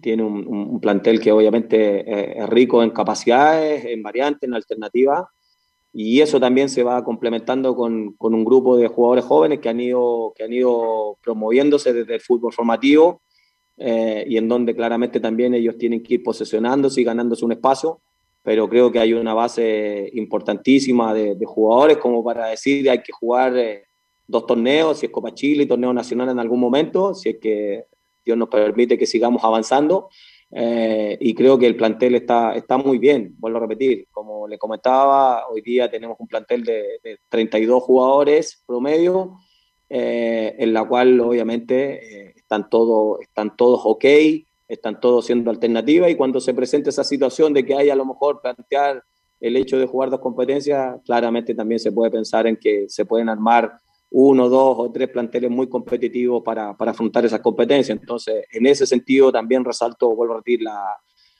tiene 0.00 0.22
un, 0.22 0.46
un- 0.46 0.80
plantel 0.80 1.20
que 1.20 1.32
obviamente 1.32 2.00
eh, 2.00 2.34
es 2.38 2.48
rico 2.48 2.82
en 2.82 2.90
capacidades, 2.90 3.84
en 3.84 4.02
variantes, 4.02 4.46
en 4.48 4.54
alternativas, 4.54 5.24
y 5.92 6.20
eso 6.20 6.40
también 6.40 6.68
se 6.68 6.82
va 6.82 7.04
complementando 7.04 7.76
con, 7.76 8.14
con 8.14 8.34
un 8.34 8.44
grupo 8.44 8.76
de 8.76 8.88
jugadores 8.88 9.24
jóvenes 9.24 9.60
que 9.60 9.68
han 9.68 9.80
ido, 9.80 10.32
que 10.36 10.44
han 10.44 10.52
ido 10.52 11.16
promoviéndose 11.22 11.92
desde 11.92 12.14
el 12.16 12.20
fútbol 12.20 12.52
formativo 12.52 13.22
eh, 13.76 14.24
y 14.28 14.36
en 14.36 14.48
donde 14.48 14.74
claramente 14.74 15.20
también 15.20 15.54
ellos 15.54 15.76
tienen 15.78 16.02
que 16.02 16.14
ir 16.14 16.22
posesionándose 16.22 17.00
y 17.00 17.04
ganándose 17.04 17.44
un 17.44 17.52
espacio, 17.52 18.00
pero 18.42 18.68
creo 18.68 18.90
que 18.90 18.98
hay 18.98 19.12
una 19.14 19.34
base 19.34 20.10
importantísima 20.14 21.14
de, 21.14 21.34
de 21.36 21.46
jugadores 21.46 21.96
como 21.98 22.22
para 22.24 22.46
decir 22.48 22.90
hay 22.90 23.02
que 23.02 23.12
jugar 23.12 23.56
eh, 23.56 23.84
dos 24.26 24.46
torneos, 24.46 24.98
si 24.98 25.06
es 25.06 25.12
Copa 25.12 25.32
Chile 25.32 25.62
y 25.62 25.66
torneo 25.66 25.92
nacional 25.92 26.28
en 26.30 26.38
algún 26.40 26.58
momento, 26.60 27.14
si 27.14 27.28
es 27.30 27.36
que 27.40 27.84
Dios 28.24 28.38
nos 28.38 28.48
permite 28.48 28.98
que 28.98 29.06
sigamos 29.06 29.44
avanzando. 29.44 30.08
Eh, 30.50 31.16
y 31.20 31.34
creo 31.34 31.58
que 31.58 31.66
el 31.66 31.76
plantel 31.76 32.14
está, 32.14 32.54
está 32.54 32.76
muy 32.76 32.98
bien, 32.98 33.34
vuelvo 33.38 33.58
a 33.58 33.62
repetir, 33.62 34.06
como 34.12 34.46
le 34.46 34.56
comentaba, 34.56 35.48
hoy 35.48 35.62
día 35.62 35.90
tenemos 35.90 36.16
un 36.20 36.28
plantel 36.28 36.62
de, 36.62 37.00
de 37.02 37.18
32 37.28 37.82
jugadores 37.82 38.62
promedio, 38.64 39.38
eh, 39.88 40.54
en 40.58 40.72
la 40.72 40.84
cual 40.84 41.20
obviamente 41.20 42.28
eh, 42.28 42.32
están, 42.36 42.70
todos 42.70 43.20
están 43.20 43.56
todos 43.56 43.80
ok, 43.84 44.04
están 44.68 45.00
todos 45.00 45.26
siendo 45.26 45.50
alternativas 45.50 46.10
y 46.10 46.14
cuando 46.14 46.40
se 46.40 46.54
presente 46.54 46.90
esa 46.90 47.04
situación 47.04 47.52
de 47.52 47.66
que 47.66 47.74
hay 47.74 47.90
a 47.90 47.96
lo 47.96 48.06
mejor 48.06 48.40
plantear 48.40 49.02
el 49.40 49.56
hecho 49.56 49.78
de 49.78 49.86
jugar 49.86 50.08
dos 50.08 50.20
competencias, 50.20 51.00
claramente 51.04 51.54
también 51.54 51.78
se 51.78 51.92
puede 51.92 52.10
pensar 52.10 52.46
en 52.46 52.56
que 52.56 52.86
se 52.88 53.04
pueden 53.04 53.28
armar 53.28 53.72
uno, 54.16 54.48
dos 54.48 54.76
o 54.78 54.92
tres 54.92 55.08
planteles 55.08 55.50
muy 55.50 55.68
competitivos 55.68 56.42
para, 56.44 56.76
para 56.76 56.92
afrontar 56.92 57.24
esas 57.24 57.40
competencias. 57.40 57.98
Entonces, 57.98 58.44
en 58.52 58.64
ese 58.66 58.86
sentido 58.86 59.32
también 59.32 59.64
resalto, 59.64 60.14
vuelvo 60.14 60.34
a 60.34 60.36
repetir, 60.36 60.62
la, 60.62 60.78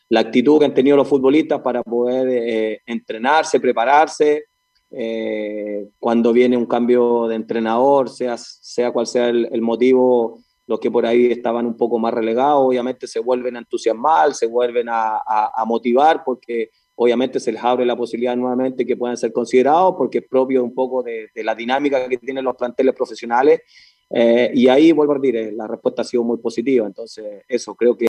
la 0.08 0.20
actitud 0.20 0.58
que 0.58 0.64
han 0.64 0.74
tenido 0.74 0.96
los 0.96 1.06
futbolistas 1.08 1.60
para 1.60 1.82
poder 1.82 2.26
eh, 2.28 2.80
entrenarse, 2.86 3.60
prepararse. 3.60 4.44
eh, 4.90 5.88
cuando 5.98 6.32
viene 6.32 6.56
un 6.56 6.66
cambio 6.66 7.26
de 7.28 7.36
entrenador, 7.36 8.08
sea, 8.08 8.36
sea 8.38 8.90
cual 8.92 9.06
sea 9.06 9.28
el, 9.28 9.48
el 9.52 9.60
motivo, 9.60 10.40
los 10.66 10.80
que 10.80 10.90
por 10.90 11.04
ahí 11.06 11.26
estaban 11.26 11.66
un 11.66 11.76
poco 11.76 11.98
más 11.98 12.12
relegados, 12.14 12.60
obviamente 12.66 13.06
se 13.06 13.20
vuelven 13.20 13.56
a 13.56 13.60
entusiasmar, 13.60 14.34
se 14.34 14.46
vuelven 14.46 14.88
a, 14.88 15.16
a- 15.18 15.52
a 15.54 15.64
motivar, 15.64 16.22
porque 16.24 16.70
obviamente 16.96 17.40
se 17.40 17.52
les 17.52 17.62
abre 17.62 17.84
la 17.84 17.96
posibilidad 17.96 18.36
nuevamente 18.36 18.86
que 18.86 18.96
puedan 18.96 19.16
ser 19.16 19.32
considerados, 19.32 19.94
porque 19.96 20.18
es 20.18 20.24
propio 20.28 20.62
un 20.62 20.74
poco 20.74 21.02
de, 21.02 21.28
de 21.34 21.44
la 21.44 21.54
dinámica 21.54 22.08
que 22.08 22.18
tienen 22.18 22.44
los 22.44 22.56
planteles 22.56 22.94
profesionales. 22.94 23.62
Eh, 24.10 24.50
y 24.54 24.68
ahí 24.68 24.92
vuelvo 24.92 25.14
a 25.14 25.18
decir, 25.18 25.36
eh, 25.36 25.52
la 25.52 25.66
respuesta 25.66 26.02
ha 26.02 26.04
sido 26.04 26.22
muy 26.22 26.38
positiva. 26.38 26.86
Entonces, 26.86 27.44
eso 27.48 27.74
creo 27.74 27.96
que 27.96 28.06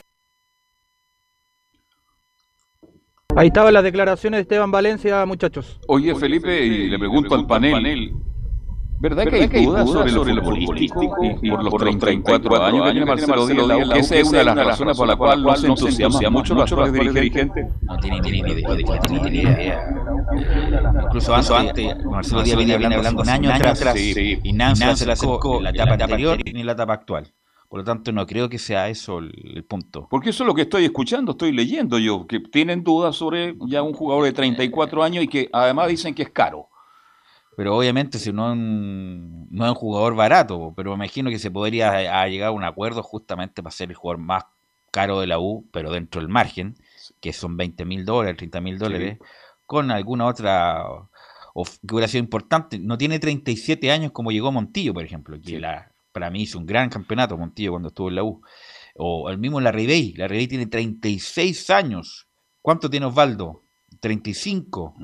Ahí 3.34 3.48
estaban 3.48 3.74
las 3.74 3.84
declaraciones 3.84 4.38
de 4.38 4.42
Esteban 4.42 4.70
Valencia, 4.70 5.26
muchachos. 5.26 5.78
Oye, 5.88 6.14
Felipe, 6.14 6.64
y 6.64 6.88
le 6.88 6.98
pregunto 6.98 7.34
al 7.34 7.46
panel, 7.46 8.14
¿verdad 8.98 9.26
que 9.26 9.36
hay 9.36 9.66
dudas 9.66 9.88
sobre, 9.88 10.10
sobre 10.10 10.34
lo 10.34 10.42
futbolístico 10.42 11.16
y 11.42 11.50
por 11.50 11.64
los 11.64 11.74
34 11.74 12.64
años 12.64 12.84
que 12.84 12.90
tiene 12.92 13.06
Marcelo 13.06 13.46
Díaz? 13.46 13.88
U? 13.88 13.92
Que 13.92 13.98
esa 13.98 14.16
es 14.16 14.28
una 14.28 14.38
de 14.38 14.44
las 14.44 14.56
razones 14.56 14.96
por 14.96 15.06
la 15.06 15.16
cual 15.16 15.42
no 15.42 15.56
se 15.56 15.66
entusiasma 15.66 16.30
mucho 16.30 16.54
los 16.54 16.70
actuales 16.70 17.14
dirigentes. 17.14 17.66
No 17.82 17.96
tiene 17.98 18.20
ni 18.20 18.38
idea. 18.38 18.68
no 18.68 19.00
tiene 19.00 19.30
ni 19.30 19.38
idea. 19.38 19.88
Incluso 21.04 21.34
antes, 21.34 22.04
Marcelo 22.04 22.42
Díaz 22.42 22.58
venía 22.58 22.76
hablando 22.76 23.22
un 23.22 23.28
año 23.28 23.50
atrás 23.50 23.96
y 23.96 24.52
Nancy 24.52 24.84
se 24.96 25.06
le 25.06 25.12
acercó 25.12 25.58
en 25.58 25.64
la 25.64 25.70
etapa 25.70 25.92
anterior 25.94 26.38
ni 26.44 26.60
en 26.60 26.66
la 26.66 26.72
etapa 26.72 26.94
actual. 26.94 27.32
Por 27.68 27.80
lo 27.80 27.84
tanto, 27.84 28.12
no 28.12 28.24
creo 28.26 28.48
que 28.48 28.58
sea 28.58 28.88
eso 28.88 29.18
el, 29.18 29.32
el 29.56 29.64
punto. 29.64 30.06
Porque 30.08 30.30
eso 30.30 30.44
es 30.44 30.46
lo 30.46 30.54
que 30.54 30.62
estoy 30.62 30.84
escuchando, 30.84 31.32
estoy 31.32 31.50
leyendo 31.50 31.98
yo, 31.98 32.24
que 32.26 32.38
tienen 32.38 32.84
dudas 32.84 33.16
sobre 33.16 33.56
ya 33.66 33.82
un 33.82 33.92
jugador 33.92 34.24
de 34.24 34.32
34 34.32 35.02
años 35.02 35.24
y 35.24 35.28
que 35.28 35.48
además 35.52 35.88
dicen 35.88 36.14
que 36.14 36.22
es 36.22 36.30
caro. 36.30 36.68
Pero 37.56 37.76
obviamente, 37.76 38.18
si 38.18 38.32
no 38.32 38.48
es 38.48 38.52
un, 38.52 39.48
no 39.50 39.64
es 39.64 39.70
un 39.70 39.74
jugador 39.74 40.14
barato, 40.14 40.74
pero 40.76 40.90
me 40.90 40.96
imagino 41.06 41.30
que 41.30 41.38
se 41.38 41.50
podría 41.50 42.20
a 42.20 42.28
llegar 42.28 42.48
a 42.48 42.52
un 42.52 42.64
acuerdo 42.64 43.02
justamente 43.02 43.62
para 43.62 43.72
ser 43.72 43.88
el 43.88 43.96
jugador 43.96 44.20
más 44.20 44.44
caro 44.90 45.20
de 45.20 45.26
la 45.26 45.38
U, 45.38 45.66
pero 45.72 45.90
dentro 45.90 46.20
del 46.20 46.28
margen, 46.28 46.74
que 47.20 47.32
son 47.32 47.56
20 47.56 47.84
mil 47.84 48.04
dólares, 48.04 48.36
30 48.36 48.60
mil 48.60 48.78
dólares, 48.78 49.18
con 49.64 49.90
alguna 49.90 50.26
otra 50.26 50.84
que 51.86 51.94
hubiera 51.94 52.08
sido 52.08 52.22
importante. 52.22 52.78
No 52.78 52.98
tiene 52.98 53.18
37 53.18 53.90
años 53.90 54.12
como 54.12 54.30
llegó 54.30 54.52
Montillo, 54.52 54.92
por 54.92 55.04
ejemplo, 55.04 55.38
que 55.42 55.58
la, 55.58 55.90
para 56.12 56.30
mí 56.30 56.42
hizo 56.42 56.58
un 56.58 56.66
gran 56.66 56.90
campeonato 56.90 57.36
Montillo 57.38 57.72
cuando 57.72 57.88
estuvo 57.88 58.08
en 58.08 58.16
la 58.16 58.24
U. 58.24 58.42
O 58.96 59.30
el 59.30 59.38
mismo 59.38 59.60
Larribey, 59.60 60.14
Larribey 60.14 60.46
tiene 60.48 60.66
36 60.66 61.70
años. 61.70 62.26
¿Cuánto 62.62 62.90
tiene 62.90 63.06
Osvaldo? 63.06 63.62
35. 64.00 64.94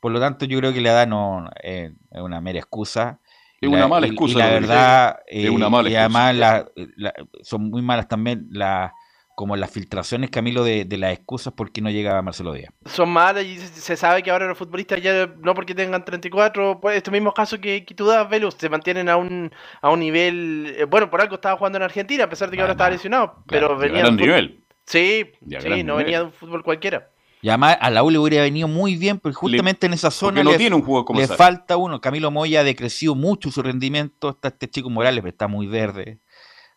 Por 0.00 0.12
lo 0.12 0.20
tanto, 0.20 0.44
yo 0.44 0.58
creo 0.58 0.72
que 0.72 0.80
la 0.80 0.90
edad 0.90 1.06
no 1.06 1.48
eh, 1.62 1.92
es 2.10 2.20
una 2.20 2.40
mera 2.40 2.58
excusa. 2.58 3.20
Y 3.60 3.66
Es 3.66 3.72
una 3.72 3.80
la- 3.80 3.88
mala 3.88 4.06
y- 4.06 4.10
y 4.10 4.12
excusa, 4.12 4.38
la 4.38 4.46
verdad. 4.50 5.18
Es 5.26 5.50
una 5.50 5.66
eh, 5.66 5.70
mala 5.70 5.88
y 5.90 5.94
excusa. 5.96 6.00
además 6.28 6.34
la- 6.36 6.68
la- 6.96 7.14
son 7.42 7.70
muy 7.70 7.82
malas 7.82 8.06
también 8.08 8.46
las 8.50 8.92
como 9.34 9.54
las 9.54 9.70
filtraciones, 9.70 10.30
Camilo, 10.30 10.64
de, 10.64 10.84
de 10.84 10.96
las 10.98 11.12
excusas 11.12 11.52
por 11.52 11.70
qué 11.70 11.80
no 11.80 11.90
llega 11.90 12.20
Marcelo 12.22 12.52
Díaz. 12.52 12.72
Son 12.86 13.08
malas 13.08 13.44
y 13.44 13.56
se, 13.58 13.96
sabe 13.96 14.20
que 14.24 14.32
ahora 14.32 14.46
los 14.48 14.58
futbolistas 14.58 15.00
ya 15.00 15.28
no 15.40 15.54
porque 15.54 15.76
tengan 15.76 16.04
34, 16.04 16.80
pues 16.80 16.96
estos 16.96 17.12
mismos 17.12 17.34
casos 17.34 17.60
que, 17.60 17.84
que 17.84 17.94
tú 17.94 18.04
das, 18.06 18.28
Velus, 18.28 18.54
se 18.58 18.68
mantienen 18.68 19.08
a 19.08 19.16
un, 19.16 19.52
a 19.80 19.90
un 19.90 20.00
nivel, 20.00 20.74
eh, 20.76 20.84
bueno, 20.86 21.08
por 21.08 21.20
algo 21.20 21.36
estaba 21.36 21.56
jugando 21.56 21.76
en 21.78 21.84
Argentina, 21.84 22.24
a 22.24 22.28
pesar 22.28 22.50
de 22.50 22.56
que 22.56 22.62
ahora 22.62 22.72
estaba 22.72 22.90
lesionado, 22.90 23.44
pero 23.46 23.68
de 23.76 23.86
venía 23.88 24.00
gran 24.02 24.16
de 24.16 24.22
un 24.24 24.28
fut- 24.28 24.32
nivel. 24.34 24.64
Sí, 24.84 25.30
sí, 25.32 25.46
gran 25.48 25.62
no 25.70 25.76
nivel. 25.76 25.96
venía 25.98 26.18
de 26.18 26.24
un 26.24 26.32
fútbol 26.32 26.64
cualquiera. 26.64 27.08
Y 27.40 27.48
además 27.48 27.78
a 27.80 27.90
la 27.90 28.02
U 28.02 28.10
le 28.10 28.18
hubiera 28.18 28.42
venido 28.42 28.66
muy 28.66 28.96
bien, 28.96 29.18
porque 29.18 29.34
justamente 29.34 29.86
en 29.86 29.92
esa 29.92 30.10
zona 30.10 30.42
no 30.42 30.50
le, 30.50 30.58
tiene 30.58 30.74
un 30.74 30.82
jugador 30.82 31.04
como 31.04 31.20
le 31.20 31.24
ese. 31.24 31.36
falta 31.36 31.76
uno. 31.76 32.00
Camilo 32.00 32.30
Moya 32.30 32.60
ha 32.60 32.64
decrecido 32.64 33.14
mucho 33.14 33.50
su 33.50 33.62
rendimiento. 33.62 34.30
Está 34.30 34.48
este 34.48 34.68
chico 34.68 34.90
Morales, 34.90 35.20
pero 35.20 35.30
está 35.30 35.46
muy 35.46 35.66
verde. 35.66 36.18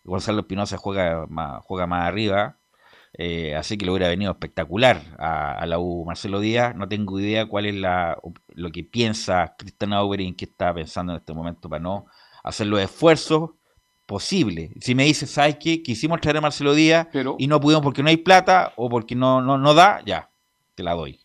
Gonzalo 0.03 0.41
Espinosa 0.41 0.77
juega 0.77 1.25
más, 1.27 1.63
juega 1.63 1.87
más 1.87 2.07
arriba. 2.07 2.57
Eh, 3.13 3.55
así 3.55 3.77
que 3.77 3.85
le 3.85 3.91
hubiera 3.91 4.07
venido 4.07 4.31
espectacular 4.31 5.01
a, 5.17 5.65
la 5.65 5.79
U 5.79 6.05
Marcelo 6.05 6.39
Díaz. 6.39 6.75
No 6.75 6.87
tengo 6.87 7.19
idea 7.19 7.47
cuál 7.47 7.65
es 7.65 7.75
la, 7.75 8.17
lo 8.49 8.71
que 8.71 8.83
piensa 8.83 9.55
Cristian 9.57 9.93
Auber 9.93 10.21
y 10.21 10.27
en 10.27 10.35
qué 10.35 10.45
está 10.45 10.73
pensando 10.73 11.13
en 11.13 11.19
este 11.19 11.33
momento 11.33 11.69
para 11.69 11.81
no 11.81 12.05
hacer 12.43 12.67
los 12.67 12.79
esfuerzos 12.79 13.51
posibles. 14.05 14.71
Si 14.79 14.95
me 14.95 15.05
dices, 15.05 15.29
¿sabes 15.29 15.57
qué? 15.57 15.81
Quisimos 15.81 16.19
traer 16.21 16.37
a 16.37 16.41
Marcelo 16.41 16.73
Díaz 16.73 17.07
y 17.37 17.47
no 17.47 17.59
pudimos 17.59 17.83
porque 17.83 18.03
no 18.03 18.09
hay 18.09 18.17
plata 18.17 18.73
o 18.75 18.89
porque 18.89 19.15
no, 19.15 19.41
no, 19.41 19.57
no 19.57 19.73
da, 19.73 20.01
ya, 20.05 20.30
te 20.81 20.83
la 20.83 20.93
doy. 20.93 21.19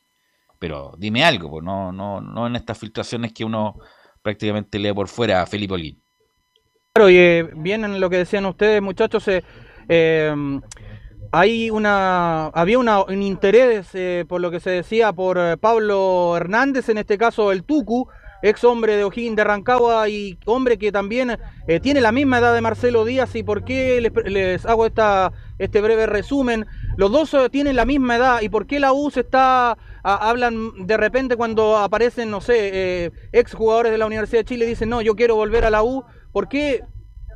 Pero 0.59 0.95
dime 0.99 1.25
algo, 1.25 1.51
pues 1.51 1.65
no, 1.65 1.93
no, 1.93 2.21
no 2.21 2.47
en 2.47 2.57
estas 2.57 2.79
filtraciones 2.79 3.33
que 3.33 3.45
uno 3.45 3.77
prácticamente 4.23 4.79
lee 4.79 4.93
por 4.93 5.09
fuera 5.09 5.43
a 5.43 5.47
Felipe 5.47 5.75
Olguín. 5.75 6.03
Claro, 6.95 7.11
y 7.11 7.17
eh, 7.17 7.49
bien 7.57 7.85
en 7.85 8.01
lo 8.01 8.09
que 8.11 8.19
decían 8.19 8.47
ustedes, 8.47 8.81
muchachos, 8.81 9.29
eh, 9.29 9.43
eh, 9.89 10.35
hay 11.33 11.71
una, 11.71 12.47
había 12.47 12.79
un 12.79 13.23
interés, 13.23 13.89
por 14.27 14.41
lo 14.41 14.51
que 14.51 14.61
se 14.61 14.71
decía, 14.71 15.13
por 15.13 15.59
Pablo 15.59 16.37
Hernández, 16.37 16.89
en 16.89 16.99
este 16.99 17.19
caso 17.19 17.53
el 17.53 17.65
Tucu, 17.65 18.09
ex 18.43 18.65
hombre 18.65 18.97
de 18.97 19.05
O'Higgins 19.05 19.37
de 19.37 19.45
Rancagua 19.45 20.09
y 20.09 20.39
hombre 20.47 20.79
que 20.79 20.93
también 20.93 21.37
tiene 21.83 22.01
la 22.01 22.13
misma 22.13 22.39
edad 22.39 22.55
de 22.55 22.61
Marcelo 22.61 23.05
Díaz. 23.05 23.35
¿Y 23.35 23.43
por 23.43 23.65
qué 23.65 24.01
les, 24.01 24.65
hago 24.65 24.87
esta, 24.87 25.33
este 25.59 25.81
breve 25.81 26.07
resumen? 26.07 26.67
Los 26.97 27.13
dos 27.13 27.37
tienen 27.51 27.77
la 27.77 27.85
misma 27.85 28.17
edad. 28.17 28.41
¿Y 28.41 28.49
por 28.49 28.67
qué 28.67 28.81
la 28.81 28.93
U 28.93 29.11
se 29.11 29.21
está 29.21 29.77
hablan 30.03 30.87
de 30.87 30.97
repente 30.97 31.37
cuando 31.37 31.77
aparecen, 31.77 32.31
no 32.31 32.41
sé, 32.41 32.71
eh, 33.07 33.11
ex 33.33 33.55
jugadores 33.55 33.93
de 33.93 33.99
la 33.99 34.07
Universidad 34.07 34.41
de 34.41 34.45
Chile, 34.45 34.67
dicen, 34.67 34.89
no, 34.89 35.01
yo 35.01 35.17
quiero 35.17 35.35
volver 35.35 35.65
a 35.65 35.71
la 35.71 35.83
U. 35.83 36.05
¿Por 36.33 36.49
qué, 36.49 36.85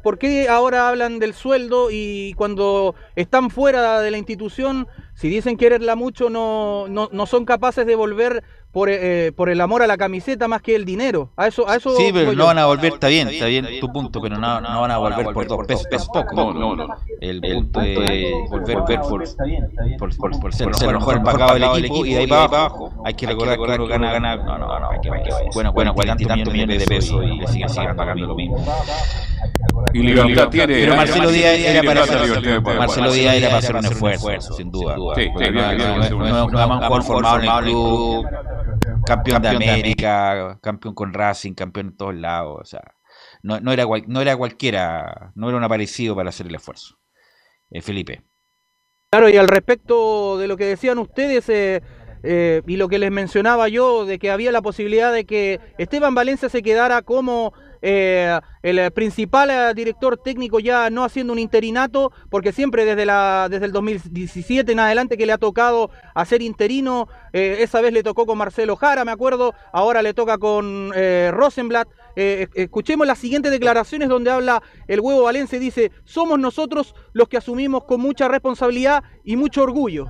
¿Por 0.02 0.18
qué 0.18 0.48
ahora 0.48 0.88
hablan 0.88 1.18
del 1.18 1.34
sueldo 1.34 1.88
y 1.90 2.34
cuando 2.34 2.94
están 3.16 3.50
fuera 3.50 4.00
de 4.00 4.10
la 4.10 4.18
institución, 4.18 4.86
si 5.14 5.28
dicen 5.28 5.56
quererla 5.56 5.96
mucho, 5.96 6.30
no, 6.30 6.86
no, 6.88 7.08
no 7.12 7.26
son 7.26 7.44
capaces 7.44 7.86
de 7.86 7.96
volver 7.96 8.44
por, 8.72 8.88
eh, 8.88 9.32
por 9.34 9.50
el 9.50 9.60
amor 9.60 9.82
a 9.82 9.86
la 9.86 9.96
camiseta 9.96 10.46
más 10.46 10.62
que 10.62 10.76
el 10.76 10.84
dinero. 10.84 11.30
A 11.36 11.48
eso, 11.48 11.68
a 11.68 11.76
eso 11.76 11.96
sí, 11.96 12.10
pero 12.12 12.32
no 12.32 12.46
van 12.46 12.58
a 12.58 12.66
volver, 12.66 12.92
está 12.92 13.08
bien, 13.08 13.28
está 13.28 13.46
bien 13.46 13.66
tu 13.80 13.92
punto, 13.92 14.20
pero 14.20 14.38
no, 14.38 14.60
no 14.60 14.80
van 14.80 14.90
a 14.90 14.98
volver 14.98 15.32
por 15.32 15.46
dos 15.46 15.66
pesos, 15.66 15.86
es 15.90 16.06
poco. 16.06 16.34
No, 16.34 16.52
no, 16.54 16.76
no. 16.76 16.94
El 17.20 17.40
punto 17.40 17.80
de 17.80 18.32
volver 18.48 18.78
por, 19.00 19.24
por, 19.98 20.16
por, 20.16 20.40
por 20.40 20.54
ser 20.54 20.68
el 20.68 20.94
mejor 20.94 21.22
pagado 21.22 21.54
del 21.54 21.84
equipo 21.84 22.06
y 22.06 22.14
de 22.14 22.20
ahí 22.20 22.26
para 22.26 22.44
abajo. 22.44 22.92
Hay 23.04 23.14
que 23.14 23.26
recordar 23.26 23.56
que 23.56 23.62
uno 23.62 23.86
gana, 23.86 24.12
gana, 24.12 24.36
no, 24.36 24.58
no, 24.58 24.80
no, 24.80 24.88
bueno, 25.54 25.72
bueno, 25.72 25.94
cuarenta 25.94 26.22
y 26.22 26.26
tantos 26.26 26.52
millones 26.52 26.78
de 26.80 26.86
pesos 26.86 27.24
y 27.24 27.38
le 27.38 27.46
siguen, 27.48 27.68
siguen 27.68 27.96
pagando 27.96 28.26
lo 28.26 28.34
mismo. 28.34 28.64
Y 29.92 30.02
Libertad 30.02 30.48
tiene. 30.48 30.74
Pero 30.74 30.96
Marcelo 30.96 31.30
Díaz 31.30 31.58
era 31.58 31.82
para 31.82 32.02
hacer, 32.04 32.62
Marcelo 32.62 33.12
Díaz 33.12 33.34
era 33.34 33.48
para 33.48 33.58
hacer 33.58 33.76
un 33.76 33.84
esfuerzo, 33.86 34.52
sin 34.54 34.70
duda. 34.70 34.96
Sí, 35.16 35.28
no 35.34 36.02
es 36.02 36.12
un 36.12 36.20
jugador 36.20 37.02
formado 37.02 37.38
en 37.40 37.44
el 37.44 37.62
club 37.64 38.26
campeón, 39.16 39.42
de, 39.42 39.48
América, 39.48 40.58
campeón 40.62 40.94
con 40.94 41.12
Racing, 41.12 41.54
campeón 41.54 41.88
en 41.88 41.96
todos 41.96 42.14
lados. 42.14 42.58
O 42.60 42.64
sea, 42.64 42.94
no, 43.42 43.60
no, 43.60 43.72
era, 43.72 43.84
no 44.06 44.20
era 44.20 44.36
cualquiera, 44.36 45.32
no 45.34 45.48
era 45.48 45.58
un 45.58 45.64
aparecido 45.64 46.14
para 46.14 46.28
hacer 46.28 46.46
el 46.46 46.54
esfuerzo. 46.54 46.98
Eh, 47.70 47.82
Felipe. 47.82 48.22
Claro, 49.10 49.28
y 49.28 49.36
al 49.36 49.48
respecto 49.48 50.38
de 50.38 50.46
lo 50.46 50.56
que 50.56 50.66
decían 50.66 50.98
ustedes 50.98 51.48
eh, 51.48 51.82
eh, 52.22 52.62
y 52.66 52.76
lo 52.76 52.88
que 52.88 52.98
les 52.98 53.10
mencionaba 53.10 53.68
yo, 53.68 54.04
de 54.04 54.18
que 54.18 54.30
había 54.30 54.52
la 54.52 54.62
posibilidad 54.62 55.12
de 55.12 55.24
que 55.24 55.60
Esteban 55.78 56.14
Valencia 56.14 56.48
se 56.48 56.62
quedara 56.62 57.02
como 57.02 57.52
eh, 57.82 58.38
el 58.62 58.90
principal 58.92 59.50
eh, 59.50 59.72
director 59.74 60.16
técnico 60.18 60.60
ya 60.60 60.90
no 60.90 61.04
haciendo 61.04 61.32
un 61.32 61.38
interinato, 61.38 62.12
porque 62.28 62.52
siempre 62.52 62.84
desde, 62.84 63.06
la, 63.06 63.48
desde 63.50 63.66
el 63.66 63.72
2017 63.72 64.72
en 64.72 64.80
adelante 64.80 65.16
que 65.16 65.26
le 65.26 65.32
ha 65.32 65.38
tocado 65.38 65.90
hacer 66.14 66.42
interino, 66.42 67.08
eh, 67.32 67.58
esa 67.60 67.80
vez 67.80 67.92
le 67.92 68.02
tocó 68.02 68.26
con 68.26 68.38
Marcelo 68.38 68.76
Jara, 68.76 69.04
me 69.04 69.12
acuerdo, 69.12 69.54
ahora 69.72 70.02
le 70.02 70.14
toca 70.14 70.38
con 70.38 70.92
Rosenblatt. 71.30 71.88
escuchemos 72.16 73.06
las 73.06 73.18
siguientes 73.18 73.50
declaraciones 73.50 74.08
donde 74.08 74.30
habla 74.30 74.62
el 74.88 75.00
huevo 75.00 75.22
Valencia 75.22 75.56
y 75.56 75.60
dice, 75.60 75.92
somos 76.04 76.38
nosotros 76.38 76.94
los 77.12 77.28
que 77.28 77.38
asumimos 77.38 77.84
con 77.84 78.00
mucha 78.00 78.28
responsabilidad 78.28 79.02
y 79.24 79.36
mucho 79.36 79.62
orgullo. 79.62 80.06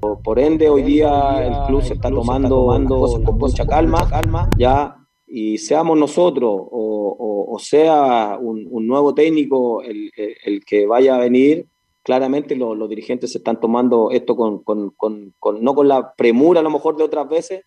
Por 0.00 0.38
ende, 0.38 0.68
hoy 0.68 0.82
día 0.82 1.44
el 1.44 1.66
club 1.66 1.82
se 1.82 1.94
está 1.94 2.08
tomando, 2.08 2.66
cosas 2.88 3.20
con 3.24 3.36
mucha 3.36 3.66
calma, 3.66 4.08
calma, 4.08 4.48
ya 4.56 4.97
y 5.28 5.58
seamos 5.58 5.98
nosotros 5.98 6.50
o, 6.70 7.56
sea 7.60 8.38
un, 8.40 8.86
nuevo 8.86 9.14
técnico 9.14 9.82
el, 9.82 10.64
que 10.64 10.86
vaya 10.86 11.16
a 11.16 11.18
venir, 11.18 11.66
claramente 12.02 12.54
los, 12.54 12.88
dirigentes 12.88 13.32
se 13.32 13.38
están 13.38 13.58
tomando 13.58 14.10
esto 14.12 14.36
con, 14.36 14.62
no 15.60 15.74
con 15.74 15.88
la 15.88 16.14
premura 16.14 16.60
a 16.60 16.62
lo 16.62 16.70
mejor 16.70 16.96
de 16.96 17.04
otras 17.04 17.28
veces, 17.28 17.64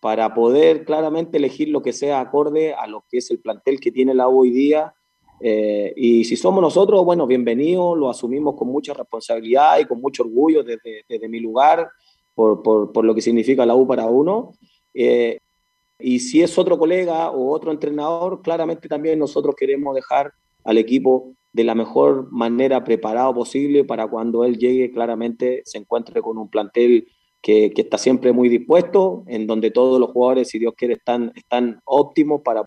para 0.00 0.34
poder 0.34 0.84
claramente 0.84 1.38
elegir 1.38 1.68
lo 1.68 1.82
que 1.82 1.92
sea 1.92 2.20
acorde 2.20 2.74
a 2.74 2.86
lo 2.86 3.04
que 3.08 3.18
es 3.18 3.30
el 3.30 3.40
plantel 3.40 3.80
que 3.80 3.92
tiene 3.92 4.14
la 4.14 4.28
U 4.28 4.40
hoy 4.40 4.50
día. 4.50 4.94
Eh, 5.40 5.92
y 5.96 6.24
si 6.24 6.36
somos 6.36 6.60
nosotros, 6.60 7.04
bueno, 7.04 7.26
bienvenidos, 7.26 7.96
lo 7.96 8.10
asumimos 8.10 8.56
con 8.56 8.68
mucha 8.68 8.92
responsabilidad 8.92 9.78
y 9.78 9.84
con 9.84 10.00
mucho 10.00 10.24
orgullo 10.24 10.64
desde, 10.64 11.04
desde 11.08 11.28
mi 11.28 11.38
lugar 11.40 11.88
por, 12.34 12.62
por, 12.62 12.92
por, 12.92 13.04
lo 13.04 13.14
que 13.14 13.22
significa 13.22 13.66
la 13.66 13.74
U 13.76 13.86
para 13.86 14.06
uno. 14.06 14.52
Eh, 14.94 15.38
y 15.98 16.20
si 16.20 16.42
es 16.42 16.56
otro 16.58 16.78
colega 16.78 17.30
o 17.30 17.50
otro 17.50 17.72
entrenador, 17.72 18.40
claramente 18.42 18.88
también 18.88 19.18
nosotros 19.18 19.54
queremos 19.56 19.94
dejar 19.94 20.32
al 20.64 20.78
equipo 20.78 21.32
de 21.52 21.64
la 21.64 21.74
mejor 21.74 22.30
manera 22.30 22.84
preparado 22.84 23.34
posible 23.34 23.84
para 23.84 24.06
cuando 24.06 24.44
él 24.44 24.58
llegue, 24.58 24.92
claramente 24.92 25.62
se 25.64 25.78
encuentre 25.78 26.22
con 26.22 26.38
un 26.38 26.48
plantel 26.48 27.08
que, 27.40 27.72
que 27.72 27.82
está 27.82 27.98
siempre 27.98 28.32
muy 28.32 28.48
dispuesto, 28.48 29.24
en 29.26 29.46
donde 29.46 29.70
todos 29.70 29.98
los 29.98 30.10
jugadores, 30.10 30.48
si 30.48 30.58
Dios 30.58 30.74
quiere, 30.76 30.94
están, 30.94 31.32
están 31.34 31.80
óptimos 31.84 32.42
para... 32.42 32.64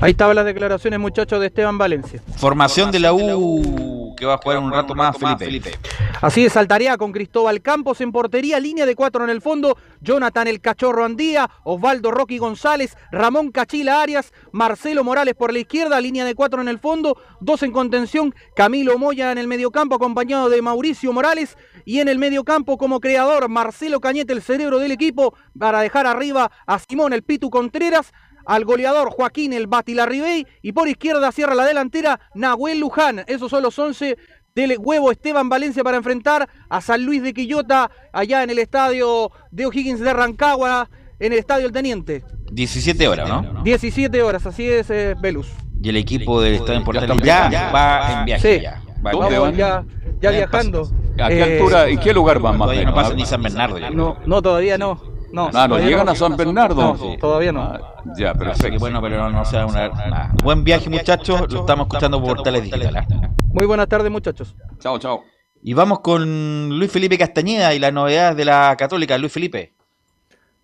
Ahí 0.00 0.12
estaban 0.12 0.34
las 0.34 0.46
declaraciones, 0.46 0.98
muchachos, 0.98 1.40
de 1.40 1.46
Esteban 1.46 1.78
Valencia. 1.78 2.20
Formación 2.36 2.90
de 2.90 3.00
la 3.00 3.12
U 3.12 3.99
que 4.20 4.26
va 4.26 4.34
a 4.34 4.38
jugar 4.38 4.58
un 4.58 4.70
rato 4.70 4.94
más, 4.94 5.16
Felipe. 5.38 5.72
Así 6.20 6.44
es, 6.44 6.52
saltaría 6.52 6.98
con 6.98 7.10
Cristóbal 7.10 7.62
Campos 7.62 8.02
en 8.02 8.12
portería, 8.12 8.60
línea 8.60 8.84
de 8.84 8.94
cuatro 8.94 9.24
en 9.24 9.30
el 9.30 9.40
fondo, 9.40 9.78
Jonathan 10.02 10.46
el 10.46 10.60
Cachorro 10.60 11.06
Andía, 11.06 11.48
Osvaldo 11.64 12.10
Rocky 12.10 12.36
González, 12.36 12.96
Ramón 13.10 13.50
Cachila 13.50 14.02
Arias, 14.02 14.34
Marcelo 14.52 15.02
Morales 15.02 15.34
por 15.34 15.54
la 15.54 15.60
izquierda, 15.60 15.98
línea 16.02 16.26
de 16.26 16.34
cuatro 16.34 16.60
en 16.60 16.68
el 16.68 16.78
fondo, 16.78 17.16
dos 17.40 17.62
en 17.62 17.72
contención, 17.72 18.34
Camilo 18.54 18.98
Moya 18.98 19.32
en 19.32 19.38
el 19.38 19.48
mediocampo 19.48 19.94
acompañado 19.94 20.50
de 20.50 20.60
Mauricio 20.60 21.14
Morales 21.14 21.56
y 21.86 22.00
en 22.00 22.08
el 22.08 22.18
mediocampo 22.18 22.76
como 22.76 23.00
creador 23.00 23.48
Marcelo 23.48 24.00
Cañete, 24.00 24.34
el 24.34 24.42
cerebro 24.42 24.78
del 24.78 24.92
equipo, 24.92 25.34
para 25.58 25.80
dejar 25.80 26.06
arriba 26.06 26.52
a 26.66 26.78
Simón 26.78 27.14
el 27.14 27.22
Pitu 27.22 27.48
Contreras, 27.48 28.12
al 28.50 28.64
goleador 28.64 29.10
Joaquín 29.10 29.52
el 29.52 29.68
Batilarribey 29.68 30.44
y 30.60 30.72
por 30.72 30.88
izquierda 30.88 31.30
cierra 31.30 31.54
la 31.54 31.64
delantera 31.64 32.18
Nahuel 32.34 32.80
Luján. 32.80 33.22
Esos 33.28 33.48
son 33.48 33.62
los 33.62 33.78
11 33.78 34.18
del 34.56 34.76
huevo 34.76 35.12
Esteban 35.12 35.48
Valencia 35.48 35.84
para 35.84 35.96
enfrentar 35.96 36.48
a 36.68 36.80
San 36.80 37.04
Luis 37.04 37.22
de 37.22 37.32
Quillota 37.32 37.92
allá 38.12 38.42
en 38.42 38.50
el 38.50 38.58
estadio 38.58 39.30
de 39.52 39.66
O'Higgins 39.66 40.00
de 40.00 40.12
Rancagua, 40.12 40.90
en 41.20 41.32
el 41.32 41.38
estadio 41.38 41.66
El 41.66 41.72
Teniente. 41.72 42.24
17 42.50 43.06
horas, 43.06 43.28
¿no? 43.28 43.62
17 43.62 44.20
horas, 44.20 44.44
así 44.44 44.68
es, 44.68 44.90
eh, 44.90 45.14
Velus. 45.20 45.46
Y 45.80 45.88
el 45.90 45.96
equipo 45.96 46.42
del 46.42 46.54
estadio 46.54 46.80
en 46.80 47.18
ya, 47.20 47.70
va 47.72 48.18
en 48.18 48.24
viaje. 48.24 48.56
Sí. 48.56 48.62
Ya. 48.64 48.82
Vamos, 49.00 49.56
ya, 49.56 49.84
ya 50.20 50.30
viajando. 50.32 50.90
¿A 51.22 51.28
qué 51.28 51.42
altura 51.42 51.88
y 51.88 51.98
qué 51.98 52.12
lugar 52.12 52.40
van 52.40 52.58
más? 52.58 52.76
No 52.84 52.94
pasa 52.94 53.14
ni 53.14 53.24
San 53.24 53.44
Bernardo. 53.44 53.78
No, 53.90 54.16
no, 54.26 54.42
todavía 54.42 54.76
no. 54.76 55.09
No, 55.32 55.50
ah, 55.54 55.68
no 55.68 55.78
llegan 55.78 56.08
a 56.08 56.14
San 56.14 56.36
Bernardo. 56.36 56.96
todavía 57.20 57.52
no. 57.52 57.62
Ah, 57.62 58.02
ya, 58.16 58.34
perfecto. 58.34 58.78
bueno, 58.80 59.00
pero 59.00 59.30
no 59.30 59.44
sea 59.44 59.66
una, 59.66 60.32
Buen 60.42 60.64
viaje, 60.64 60.90
muchachos. 60.90 61.52
Lo 61.52 61.60
estamos 61.60 61.86
escuchando 61.86 62.20
por 62.20 62.36
Portales 62.36 62.64
Digital. 62.64 62.96
¿ah? 62.96 63.06
Muy 63.52 63.66
buenas 63.66 63.88
tardes, 63.88 64.10
muchachos. 64.10 64.56
Chao, 64.78 64.98
chao. 64.98 65.22
Y 65.62 65.74
vamos 65.74 66.00
con 66.00 66.78
Luis 66.78 66.90
Felipe 66.90 67.18
Castañeda 67.18 67.74
y 67.74 67.78
las 67.78 67.92
novedades 67.92 68.36
de 68.36 68.44
la 68.44 68.74
Católica. 68.78 69.18
Luis 69.18 69.32
Felipe. 69.32 69.74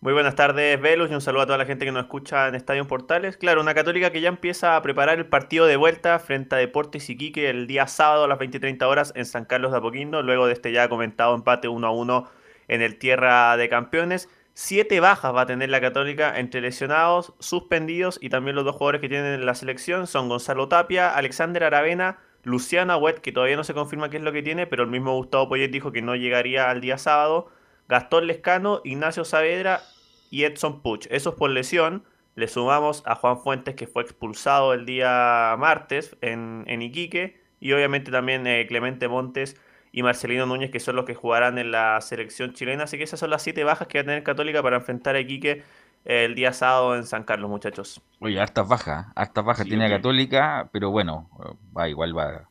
Muy 0.00 0.12
buenas 0.12 0.34
tardes, 0.34 0.80
Velus, 0.80 1.10
y 1.10 1.14
un 1.14 1.20
saludo 1.20 1.42
a 1.42 1.46
toda 1.46 1.58
la 1.58 1.64
gente 1.64 1.84
que 1.84 1.90
nos 1.90 2.04
escucha 2.04 2.48
en 2.48 2.54
Estadio 2.54 2.86
Portales. 2.86 3.36
Claro, 3.36 3.60
una 3.60 3.74
Católica 3.74 4.10
que 4.10 4.20
ya 4.20 4.28
empieza 4.28 4.76
a 4.76 4.82
preparar 4.82 5.18
el 5.18 5.26
partido 5.26 5.66
de 5.66 5.76
vuelta 5.76 6.18
frente 6.18 6.54
a 6.54 6.58
Deportes 6.58 7.08
Iquique 7.08 7.50
el 7.50 7.66
día 7.66 7.86
sábado 7.86 8.24
a 8.24 8.28
las 8.28 8.38
20:30 8.38 8.86
horas 8.86 9.12
en 9.16 9.24
San 9.24 9.46
Carlos 9.46 9.72
de 9.72 9.78
Apoquindo, 9.78 10.22
luego 10.22 10.46
de 10.46 10.52
este 10.52 10.70
ya 10.70 10.88
comentado 10.88 11.34
empate 11.34 11.68
1 11.68 11.86
a 11.86 11.90
1 11.90 12.30
en 12.68 12.82
el 12.82 12.98
Tierra 12.98 13.56
de 13.56 13.68
Campeones. 13.68 14.28
Siete 14.58 15.00
bajas 15.00 15.34
va 15.34 15.42
a 15.42 15.46
tener 15.46 15.68
la 15.68 15.82
Católica 15.82 16.38
entre 16.38 16.62
lesionados, 16.62 17.34
suspendidos 17.40 18.18
y 18.22 18.30
también 18.30 18.56
los 18.56 18.64
dos 18.64 18.74
jugadores 18.74 19.02
que 19.02 19.10
tienen 19.10 19.34
en 19.34 19.44
la 19.44 19.54
selección 19.54 20.06
son 20.06 20.30
Gonzalo 20.30 20.66
Tapia, 20.66 21.14
Alexander 21.14 21.62
Aravena, 21.62 22.20
Luciana 22.42 22.96
Wet, 22.96 23.18
que 23.18 23.32
todavía 23.32 23.56
no 23.56 23.64
se 23.64 23.74
confirma 23.74 24.08
qué 24.08 24.16
es 24.16 24.22
lo 24.22 24.32
que 24.32 24.42
tiene, 24.42 24.66
pero 24.66 24.84
el 24.84 24.88
mismo 24.88 25.14
Gustavo 25.14 25.50
Poyet 25.50 25.70
dijo 25.70 25.92
que 25.92 26.00
no 26.00 26.16
llegaría 26.16 26.70
al 26.70 26.80
día 26.80 26.96
sábado, 26.96 27.50
Gastón 27.86 28.26
Lescano, 28.26 28.80
Ignacio 28.82 29.26
Saavedra 29.26 29.82
y 30.30 30.44
Edson 30.44 30.80
Puch. 30.80 31.06
Esos 31.10 31.34
por 31.34 31.50
lesión. 31.50 32.04
Le 32.34 32.48
sumamos 32.48 33.02
a 33.04 33.14
Juan 33.14 33.38
Fuentes, 33.38 33.74
que 33.74 33.86
fue 33.86 34.04
expulsado 34.04 34.72
el 34.72 34.86
día 34.86 35.54
martes 35.58 36.16
en, 36.22 36.64
en 36.66 36.80
Iquique, 36.80 37.42
y 37.60 37.72
obviamente 37.72 38.10
también 38.10 38.46
eh, 38.46 38.64
Clemente 38.66 39.06
Montes 39.06 39.60
y 39.96 40.02
Marcelino 40.02 40.44
Núñez, 40.44 40.70
que 40.70 40.78
son 40.78 40.94
los 40.94 41.06
que 41.06 41.14
jugarán 41.14 41.56
en 41.56 41.70
la 41.70 41.98
selección 42.02 42.52
chilena. 42.52 42.84
Así 42.84 42.98
que 42.98 43.04
esas 43.04 43.18
son 43.18 43.30
las 43.30 43.40
siete 43.40 43.64
bajas 43.64 43.88
que 43.88 43.96
va 43.96 44.02
a 44.02 44.04
tener 44.04 44.22
Católica 44.22 44.62
para 44.62 44.76
enfrentar 44.76 45.16
a 45.16 45.20
Iquique 45.20 45.64
el 46.04 46.34
día 46.34 46.52
sábado 46.52 46.96
en 46.96 47.06
San 47.06 47.24
Carlos, 47.24 47.48
muchachos. 47.48 48.02
Oye, 48.20 48.38
hartas 48.38 48.68
bajas, 48.68 49.06
hartas 49.14 49.42
bajas 49.42 49.66
tiene 49.66 49.88
Católica, 49.88 50.68
pero 50.70 50.90
bueno, 50.90 51.30
va 51.74 51.88
igual 51.88 52.14
va 52.14 52.24
a 52.24 52.48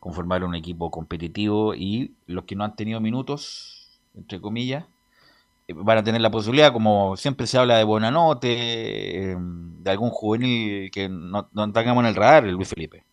conformar 0.00 0.42
un 0.44 0.54
equipo 0.54 0.90
competitivo 0.90 1.74
y 1.74 2.14
los 2.26 2.44
que 2.44 2.56
no 2.56 2.64
han 2.64 2.74
tenido 2.74 3.00
minutos, 3.02 4.00
entre 4.16 4.40
comillas, 4.40 4.86
eh, 5.68 5.74
van 5.76 5.98
a 5.98 6.02
tener 6.02 6.22
la 6.22 6.30
posibilidad, 6.30 6.72
como 6.72 7.18
siempre 7.18 7.46
se 7.46 7.58
habla 7.58 7.76
de 7.76 7.84
Buenanote, 7.84 9.32
em, 9.32 9.82
de 9.82 9.90
algún 9.90 10.08
juvenil 10.08 10.90
que 10.90 11.10
no, 11.10 11.50
no 11.52 11.70
tengamos 11.70 12.02
en 12.04 12.08
el 12.08 12.16
radar, 12.16 12.46
el 12.46 12.54
Luis 12.54 12.70
Felipe. 12.70 13.04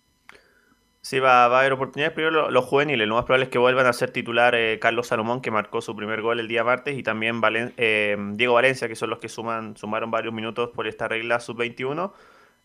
Sí, 1.06 1.20
va, 1.20 1.46
a 1.46 1.60
haber 1.60 1.72
oportunidades. 1.72 2.16
Primero 2.16 2.50
los, 2.50 2.66
juveniles. 2.66 3.08
Lo 3.08 3.14
más 3.14 3.26
probable 3.26 3.44
es 3.44 3.52
que 3.52 3.60
vuelvan 3.60 3.86
a 3.86 3.94
ser 3.94 4.10
titular 4.10 4.56
eh, 4.56 4.80
Carlos 4.80 5.06
Salomón, 5.06 5.40
que 5.40 5.52
marcó 5.52 5.80
su 5.80 5.96
primer 5.96 6.24
gol 6.24 6.40
el 6.40 6.48
día 6.48 6.64
martes, 6.64 6.98
y 6.98 7.04
también 7.04 7.44
eh, 7.78 8.18
Diego 8.34 8.56
Valencia, 8.56 8.88
que 8.88 8.96
son 8.96 9.12
los 9.12 9.20
que 9.20 9.30
suman 9.30 9.78
sumaron 9.78 10.10
varios 10.10 10.34
minutos 10.34 10.72
por 10.74 10.88
esta 10.88 11.08
regla 11.08 11.40
sub-21. 11.40 12.12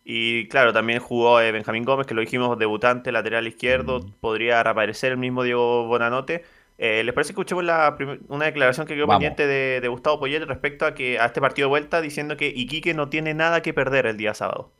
Y 0.07 0.49
claro, 0.49 0.73
también 0.73 1.01
jugó 1.01 1.39
eh, 1.43 1.53
Benjamín 1.53 1.85
Gómez, 1.85 2.07
que 2.07 2.15
lo 2.15 2.23
dijimos, 2.23 2.59
debutante, 2.59 3.13
lateral 3.13 3.47
izquierdo. 3.47 4.01
Podría 4.23 4.63
reaparecer 4.63 5.13
el 5.13 5.19
mismo 5.19 5.43
Diego 5.43 5.87
Bonanote. 5.87 6.43
¿Les 6.79 7.13
parece 7.13 7.29
que 7.29 7.33
escuchemos 7.33 7.63
la 7.63 7.95
una 8.29 8.47
declaración 8.47 8.87
que 8.87 8.95
quedó 8.95 9.07
pendiente 9.07 9.47
de, 9.47 9.83
de, 9.83 9.89
Gustavo 9.89 10.19
Poyet 10.19 10.47
respecto 10.47 10.87
a 10.87 10.95
que 10.95 11.19
a 11.19 11.27
este 11.27 11.43
partido 11.43 11.67
de 11.67 11.71
vuelta, 11.71 12.01
diciendo 12.01 12.39
que 12.39 12.47
Iquique 12.49 12.95
no 12.95 13.11
tiene 13.11 13.35
nada 13.35 13.61
que 13.61 13.75
perder 13.75 14.07
el 14.07 14.17
día 14.17 14.33
sábado? 14.33 14.73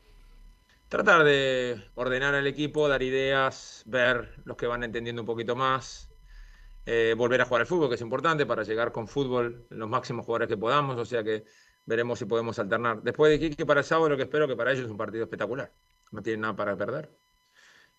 Tratar 0.91 1.23
de 1.23 1.81
ordenar 1.95 2.35
al 2.35 2.45
equipo, 2.47 2.89
dar 2.89 3.01
ideas, 3.01 3.81
ver 3.85 4.35
los 4.43 4.57
que 4.57 4.67
van 4.67 4.83
entendiendo 4.83 5.21
un 5.21 5.25
poquito 5.25 5.55
más, 5.55 6.11
eh, 6.85 7.15
volver 7.17 7.39
a 7.39 7.45
jugar 7.45 7.61
al 7.61 7.67
fútbol, 7.67 7.87
que 7.87 7.95
es 7.95 8.01
importante 8.01 8.45
para 8.45 8.63
llegar 8.63 8.91
con 8.91 9.07
fútbol 9.07 9.65
los 9.69 9.87
máximos 9.87 10.25
jugadores 10.25 10.49
que 10.49 10.57
podamos, 10.57 10.97
o 10.97 11.05
sea 11.05 11.23
que 11.23 11.45
veremos 11.85 12.19
si 12.19 12.25
podemos 12.25 12.59
alternar. 12.59 13.01
Después 13.03 13.31
de 13.31 13.39
Quique 13.39 13.65
para 13.65 13.79
el 13.79 13.85
sábado, 13.85 14.09
lo 14.09 14.17
que 14.17 14.23
espero 14.23 14.49
que 14.49 14.57
para 14.57 14.73
ellos 14.73 14.83
es 14.83 14.91
un 14.91 14.97
partido 14.97 15.23
espectacular. 15.23 15.71
No 16.11 16.21
tienen 16.21 16.41
nada 16.41 16.57
para 16.57 16.75
perder. 16.75 17.09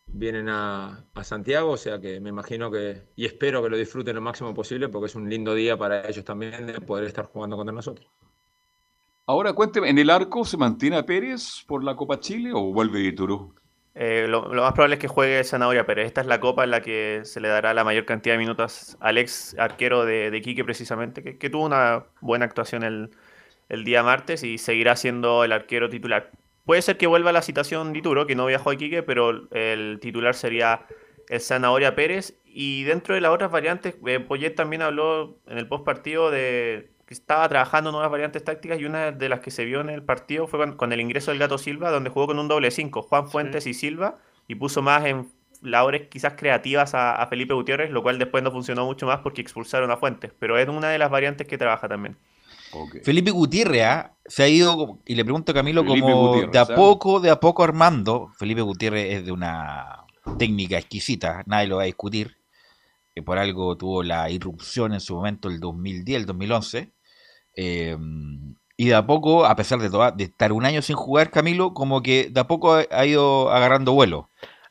Vienen 0.06 0.50
a, 0.50 1.06
a 1.14 1.24
Santiago, 1.24 1.70
o 1.70 1.76
sea 1.78 1.98
que 1.98 2.20
me 2.20 2.28
imagino 2.28 2.70
que, 2.70 3.08
y 3.16 3.24
espero 3.24 3.62
que 3.62 3.70
lo 3.70 3.78
disfruten 3.78 4.16
lo 4.16 4.20
máximo 4.20 4.52
posible, 4.52 4.90
porque 4.90 5.06
es 5.06 5.14
un 5.14 5.30
lindo 5.30 5.54
día 5.54 5.78
para 5.78 6.06
ellos 6.06 6.26
también 6.26 6.66
de 6.66 6.78
poder 6.82 7.04
estar 7.06 7.24
jugando 7.24 7.56
contra 7.56 7.74
nosotros. 7.74 8.06
Ahora 9.26 9.52
cuénteme, 9.52 9.88
¿en 9.88 9.98
el 9.98 10.10
arco 10.10 10.44
se 10.44 10.56
mantiene 10.56 10.96
a 10.96 11.06
Pérez 11.06 11.64
por 11.66 11.84
la 11.84 11.94
Copa 11.94 12.18
Chile 12.18 12.50
o 12.52 12.72
vuelve 12.72 13.00
Iturú? 13.00 13.54
Eh, 13.94 14.26
lo, 14.28 14.48
más 14.48 14.72
probable 14.72 14.96
es 14.96 15.00
que 15.00 15.06
juegue 15.06 15.44
Zanahoria 15.44 15.86
Pérez. 15.86 16.06
Esta 16.06 16.22
es 16.22 16.26
la 16.26 16.40
copa 16.40 16.64
en 16.64 16.70
la 16.70 16.80
que 16.80 17.20
se 17.24 17.40
le 17.40 17.48
dará 17.48 17.72
la 17.72 17.84
mayor 17.84 18.04
cantidad 18.04 18.34
de 18.34 18.38
minutos 18.38 18.96
al 19.00 19.18
ex 19.18 19.56
arquero 19.58 20.04
de, 20.04 20.40
Quique, 20.42 20.64
precisamente, 20.64 21.38
que, 21.38 21.50
tuvo 21.50 21.66
una 21.66 22.06
buena 22.20 22.46
actuación 22.46 22.82
el, 22.82 23.10
el, 23.68 23.84
día 23.84 24.02
martes 24.02 24.42
y 24.42 24.58
seguirá 24.58 24.96
siendo 24.96 25.44
el 25.44 25.52
arquero 25.52 25.88
titular. 25.88 26.32
Puede 26.64 26.82
ser 26.82 26.96
que 26.96 27.06
vuelva 27.06 27.32
la 27.32 27.42
citación 27.42 27.92
de 27.92 28.00
Ituro, 28.00 28.26
que 28.26 28.34
no 28.34 28.46
viajó 28.46 28.70
a 28.70 28.76
Quique, 28.76 29.04
pero 29.04 29.48
el 29.52 29.98
titular 30.00 30.34
sería 30.34 30.86
el 31.28 31.40
Zanahoria 31.40 31.94
Pérez. 31.94 32.38
Y 32.44 32.84
dentro 32.84 33.14
de 33.14 33.20
las 33.20 33.30
otras 33.30 33.50
variantes, 33.50 33.96
eh, 34.06 34.20
Poyet 34.20 34.54
también 34.54 34.82
habló 34.82 35.38
en 35.46 35.58
el 35.58 35.68
post 35.68 35.84
partido 35.84 36.30
de, 36.30 36.91
estaba 37.12 37.48
trabajando 37.48 37.92
nuevas 37.92 38.10
variantes 38.10 38.44
tácticas 38.44 38.80
y 38.80 38.84
una 38.84 39.12
de 39.12 39.28
las 39.28 39.40
que 39.40 39.50
se 39.50 39.64
vio 39.64 39.80
en 39.80 39.90
el 39.90 40.02
partido 40.02 40.46
fue 40.46 40.76
con, 40.76 40.92
el 40.92 41.00
ingreso 41.00 41.30
del 41.30 41.38
Gato 41.40 41.58
Silva, 41.58 41.90
donde 41.90 42.10
jugó 42.10 42.26
con 42.26 42.38
un 42.38 42.48
doble 42.48 42.70
5, 42.70 43.02
Juan 43.02 43.28
Fuentes 43.28 43.66
y 43.66 43.74
Silva, 43.74 44.18
y 44.48 44.54
puso 44.54 44.82
más 44.82 45.04
en 45.04 45.30
labores 45.62 46.08
quizás 46.08 46.34
creativas 46.36 46.92
a, 46.94 47.24
Felipe 47.28 47.54
Gutiérrez, 47.54 47.90
lo 47.90 48.02
cual 48.02 48.18
después 48.18 48.42
no 48.42 48.50
funcionó 48.50 48.84
mucho 48.84 49.06
más 49.06 49.20
porque 49.20 49.40
expulsaron 49.40 49.90
a 49.90 49.96
Fuentes, 49.96 50.32
pero 50.38 50.58
es 50.58 50.68
una 50.68 50.88
de 50.88 50.98
las 50.98 51.10
variantes 51.10 51.46
que 51.46 51.58
trabaja 51.58 51.88
también. 51.88 52.16
Felipe 53.04 53.30
Gutiérrez 53.30 53.82
¿ah? 53.84 54.16
se 54.26 54.42
ha 54.42 54.48
ido, 54.48 54.98
y 55.06 55.14
le 55.14 55.24
pregunto 55.24 55.52
a 55.52 55.54
Camilo, 55.54 55.84
como 55.84 56.40
de 56.50 56.58
a 56.58 56.62
¿ah? 56.62 56.74
poco, 56.74 57.20
de 57.20 57.30
a 57.30 57.38
poco 57.38 57.62
armando, 57.62 58.30
Felipe 58.38 58.62
Gutiérrez 58.62 59.18
es 59.18 59.26
de 59.26 59.32
una 59.32 60.04
técnica 60.38 60.78
exquisita, 60.78 61.42
nadie 61.46 61.68
lo 61.68 61.76
va 61.76 61.82
a 61.82 61.86
discutir, 61.86 62.38
que 63.14 63.22
por 63.22 63.38
algo 63.38 63.76
tuvo 63.76 64.02
la 64.02 64.30
irrupción 64.30 64.94
en 64.94 65.00
su 65.00 65.14
momento 65.14 65.48
el 65.48 65.60
2010, 65.60 66.20
el 66.20 66.26
2011, 66.26 66.92
Em, 67.54 68.56
y 68.76 68.86
de 68.86 68.94
a 68.94 69.06
poco, 69.06 69.44
a 69.44 69.54
pesar 69.54 69.78
de, 69.78 69.90
de 70.16 70.24
estar 70.24 70.52
un 70.52 70.64
año 70.64 70.82
sin 70.82 70.96
jugar, 70.96 71.30
Camilo, 71.30 71.74
como 71.74 72.02
que 72.02 72.28
de 72.30 72.40
a 72.40 72.46
poco 72.46 72.74
ha, 72.74 73.06
ido 73.06 73.50
agarrando 73.50 73.92
vuelo. 73.92 74.30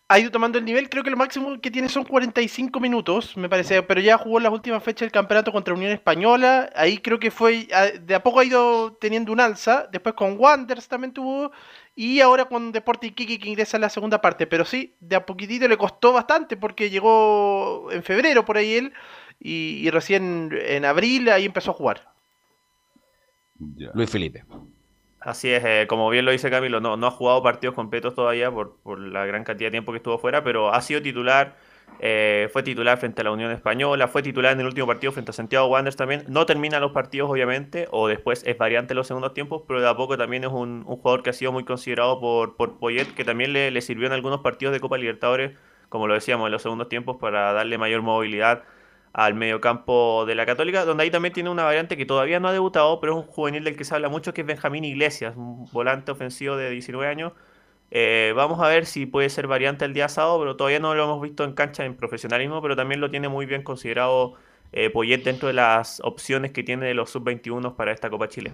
Ha 0.10 0.20
ido 0.20 0.32
tomando 0.32 0.58
el 0.58 0.66
nivel, 0.66 0.90
creo 0.90 1.04
que 1.04 1.10
lo 1.10 1.16
máximo 1.16 1.62
que 1.62 1.72
tiene 1.72 1.88
son 1.88 2.04
45 2.04 2.82
minutos, 2.82 3.38
me 3.38 3.48
parece, 3.48 3.82
pero 3.84 4.02
ya 4.02 4.18
jugó 4.18 4.40
en 4.40 4.44
las 4.44 4.52
últimas 4.52 4.84
fechas 4.84 5.06
del 5.06 5.12
campeonato 5.14 5.54
contra 5.54 5.74
Unión 5.74 5.94
Española, 5.94 6.70
ahí 6.76 6.98
creo 6.98 7.18
que 7.18 7.32
fue, 7.32 7.70
de 8.02 8.16
a 8.16 8.22
poco 8.22 8.42
ha 8.42 8.44
ido 8.44 8.98
teniendo 9.00 9.32
un 9.32 9.40
alza, 9.40 9.88
después 9.90 10.14
con 10.16 10.38
Wanderers 10.38 10.90
también 10.90 11.14
tuvo, 11.14 11.54
y 11.96 12.20
ahora 12.20 12.44
con 12.44 12.74
Deporte 12.74 13.08
Iquique 13.08 13.40
que 13.40 13.48
ingresa 13.48 13.78
en 13.78 13.82
la 13.82 13.90
segunda 13.90 14.20
parte, 14.20 14.48
pero 14.48 14.66
sí, 14.66 14.98
de 15.00 15.16
a 15.16 15.26
poquitito 15.26 15.70
le 15.70 15.78
costó 15.78 16.12
bastante 16.12 16.58
porque 16.58 16.90
llegó 16.90 17.90
en 17.90 18.04
febrero 18.04 18.44
por 18.44 18.58
ahí 18.58 18.74
él, 18.74 18.94
y 19.40 19.90
recién 19.92 20.50
en 20.62 20.84
abril 20.84 21.30
ahí 21.30 21.46
empezó 21.46 21.72
a 21.72 21.76
jugar. 21.76 22.11
Luis 23.94 24.10
Felipe. 24.10 24.44
Así 25.22 25.52
es, 25.52 25.64
eh, 25.64 25.86
como 25.88 26.10
bien 26.10 26.26
lo 26.26 26.32
dice 26.32 26.50
Camilo, 26.50 26.82
no, 26.82 26.98
no 26.98 27.06
ha 27.06 27.12
jugado 27.12 27.44
partidos 27.44 27.76
completos 27.76 28.16
todavía 28.16 28.50
por, 28.50 29.00
la 29.00 29.24
gran 29.28 29.44
cantidad 29.44 29.68
de 29.68 29.72
tiempo 29.72 29.92
que 29.92 29.98
estuvo 29.98 30.18
fuera, 30.18 30.44
pero 30.44 30.74
ha 30.74 30.82
sido 30.82 31.00
titular, 31.00 31.58
eh, 32.00 32.50
fue 32.52 32.64
titular 32.64 32.98
frente 32.98 33.22
a 33.22 33.26
la 33.26 33.32
Unión 33.32 33.52
Española, 33.52 34.08
fue 34.08 34.24
titular 34.24 34.54
en 34.54 34.62
el 34.62 34.66
último 34.66 34.88
partido 34.88 35.12
frente 35.12 35.30
a 35.30 35.34
Santiago 35.34 35.68
Wanderers 35.68 35.96
también. 35.96 36.24
No 36.28 36.48
termina 36.48 36.80
los 36.80 36.92
partidos, 36.92 37.30
obviamente, 37.30 37.88
o 37.92 38.08
después 38.08 38.44
es 38.48 38.58
variante 38.58 38.94
en 38.94 38.98
los 38.98 39.06
segundos 39.06 39.36
tiempos, 39.36 39.62
pero 39.68 39.80
de 39.80 39.88
a 39.88 39.96
poco 39.96 40.18
también 40.18 40.44
es 40.44 40.50
un, 40.52 40.86
jugador 40.86 41.22
que 41.22 41.30
ha 41.30 41.34
sido 41.34 41.52
muy 41.52 41.66
considerado 41.66 42.20
por, 42.20 42.56
por 42.56 42.80
Poyet, 42.80 43.14
que 43.14 43.24
también 43.24 43.54
le, 43.54 43.70
le 43.70 43.82
sirvió 43.82 44.08
en 44.08 44.14
algunos 44.14 44.42
partidos 44.42 44.74
de 44.74 44.80
Copa 44.80 44.98
Libertadores, 44.98 45.56
como 45.90 46.08
lo 46.08 46.16
decíamos, 46.16 46.48
en 46.48 46.54
los 46.54 46.64
segundos 46.64 46.90
tiempos 46.90 47.18
para 47.18 47.54
darle 47.54 47.78
mayor 47.78 48.02
movilidad 48.02 48.64
al 49.14 49.34
mediocampo 49.34 50.26
de 50.26 50.36
la 50.36 50.46
Católica, 50.46 50.86
donde 50.86 51.04
ahí 51.04 51.12
también 51.12 51.34
tiene 51.34 51.50
una 51.50 51.64
variante 51.64 51.98
que 51.98 52.06
todavía 52.06 52.40
no 52.40 52.48
ha 52.48 52.54
debutado, 52.54 53.00
pero 53.00 53.20
es 53.20 53.26
un 53.26 53.32
juvenil 53.32 53.64
del 53.64 53.76
que 53.76 53.84
se 53.84 53.94
habla 53.94 54.10
mucho, 54.10 54.34
que 54.34 54.42
es 54.42 54.48
Benjamín 54.48 54.86
Iglesias, 54.86 55.36
un 55.36 55.70
volante 55.72 56.12
ofensivo 56.12 56.56
de 56.56 56.70
19 56.70 57.08
años. 57.08 57.34
Eh, 57.92 58.32
vamos 58.36 58.62
a 58.62 58.68
ver 58.70 58.86
si 58.86 59.06
puede 59.06 59.30
ser 59.30 59.48
variante 59.48 59.84
el 59.84 59.94
día 59.94 60.08
sábado, 60.08 60.40
pero 60.40 60.56
todavía 60.56 60.80
no 60.80 60.96
lo 60.96 61.04
hemos 61.04 61.22
visto 61.22 61.44
en 61.44 61.54
cancha 61.54 61.84
en 61.84 61.96
profesionalismo, 61.96 62.62
pero 62.62 62.76
también 62.76 63.02
lo 63.02 63.12
tiene 63.12 63.28
muy 63.28 63.46
bien 63.46 63.64
considerado 63.64 64.36
eh, 64.72 64.90
Poyet 64.90 65.24
dentro 65.24 65.50
de 65.50 65.54
las 65.54 66.00
opciones 66.02 66.52
que 66.52 66.64
tiene 66.64 66.86
de 66.86 66.94
los 66.94 67.10
sub-21 67.10 67.76
para 67.76 67.92
esta 67.92 68.10
Copa 68.10 68.30
Chile. 68.30 68.54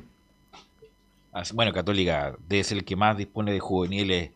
Bueno, 1.54 1.72
Católica 1.72 2.36
debe 2.48 2.64
ser 2.64 2.80
el 2.80 2.84
que 2.84 2.96
más 2.96 3.16
dispone 3.16 3.52
de 3.52 3.60
juveniles 3.60 4.32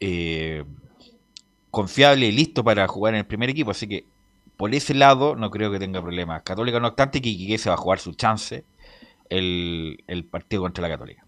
eh, 0.00 0.64
confiable 1.70 2.26
y 2.26 2.32
listo 2.32 2.64
para 2.64 2.88
jugar 2.88 3.12
en 3.12 3.20
el 3.20 3.26
primer 3.26 3.50
equipo, 3.50 3.72
así 3.72 3.86
que 3.86 4.06
por 4.56 4.74
ese 4.74 4.94
lado 4.94 5.34
no 5.36 5.50
creo 5.50 5.70
que 5.70 5.78
tenga 5.78 6.00
problemas. 6.00 6.42
Católica 6.42 6.80
no 6.80 6.88
obstante 6.88 7.20
que 7.20 7.28
Iquique 7.28 7.58
se 7.58 7.68
va 7.68 7.74
a 7.74 7.78
jugar 7.78 7.98
su 7.98 8.14
chance 8.14 8.64
el, 9.28 10.28
partido 10.30 10.62
contra 10.62 10.82
la 10.82 10.88
Católica. 10.88 11.24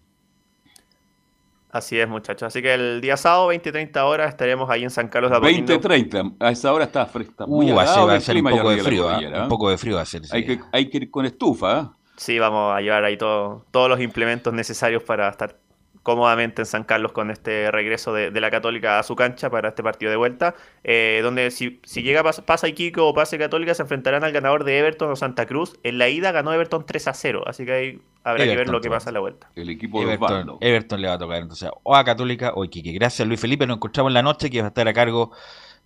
Así 1.69 1.99
es, 1.99 2.07
muchachos. 2.07 2.43
Así 2.43 2.61
que 2.61 2.73
el 2.73 3.01
día 3.01 3.17
sábado, 3.17 3.51
20-30 3.51 4.01
horas, 4.03 4.29
estaremos 4.29 4.69
ahí 4.69 4.83
en 4.83 4.89
San 4.89 5.09
Carlos 5.09 5.31
de 5.31 5.37
20-30, 5.37 6.35
a 6.39 6.51
esa 6.51 6.73
hora 6.73 6.85
está 6.85 7.05
fresca. 7.05 7.45
Muy 7.45 7.71
uh, 7.71 7.75
va 7.75 7.83
a 7.83 8.19
ser, 8.21 8.37
un 8.37 8.49
poco 8.49 8.69
de 8.71 8.81
frío. 8.81 9.09
¿ah? 9.09 9.43
Un 9.43 9.49
poco 9.49 9.69
de 9.69 9.77
frío 9.77 9.97
va 9.97 10.01
a 10.01 10.05
ser. 10.05 10.21
Hay, 10.31 10.45
que, 10.45 10.59
hay 10.71 10.89
que 10.89 10.97
ir 10.97 11.11
con 11.11 11.25
estufa. 11.25 11.79
¿ah? 11.79 11.93
Sí, 12.15 12.39
vamos 12.39 12.73
a 12.75 12.81
llevar 12.81 13.03
ahí 13.03 13.17
todo, 13.17 13.65
todos 13.71 13.89
los 13.89 13.99
implementos 13.99 14.53
necesarios 14.53 15.03
para 15.03 15.29
estar 15.29 15.59
cómodamente 16.07 16.61
en 16.61 16.65
San 16.65 16.85
Carlos 16.85 17.11
con 17.11 17.31
este 17.31 17.69
regreso 17.69 18.13
de, 18.13 18.31
la 18.31 18.49
Católica 18.49 18.97
a 18.97 19.03
su 19.03 19.17
cancha 19.17 19.49
para 19.49 19.67
este 19.67 19.83
partido 19.83 20.09
de 20.09 20.15
vuelta, 20.15 20.55
eh, 20.85 21.19
donde 21.21 21.51
si, 21.51 21.81
si 21.83 22.01
llega 22.01 22.23
pasa 22.23 22.67
Iquique 22.69 23.01
o 23.01 23.13
pase 23.13 23.37
Católica 23.37 23.73
se 23.73 23.81
enfrentarán 23.81 24.23
al 24.23 24.31
ganador 24.31 24.63
de 24.63 24.79
Everton 24.79 25.11
o 25.11 25.17
Santa 25.17 25.45
Cruz. 25.45 25.77
En 25.83 25.97
la 25.97 26.07
ida 26.07 26.31
ganó 26.31 26.53
Everton 26.53 26.85
3 26.85 27.09
a 27.09 27.13
0, 27.13 27.43
así 27.45 27.65
que 27.65 27.73
ahí 27.73 28.01
habrá 28.23 28.45
que 28.45 28.55
ver 28.55 28.69
lo 28.69 28.79
que 28.79 28.89
pasa 28.89 29.09
en 29.09 29.15
la 29.15 29.19
vuelta. 29.19 29.49
El 29.57 29.69
equipo 29.69 30.01
Everton, 30.01 30.57
de 30.61 30.69
Everton 30.69 31.01
le 31.01 31.09
va 31.09 31.15
a 31.15 31.17
tocar 31.17 31.41
entonces 31.41 31.69
o 31.83 31.93
a 31.93 32.05
Católica 32.05 32.53
o 32.55 32.63
a 32.63 32.65
Iquique. 32.65 32.93
Gracias 32.93 33.27
Luis 33.27 33.41
Felipe, 33.41 33.67
nos 33.67 33.75
encontramos 33.75 34.11
en 34.11 34.13
la 34.13 34.23
noche 34.23 34.49
que 34.49 34.61
va 34.61 34.67
a 34.67 34.69
estar 34.69 34.87
a 34.87 34.93
cargo 34.93 35.33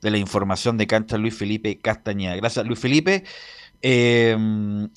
de 0.02 0.11
la 0.11 0.19
información 0.19 0.77
de 0.77 0.85
cancha 0.85 1.18
Luis 1.18 1.35
Felipe 1.35 1.80
Castañeda. 1.80 2.35
Gracias 2.35 2.64
Luis 2.68 2.80
Felipe. 2.80 3.23
Eh, 3.81 4.37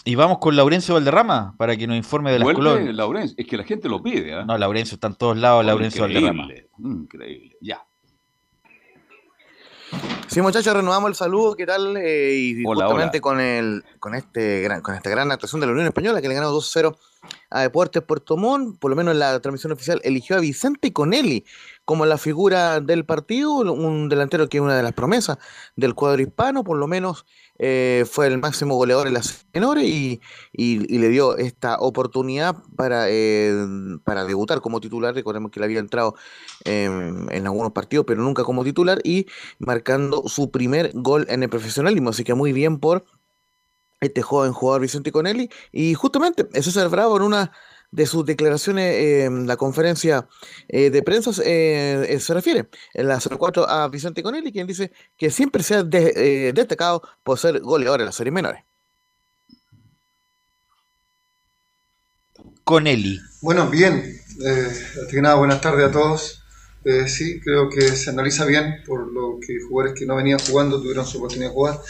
y 0.05 0.15
vamos 0.15 0.39
con 0.39 0.57
Laurencio 0.57 0.95
Valderrama 0.95 1.55
para 1.57 1.77
que 1.77 1.87
nos 1.87 1.97
informe 1.97 2.33
de 2.33 2.39
las 2.39 2.53
colonias. 2.53 2.95
Laurencio, 2.95 3.35
es 3.39 3.47
que 3.47 3.57
la 3.57 3.65
gente 3.65 3.89
lo 3.89 4.03
pide. 4.03 4.33
¿eh? 4.33 4.45
No, 4.45 4.59
Laurencio 4.59 4.95
está 4.95 5.07
en 5.07 5.15
todos 5.15 5.37
lados, 5.37 5.65
Laurencio 5.65 6.03
Valderrama. 6.03 6.49
Increíble, 6.79 7.57
ya. 7.61 7.85
Sí, 10.27 10.43
muchachos, 10.43 10.75
renovamos 10.75 11.11
el 11.11 11.15
saludo, 11.15 11.55
¿qué 11.55 11.67
tal? 11.67 11.97
Eh, 11.97 12.35
y 12.35 12.65
justamente 12.65 13.21
con 13.21 13.41
el 13.41 13.85
con 14.01 14.15
este 14.15 14.63
gran, 14.63 14.81
con 14.81 14.95
esta 14.95 15.09
gran 15.09 15.31
actuación 15.31 15.61
de 15.61 15.67
la 15.67 15.73
Unión 15.73 15.87
Española 15.87 16.21
que 16.21 16.29
le 16.29 16.35
ganó 16.35 16.53
2-0 16.53 16.97
a 17.51 17.61
Deportes 17.61 18.03
Puerto 18.03 18.37
Montt, 18.37 18.79
por 18.79 18.91
lo 18.91 18.97
menos 18.97 19.13
en 19.13 19.21
la 19.21 19.39
transmisión 19.41 19.73
oficial, 19.73 20.01
eligió 20.03 20.37
a 20.37 20.41
Vicente 20.41 20.93
Conelli 20.93 21.45
como 21.85 22.07
la 22.07 22.19
figura 22.19 22.81
del 22.81 23.05
partido, 23.05 23.57
un 23.57 24.09
delantero 24.09 24.49
que 24.49 24.59
es 24.59 24.63
una 24.63 24.77
de 24.77 24.83
las 24.83 24.93
promesas 24.93 25.39
del 25.77 25.95
cuadro 25.95 26.23
hispano, 26.23 26.65
por 26.65 26.79
lo 26.79 26.87
menos 26.87 27.27
eh, 27.59 28.05
fue 28.11 28.27
el 28.27 28.39
máximo 28.39 28.75
goleador 28.75 29.07
en 29.07 29.15
las 29.15 29.47
menores 29.53 29.85
y, 29.85 30.21
y, 30.53 30.99
le 30.99 31.09
dio 31.09 31.37
esta 31.37 31.77
oportunidad 31.79 32.57
para, 32.77 33.07
eh, 33.09 33.55
para 34.03 34.25
debutar 34.25 34.61
como 34.61 34.81
titular. 34.81 35.15
Recordemos 35.15 35.51
que 35.51 35.61
le 35.61 35.67
había 35.67 35.79
entrado 35.79 36.17
en 36.65 37.47
algunos 37.47 37.73
partidos, 37.73 38.07
pero 38.07 38.23
nunca 38.23 38.43
como 38.45 38.65
titular 38.65 39.01
y 39.05 39.27
marcando 39.59 40.25
su 40.27 40.51
primer 40.51 40.91
gol 40.95 41.27
en 41.29 41.43
el 41.43 41.49
profesionalismo. 41.49 42.11
Así 42.11 42.25
que 42.25 42.35
muy 42.35 42.53
bien 42.53 42.79
por 42.79 43.05
este 44.01 44.23
joven 44.23 44.53
jugador 44.53 44.83
Vicente 44.83 45.13
Conelli. 45.13 45.51
Y 45.73 45.95
justamente 45.95 46.47
César 46.61 46.89
Bravo 46.89 47.17
en 47.17 47.23
una 47.23 47.53
de 47.95 48.07
sus 48.07 48.27
declaraciones 48.27 49.25
en 49.25 49.47
la 49.47 49.57
conferencia 49.57 50.27
eh, 50.69 50.91
de 50.91 51.03
prensa 51.03 51.31
eh, 51.45 52.05
eh, 52.09 52.19
se 52.19 52.35
refiere 52.35 52.69
en 52.93 53.07
la 53.07 53.21
04 53.21 53.69
a 53.69 53.89
Vicente 53.89 54.21
Conelli, 54.21 54.51
quien 54.51 54.67
dice 54.67 54.91
que 55.17 55.31
siempre 55.31 55.63
se 55.63 55.77
ha 55.77 55.85
destacado 55.85 57.03
por 57.23 57.39
ser 57.39 57.61
goleador 57.61 58.01
en 58.01 58.07
las 58.07 58.17
series 58.17 58.35
menores. 58.35 58.65
Conelli. 62.65 63.21
Bueno, 63.41 63.71
bien. 63.71 64.21
que 65.11 65.23
nada, 65.23 65.37
buenas 65.37 65.61
tardes 65.61 65.87
a 65.89 65.93
todos. 65.93 66.43
sí, 67.07 67.41
creo 67.41 67.71
que 67.71 67.83
se 67.83 68.11
analiza 68.11 68.45
bien 68.45 68.83
por 68.85 69.13
lo 69.13 69.39
que 69.39 69.61
jugadores 69.69 69.97
que 69.97 70.07
no 70.07 70.17
venían 70.17 70.41
jugando 70.41 70.81
tuvieron 70.81 71.07
su 71.07 71.19
oportunidad 71.19 71.51
de 71.51 71.55
jugar 71.55 71.81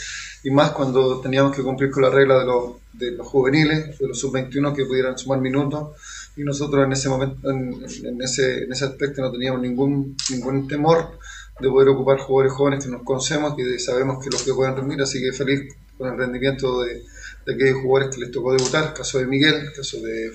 y 0.45 0.51
más 0.51 0.71
cuando 0.71 1.19
teníamos 1.21 1.55
que 1.55 1.63
cumplir 1.63 1.89
con 1.89 2.03
la 2.03 2.11
regla 2.11 2.37
de 2.37 2.45
los, 2.45 2.73
de 2.93 3.11
los 3.13 3.25
juveniles, 3.25 3.97
de 3.97 4.07
los 4.07 4.19
sub-21 4.19 4.75
que 4.75 4.85
pudieran 4.85 5.17
sumar 5.17 5.41
minutos 5.41 5.97
y 6.37 6.43
nosotros 6.43 6.85
en 6.85 6.91
ese 6.91 7.09
momento, 7.09 7.49
en, 7.49 8.21
ese, 8.21 8.63
en 8.63 8.71
ese 8.71 8.85
aspecto 8.85 9.23
no 9.23 9.31
teníamos 9.31 9.59
ningún, 9.61 10.15
ningún 10.29 10.67
temor 10.67 11.17
de 11.59 11.67
poder 11.67 11.89
ocupar 11.89 12.19
jugadores 12.19 12.53
jóvenes 12.53 12.85
que 12.85 12.91
nos 12.91 13.01
conocemos, 13.01 13.55
que 13.55 13.79
sabemos 13.79 14.23
que 14.23 14.29
los 14.29 14.43
que 14.43 14.53
pueden 14.53 14.75
rendir, 14.75 15.01
así 15.01 15.19
que 15.19 15.33
feliz 15.33 15.73
con 15.97 16.09
el 16.13 16.17
rendimiento 16.19 16.83
de, 16.83 17.01
de 17.43 17.53
aquellos 17.55 17.81
jugadores 17.81 18.15
que 18.15 18.21
les 18.21 18.31
tocó 18.31 18.53
debutar, 18.53 18.93
caso 18.93 19.17
de 19.17 19.25
Miguel, 19.25 19.71
caso 19.75 19.99
de, 19.99 20.31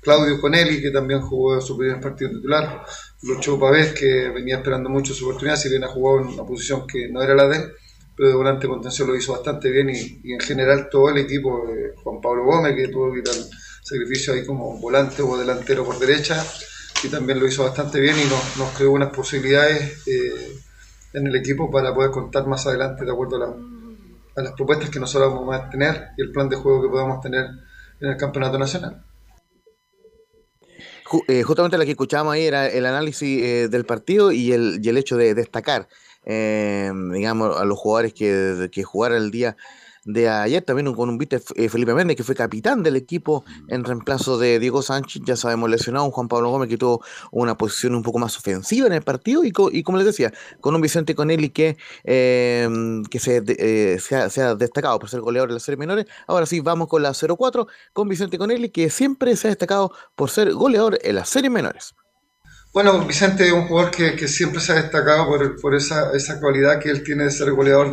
Claudio 0.00 0.40
Conelli, 0.40 0.80
que 0.80 0.90
también 0.90 1.22
jugó 1.22 1.60
su 1.60 1.76
primer 1.76 2.00
partido 2.00 2.30
titular, 2.30 2.84
Lucho 3.22 3.58
Pavés, 3.58 3.92
que 3.92 4.30
venía 4.30 4.56
esperando 4.56 4.90
mucho 4.90 5.14
su 5.14 5.24
oportunidad, 5.28 5.56
si 5.56 5.68
bien 5.68 5.84
ha 5.84 5.88
jugado 5.88 6.20
en 6.20 6.34
una 6.34 6.44
posición 6.44 6.86
que 6.88 7.08
no 7.08 7.22
era 7.22 7.36
la 7.36 7.46
de 7.46 7.56
él, 7.56 7.72
pero 8.16 8.28
de 8.28 8.34
volante 8.34 8.68
contención 8.68 9.08
lo 9.08 9.16
hizo 9.16 9.32
bastante 9.32 9.70
bien 9.70 9.90
y, 9.90 10.32
en 10.32 10.40
general 10.40 10.88
todo 10.90 11.10
el 11.10 11.18
equipo, 11.18 11.68
eh, 11.68 11.94
Juan 12.02 12.20
Pablo 12.20 12.44
Gómez, 12.44 12.76
que 12.76 12.88
tuvo 12.88 13.12
que 13.12 13.20
al 13.20 13.48
sacrificio 13.82 14.34
ahí 14.34 14.44
como 14.44 14.78
volante 14.78 15.22
o 15.22 15.36
delantero 15.36 15.84
por 15.84 15.98
derecha, 15.98 16.44
y 17.02 17.08
también 17.08 17.40
lo 17.40 17.46
hizo 17.46 17.64
bastante 17.64 18.00
bien 18.00 18.16
y 18.16 18.24
nos, 18.24 18.56
nos 18.56 18.70
creó 18.76 18.92
unas 18.92 19.10
posibilidades 19.10 20.06
eh, 20.06 20.56
en 21.14 21.26
el 21.26 21.36
equipo 21.36 21.70
para 21.70 21.92
poder 21.94 22.10
contar 22.10 22.46
más 22.46 22.66
adelante 22.66 23.04
de 23.04 23.10
acuerdo 23.10 23.42
a, 23.42 24.40
a 24.40 24.42
las 24.42 24.52
propuestas 24.52 24.88
que 24.90 25.00
nosotros 25.00 25.34
vamos 25.34 25.54
a 25.54 25.68
tener 25.68 26.08
y 26.16 26.22
el 26.22 26.30
plan 26.30 26.48
de 26.48 26.56
juego 26.56 26.82
que 26.82 26.88
podamos 26.88 27.20
tener 27.20 27.46
en 28.00 28.10
el 28.10 28.16
campeonato 28.16 28.58
nacional. 28.58 29.04
Eh, 31.28 31.42
justamente 31.42 31.76
lo 31.76 31.84
que 31.84 31.90
escuchábamos 31.90 32.34
ahí 32.34 32.46
era 32.46 32.68
el 32.68 32.86
análisis 32.86 33.70
del 33.70 33.84
partido 33.84 34.32
y 34.32 34.52
el, 34.52 34.80
y 34.82 34.88
el 34.88 34.96
hecho 34.96 35.16
de 35.16 35.34
destacar 35.34 35.88
eh, 36.24 36.92
digamos, 37.12 37.56
a 37.58 37.64
los 37.64 37.78
jugadores 37.78 38.14
que, 38.14 38.68
que 38.72 38.82
jugaron 38.82 39.18
el 39.18 39.30
día 39.30 39.56
de 40.04 40.28
ayer, 40.28 40.62
también 40.62 40.92
con 40.94 41.08
un 41.08 41.18
viste 41.18 41.40
eh, 41.54 41.68
Felipe 41.68 41.94
Méndez, 41.94 42.16
que 42.16 42.24
fue 42.24 42.34
capitán 42.34 42.82
del 42.82 42.96
equipo 42.96 43.44
en 43.68 43.84
reemplazo 43.84 44.36
de 44.36 44.58
Diego 44.58 44.82
Sánchez, 44.82 45.22
ya 45.24 45.36
sabemos 45.36 45.70
lesionado, 45.70 46.04
un 46.04 46.10
Juan 46.10 46.28
Pablo 46.28 46.50
Gómez 46.50 46.68
que 46.68 46.76
tuvo 46.76 47.04
una 47.30 47.56
posición 47.56 47.94
un 47.94 48.02
poco 48.02 48.18
más 48.18 48.36
ofensiva 48.36 48.86
en 48.86 48.94
el 48.94 49.02
partido, 49.02 49.44
y, 49.44 49.52
y 49.72 49.82
como 49.82 49.98
les 49.98 50.06
decía, 50.06 50.32
con 50.60 50.74
un 50.74 50.80
Vicente 50.80 51.14
Conelli 51.14 51.50
que, 51.50 51.76
em, 52.04 53.04
que 53.04 53.18
se, 53.20 53.42
eh, 53.46 53.98
se, 54.00 54.42
ha, 54.42 54.54
destacado 54.56 54.98
por 54.98 55.08
ser 55.08 55.20
goleador 55.20 55.50
de 55.50 55.54
las 55.54 55.62
series 55.62 55.78
menores. 55.78 56.06
Ahora 56.26 56.46
sí, 56.46 56.60
vamos 56.60 56.88
con 56.88 57.02
la 57.02 57.12
0-4, 57.14 57.66
con 57.92 58.08
Vicente 58.08 58.38
Conelli, 58.38 58.70
que 58.70 58.90
siempre 58.90 59.36
se 59.36 59.48
ha 59.48 59.50
destacado 59.50 59.92
por 60.16 60.30
ser 60.30 60.52
goleador 60.52 60.98
en 61.02 61.16
las 61.16 61.28
series 61.28 61.52
menores. 61.52 61.94
Bueno, 62.72 63.04
Vicente 63.04 63.46
es 63.46 63.52
un 63.52 63.68
jugador 63.68 63.90
que, 63.90 64.26
siempre 64.26 64.58
se 64.58 64.72
ha 64.72 64.76
destacado 64.76 65.26
por, 65.60 65.74
esa, 65.74 66.10
esa, 66.14 66.40
cualidad 66.40 66.78
que 66.78 66.88
él 66.88 67.02
tiene 67.02 67.24
de 67.24 67.30
ser 67.30 67.50
goleador 67.52 67.92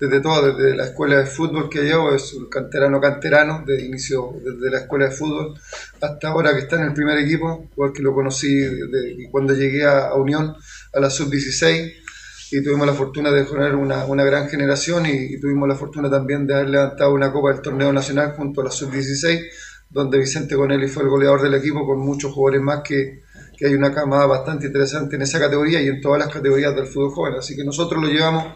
desde 0.00 0.20
todo, 0.22 0.50
desde 0.50 0.74
la 0.74 0.86
escuela 0.86 1.18
de 1.18 1.26
fútbol 1.26 1.68
que 1.68 1.82
llevo, 1.82 2.14
es 2.14 2.32
un 2.32 2.48
canterano 2.48 3.02
canterano, 3.02 3.64
de 3.66 3.84
inicio 3.84 4.32
desde 4.42 4.70
la 4.70 4.78
escuela 4.78 5.10
de 5.10 5.10
fútbol 5.10 5.60
hasta 6.00 6.28
ahora 6.28 6.54
que 6.54 6.60
está 6.60 6.76
en 6.76 6.84
el 6.84 6.94
primer 6.94 7.18
equipo, 7.18 7.68
jugador 7.74 7.94
que 7.94 8.02
lo 8.02 8.14
conocí 8.14 8.66
cuando 9.30 9.52
llegué 9.52 9.84
a, 9.84 10.14
Unión 10.14 10.56
a 10.94 11.00
la 11.00 11.10
sub-16 11.10 11.92
y 12.52 12.62
tuvimos 12.62 12.86
la 12.86 12.94
fortuna 12.94 13.30
de 13.30 13.44
generar 13.44 13.74
una, 13.74 14.06
una 14.06 14.24
gran 14.24 14.48
generación 14.48 15.04
y, 15.04 15.34
y, 15.34 15.38
tuvimos 15.38 15.68
la 15.68 15.74
fortuna 15.74 16.08
también 16.08 16.46
de 16.46 16.54
haber 16.54 16.70
levantado 16.70 17.12
una 17.12 17.30
copa 17.30 17.52
del 17.52 17.60
torneo 17.60 17.92
nacional 17.92 18.32
junto 18.34 18.62
a 18.62 18.64
la 18.64 18.70
sub-16, 18.70 19.50
donde 19.90 20.16
Vicente 20.16 20.56
Conelli 20.56 20.88
fue 20.88 21.02
el 21.02 21.10
goleador 21.10 21.42
del 21.42 21.52
equipo 21.52 21.86
con 21.86 21.98
muchos 21.98 22.32
jugadores 22.32 22.62
más 22.62 22.80
que 22.82 23.27
que 23.58 23.66
hay 23.66 23.74
una 23.74 23.92
camada 23.92 24.24
bastante 24.26 24.68
interesante 24.68 25.16
en 25.16 25.22
esa 25.22 25.40
categoría 25.40 25.82
y 25.82 25.88
en 25.88 26.00
todas 26.00 26.20
las 26.20 26.32
categorías 26.32 26.76
del 26.76 26.86
fútbol 26.86 27.10
joven. 27.10 27.34
Así 27.34 27.56
que 27.56 27.64
nosotros 27.64 28.00
lo 28.00 28.08
llevamos 28.08 28.54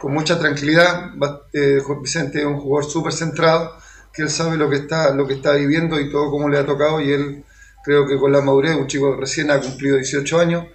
con 0.00 0.12
mucha 0.12 0.36
tranquilidad. 0.36 1.12
Eh, 1.52 1.80
Vicente 2.02 2.40
es 2.40 2.44
un 2.44 2.58
jugador 2.58 2.90
súper 2.90 3.12
centrado, 3.12 3.76
que 4.12 4.22
él 4.22 4.30
sabe 4.30 4.56
lo 4.56 4.68
que, 4.68 4.76
está, 4.76 5.14
lo 5.14 5.28
que 5.28 5.34
está 5.34 5.52
viviendo 5.52 6.00
y 6.00 6.10
todo 6.10 6.28
cómo 6.28 6.48
le 6.48 6.58
ha 6.58 6.66
tocado 6.66 7.00
y 7.00 7.12
él 7.12 7.44
creo 7.84 8.04
que 8.06 8.18
con 8.18 8.32
la 8.32 8.40
madurez, 8.40 8.74
un 8.74 8.88
chico 8.88 9.14
recién 9.14 9.50
ha 9.52 9.60
cumplido 9.60 9.96
18 9.96 10.40
años 10.40 10.66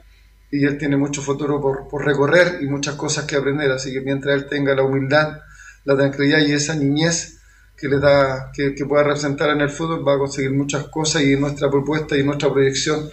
y 0.50 0.64
él 0.66 0.78
tiene 0.78 0.96
mucho 0.96 1.22
futuro 1.22 1.60
por, 1.60 1.90
por 1.90 2.06
recorrer 2.06 2.60
y 2.62 2.68
muchas 2.68 2.96
cosas 2.96 3.26
que 3.26 3.36
aprender. 3.36 3.70
Así 3.72 3.92
que 3.92 4.00
mientras 4.00 4.34
él 4.34 4.48
tenga 4.48 4.74
la 4.76 4.84
humildad, 4.84 5.42
la 5.84 5.98
tranquilidad 5.98 6.40
y 6.40 6.54
esa 6.54 6.74
niñez 6.74 7.42
que 7.76 7.90
le 7.90 8.00
da 8.00 8.50
que, 8.54 8.74
que 8.74 8.86
pueda 8.86 9.04
representar 9.04 9.50
en 9.50 9.60
el 9.60 9.70
fútbol, 9.70 10.08
va 10.08 10.16
a 10.16 10.18
conseguir 10.18 10.52
muchas 10.52 10.86
cosas 10.86 11.24
y 11.24 11.36
nuestra 11.36 11.70
propuesta 11.70 12.16
y 12.16 12.24
nuestra 12.24 12.52
proyección 12.52 13.10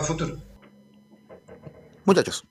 futuro. 0.00 0.36
Muchachos. 2.04 2.44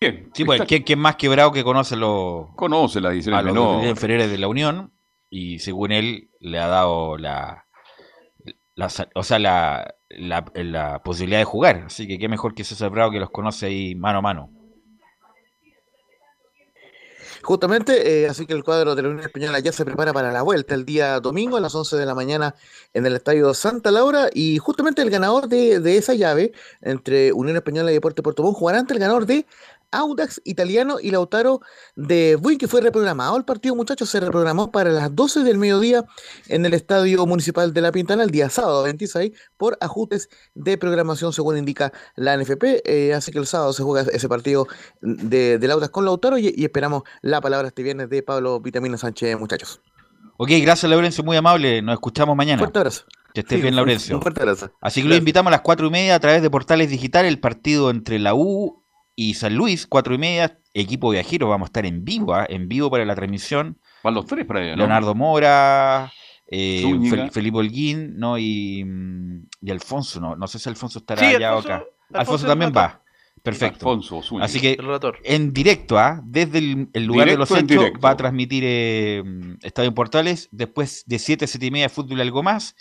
Bien. 0.00 0.30
Sí, 0.32 0.44
pues, 0.44 0.62
¿quién, 0.62 0.98
más 0.98 1.16
quebrado 1.16 1.52
que 1.52 1.64
conoce 1.64 1.96
los. 1.96 2.50
Conoce 2.54 3.00
las 3.00 3.12
ediciones 3.12 3.44
inferiores 3.88 4.30
de 4.30 4.38
la 4.38 4.48
Unión 4.48 4.92
y 5.28 5.58
según 5.58 5.92
él 5.92 6.30
le 6.40 6.58
ha 6.58 6.68
dado 6.68 7.18
la. 7.18 7.66
o 9.14 9.22
sea, 9.22 9.38
la, 9.38 9.94
la, 10.08 11.02
posibilidad 11.02 11.40
de 11.40 11.44
jugar. 11.44 11.84
Así 11.86 12.06
que 12.06 12.18
qué 12.18 12.28
mejor 12.28 12.54
que 12.54 12.64
César 12.64 12.90
Bravo 12.90 13.10
que 13.10 13.18
los 13.18 13.30
conoce 13.30 13.66
ahí 13.66 13.94
mano 13.94 14.18
a 14.18 14.22
mano. 14.22 14.57
Justamente, 17.48 18.24
eh, 18.24 18.28
así 18.28 18.44
que 18.44 18.52
el 18.52 18.62
cuadro 18.62 18.94
de 18.94 19.00
la 19.00 19.08
Unión 19.08 19.24
Española 19.24 19.58
ya 19.58 19.72
se 19.72 19.82
prepara 19.86 20.12
para 20.12 20.30
la 20.30 20.42
vuelta 20.42 20.74
el 20.74 20.84
día 20.84 21.18
domingo 21.18 21.56
a 21.56 21.60
las 21.60 21.74
11 21.74 21.96
de 21.96 22.04
la 22.04 22.14
mañana 22.14 22.54
en 22.92 23.06
el 23.06 23.16
Estadio 23.16 23.54
Santa 23.54 23.90
Laura 23.90 24.28
y 24.34 24.58
justamente 24.58 25.00
el 25.00 25.08
ganador 25.08 25.48
de, 25.48 25.80
de 25.80 25.96
esa 25.96 26.12
llave 26.12 26.52
entre 26.82 27.32
Unión 27.32 27.56
Española 27.56 27.90
y 27.90 27.94
Deporte 27.94 28.22
Puerto 28.22 28.42
Montt 28.42 28.58
jugará 28.58 28.80
ante 28.80 28.92
el 28.92 29.00
ganador 29.00 29.24
de 29.24 29.46
Audax 29.90 30.40
Italiano 30.44 30.98
y 31.02 31.10
Lautaro 31.10 31.60
de 31.96 32.36
Buin, 32.36 32.58
que 32.58 32.68
fue 32.68 32.80
reprogramado. 32.80 33.36
El 33.36 33.44
partido, 33.44 33.74
muchachos, 33.74 34.10
se 34.10 34.20
reprogramó 34.20 34.70
para 34.70 34.90
las 34.90 35.14
12 35.14 35.40
del 35.40 35.58
mediodía 35.58 36.04
en 36.48 36.66
el 36.66 36.74
Estadio 36.74 37.24
Municipal 37.26 37.72
de 37.72 37.80
La 37.80 37.92
Pintana 37.92 38.22
el 38.22 38.30
día 38.30 38.50
sábado 38.50 38.82
26 38.82 39.32
por 39.56 39.78
ajustes 39.80 40.28
de 40.54 40.76
programación, 40.78 41.32
según 41.32 41.56
indica 41.56 41.92
la 42.16 42.36
NFP. 42.36 42.82
Eh, 42.84 43.14
así 43.14 43.32
que 43.32 43.38
el 43.38 43.46
sábado 43.46 43.72
se 43.72 43.82
juega 43.82 44.10
ese 44.10 44.28
partido 44.28 44.66
de, 45.00 45.58
de 45.58 45.72
Audax 45.72 45.90
con 45.90 46.04
Lautaro 46.04 46.38
y, 46.38 46.54
esperamos 46.58 47.02
la 47.22 47.40
palabra 47.40 47.68
este 47.68 47.82
viernes 47.82 48.10
de 48.10 48.22
Pablo 48.22 48.60
Vitamina 48.60 48.98
Sánchez, 48.98 49.38
muchachos. 49.38 49.80
Ok, 50.36 50.50
gracias, 50.62 50.88
Laurencio, 50.88 51.24
muy 51.24 51.36
amable. 51.36 51.82
Nos 51.82 51.94
escuchamos 51.94 52.36
mañana. 52.36 52.58
Fuerte 52.58 52.78
abrazo. 52.78 53.04
Que 53.34 53.40
estés 53.40 53.60
bien, 53.60 53.76
Laurencio. 53.76 54.20
Así 54.80 55.02
que 55.02 55.08
lo 55.08 55.16
invitamos 55.16 55.48
a 55.48 55.52
las 55.52 55.60
cuatro 55.60 55.86
y 55.86 55.90
media 55.90 56.14
a 56.14 56.20
través 56.20 56.42
de 56.42 56.50
Portales 56.50 56.90
Digitales, 56.90 57.30
el 57.30 57.40
partido 57.40 57.90
entre 57.90 58.18
la 58.18 58.34
U 58.34 58.84
y 59.20 59.34
San 59.34 59.56
Luis, 59.56 59.88
cuatro 59.88 60.14
y 60.14 60.18
media, 60.18 60.60
equipo 60.72 61.10
viajero, 61.10 61.48
vamos 61.48 61.66
a 61.66 61.70
estar 61.70 61.84
en 61.84 62.04
vivo, 62.04 62.34
¿ah? 62.34 62.46
en 62.48 62.68
vivo 62.68 62.88
para 62.88 63.04
la 63.04 63.16
transmisión. 63.16 63.76
Van 64.04 64.14
los 64.14 64.26
tres 64.26 64.46
para 64.46 64.60
allá, 64.60 64.76
Leonardo 64.76 65.12
Mora, 65.16 66.12
eh, 66.46 66.84
Felipe 67.32 67.58
Holguín, 67.58 68.16
¿no? 68.16 68.38
Y, 68.38 68.84
mm, 68.84 69.48
y, 69.62 69.70
Alfonso, 69.72 70.20
no, 70.20 70.36
no 70.36 70.46
sé 70.46 70.60
si 70.60 70.68
Alfonso 70.68 71.00
estará 71.00 71.30
allá 71.30 71.56
o 71.56 71.58
acá. 71.58 71.84
Alfonso, 72.14 72.46
también 72.46 72.72
va. 72.74 73.02
Perfecto. 73.42 73.90
Alfonso, 73.90 74.22
Así 74.40 74.60
que 74.60 74.78
en 75.24 75.52
directo, 75.52 75.98
¿ah? 75.98 76.22
desde 76.24 76.58
el, 76.92 77.04
lugar 77.04 77.28
de 77.28 77.36
los 77.36 77.50
hechos, 77.50 77.90
va 78.02 78.10
a 78.10 78.16
transmitir 78.16 78.62
eh, 78.64 79.24
Estadio 79.62 79.92
Portales. 79.92 80.48
Después 80.52 81.02
de 81.08 81.18
7, 81.18 81.48
7 81.48 81.66
y 81.66 81.70
media, 81.72 81.88
fútbol 81.88 82.20
algo 82.20 82.44
más. 82.44 82.76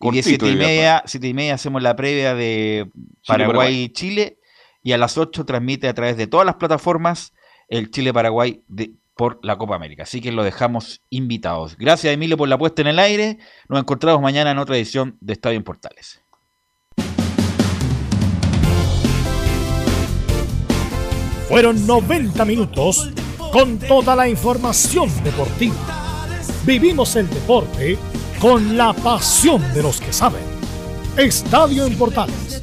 y 0.00 0.10
de 0.10 0.22
7 0.22 0.48
y 0.48 0.56
media, 0.56 1.02
7 1.04 1.28
y 1.28 1.34
media 1.34 1.52
hacemos 1.52 1.82
la 1.82 1.94
previa 1.96 2.34
de 2.34 2.90
Paraguay-Chile 3.26 4.38
y 4.82 4.92
a 4.92 4.98
las 4.98 5.16
8 5.16 5.44
transmite 5.44 5.88
a 5.88 5.94
través 5.94 6.16
de 6.16 6.26
todas 6.26 6.46
las 6.46 6.56
plataformas 6.56 7.32
el 7.68 7.90
Chile-Paraguay 7.90 8.64
por 9.14 9.38
la 9.42 9.56
Copa 9.56 9.76
América. 9.76 10.02
Así 10.02 10.20
que 10.20 10.32
lo 10.32 10.42
dejamos 10.42 11.02
invitados. 11.10 11.76
Gracias 11.76 12.12
Emilio 12.12 12.36
por 12.36 12.48
la 12.48 12.58
puesta 12.58 12.82
en 12.82 12.88
el 12.88 12.98
aire. 12.98 13.38
Nos 13.68 13.80
encontramos 13.80 14.20
mañana 14.20 14.50
en 14.50 14.58
otra 14.58 14.76
edición 14.76 15.16
de 15.20 15.34
Estadio 15.34 15.56
en 15.56 15.64
Portales. 15.64 16.20
Fueron 21.48 21.86
90 21.86 22.44
minutos 22.46 23.10
con 23.52 23.78
toda 23.78 24.16
la 24.16 24.28
información 24.28 25.10
deportiva. 25.22 25.74
Vivimos 26.64 27.14
el 27.16 27.28
deporte 27.28 27.98
con 28.40 28.76
la 28.76 28.94
pasión 28.94 29.62
de 29.74 29.82
los 29.82 30.00
que 30.00 30.12
saben. 30.12 30.42
Estadio 31.16 31.84
en 31.84 31.98
Portales 31.98 32.62